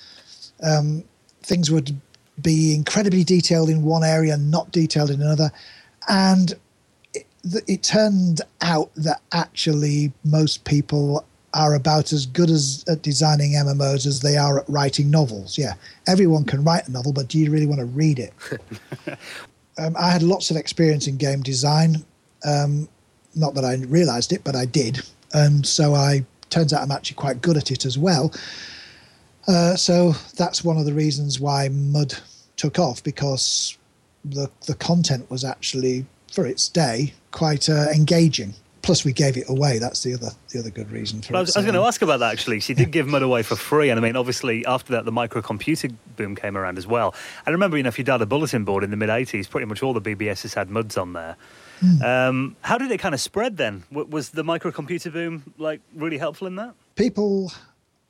Um, 0.62 1.04
things 1.42 1.70
would 1.70 2.00
be 2.42 2.74
incredibly 2.74 3.24
detailed 3.24 3.70
in 3.70 3.82
one 3.82 4.04
area, 4.04 4.36
not 4.36 4.72
detailed 4.72 5.10
in 5.10 5.22
another. 5.22 5.50
And 6.08 6.54
it, 7.14 7.26
it 7.66 7.82
turned 7.82 8.42
out 8.60 8.90
that 8.96 9.22
actually 9.32 10.12
most 10.24 10.64
people 10.64 11.24
are 11.56 11.74
about 11.74 12.12
as 12.12 12.26
good 12.26 12.50
as 12.50 12.84
at 12.88 13.02
designing 13.02 13.52
MMOs 13.52 14.06
as 14.06 14.20
they 14.20 14.36
are 14.36 14.60
at 14.60 14.68
writing 14.68 15.10
novels. 15.10 15.56
Yeah, 15.56 15.74
everyone 16.06 16.44
can 16.44 16.62
write 16.62 16.86
a 16.86 16.92
novel, 16.92 17.12
but 17.12 17.28
do 17.28 17.38
you 17.38 17.50
really 17.50 17.66
want 17.66 17.80
to 17.80 17.86
read 17.86 18.18
it? 18.18 18.32
um, 19.78 19.96
I 19.98 20.10
had 20.10 20.22
lots 20.22 20.50
of 20.50 20.56
experience 20.56 21.06
in 21.06 21.16
game 21.16 21.42
design. 21.42 22.04
Um, 22.44 22.88
not 23.34 23.54
that 23.54 23.64
I 23.64 23.74
realised 23.86 24.32
it, 24.32 24.44
but 24.44 24.54
I 24.54 24.66
did, 24.66 25.00
and 25.32 25.66
so 25.66 25.94
I 25.94 26.24
turns 26.50 26.72
out 26.72 26.82
I'm 26.82 26.92
actually 26.92 27.16
quite 27.16 27.40
good 27.40 27.56
at 27.56 27.70
it 27.70 27.84
as 27.84 27.98
well. 27.98 28.32
Uh, 29.48 29.76
so 29.76 30.12
that's 30.36 30.62
one 30.62 30.76
of 30.76 30.84
the 30.84 30.92
reasons 30.92 31.40
why 31.40 31.68
Mud 31.68 32.14
took 32.56 32.78
off 32.78 33.02
because 33.02 33.76
the 34.24 34.50
the 34.66 34.74
content 34.74 35.30
was 35.30 35.44
actually 35.44 36.04
for 36.32 36.46
its 36.46 36.68
day 36.68 37.14
quite 37.30 37.68
uh, 37.68 37.86
engaging. 37.94 38.54
Plus, 38.86 39.04
we 39.04 39.12
gave 39.12 39.36
it 39.36 39.48
away. 39.48 39.78
That's 39.78 40.02
the 40.02 40.14
other 40.14 40.30
the 40.52 40.60
other 40.60 40.70
good 40.70 40.90
reason 40.90 41.20
for 41.20 41.34
I 41.34 41.38
it. 41.38 41.42
was, 41.42 41.56
I 41.56 41.58
was 41.58 41.66
going 41.66 41.74
to 41.74 41.86
ask 41.86 42.00
about 42.02 42.20
that 42.20 42.32
actually. 42.32 42.60
She 42.60 42.72
did 42.72 42.90
give 42.92 43.06
Mud 43.08 43.22
away 43.22 43.42
for 43.42 43.56
free, 43.56 43.90
and 43.90 43.98
I 43.98 44.02
mean, 44.02 44.16
obviously, 44.16 44.64
after 44.64 44.92
that, 44.92 45.04
the 45.04 45.12
microcomputer 45.12 45.92
boom 46.16 46.36
came 46.36 46.56
around 46.56 46.78
as 46.78 46.86
well. 46.86 47.14
I 47.46 47.50
remember, 47.50 47.76
you 47.76 47.82
know, 47.82 47.88
if 47.88 47.98
you 47.98 48.04
had 48.06 48.22
a 48.22 48.26
bulletin 48.26 48.64
board 48.64 48.84
in 48.84 48.90
the 48.90 48.96
mid 48.96 49.08
'80s, 49.08 49.50
pretty 49.50 49.66
much 49.66 49.82
all 49.82 49.92
the 49.92 50.00
BBSs 50.00 50.54
had 50.54 50.70
Muds 50.70 50.96
on 50.96 51.12
there. 51.12 51.36
Um, 52.02 52.56
how 52.62 52.78
did 52.78 52.90
it 52.90 52.98
kind 52.98 53.14
of 53.14 53.20
spread 53.20 53.58
then? 53.58 53.82
W- 53.90 54.08
was 54.08 54.30
the 54.30 54.42
microcomputer 54.42 55.12
boom 55.12 55.52
like 55.58 55.80
really 55.94 56.16
helpful 56.18 56.46
in 56.46 56.56
that? 56.56 56.72
people 56.94 57.52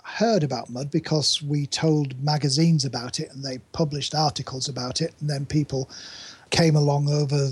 heard 0.04 0.44
about 0.44 0.70
mud 0.70 0.88
because 0.92 1.42
we 1.42 1.66
told 1.66 2.14
magazines 2.22 2.84
about 2.84 3.18
it 3.18 3.28
and 3.32 3.42
they 3.42 3.58
published 3.72 4.14
articles 4.14 4.68
about 4.68 5.00
it 5.00 5.12
and 5.18 5.28
then 5.28 5.44
people 5.44 5.90
came 6.50 6.76
along 6.76 7.08
over 7.08 7.48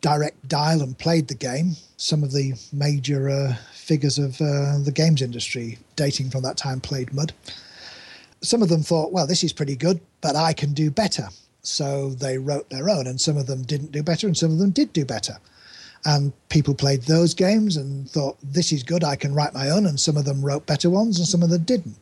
direct 0.00 0.48
dial 0.48 0.82
and 0.82 0.98
played 0.98 1.28
the 1.28 1.34
game 1.34 1.76
some 1.96 2.22
of 2.22 2.32
the 2.32 2.54
major 2.72 3.30
uh, 3.30 3.54
figures 3.72 4.18
of 4.18 4.40
uh, 4.40 4.78
the 4.82 4.92
games 4.94 5.22
industry 5.22 5.78
dating 5.96 6.30
from 6.30 6.42
that 6.42 6.56
time 6.56 6.80
played 6.80 7.12
mud. 7.12 7.32
Some 8.42 8.62
of 8.62 8.68
them 8.68 8.82
thought 8.82 9.12
well 9.12 9.26
this 9.26 9.42
is 9.42 9.52
pretty 9.52 9.76
good 9.76 10.00
but 10.20 10.36
i 10.36 10.52
can 10.52 10.72
do 10.72 10.90
better. 10.90 11.28
So 11.62 12.10
they 12.10 12.38
wrote 12.38 12.70
their 12.70 12.88
own 12.88 13.06
and 13.06 13.20
some 13.20 13.36
of 13.36 13.46
them 13.46 13.62
didn't 13.62 13.92
do 13.92 14.02
better 14.02 14.26
and 14.26 14.36
some 14.36 14.52
of 14.52 14.58
them 14.58 14.70
did 14.70 14.92
do 14.92 15.04
better. 15.04 15.38
And 16.04 16.32
people 16.48 16.74
played 16.74 17.02
those 17.02 17.34
games 17.34 17.76
and 17.76 18.08
thought 18.08 18.36
this 18.42 18.72
is 18.72 18.82
good 18.82 19.02
i 19.02 19.16
can 19.16 19.34
write 19.34 19.54
my 19.54 19.70
own 19.70 19.86
and 19.86 19.98
some 19.98 20.16
of 20.16 20.24
them 20.24 20.44
wrote 20.44 20.66
better 20.66 20.90
ones 20.90 21.18
and 21.18 21.26
some 21.26 21.42
of 21.42 21.50
them 21.50 21.64
didn't. 21.64 21.96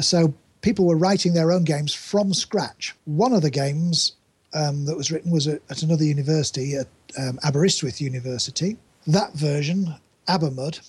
So 0.00 0.32
people 0.60 0.86
were 0.86 0.96
writing 0.96 1.34
their 1.34 1.50
own 1.50 1.64
games 1.64 1.92
from 1.92 2.32
scratch. 2.32 2.94
One 3.04 3.32
of 3.32 3.42
the 3.42 3.50
games 3.50 4.12
um, 4.54 4.84
that 4.86 4.96
was 4.96 5.10
written 5.10 5.30
was 5.30 5.46
at, 5.48 5.60
at 5.68 5.82
another 5.82 6.04
university 6.04 6.76
at 6.76 6.86
um, 7.18 7.38
aberystwyth 7.44 8.00
university 8.00 8.76
that 9.06 9.32
version 9.34 9.94
abermud 10.28 10.80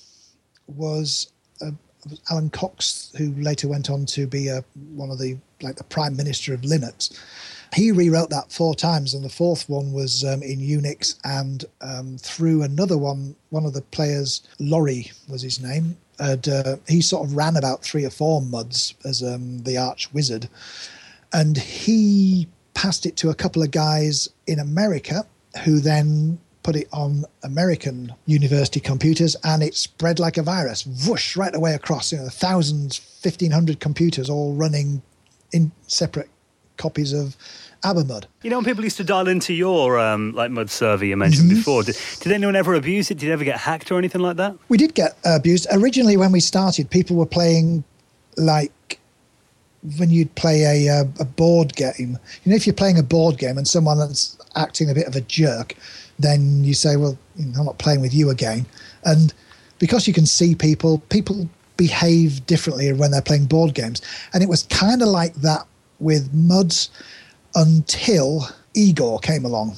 was 0.68 1.32
uh, 1.62 1.72
alan 2.30 2.50
cox 2.50 3.12
who 3.18 3.34
later 3.36 3.68
went 3.68 3.90
on 3.90 4.06
to 4.06 4.28
be 4.28 4.50
uh, 4.50 4.62
one 4.94 5.10
of 5.10 5.20
the 5.20 5.38
like 5.62 5.76
the 5.76 5.84
prime 5.84 6.16
minister 6.16 6.54
of 6.54 6.62
linux 6.62 7.18
he 7.74 7.92
rewrote 7.92 8.30
that 8.32 8.52
four 8.52 8.74
times, 8.74 9.14
and 9.14 9.24
the 9.24 9.30
fourth 9.30 9.70
one 9.70 9.94
was 9.94 10.24
um, 10.24 10.42
in 10.42 10.60
Unix. 10.60 11.20
And 11.24 11.66
um, 11.82 12.18
through 12.18 12.64
another 12.64 12.98
one, 12.98 13.36
one 13.50 13.66
of 13.66 13.74
the 13.74 13.82
players, 13.82 14.42
Laurie 14.60 15.12
was 15.28 15.42
his 15.42 15.62
name, 15.62 15.98
had, 16.20 16.48
uh, 16.48 16.78
he 16.88 17.02
sort 17.02 17.28
of 17.28 17.36
ran 17.36 17.56
about 17.56 17.84
three 17.84 18.06
or 18.06 18.10
four 18.10 18.42
muds 18.42 18.94
as 19.06 19.22
um, 19.22 19.60
the 19.60 19.78
arch 19.78 20.12
wizard. 20.14 20.50
And 21.32 21.58
he 21.58 22.48
passed 22.74 23.06
it 23.06 23.16
to 23.18 23.30
a 23.30 23.36
couple 23.36 23.62
of 23.62 23.72
guys 23.72 24.30
in 24.48 24.60
America 24.60 25.26
who 25.60 25.80
then 25.80 26.40
put 26.64 26.76
it 26.76 26.88
on 26.92 27.26
American 27.44 28.14
university 28.26 28.80
computers 28.80 29.36
and 29.44 29.64
it 29.64 29.76
spread 29.76 30.20
like 30.20 30.38
a 30.38 30.44
virus, 30.44 30.86
whoosh, 31.08 31.36
right 31.36 31.56
away 31.56 31.74
across, 31.74 32.12
you 32.12 32.18
know, 32.18 32.28
thousands, 32.30 33.00
1,500 33.24 33.80
computers 33.80 34.30
all 34.30 34.54
running 34.54 35.02
in 35.52 35.72
separate 35.88 36.30
copies 36.78 37.14
of 37.14 37.36
Abermud. 37.84 38.26
You 38.44 38.50
know, 38.50 38.58
when 38.58 38.66
people 38.66 38.84
used 38.84 38.98
to 38.98 39.04
dial 39.04 39.28
into 39.28 39.54
your 39.54 39.98
um, 40.00 40.34
like 40.34 40.52
Mud 40.52 40.70
server 40.70 41.06
you 41.06 41.16
mentioned 41.16 41.50
before, 41.50 41.84
did, 41.84 41.98
did 42.20 42.32
anyone 42.32 42.56
ever 42.56 42.74
abuse 42.74 43.10
it? 43.10 43.18
Did 43.18 43.30
it 43.30 43.34
ever 43.34 43.44
get 43.44 43.58
hacked 43.58 43.92
or 43.92 43.98
anything 43.98 44.22
like 44.22 44.38
that? 44.38 44.56
We 44.68 44.78
did 44.78 44.94
get 44.94 45.18
abused. 45.24 45.68
Originally, 45.72 46.18
when 46.18 46.32
we 46.32 46.40
started, 46.40 46.90
people 46.90 47.16
were 47.16 47.26
playing 47.26 47.84
like 48.38 48.99
when 49.98 50.10
you'd 50.10 50.34
play 50.36 50.88
a, 50.88 51.00
uh, 51.00 51.06
a 51.20 51.26
board 51.26 51.76
game. 51.76 52.18
You 52.44 52.50
know, 52.50 52.56
if 52.56 52.68
you're 52.68 52.74
playing 52.74 53.00
a 53.00 53.04
board 53.04 53.38
game 53.38 53.58
and 53.58 53.68
someone 53.68 53.98
that's 53.98 54.38
acting 54.56 54.90
a 54.90 54.94
bit 54.94 55.08
of 55.08 55.16
a 55.16 55.22
jerk, 55.22 55.76
then 56.18 56.64
you 56.64 56.74
say, 56.74 56.96
"Well, 56.96 57.18
I'm 57.38 57.66
not 57.66 57.78
playing 57.78 58.02
with 58.02 58.14
you 58.14 58.30
again." 58.30 58.66
And 59.06 59.34
because 59.80 60.08
you 60.08 60.14
can 60.14 60.26
see 60.26 60.56
people, 60.56 61.00
people 61.10 61.48
behave 61.78 62.46
differently 62.46 62.92
when 62.92 63.12
they're 63.12 63.22
playing 63.22 63.46
board 63.46 63.74
games, 63.74 64.02
and 64.34 64.44
it 64.44 64.50
was 64.50 64.64
kind 64.64 65.02
of 65.02 65.08
like 65.08 65.34
that 65.36 65.66
with 66.00 66.34
Muds 66.34 66.90
until 67.56 68.48
Igor 68.74 69.20
came 69.20 69.46
along. 69.46 69.76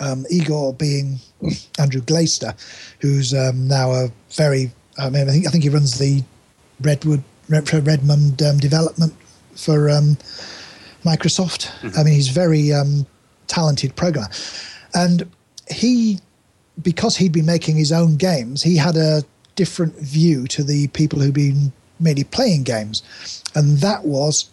Um, 0.00 0.26
Igor 0.28 0.74
being 0.74 1.20
Andrew 1.78 2.00
Glaister, 2.00 2.54
who's 3.00 3.32
um, 3.32 3.68
now 3.68 3.92
a 3.92 4.08
very, 4.32 4.72
I 4.98 5.08
mean, 5.10 5.28
I 5.28 5.32
think, 5.32 5.46
I 5.46 5.50
think 5.50 5.62
he 5.62 5.70
runs 5.70 5.98
the 5.98 6.24
Redwood, 6.80 7.22
Redmond 7.48 8.42
um, 8.42 8.58
development 8.58 9.14
for 9.56 9.90
um, 9.90 10.16
Microsoft. 11.04 11.70
I 11.98 12.02
mean, 12.02 12.14
he's 12.14 12.30
a 12.30 12.32
very 12.32 12.72
um, 12.72 13.06
talented 13.46 13.94
programmer. 13.96 14.28
And 14.94 15.30
he, 15.70 16.18
because 16.82 17.16
he'd 17.16 17.32
been 17.32 17.46
making 17.46 17.76
his 17.76 17.92
own 17.92 18.16
games, 18.16 18.62
he 18.62 18.76
had 18.76 18.96
a 18.96 19.22
different 19.56 19.94
view 19.96 20.46
to 20.48 20.62
the 20.62 20.88
people 20.88 21.20
who'd 21.20 21.34
been 21.34 21.72
mainly 22.00 22.24
playing 22.24 22.64
games. 22.64 23.02
And 23.54 23.78
that 23.78 24.04
was 24.04 24.50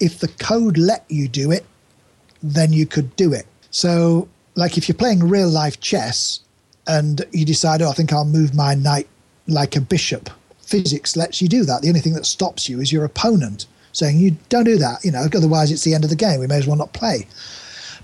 if 0.00 0.18
the 0.18 0.28
code 0.28 0.76
let 0.76 1.04
you 1.08 1.28
do 1.28 1.50
it, 1.50 1.64
then 2.42 2.72
you 2.72 2.86
could 2.86 3.14
do 3.16 3.32
it. 3.32 3.46
So, 3.70 4.28
like 4.54 4.76
if 4.76 4.88
you're 4.88 4.96
playing 4.96 5.28
real 5.28 5.48
life 5.48 5.80
chess 5.80 6.40
and 6.86 7.24
you 7.32 7.46
decide, 7.46 7.80
oh, 7.80 7.88
I 7.88 7.92
think 7.92 8.12
I'll 8.12 8.24
move 8.24 8.54
my 8.54 8.74
knight 8.74 9.08
like 9.46 9.76
a 9.76 9.80
bishop, 9.80 10.28
physics 10.60 11.16
lets 11.16 11.40
you 11.40 11.48
do 11.48 11.64
that. 11.64 11.82
The 11.82 11.88
only 11.88 12.00
thing 12.00 12.14
that 12.14 12.26
stops 12.26 12.68
you 12.68 12.80
is 12.80 12.92
your 12.92 13.04
opponent 13.04 13.66
saying, 13.92 14.18
you 14.18 14.36
don't 14.48 14.64
do 14.64 14.78
that, 14.78 15.04
you 15.04 15.10
know, 15.10 15.26
otherwise 15.34 15.70
it's 15.70 15.84
the 15.84 15.94
end 15.94 16.04
of 16.04 16.10
the 16.10 16.16
game. 16.16 16.40
We 16.40 16.46
may 16.46 16.58
as 16.58 16.66
well 16.66 16.76
not 16.76 16.92
play. 16.92 17.26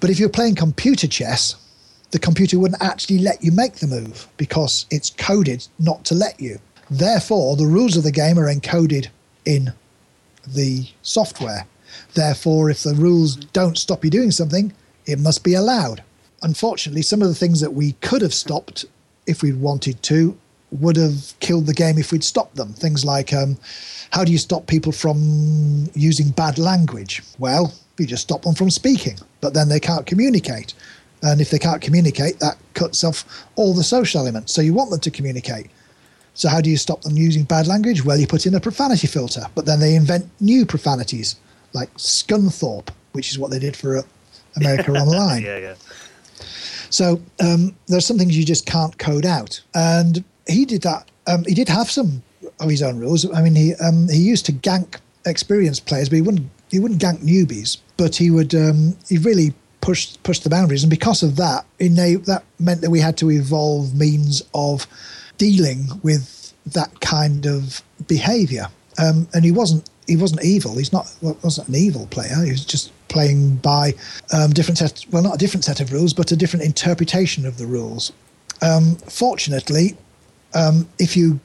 But 0.01 0.11
if 0.11 0.19
you're 0.19 0.29
playing 0.29 0.55
computer 0.55 1.09
chess, 1.09 1.57
the 2.11 2.19
computer 2.19 2.59
wouldn't 2.59 2.83
actually 2.83 3.19
let 3.19 3.43
you 3.43 3.53
make 3.53 3.77
the 3.77 3.87
move 3.87 4.29
because 4.37 4.87
it's 4.91 5.11
coded 5.11 5.67
not 5.79 6.05
to 6.07 6.15
let 6.15 6.41
you. 6.41 6.59
Therefore, 6.91 7.57
the 7.57 7.67
rules 7.67 7.97
of 7.97 8.03
the 8.05 8.13
game 8.13 8.39
are 8.39 8.53
encoded 8.53 9.09
in 9.45 9.73
the 10.47 10.89
software. 11.03 11.67
Therefore, 12.15 12.71
if 12.71 12.83
the 12.83 12.95
rules 12.95 13.37
don't 13.37 13.77
stop 13.77 14.05
you 14.05 14.11
doing 14.11 14.31
something, 14.31 14.73
it 15.07 15.19
must 15.19 15.45
be 15.45 15.55
allowed. 15.55 16.03
Unfortunately, 16.43 17.03
some 17.03 17.21
of 17.21 17.29
the 17.29 17.35
things 17.35 17.61
that 17.61 17.75
we 17.75 17.93
could 18.01 18.23
have 18.23 18.35
stopped 18.35 18.85
if 19.27 19.43
we'd 19.43 19.61
wanted 19.61 20.03
to 20.05 20.39
would 20.71 20.97
have 20.97 21.35
killed 21.41 21.67
the 21.67 21.75
game 21.75 21.99
if 21.99 22.13
we'd 22.13 22.25
stopped 22.25 22.57
them. 22.57 22.73
Things 22.73 23.05
like 23.05 23.33
um, 23.33 23.57
how 24.11 24.25
do 24.25 24.33
you 24.33 24.39
stop 24.39 24.67
people 24.67 24.93
from 24.93 25.89
using 25.95 26.31
bad 26.31 26.59
language? 26.59 27.23
Well, 27.39 27.75
you 27.99 28.07
just 28.07 28.23
stop 28.23 28.43
them 28.43 28.55
from 28.55 28.71
speaking, 28.71 29.19
but 29.41 29.55
then 29.55 29.69
they 29.69 29.81
can't 29.81 30.07
communicate. 30.07 30.75
And 31.23 31.41
if 31.41 31.51
they 31.51 31.59
can't 31.59 31.83
communicate, 31.83 32.39
that 32.39 32.57
cuts 32.75 33.03
off 33.03 33.25
all 33.57 33.75
the 33.75 33.83
social 33.83 34.21
elements. 34.21 34.53
So 34.53 34.63
you 34.63 34.73
want 34.73 34.91
them 34.91 35.01
to 35.01 35.11
communicate. 35.11 35.69
So 36.35 36.49
how 36.49 36.61
do 36.61 36.71
you 36.71 36.77
stop 36.77 37.03
them 37.03 37.17
using 37.17 37.43
bad 37.43 37.67
language? 37.67 38.05
Well, 38.05 38.17
you 38.17 38.27
put 38.27 38.47
in 38.47 38.55
a 38.55 38.61
profanity 38.61 39.09
filter, 39.09 39.43
but 39.57 39.67
then 39.67 39.81
they 39.81 39.97
invent 39.97 40.31
new 40.41 40.65
profanities 40.65 41.35
like 41.73 41.93
Scunthorpe, 41.95 42.91
which 43.13 43.31
is 43.31 43.39
what 43.39 43.51
they 43.51 43.59
did 43.59 43.77
for 43.77 43.99
uh, 43.99 44.03
America 44.57 44.93
Online. 44.97 45.43
yeah, 45.43 45.59
yeah. 45.59 45.75
So 46.91 47.21
um, 47.41 47.75
there's 47.87 48.07
some 48.07 48.19
things 48.19 48.39
you 48.39 48.45
just 48.45 48.65
can't 48.65 48.97
code 48.99 49.27
out, 49.27 49.61
and 49.75 50.25
he 50.49 50.65
did 50.65 50.83
that. 50.83 51.11
Um, 51.27 51.45
he 51.45 51.55
did 51.55 51.69
have 51.69 51.91
some 51.91 52.23
of 52.61 52.71
his 52.71 52.83
own 52.83 52.99
rules. 52.99 53.31
I 53.33 53.43
mean, 53.43 53.55
he 53.55 53.75
um, 53.77 54.09
he 54.09 54.19
used 54.19 54.47
to 54.47 54.53
gank 54.53 54.97
experienced 55.27 55.87
players, 55.87 56.09
but 56.09 56.17
he 56.17 56.23
wouldn't 56.23 56.51
he 56.71 56.79
wouldn't 56.79 57.01
gank 57.01 57.19
newbies. 57.23 57.79
But 57.97 58.17
he 58.17 58.31
would 58.31 58.55
um, 58.55 58.97
he 59.09 59.19
really 59.19 59.53
pushed 59.81 60.23
pushed 60.23 60.45
the 60.45 60.51
boundaries, 60.51 60.83
and 60.83 60.91
because 60.91 61.23
of 61.23 61.37
that, 61.37 61.65
innate, 61.79 62.25
that 62.25 62.45
meant 62.59 62.81
that 62.81 62.91
we 62.91 63.01
had 63.01 63.17
to 63.19 63.31
evolve 63.31 63.95
means 63.95 64.43
of 64.55 64.87
dealing 65.37 65.89
with 66.03 66.53
that 66.67 67.01
kind 67.01 67.47
of 67.47 67.83
behaviour. 68.07 68.67
Um, 68.99 69.29
and 69.33 69.45
he 69.45 69.53
wasn't 69.53 69.89
he 70.07 70.17
wasn't 70.17 70.43
evil. 70.43 70.77
He's 70.77 70.93
not 70.93 71.15
wasn't 71.21 71.69
an 71.69 71.75
evil 71.75 72.07
player. 72.07 72.43
He 72.45 72.51
was 72.51 72.65
just 72.65 72.93
playing 73.09 73.57
by 73.57 73.95
um, 74.33 74.51
different 74.51 74.79
set. 74.79 75.05
Well, 75.11 75.23
not 75.23 75.35
a 75.35 75.39
different 75.39 75.65
set 75.65 75.81
of 75.81 75.93
rules, 75.93 76.13
but 76.15 76.33
a 76.33 76.37
different 76.37 76.65
interpretation 76.65 77.47
of 77.47 77.59
the 77.59 77.67
rules. 77.67 78.13
Um, 78.61 78.97
fortunately, 78.97 79.97
um, 80.55 80.89
if 80.99 81.17
you 81.17 81.39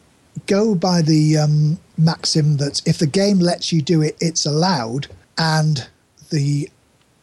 go 0.48 0.76
by 0.76 1.02
the 1.02 1.38
um, 1.38 1.78
maxim 1.98 2.58
that 2.58 2.82
if 2.86 2.98
the 2.98 3.08
game 3.08 3.40
lets 3.40 3.72
you 3.72 3.82
do 3.82 4.02
it, 4.02 4.18
it's 4.20 4.46
allowed, 4.46 5.08
and 5.38 5.88
the 6.32 6.70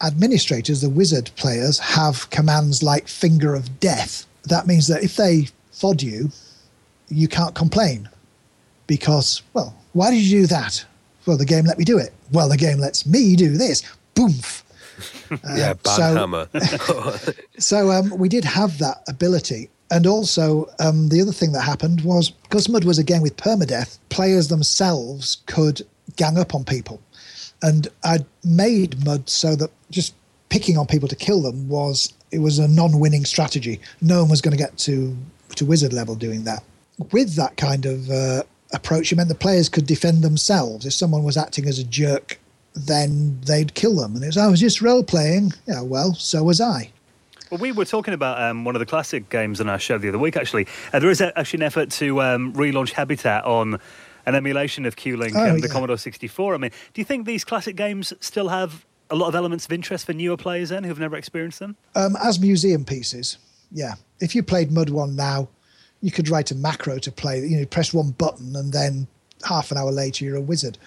administrators, 0.03 0.81
the 0.81 0.89
wizard 0.91 1.31
players, 1.37 1.79
have 1.79 2.29
commands 2.31 2.83
like 2.83 3.09
Finger 3.09 3.55
of 3.55 3.81
Death, 3.81 4.27
that 4.45 4.67
means 4.67 4.87
that 4.87 5.03
if 5.03 5.17
they 5.17 5.49
fod 5.73 6.03
you, 6.03 6.31
you 7.09 7.29
can't 7.29 7.55
complain 7.55 8.09
because, 8.87 9.43
well, 9.53 9.75
why 9.93 10.11
did 10.11 10.21
you 10.23 10.41
do 10.43 10.47
that? 10.47 10.85
Well, 11.27 11.37
the 11.37 11.45
game 11.45 11.65
let 11.67 11.79
me 11.79 11.85
do 11.85 11.99
it. 11.99 12.13
Well, 12.33 12.49
the 12.49 12.57
game 12.57 12.79
lets 12.79 13.05
me 13.07 13.37
do 13.37 13.57
this. 13.57 13.83
Boomf. 14.15 14.63
yeah, 15.57 15.75
Uh, 15.85 15.97
so- 15.97 16.03
Banhammer. 16.15 17.35
So 17.59 17.91
um, 17.91 18.11
we 18.17 18.29
did 18.29 18.45
have 18.45 18.79
that 18.79 19.03
ability. 19.07 19.69
And 19.91 20.07
also, 20.07 20.71
um, 20.79 21.09
the 21.09 21.21
other 21.21 21.33
thing 21.33 21.53
that 21.53 21.63
happened 21.63 22.03
was 22.03 22.31
because 22.31 22.69
Mud 22.69 22.85
was 22.85 22.99
a 22.99 23.05
game 23.05 23.23
with 23.23 23.37
permadeath, 23.37 23.99
players 24.09 24.49
themselves 24.49 25.39
could 25.47 25.83
gang 26.17 26.39
up 26.39 26.55
on 26.55 26.65
people. 26.65 27.01
And 27.63 27.89
I'd 28.05 28.25
made 28.45 29.05
Mud 29.05 29.29
so 29.29 29.57
that 29.57 29.71
just 29.91 30.15
picking 30.49 30.79
on 30.79 30.87
people 30.87 31.09
to 31.09 31.17
kill 31.17 31.43
them 31.43 31.69
was 31.69 32.13
it 32.31 32.39
was 32.39 32.59
a 32.59 32.69
non-winning 32.69 33.25
strategy. 33.25 33.81
No 34.01 34.21
one 34.21 34.31
was 34.31 34.41
going 34.41 34.57
to 34.57 34.63
get 34.63 34.77
to 34.79 35.17
to 35.57 35.67
wizard 35.67 35.93
level 35.93 36.15
doing 36.15 36.45
that. 36.45 36.63
With 37.11 37.35
that 37.35 37.57
kind 37.57 37.87
of 37.87 38.09
uh, 38.09 38.45
approach, 38.73 39.11
it 39.11 39.17
meant 39.17 39.29
the 39.29 39.35
players 39.35 39.69
could 39.69 39.87
defend 39.87 40.23
themselves. 40.23 40.87
If 40.87 40.93
someone 40.93 41.25
was 41.25 41.37
acting 41.37 41.67
as 41.67 41.79
a 41.81 41.85
jerk, 41.85 42.39
then 42.75 43.41
they'd 43.45 43.75
kill 43.75 43.97
them. 43.97 44.15
And 44.15 44.23
it 44.23 44.29
was 44.29 44.37
I 44.37 44.47
was 44.47 44.61
just 44.61 44.81
role 44.81 45.03
playing. 45.03 45.53
Yeah, 45.67 45.83
well, 45.83 46.15
so 46.15 46.45
was 46.45 46.61
I. 46.61 46.93
Well, 47.51 47.59
we 47.59 47.73
were 47.73 47.85
talking 47.85 48.15
about 48.15 48.41
um, 48.41 48.65
one 48.65 48.77
of 48.77 48.81
the 48.81 48.87
classic 48.87 49.29
games 49.29 49.61
on 49.61 49.69
our 49.69 49.79
show 49.79 49.99
the 49.99 50.09
other 50.09 50.19
week, 50.21 50.37
actually. 50.37 50.69
Uh, 50.93 51.01
there 51.01 51.11
is 51.11 51.21
a, 51.21 51.37
actually 51.37 51.59
an 51.59 51.63
effort 51.65 51.91
to 51.93 52.23
um, 52.23 52.53
relaunch 52.53 52.93
Habitat 52.93 53.45
on 53.45 53.81
an 54.25 54.35
emulation 54.37 54.87
of 54.87 54.95
Q-Link 54.95 55.35
Oh, 55.35 55.45
and 55.45 55.61
the. 55.61 55.69
Commodore 55.69 55.99
64. 55.99 56.55
I 56.55 56.59
mean, 56.59 56.71
do 56.95 57.01
you 57.01 57.05
think 57.05 57.27
these 57.27 57.45
classic 57.45 57.75
games 57.75 58.13
still 58.21 58.49
have 58.49 58.87
a 59.11 59.17
lot 59.17 59.27
of 59.27 59.35
elements 59.35 59.65
of 59.65 59.73
interest 59.73 60.07
for 60.07 60.13
newer 60.13 60.37
players 60.37 60.69
then 60.69 60.85
who've 60.85 61.01
never 61.01 61.17
experienced 61.17 61.59
them? 61.59 61.77
Um, 61.97 62.17
as 62.23 62.39
museum 62.39 62.85
pieces, 62.85 63.39
yeah. 63.73 63.95
If 64.21 64.37
you 64.37 64.45
played 64.45 64.71
Mud 64.71 64.91
One 64.91 65.17
now, 65.17 65.49
you 66.03 66.13
could 66.13 66.29
write 66.29 66.53
a 66.53 66.55
macro 66.55 66.99
to 66.99 67.11
play. 67.11 67.41
You 67.45 67.59
know, 67.59 67.67
press 67.67 67.93
one 67.93 68.13
button 68.13 68.55
and 68.55 68.73
then 68.73 69.09
half 69.45 69.73
an 69.73 69.79
hour 69.79 69.91
later 69.91 70.25
you're 70.25 70.37
a 70.37 70.41
wizard. 70.41 70.79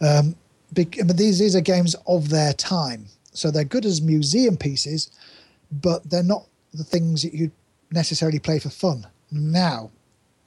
Um, 0.00 0.34
but 0.72 0.90
these 1.16 1.38
these 1.38 1.54
are 1.54 1.60
games 1.60 1.94
of 2.08 2.30
their 2.30 2.52
time, 2.52 3.06
so 3.32 3.52
they're 3.52 3.62
good 3.62 3.84
as 3.86 4.02
museum 4.02 4.56
pieces, 4.56 5.10
but 5.80 6.08
they're 6.10 6.22
not 6.22 6.46
the 6.72 6.84
things 6.84 7.22
that 7.22 7.34
you 7.34 7.50
necessarily 7.90 8.38
play 8.38 8.58
for 8.58 8.70
fun. 8.70 9.06
Now, 9.30 9.90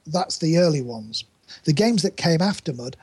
that's 0.06 0.38
the 0.38 0.58
early 0.58 0.82
ones. 0.82 1.24
The 1.64 1.72
games 1.72 2.02
that 2.02 2.16
came 2.16 2.42
after 2.42 2.72
Mud, 2.72 2.96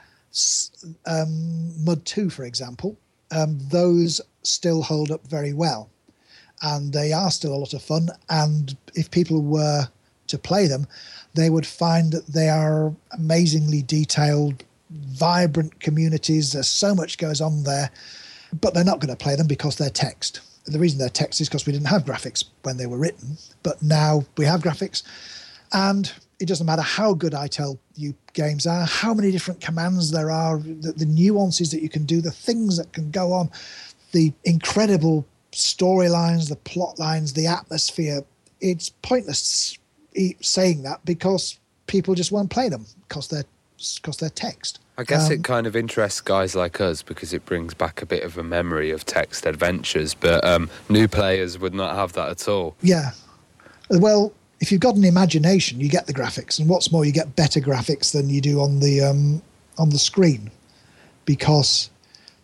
um, 1.06 1.84
Mud 1.84 2.06
Two, 2.06 2.30
for 2.30 2.44
example, 2.44 2.98
um, 3.32 3.58
those 3.70 4.22
still 4.44 4.82
hold 4.84 5.12
up 5.12 5.26
very 5.28 5.54
well 5.54 5.90
and 6.62 6.94
they 6.94 7.12
are 7.12 7.32
still 7.32 7.54
a 7.54 7.58
lot 7.58 7.74
of 7.74 7.82
fun. 7.82 8.10
And 8.30 8.76
if 8.94 9.12
people 9.12 9.42
were 9.42 9.88
to 10.28 10.38
play 10.38 10.68
them, 10.68 10.88
they 11.34 11.50
would 11.50 11.66
find 11.66 12.12
that 12.14 12.28
they 12.28 12.50
are 12.50 12.94
amazingly 13.12 13.82
detailed, 13.82 14.64
vibrant 14.90 15.80
communities. 15.80 16.54
There's 16.54 16.68
so 16.68 16.96
much 16.96 17.18
goes 17.18 17.42
on 17.42 17.64
there, 17.64 17.92
but 18.62 18.74
they're 18.74 18.84
not 18.84 19.00
going 19.00 19.16
to 19.16 19.24
play 19.24 19.36
them 19.36 19.48
because 19.48 19.76
they're 19.76 19.90
text. 19.90 20.42
The 20.66 20.80
reason 20.80 21.00
they're 21.00 21.10
text 21.10 21.42
is 21.42 21.48
because 21.48 21.66
we 21.66 21.74
didn't 21.74 21.88
have 21.88 22.06
graphics 22.06 22.44
when 22.64 22.78
they 22.78 22.88
were 22.88 22.98
written, 22.98 23.38
but 23.64 23.82
now 23.82 24.24
we 24.38 24.46
have 24.46 24.62
graphics. 24.62 25.04
And 25.74 26.12
it 26.40 26.48
doesn't 26.48 26.66
matter 26.66 26.82
how 26.82 27.14
good 27.14 27.34
I 27.34 27.48
tell 27.48 27.80
you 27.96 28.14
games 28.34 28.68
are, 28.68 28.86
how 28.86 29.14
many 29.14 29.32
different 29.32 29.62
commands 29.62 30.12
there 30.12 30.32
are, 30.32 30.58
the, 30.58 30.94
the 30.94 31.06
nuances 31.06 31.72
that 31.72 31.82
you 31.82 31.90
can 31.90 32.06
do, 32.06 32.22
the 32.22 32.32
things 32.32 32.78
that 32.78 32.92
can 32.94 33.12
go 33.12 33.32
on, 33.32 33.50
the 34.12 34.34
incredible 34.44 35.26
storylines, 35.52 36.50
the 36.50 36.56
plot 36.58 37.00
lines, 37.00 37.34
the 37.34 37.48
atmosphere. 37.48 38.22
It's 38.62 38.90
pointless 39.02 39.78
saying 40.42 40.84
that 40.84 41.04
because 41.06 41.60
people 41.88 42.16
just 42.16 42.32
won't 42.32 42.50
play 42.50 42.70
them 42.70 42.86
because 43.08 43.28
they're 43.28 43.46
because 44.02 44.18
they're 44.18 44.30
text. 44.30 44.80
I 44.98 45.04
guess 45.04 45.28
Um, 45.28 45.34
it 45.34 45.44
kind 45.44 45.68
of 45.68 45.76
interests 45.76 46.22
guys 46.22 46.56
like 46.56 46.80
us 46.80 47.02
because 47.02 47.34
it 47.34 47.46
brings 47.46 47.74
back 47.74 48.02
a 48.02 48.06
bit 48.06 48.24
of 48.24 48.38
a 48.38 48.44
memory 48.44 48.92
of 48.92 49.06
text 49.06 49.46
adventures, 49.46 50.14
but 50.14 50.44
um, 50.46 50.70
new 50.90 51.08
players 51.08 51.60
would 51.60 51.74
not 51.74 51.96
have 51.96 52.14
that 52.14 52.30
at 52.30 52.48
all. 52.48 52.76
Yeah. 52.82 53.12
Well, 53.90 54.32
if 54.62 54.72
you've 54.72 54.82
got 54.82 54.96
an 54.96 55.04
imagination, 55.04 55.82
you 55.82 55.90
get 55.90 56.08
the 56.08 56.14
graphics, 56.14 56.60
and 56.60 56.70
what's 56.70 56.92
more, 56.92 57.04
you 57.06 57.12
get 57.12 57.36
better 57.36 57.60
graphics 57.60 58.14
than 58.14 58.30
you 58.30 58.40
do 58.40 58.62
on 58.62 58.80
the 58.80 59.02
um, 59.02 59.42
on 59.78 59.90
the 59.90 60.00
screen, 60.00 60.50
because 61.26 61.90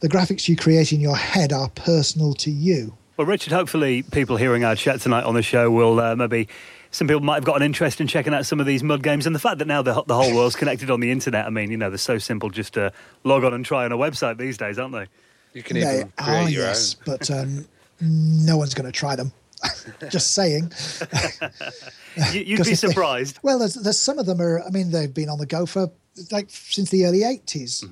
the 0.02 0.10
graphics 0.10 0.50
you 0.50 0.58
create 0.58 0.92
in 0.92 1.00
your 1.00 1.16
head 1.16 1.54
are 1.54 1.70
personal 1.70 2.34
to 2.34 2.52
you. 2.52 2.94
Well, 3.22 3.28
Richard, 3.28 3.54
hopefully 3.54 4.02
people 4.02 4.36
hearing 4.36 4.64
our 4.64 4.76
chat 4.76 5.00
tonight 5.00 5.26
on 5.26 5.36
the 5.36 5.44
show 5.44 5.70
will 5.70 6.00
uh, 6.00 6.16
maybe. 6.16 6.48
Some 6.90 7.06
people 7.08 7.22
might 7.22 7.36
have 7.36 7.44
got 7.44 7.56
an 7.58 7.62
interest 7.62 8.02
in 8.02 8.08
checking 8.08 8.34
out 8.34 8.48
some 8.48 8.60
of 8.60 8.66
these 8.66 8.82
mud 8.82 9.04
games, 9.04 9.28
and 9.28 9.36
the 9.36 9.40
fact 9.40 9.60
that 9.60 9.68
now 9.68 9.84
the, 9.84 10.02
the 10.08 10.16
whole 10.16 10.34
world's 10.36 10.56
connected 10.56 10.90
on 10.90 11.02
the 11.02 11.12
internet. 11.12 11.46
I 11.46 11.52
mean, 11.52 11.70
you 11.70 11.78
know, 11.78 11.92
they're 11.92 12.00
so 12.00 12.18
simple 12.18 12.50
just 12.50 12.74
to 12.74 12.92
log 13.24 13.44
on 13.44 13.54
and 13.54 13.64
try 13.64 13.86
on 13.86 13.92
a 13.92 13.96
website 13.96 14.40
these 14.40 14.58
days, 14.58 14.80
aren't 14.80 14.94
they? 14.94 15.06
You 15.54 15.62
can 15.62 15.76
They 15.80 15.98
even 16.00 16.12
are, 16.18 16.24
create 16.26 16.50
your 16.50 16.64
yes, 16.64 16.96
own. 16.96 17.04
but 17.06 17.30
um, 17.30 17.66
no 18.02 18.58
one's 18.58 18.74
going 18.74 18.88
to 18.88 18.92
try 18.92 19.16
them. 19.16 19.32
Just 20.10 20.34
saying. 20.34 20.72
You, 22.34 22.42
you'd 22.42 22.58
'Cause 22.58 22.66
be 22.66 22.74
if 22.74 22.82
they- 22.82 22.88
surprised. 22.90 23.38
Well, 23.44 23.60
there's, 23.60 23.76
there's 23.76 24.00
some 24.00 24.18
of 24.18 24.26
them 24.26 24.42
are. 24.42 24.64
I 24.64 24.70
mean, 24.72 24.90
they've 24.90 25.14
been 25.14 25.30
on 25.30 25.38
the 25.38 25.46
go 25.46 25.68
for 25.68 25.92
like 26.32 26.48
since 26.50 26.90
the 26.90 27.06
early 27.06 27.20
'80s. 27.20 27.88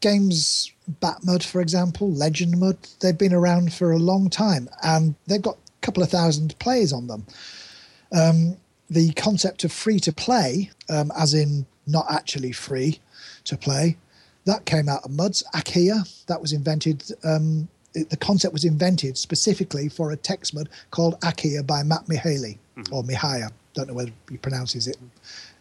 Games, 0.00 0.70
Batmud, 1.00 1.42
for 1.44 1.60
example, 1.60 2.10
Legend 2.12 2.58
Mud, 2.58 2.76
they've 3.00 3.16
been 3.16 3.34
around 3.34 3.72
for 3.72 3.92
a 3.92 3.98
long 3.98 4.30
time, 4.30 4.68
and 4.82 5.14
they've 5.26 5.42
got 5.42 5.56
a 5.56 5.80
couple 5.80 6.02
of 6.02 6.10
thousand 6.10 6.58
players 6.58 6.92
on 6.92 7.06
them. 7.06 7.26
Um, 8.12 8.56
the 8.88 9.12
concept 9.14 9.64
of 9.64 9.72
free 9.72 9.98
to 10.00 10.12
play, 10.12 10.70
um, 10.88 11.10
as 11.18 11.34
in 11.34 11.66
not 11.86 12.06
actually 12.10 12.52
free 12.52 13.00
to 13.44 13.56
play, 13.56 13.96
that 14.44 14.64
came 14.64 14.88
out 14.88 15.04
of 15.04 15.10
Mud's 15.10 15.42
Achaea. 15.54 16.24
That 16.26 16.40
was 16.40 16.52
invented. 16.52 17.02
Um, 17.24 17.68
it, 17.94 18.10
the 18.10 18.16
concept 18.16 18.52
was 18.52 18.64
invented 18.64 19.18
specifically 19.18 19.88
for 19.88 20.12
a 20.12 20.16
text 20.16 20.54
mud 20.54 20.68
called 20.92 21.20
Achaea 21.22 21.66
by 21.66 21.82
Matt 21.82 22.06
Mihaly 22.06 22.58
or 22.92 23.02
Mihaya. 23.02 23.50
Don't 23.74 23.88
know 23.88 23.94
whether 23.94 24.12
he 24.30 24.36
pronounces 24.36 24.86
it 24.86 24.98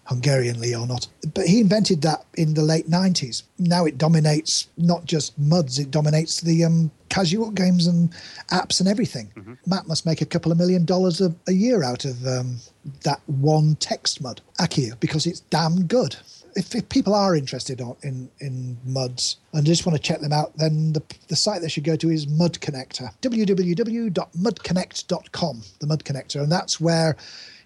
Hungarianly 0.07 0.79
or 0.79 0.87
not. 0.87 1.07
But 1.33 1.47
he 1.47 1.59
invented 1.59 2.01
that 2.03 2.25
in 2.35 2.53
the 2.53 2.61
late 2.61 2.89
90s. 2.89 3.43
Now 3.57 3.85
it 3.85 3.97
dominates 3.97 4.67
not 4.77 5.05
just 5.05 5.37
MUDs, 5.39 5.79
it 5.79 5.91
dominates 5.91 6.41
the 6.41 6.63
um, 6.63 6.91
casual 7.09 7.49
games 7.51 7.87
and 7.87 8.11
apps 8.51 8.79
and 8.79 8.87
everything. 8.89 9.57
Matt 9.65 9.87
must 9.87 10.05
make 10.05 10.21
a 10.21 10.25
couple 10.25 10.51
of 10.51 10.57
million 10.57 10.83
dollars 10.85 11.21
a, 11.21 11.33
a 11.47 11.53
year 11.53 11.83
out 11.83 12.03
of 12.05 12.25
um, 12.27 12.57
that 13.03 13.19
one 13.25 13.75
text 13.77 14.21
MUD, 14.21 14.41
Achaea, 14.59 14.99
because 14.99 15.25
it's 15.25 15.39
damn 15.39 15.85
good. 15.85 16.15
If, 16.55 16.75
if 16.75 16.87
people 16.89 17.15
are 17.15 17.35
interested 17.35 17.81
in, 18.03 18.29
in 18.39 18.77
MUDs 18.85 19.37
and 19.53 19.65
just 19.65 19.85
want 19.85 19.97
to 19.97 20.01
check 20.01 20.21
them 20.21 20.33
out, 20.33 20.55
then 20.57 20.93
the, 20.93 21.01
the 21.27 21.35
site 21.35 21.61
they 21.61 21.67
should 21.67 21.83
go 21.83 21.97
to 21.97 22.09
is 22.09 22.27
Mud 22.27 22.53
Connector, 22.59 23.09
www.mudconnect.com, 23.21 25.61
the 25.79 25.87
Mud 25.87 26.05
Connector. 26.05 26.41
And 26.43 26.51
that's 26.51 26.79
where 26.79 27.17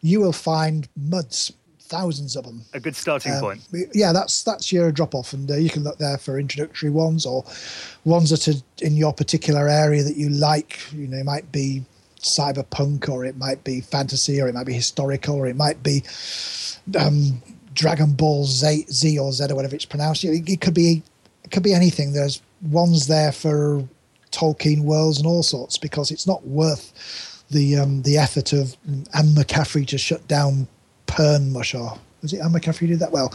you 0.01 0.21
will 0.21 0.33
find 0.33 0.87
MUDs, 0.95 1.51
thousands 1.89 2.35
of 2.35 2.45
them. 2.45 2.61
A 2.73 2.79
good 2.79 2.95
starting 2.95 3.33
Um, 3.33 3.39
point. 3.41 3.61
Yeah, 3.93 4.13
that's 4.13 4.43
that's 4.43 4.71
your 4.71 4.91
drop 4.91 5.13
off, 5.15 5.33
and 5.33 5.49
uh, 5.51 5.55
you 5.55 5.69
can 5.69 5.83
look 5.83 5.97
there 5.97 6.17
for 6.17 6.39
introductory 6.39 6.89
ones 6.89 7.25
or 7.25 7.43
ones 8.05 8.29
that 8.29 8.47
are 8.47 8.61
in 8.81 8.95
your 8.95 9.11
particular 9.13 9.67
area 9.67 10.03
that 10.03 10.15
you 10.15 10.29
like. 10.29 10.79
You 10.93 11.07
know, 11.07 11.17
it 11.17 11.25
might 11.25 11.51
be 11.51 11.83
cyberpunk, 12.21 13.09
or 13.09 13.25
it 13.25 13.37
might 13.37 13.63
be 13.63 13.81
fantasy, 13.81 14.41
or 14.41 14.47
it 14.47 14.53
might 14.53 14.67
be 14.67 14.73
historical, 14.73 15.35
or 15.35 15.47
it 15.47 15.55
might 15.55 15.81
be 15.83 16.03
um, 16.97 17.41
Dragon 17.73 18.13
Ball 18.13 18.45
Z, 18.45 18.85
Z 18.91 19.19
or 19.19 19.31
Z 19.31 19.45
or 19.49 19.55
whatever 19.55 19.75
it's 19.75 19.85
pronounced. 19.85 20.23
It, 20.23 20.47
it 20.47 20.61
could 20.61 20.73
be 20.73 21.03
it 21.43 21.51
could 21.51 21.63
be 21.63 21.73
anything. 21.73 22.13
There's 22.13 22.41
ones 22.61 23.07
there 23.07 23.31
for 23.31 23.87
Tolkien 24.31 24.81
worlds 24.81 25.17
and 25.17 25.25
all 25.25 25.43
sorts 25.43 25.77
because 25.77 26.11
it's 26.11 26.27
not 26.27 26.45
worth 26.45 27.43
the 27.49 27.77
um, 27.77 28.03
the 28.03 28.17
effort 28.17 28.53
of 28.53 28.77
Anne 29.13 29.33
McCaffrey 29.33 29.87
to 29.87 29.97
shut 29.97 30.27
down 30.27 30.67
Pernmush 31.09 31.79
or 31.79 31.97
was 32.21 32.33
it 32.33 32.41
McCaffrey 32.41 32.79
who 32.79 32.87
did 32.87 32.99
that 32.99 33.11
well? 33.11 33.29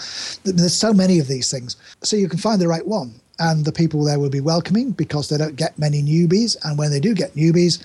There's 0.45 0.75
so 0.75 0.93
many 0.93 1.19
of 1.19 1.29
these 1.29 1.51
things, 1.51 1.77
so 2.03 2.17
you 2.17 2.29
can 2.29 2.39
find 2.39 2.61
the 2.61 2.69
right 2.69 2.87
one, 2.87 3.15
and 3.39 3.65
the 3.65 3.73
people 3.73 4.05
there 4.05 4.19
will 4.19 4.31
be 4.31 4.41
welcoming 4.41 4.91
because 4.93 5.29
they 5.29 5.39
don't 5.39 5.57
get 5.57 5.79
many 5.79 6.03
newbies, 6.03 6.57
and 6.65 6.79
when 6.79 6.91
they 6.91 7.01
do 7.01 7.15
get 7.15 7.35
newbies, 7.35 7.83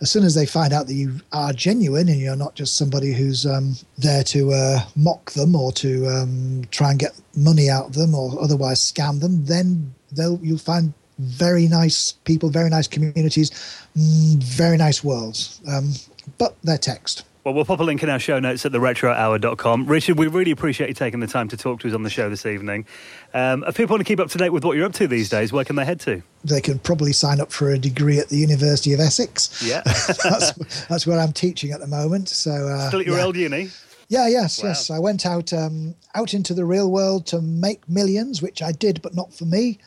as 0.00 0.10
soon 0.10 0.24
as 0.24 0.34
they 0.34 0.46
find 0.46 0.72
out 0.72 0.86
that 0.86 0.94
you 0.94 1.20
are 1.32 1.52
genuine 1.52 2.08
and 2.08 2.20
you're 2.20 2.36
not 2.36 2.54
just 2.54 2.76
somebody 2.76 3.12
who's 3.12 3.46
um, 3.46 3.76
there 3.96 4.22
to 4.24 4.52
uh, 4.52 4.80
mock 4.94 5.30
them 5.32 5.56
or 5.56 5.72
to 5.72 6.06
um, 6.06 6.62
try 6.70 6.90
and 6.90 6.98
get 6.98 7.18
money 7.34 7.70
out 7.70 7.86
of 7.86 7.94
them 7.94 8.14
or 8.14 8.40
otherwise 8.40 8.78
scam 8.80 9.20
them, 9.20 9.44
then 9.46 9.94
they'll 10.12 10.38
you'll 10.42 10.58
find 10.58 10.92
very 11.18 11.66
nice 11.66 12.12
people, 12.24 12.50
very 12.50 12.68
nice 12.68 12.86
communities, 12.86 13.50
mm, 13.96 14.36
very 14.42 14.76
nice 14.76 15.02
worlds. 15.02 15.60
Um, 15.66 15.92
but 16.38 16.56
they're 16.62 16.78
text. 16.78 17.24
Well, 17.46 17.54
we'll 17.54 17.64
pop 17.64 17.78
a 17.78 17.84
link 17.84 18.02
in 18.02 18.10
our 18.10 18.18
show 18.18 18.40
notes 18.40 18.66
at 18.66 18.72
theretrohour.com. 18.72 19.86
Richard, 19.86 20.18
we 20.18 20.26
really 20.26 20.50
appreciate 20.50 20.88
you 20.88 20.94
taking 20.94 21.20
the 21.20 21.28
time 21.28 21.46
to 21.46 21.56
talk 21.56 21.78
to 21.78 21.88
us 21.88 21.94
on 21.94 22.02
the 22.02 22.10
show 22.10 22.28
this 22.28 22.44
evening. 22.44 22.86
Um, 23.34 23.62
if 23.68 23.76
people 23.76 23.94
want 23.94 24.00
to 24.00 24.04
keep 24.04 24.18
up 24.18 24.30
to 24.30 24.38
date 24.38 24.50
with 24.50 24.64
what 24.64 24.76
you're 24.76 24.84
up 24.84 24.94
to 24.94 25.06
these 25.06 25.28
days, 25.28 25.52
where 25.52 25.64
can 25.64 25.76
they 25.76 25.84
head 25.84 26.00
to? 26.00 26.24
They 26.42 26.60
can 26.60 26.80
probably 26.80 27.12
sign 27.12 27.40
up 27.40 27.52
for 27.52 27.70
a 27.70 27.78
degree 27.78 28.18
at 28.18 28.30
the 28.30 28.36
University 28.36 28.92
of 28.94 28.98
Essex. 28.98 29.62
Yeah. 29.64 29.82
that's, 29.84 30.86
that's 30.86 31.06
where 31.06 31.20
I'm 31.20 31.32
teaching 31.32 31.70
at 31.70 31.78
the 31.78 31.86
moment. 31.86 32.30
So 32.30 32.50
uh, 32.50 32.88
Still 32.88 32.98
at 32.98 33.06
your 33.06 33.18
yeah. 33.18 33.24
old 33.24 33.36
uni? 33.36 33.70
Yeah, 34.08 34.26
yes, 34.26 34.60
Wow. 34.60 34.70
yes. 34.70 34.90
I 34.90 34.98
went 34.98 35.24
out 35.24 35.52
um, 35.52 35.94
out 36.16 36.34
into 36.34 36.52
the 36.52 36.64
real 36.64 36.90
world 36.90 37.26
to 37.26 37.40
make 37.40 37.88
millions, 37.88 38.42
which 38.42 38.60
I 38.60 38.72
did, 38.72 39.00
but 39.02 39.14
not 39.14 39.32
for 39.32 39.44
me. 39.44 39.78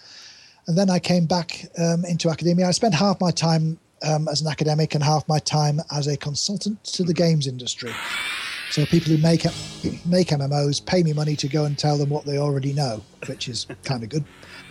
And 0.68 0.78
then 0.78 0.89
I 0.89 0.99
came 0.99 1.26
back 1.26 1.66
um, 1.78 2.05
into 2.05 2.30
academia. 2.30 2.70
I 2.70 2.72
spent 2.72 2.93
half 2.93 3.20
my 3.20 3.32
time 3.32 3.80
um, 4.04 4.28
as 4.28 4.41
an 4.41 4.47
academic 4.47 4.95
and 4.95 5.04
half 5.04 5.28
my 5.28 5.39
time 5.39 5.80
as 5.91 6.08
a 6.08 6.18
consultant 6.18 6.84
to 6.86 7.04
the 7.04 7.14
games 7.14 7.47
industry. 7.47 7.91
So 8.72 8.86
people 8.86 9.12
who 9.12 9.18
make 9.18 9.45
make 10.06 10.28
MMOs 10.28 10.86
pay 10.86 11.02
me 11.02 11.14
money 11.14 11.36
to 11.38 11.47
go 11.47 11.66
and 11.66 11.78
tell 11.78 11.97
them 11.97 12.10
what 12.10 12.26
they 12.26 12.38
already 12.38 12.74
know, 12.74 13.02
which 13.28 13.50
is 13.50 13.66
kind 13.84 14.04
of 14.04 14.10
good. 14.10 14.24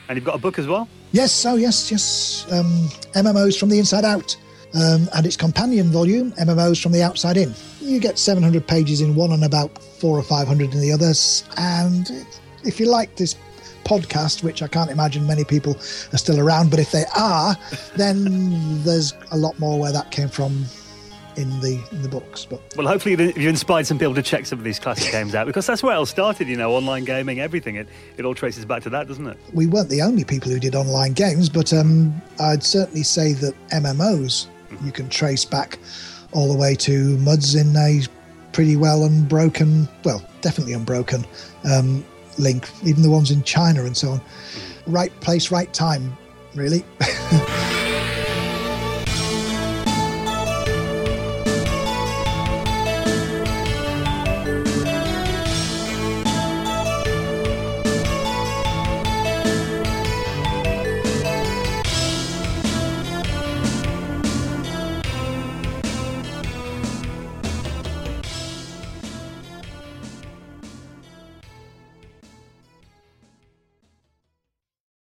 And 0.08 0.16
you've 0.16 0.24
got 0.24 0.36
a 0.36 0.38
book 0.38 0.58
as 0.58 0.66
well. 0.66 0.88
Yes, 1.12 1.44
oh 1.44 1.56
yes, 1.56 1.90
yes. 1.90 2.46
Um, 2.50 2.88
MMOs 3.14 3.58
from 3.58 3.70
the 3.70 3.78
inside 3.78 4.04
out, 4.04 4.36
um, 4.74 5.08
and 5.14 5.26
its 5.26 5.36
companion 5.36 5.88
volume, 5.88 6.32
MMOs 6.32 6.82
from 6.82 6.92
the 6.92 7.02
outside 7.02 7.36
in. 7.36 7.54
You 7.80 7.98
get 7.98 8.18
700 8.18 8.66
pages 8.66 9.00
in 9.00 9.14
one 9.14 9.32
and 9.32 9.44
about 9.44 9.82
four 9.82 10.18
or 10.18 10.22
500 10.22 10.72
in 10.72 10.80
the 10.80 10.92
others. 10.92 11.44
And 11.56 12.10
if 12.64 12.78
you 12.78 12.86
like 12.86 13.16
this 13.16 13.34
podcast, 13.88 14.42
which 14.42 14.62
I 14.62 14.68
can't 14.68 14.90
imagine 14.90 15.26
many 15.26 15.44
people 15.44 15.76
are 16.12 16.18
still 16.18 16.38
around, 16.38 16.70
but 16.70 16.78
if 16.78 16.92
they 16.92 17.04
are, 17.16 17.56
then 17.96 18.82
there's 18.84 19.14
a 19.30 19.36
lot 19.36 19.58
more 19.58 19.80
where 19.80 19.92
that 19.92 20.10
came 20.10 20.28
from 20.28 20.66
in 21.36 21.60
the 21.60 21.80
in 21.92 22.02
the 22.02 22.08
books. 22.08 22.44
But 22.44 22.60
well, 22.76 22.86
hopefully 22.86 23.32
you 23.36 23.48
inspired 23.48 23.86
some 23.86 23.98
people 23.98 24.14
to 24.14 24.22
check 24.22 24.44
some 24.44 24.58
of 24.58 24.64
these 24.64 24.78
classic 24.78 25.10
games 25.12 25.34
out 25.34 25.46
because 25.46 25.66
that's 25.66 25.82
where 25.82 25.94
it 25.94 25.96
all 25.96 26.06
started. 26.06 26.48
You 26.48 26.56
know, 26.56 26.72
online 26.72 27.04
gaming, 27.04 27.40
everything. 27.40 27.76
It 27.76 27.88
it 28.16 28.24
all 28.24 28.34
traces 28.34 28.64
back 28.64 28.82
to 28.82 28.90
that, 28.90 29.08
doesn't 29.08 29.26
it? 29.26 29.38
We 29.54 29.66
weren't 29.66 29.88
the 29.88 30.02
only 30.02 30.24
people 30.24 30.50
who 30.50 30.58
did 30.58 30.74
online 30.74 31.12
games, 31.12 31.48
but 31.48 31.72
um, 31.72 32.20
I'd 32.40 32.64
certainly 32.64 33.04
say 33.04 33.32
that 33.34 33.54
MMOs 33.70 34.46
mm-hmm. 34.46 34.84
you 34.84 34.92
can 34.92 35.08
trace 35.08 35.44
back 35.44 35.78
all 36.32 36.52
the 36.52 36.58
way 36.58 36.74
to 36.74 37.16
Muds 37.18 37.54
in 37.54 37.74
a 37.76 38.02
pretty 38.52 38.76
well 38.76 39.04
unbroken, 39.04 39.88
well, 40.04 40.22
definitely 40.40 40.74
unbroken 40.74 41.24
um, 41.64 42.04
link. 42.38 42.70
Even 42.84 43.02
the 43.02 43.10
ones 43.10 43.30
in 43.30 43.42
China 43.42 43.84
and 43.84 43.96
so 43.96 44.10
on. 44.12 44.20
Right 44.86 45.12
place, 45.20 45.50
right 45.50 45.72
time, 45.72 46.16
really. 46.54 46.84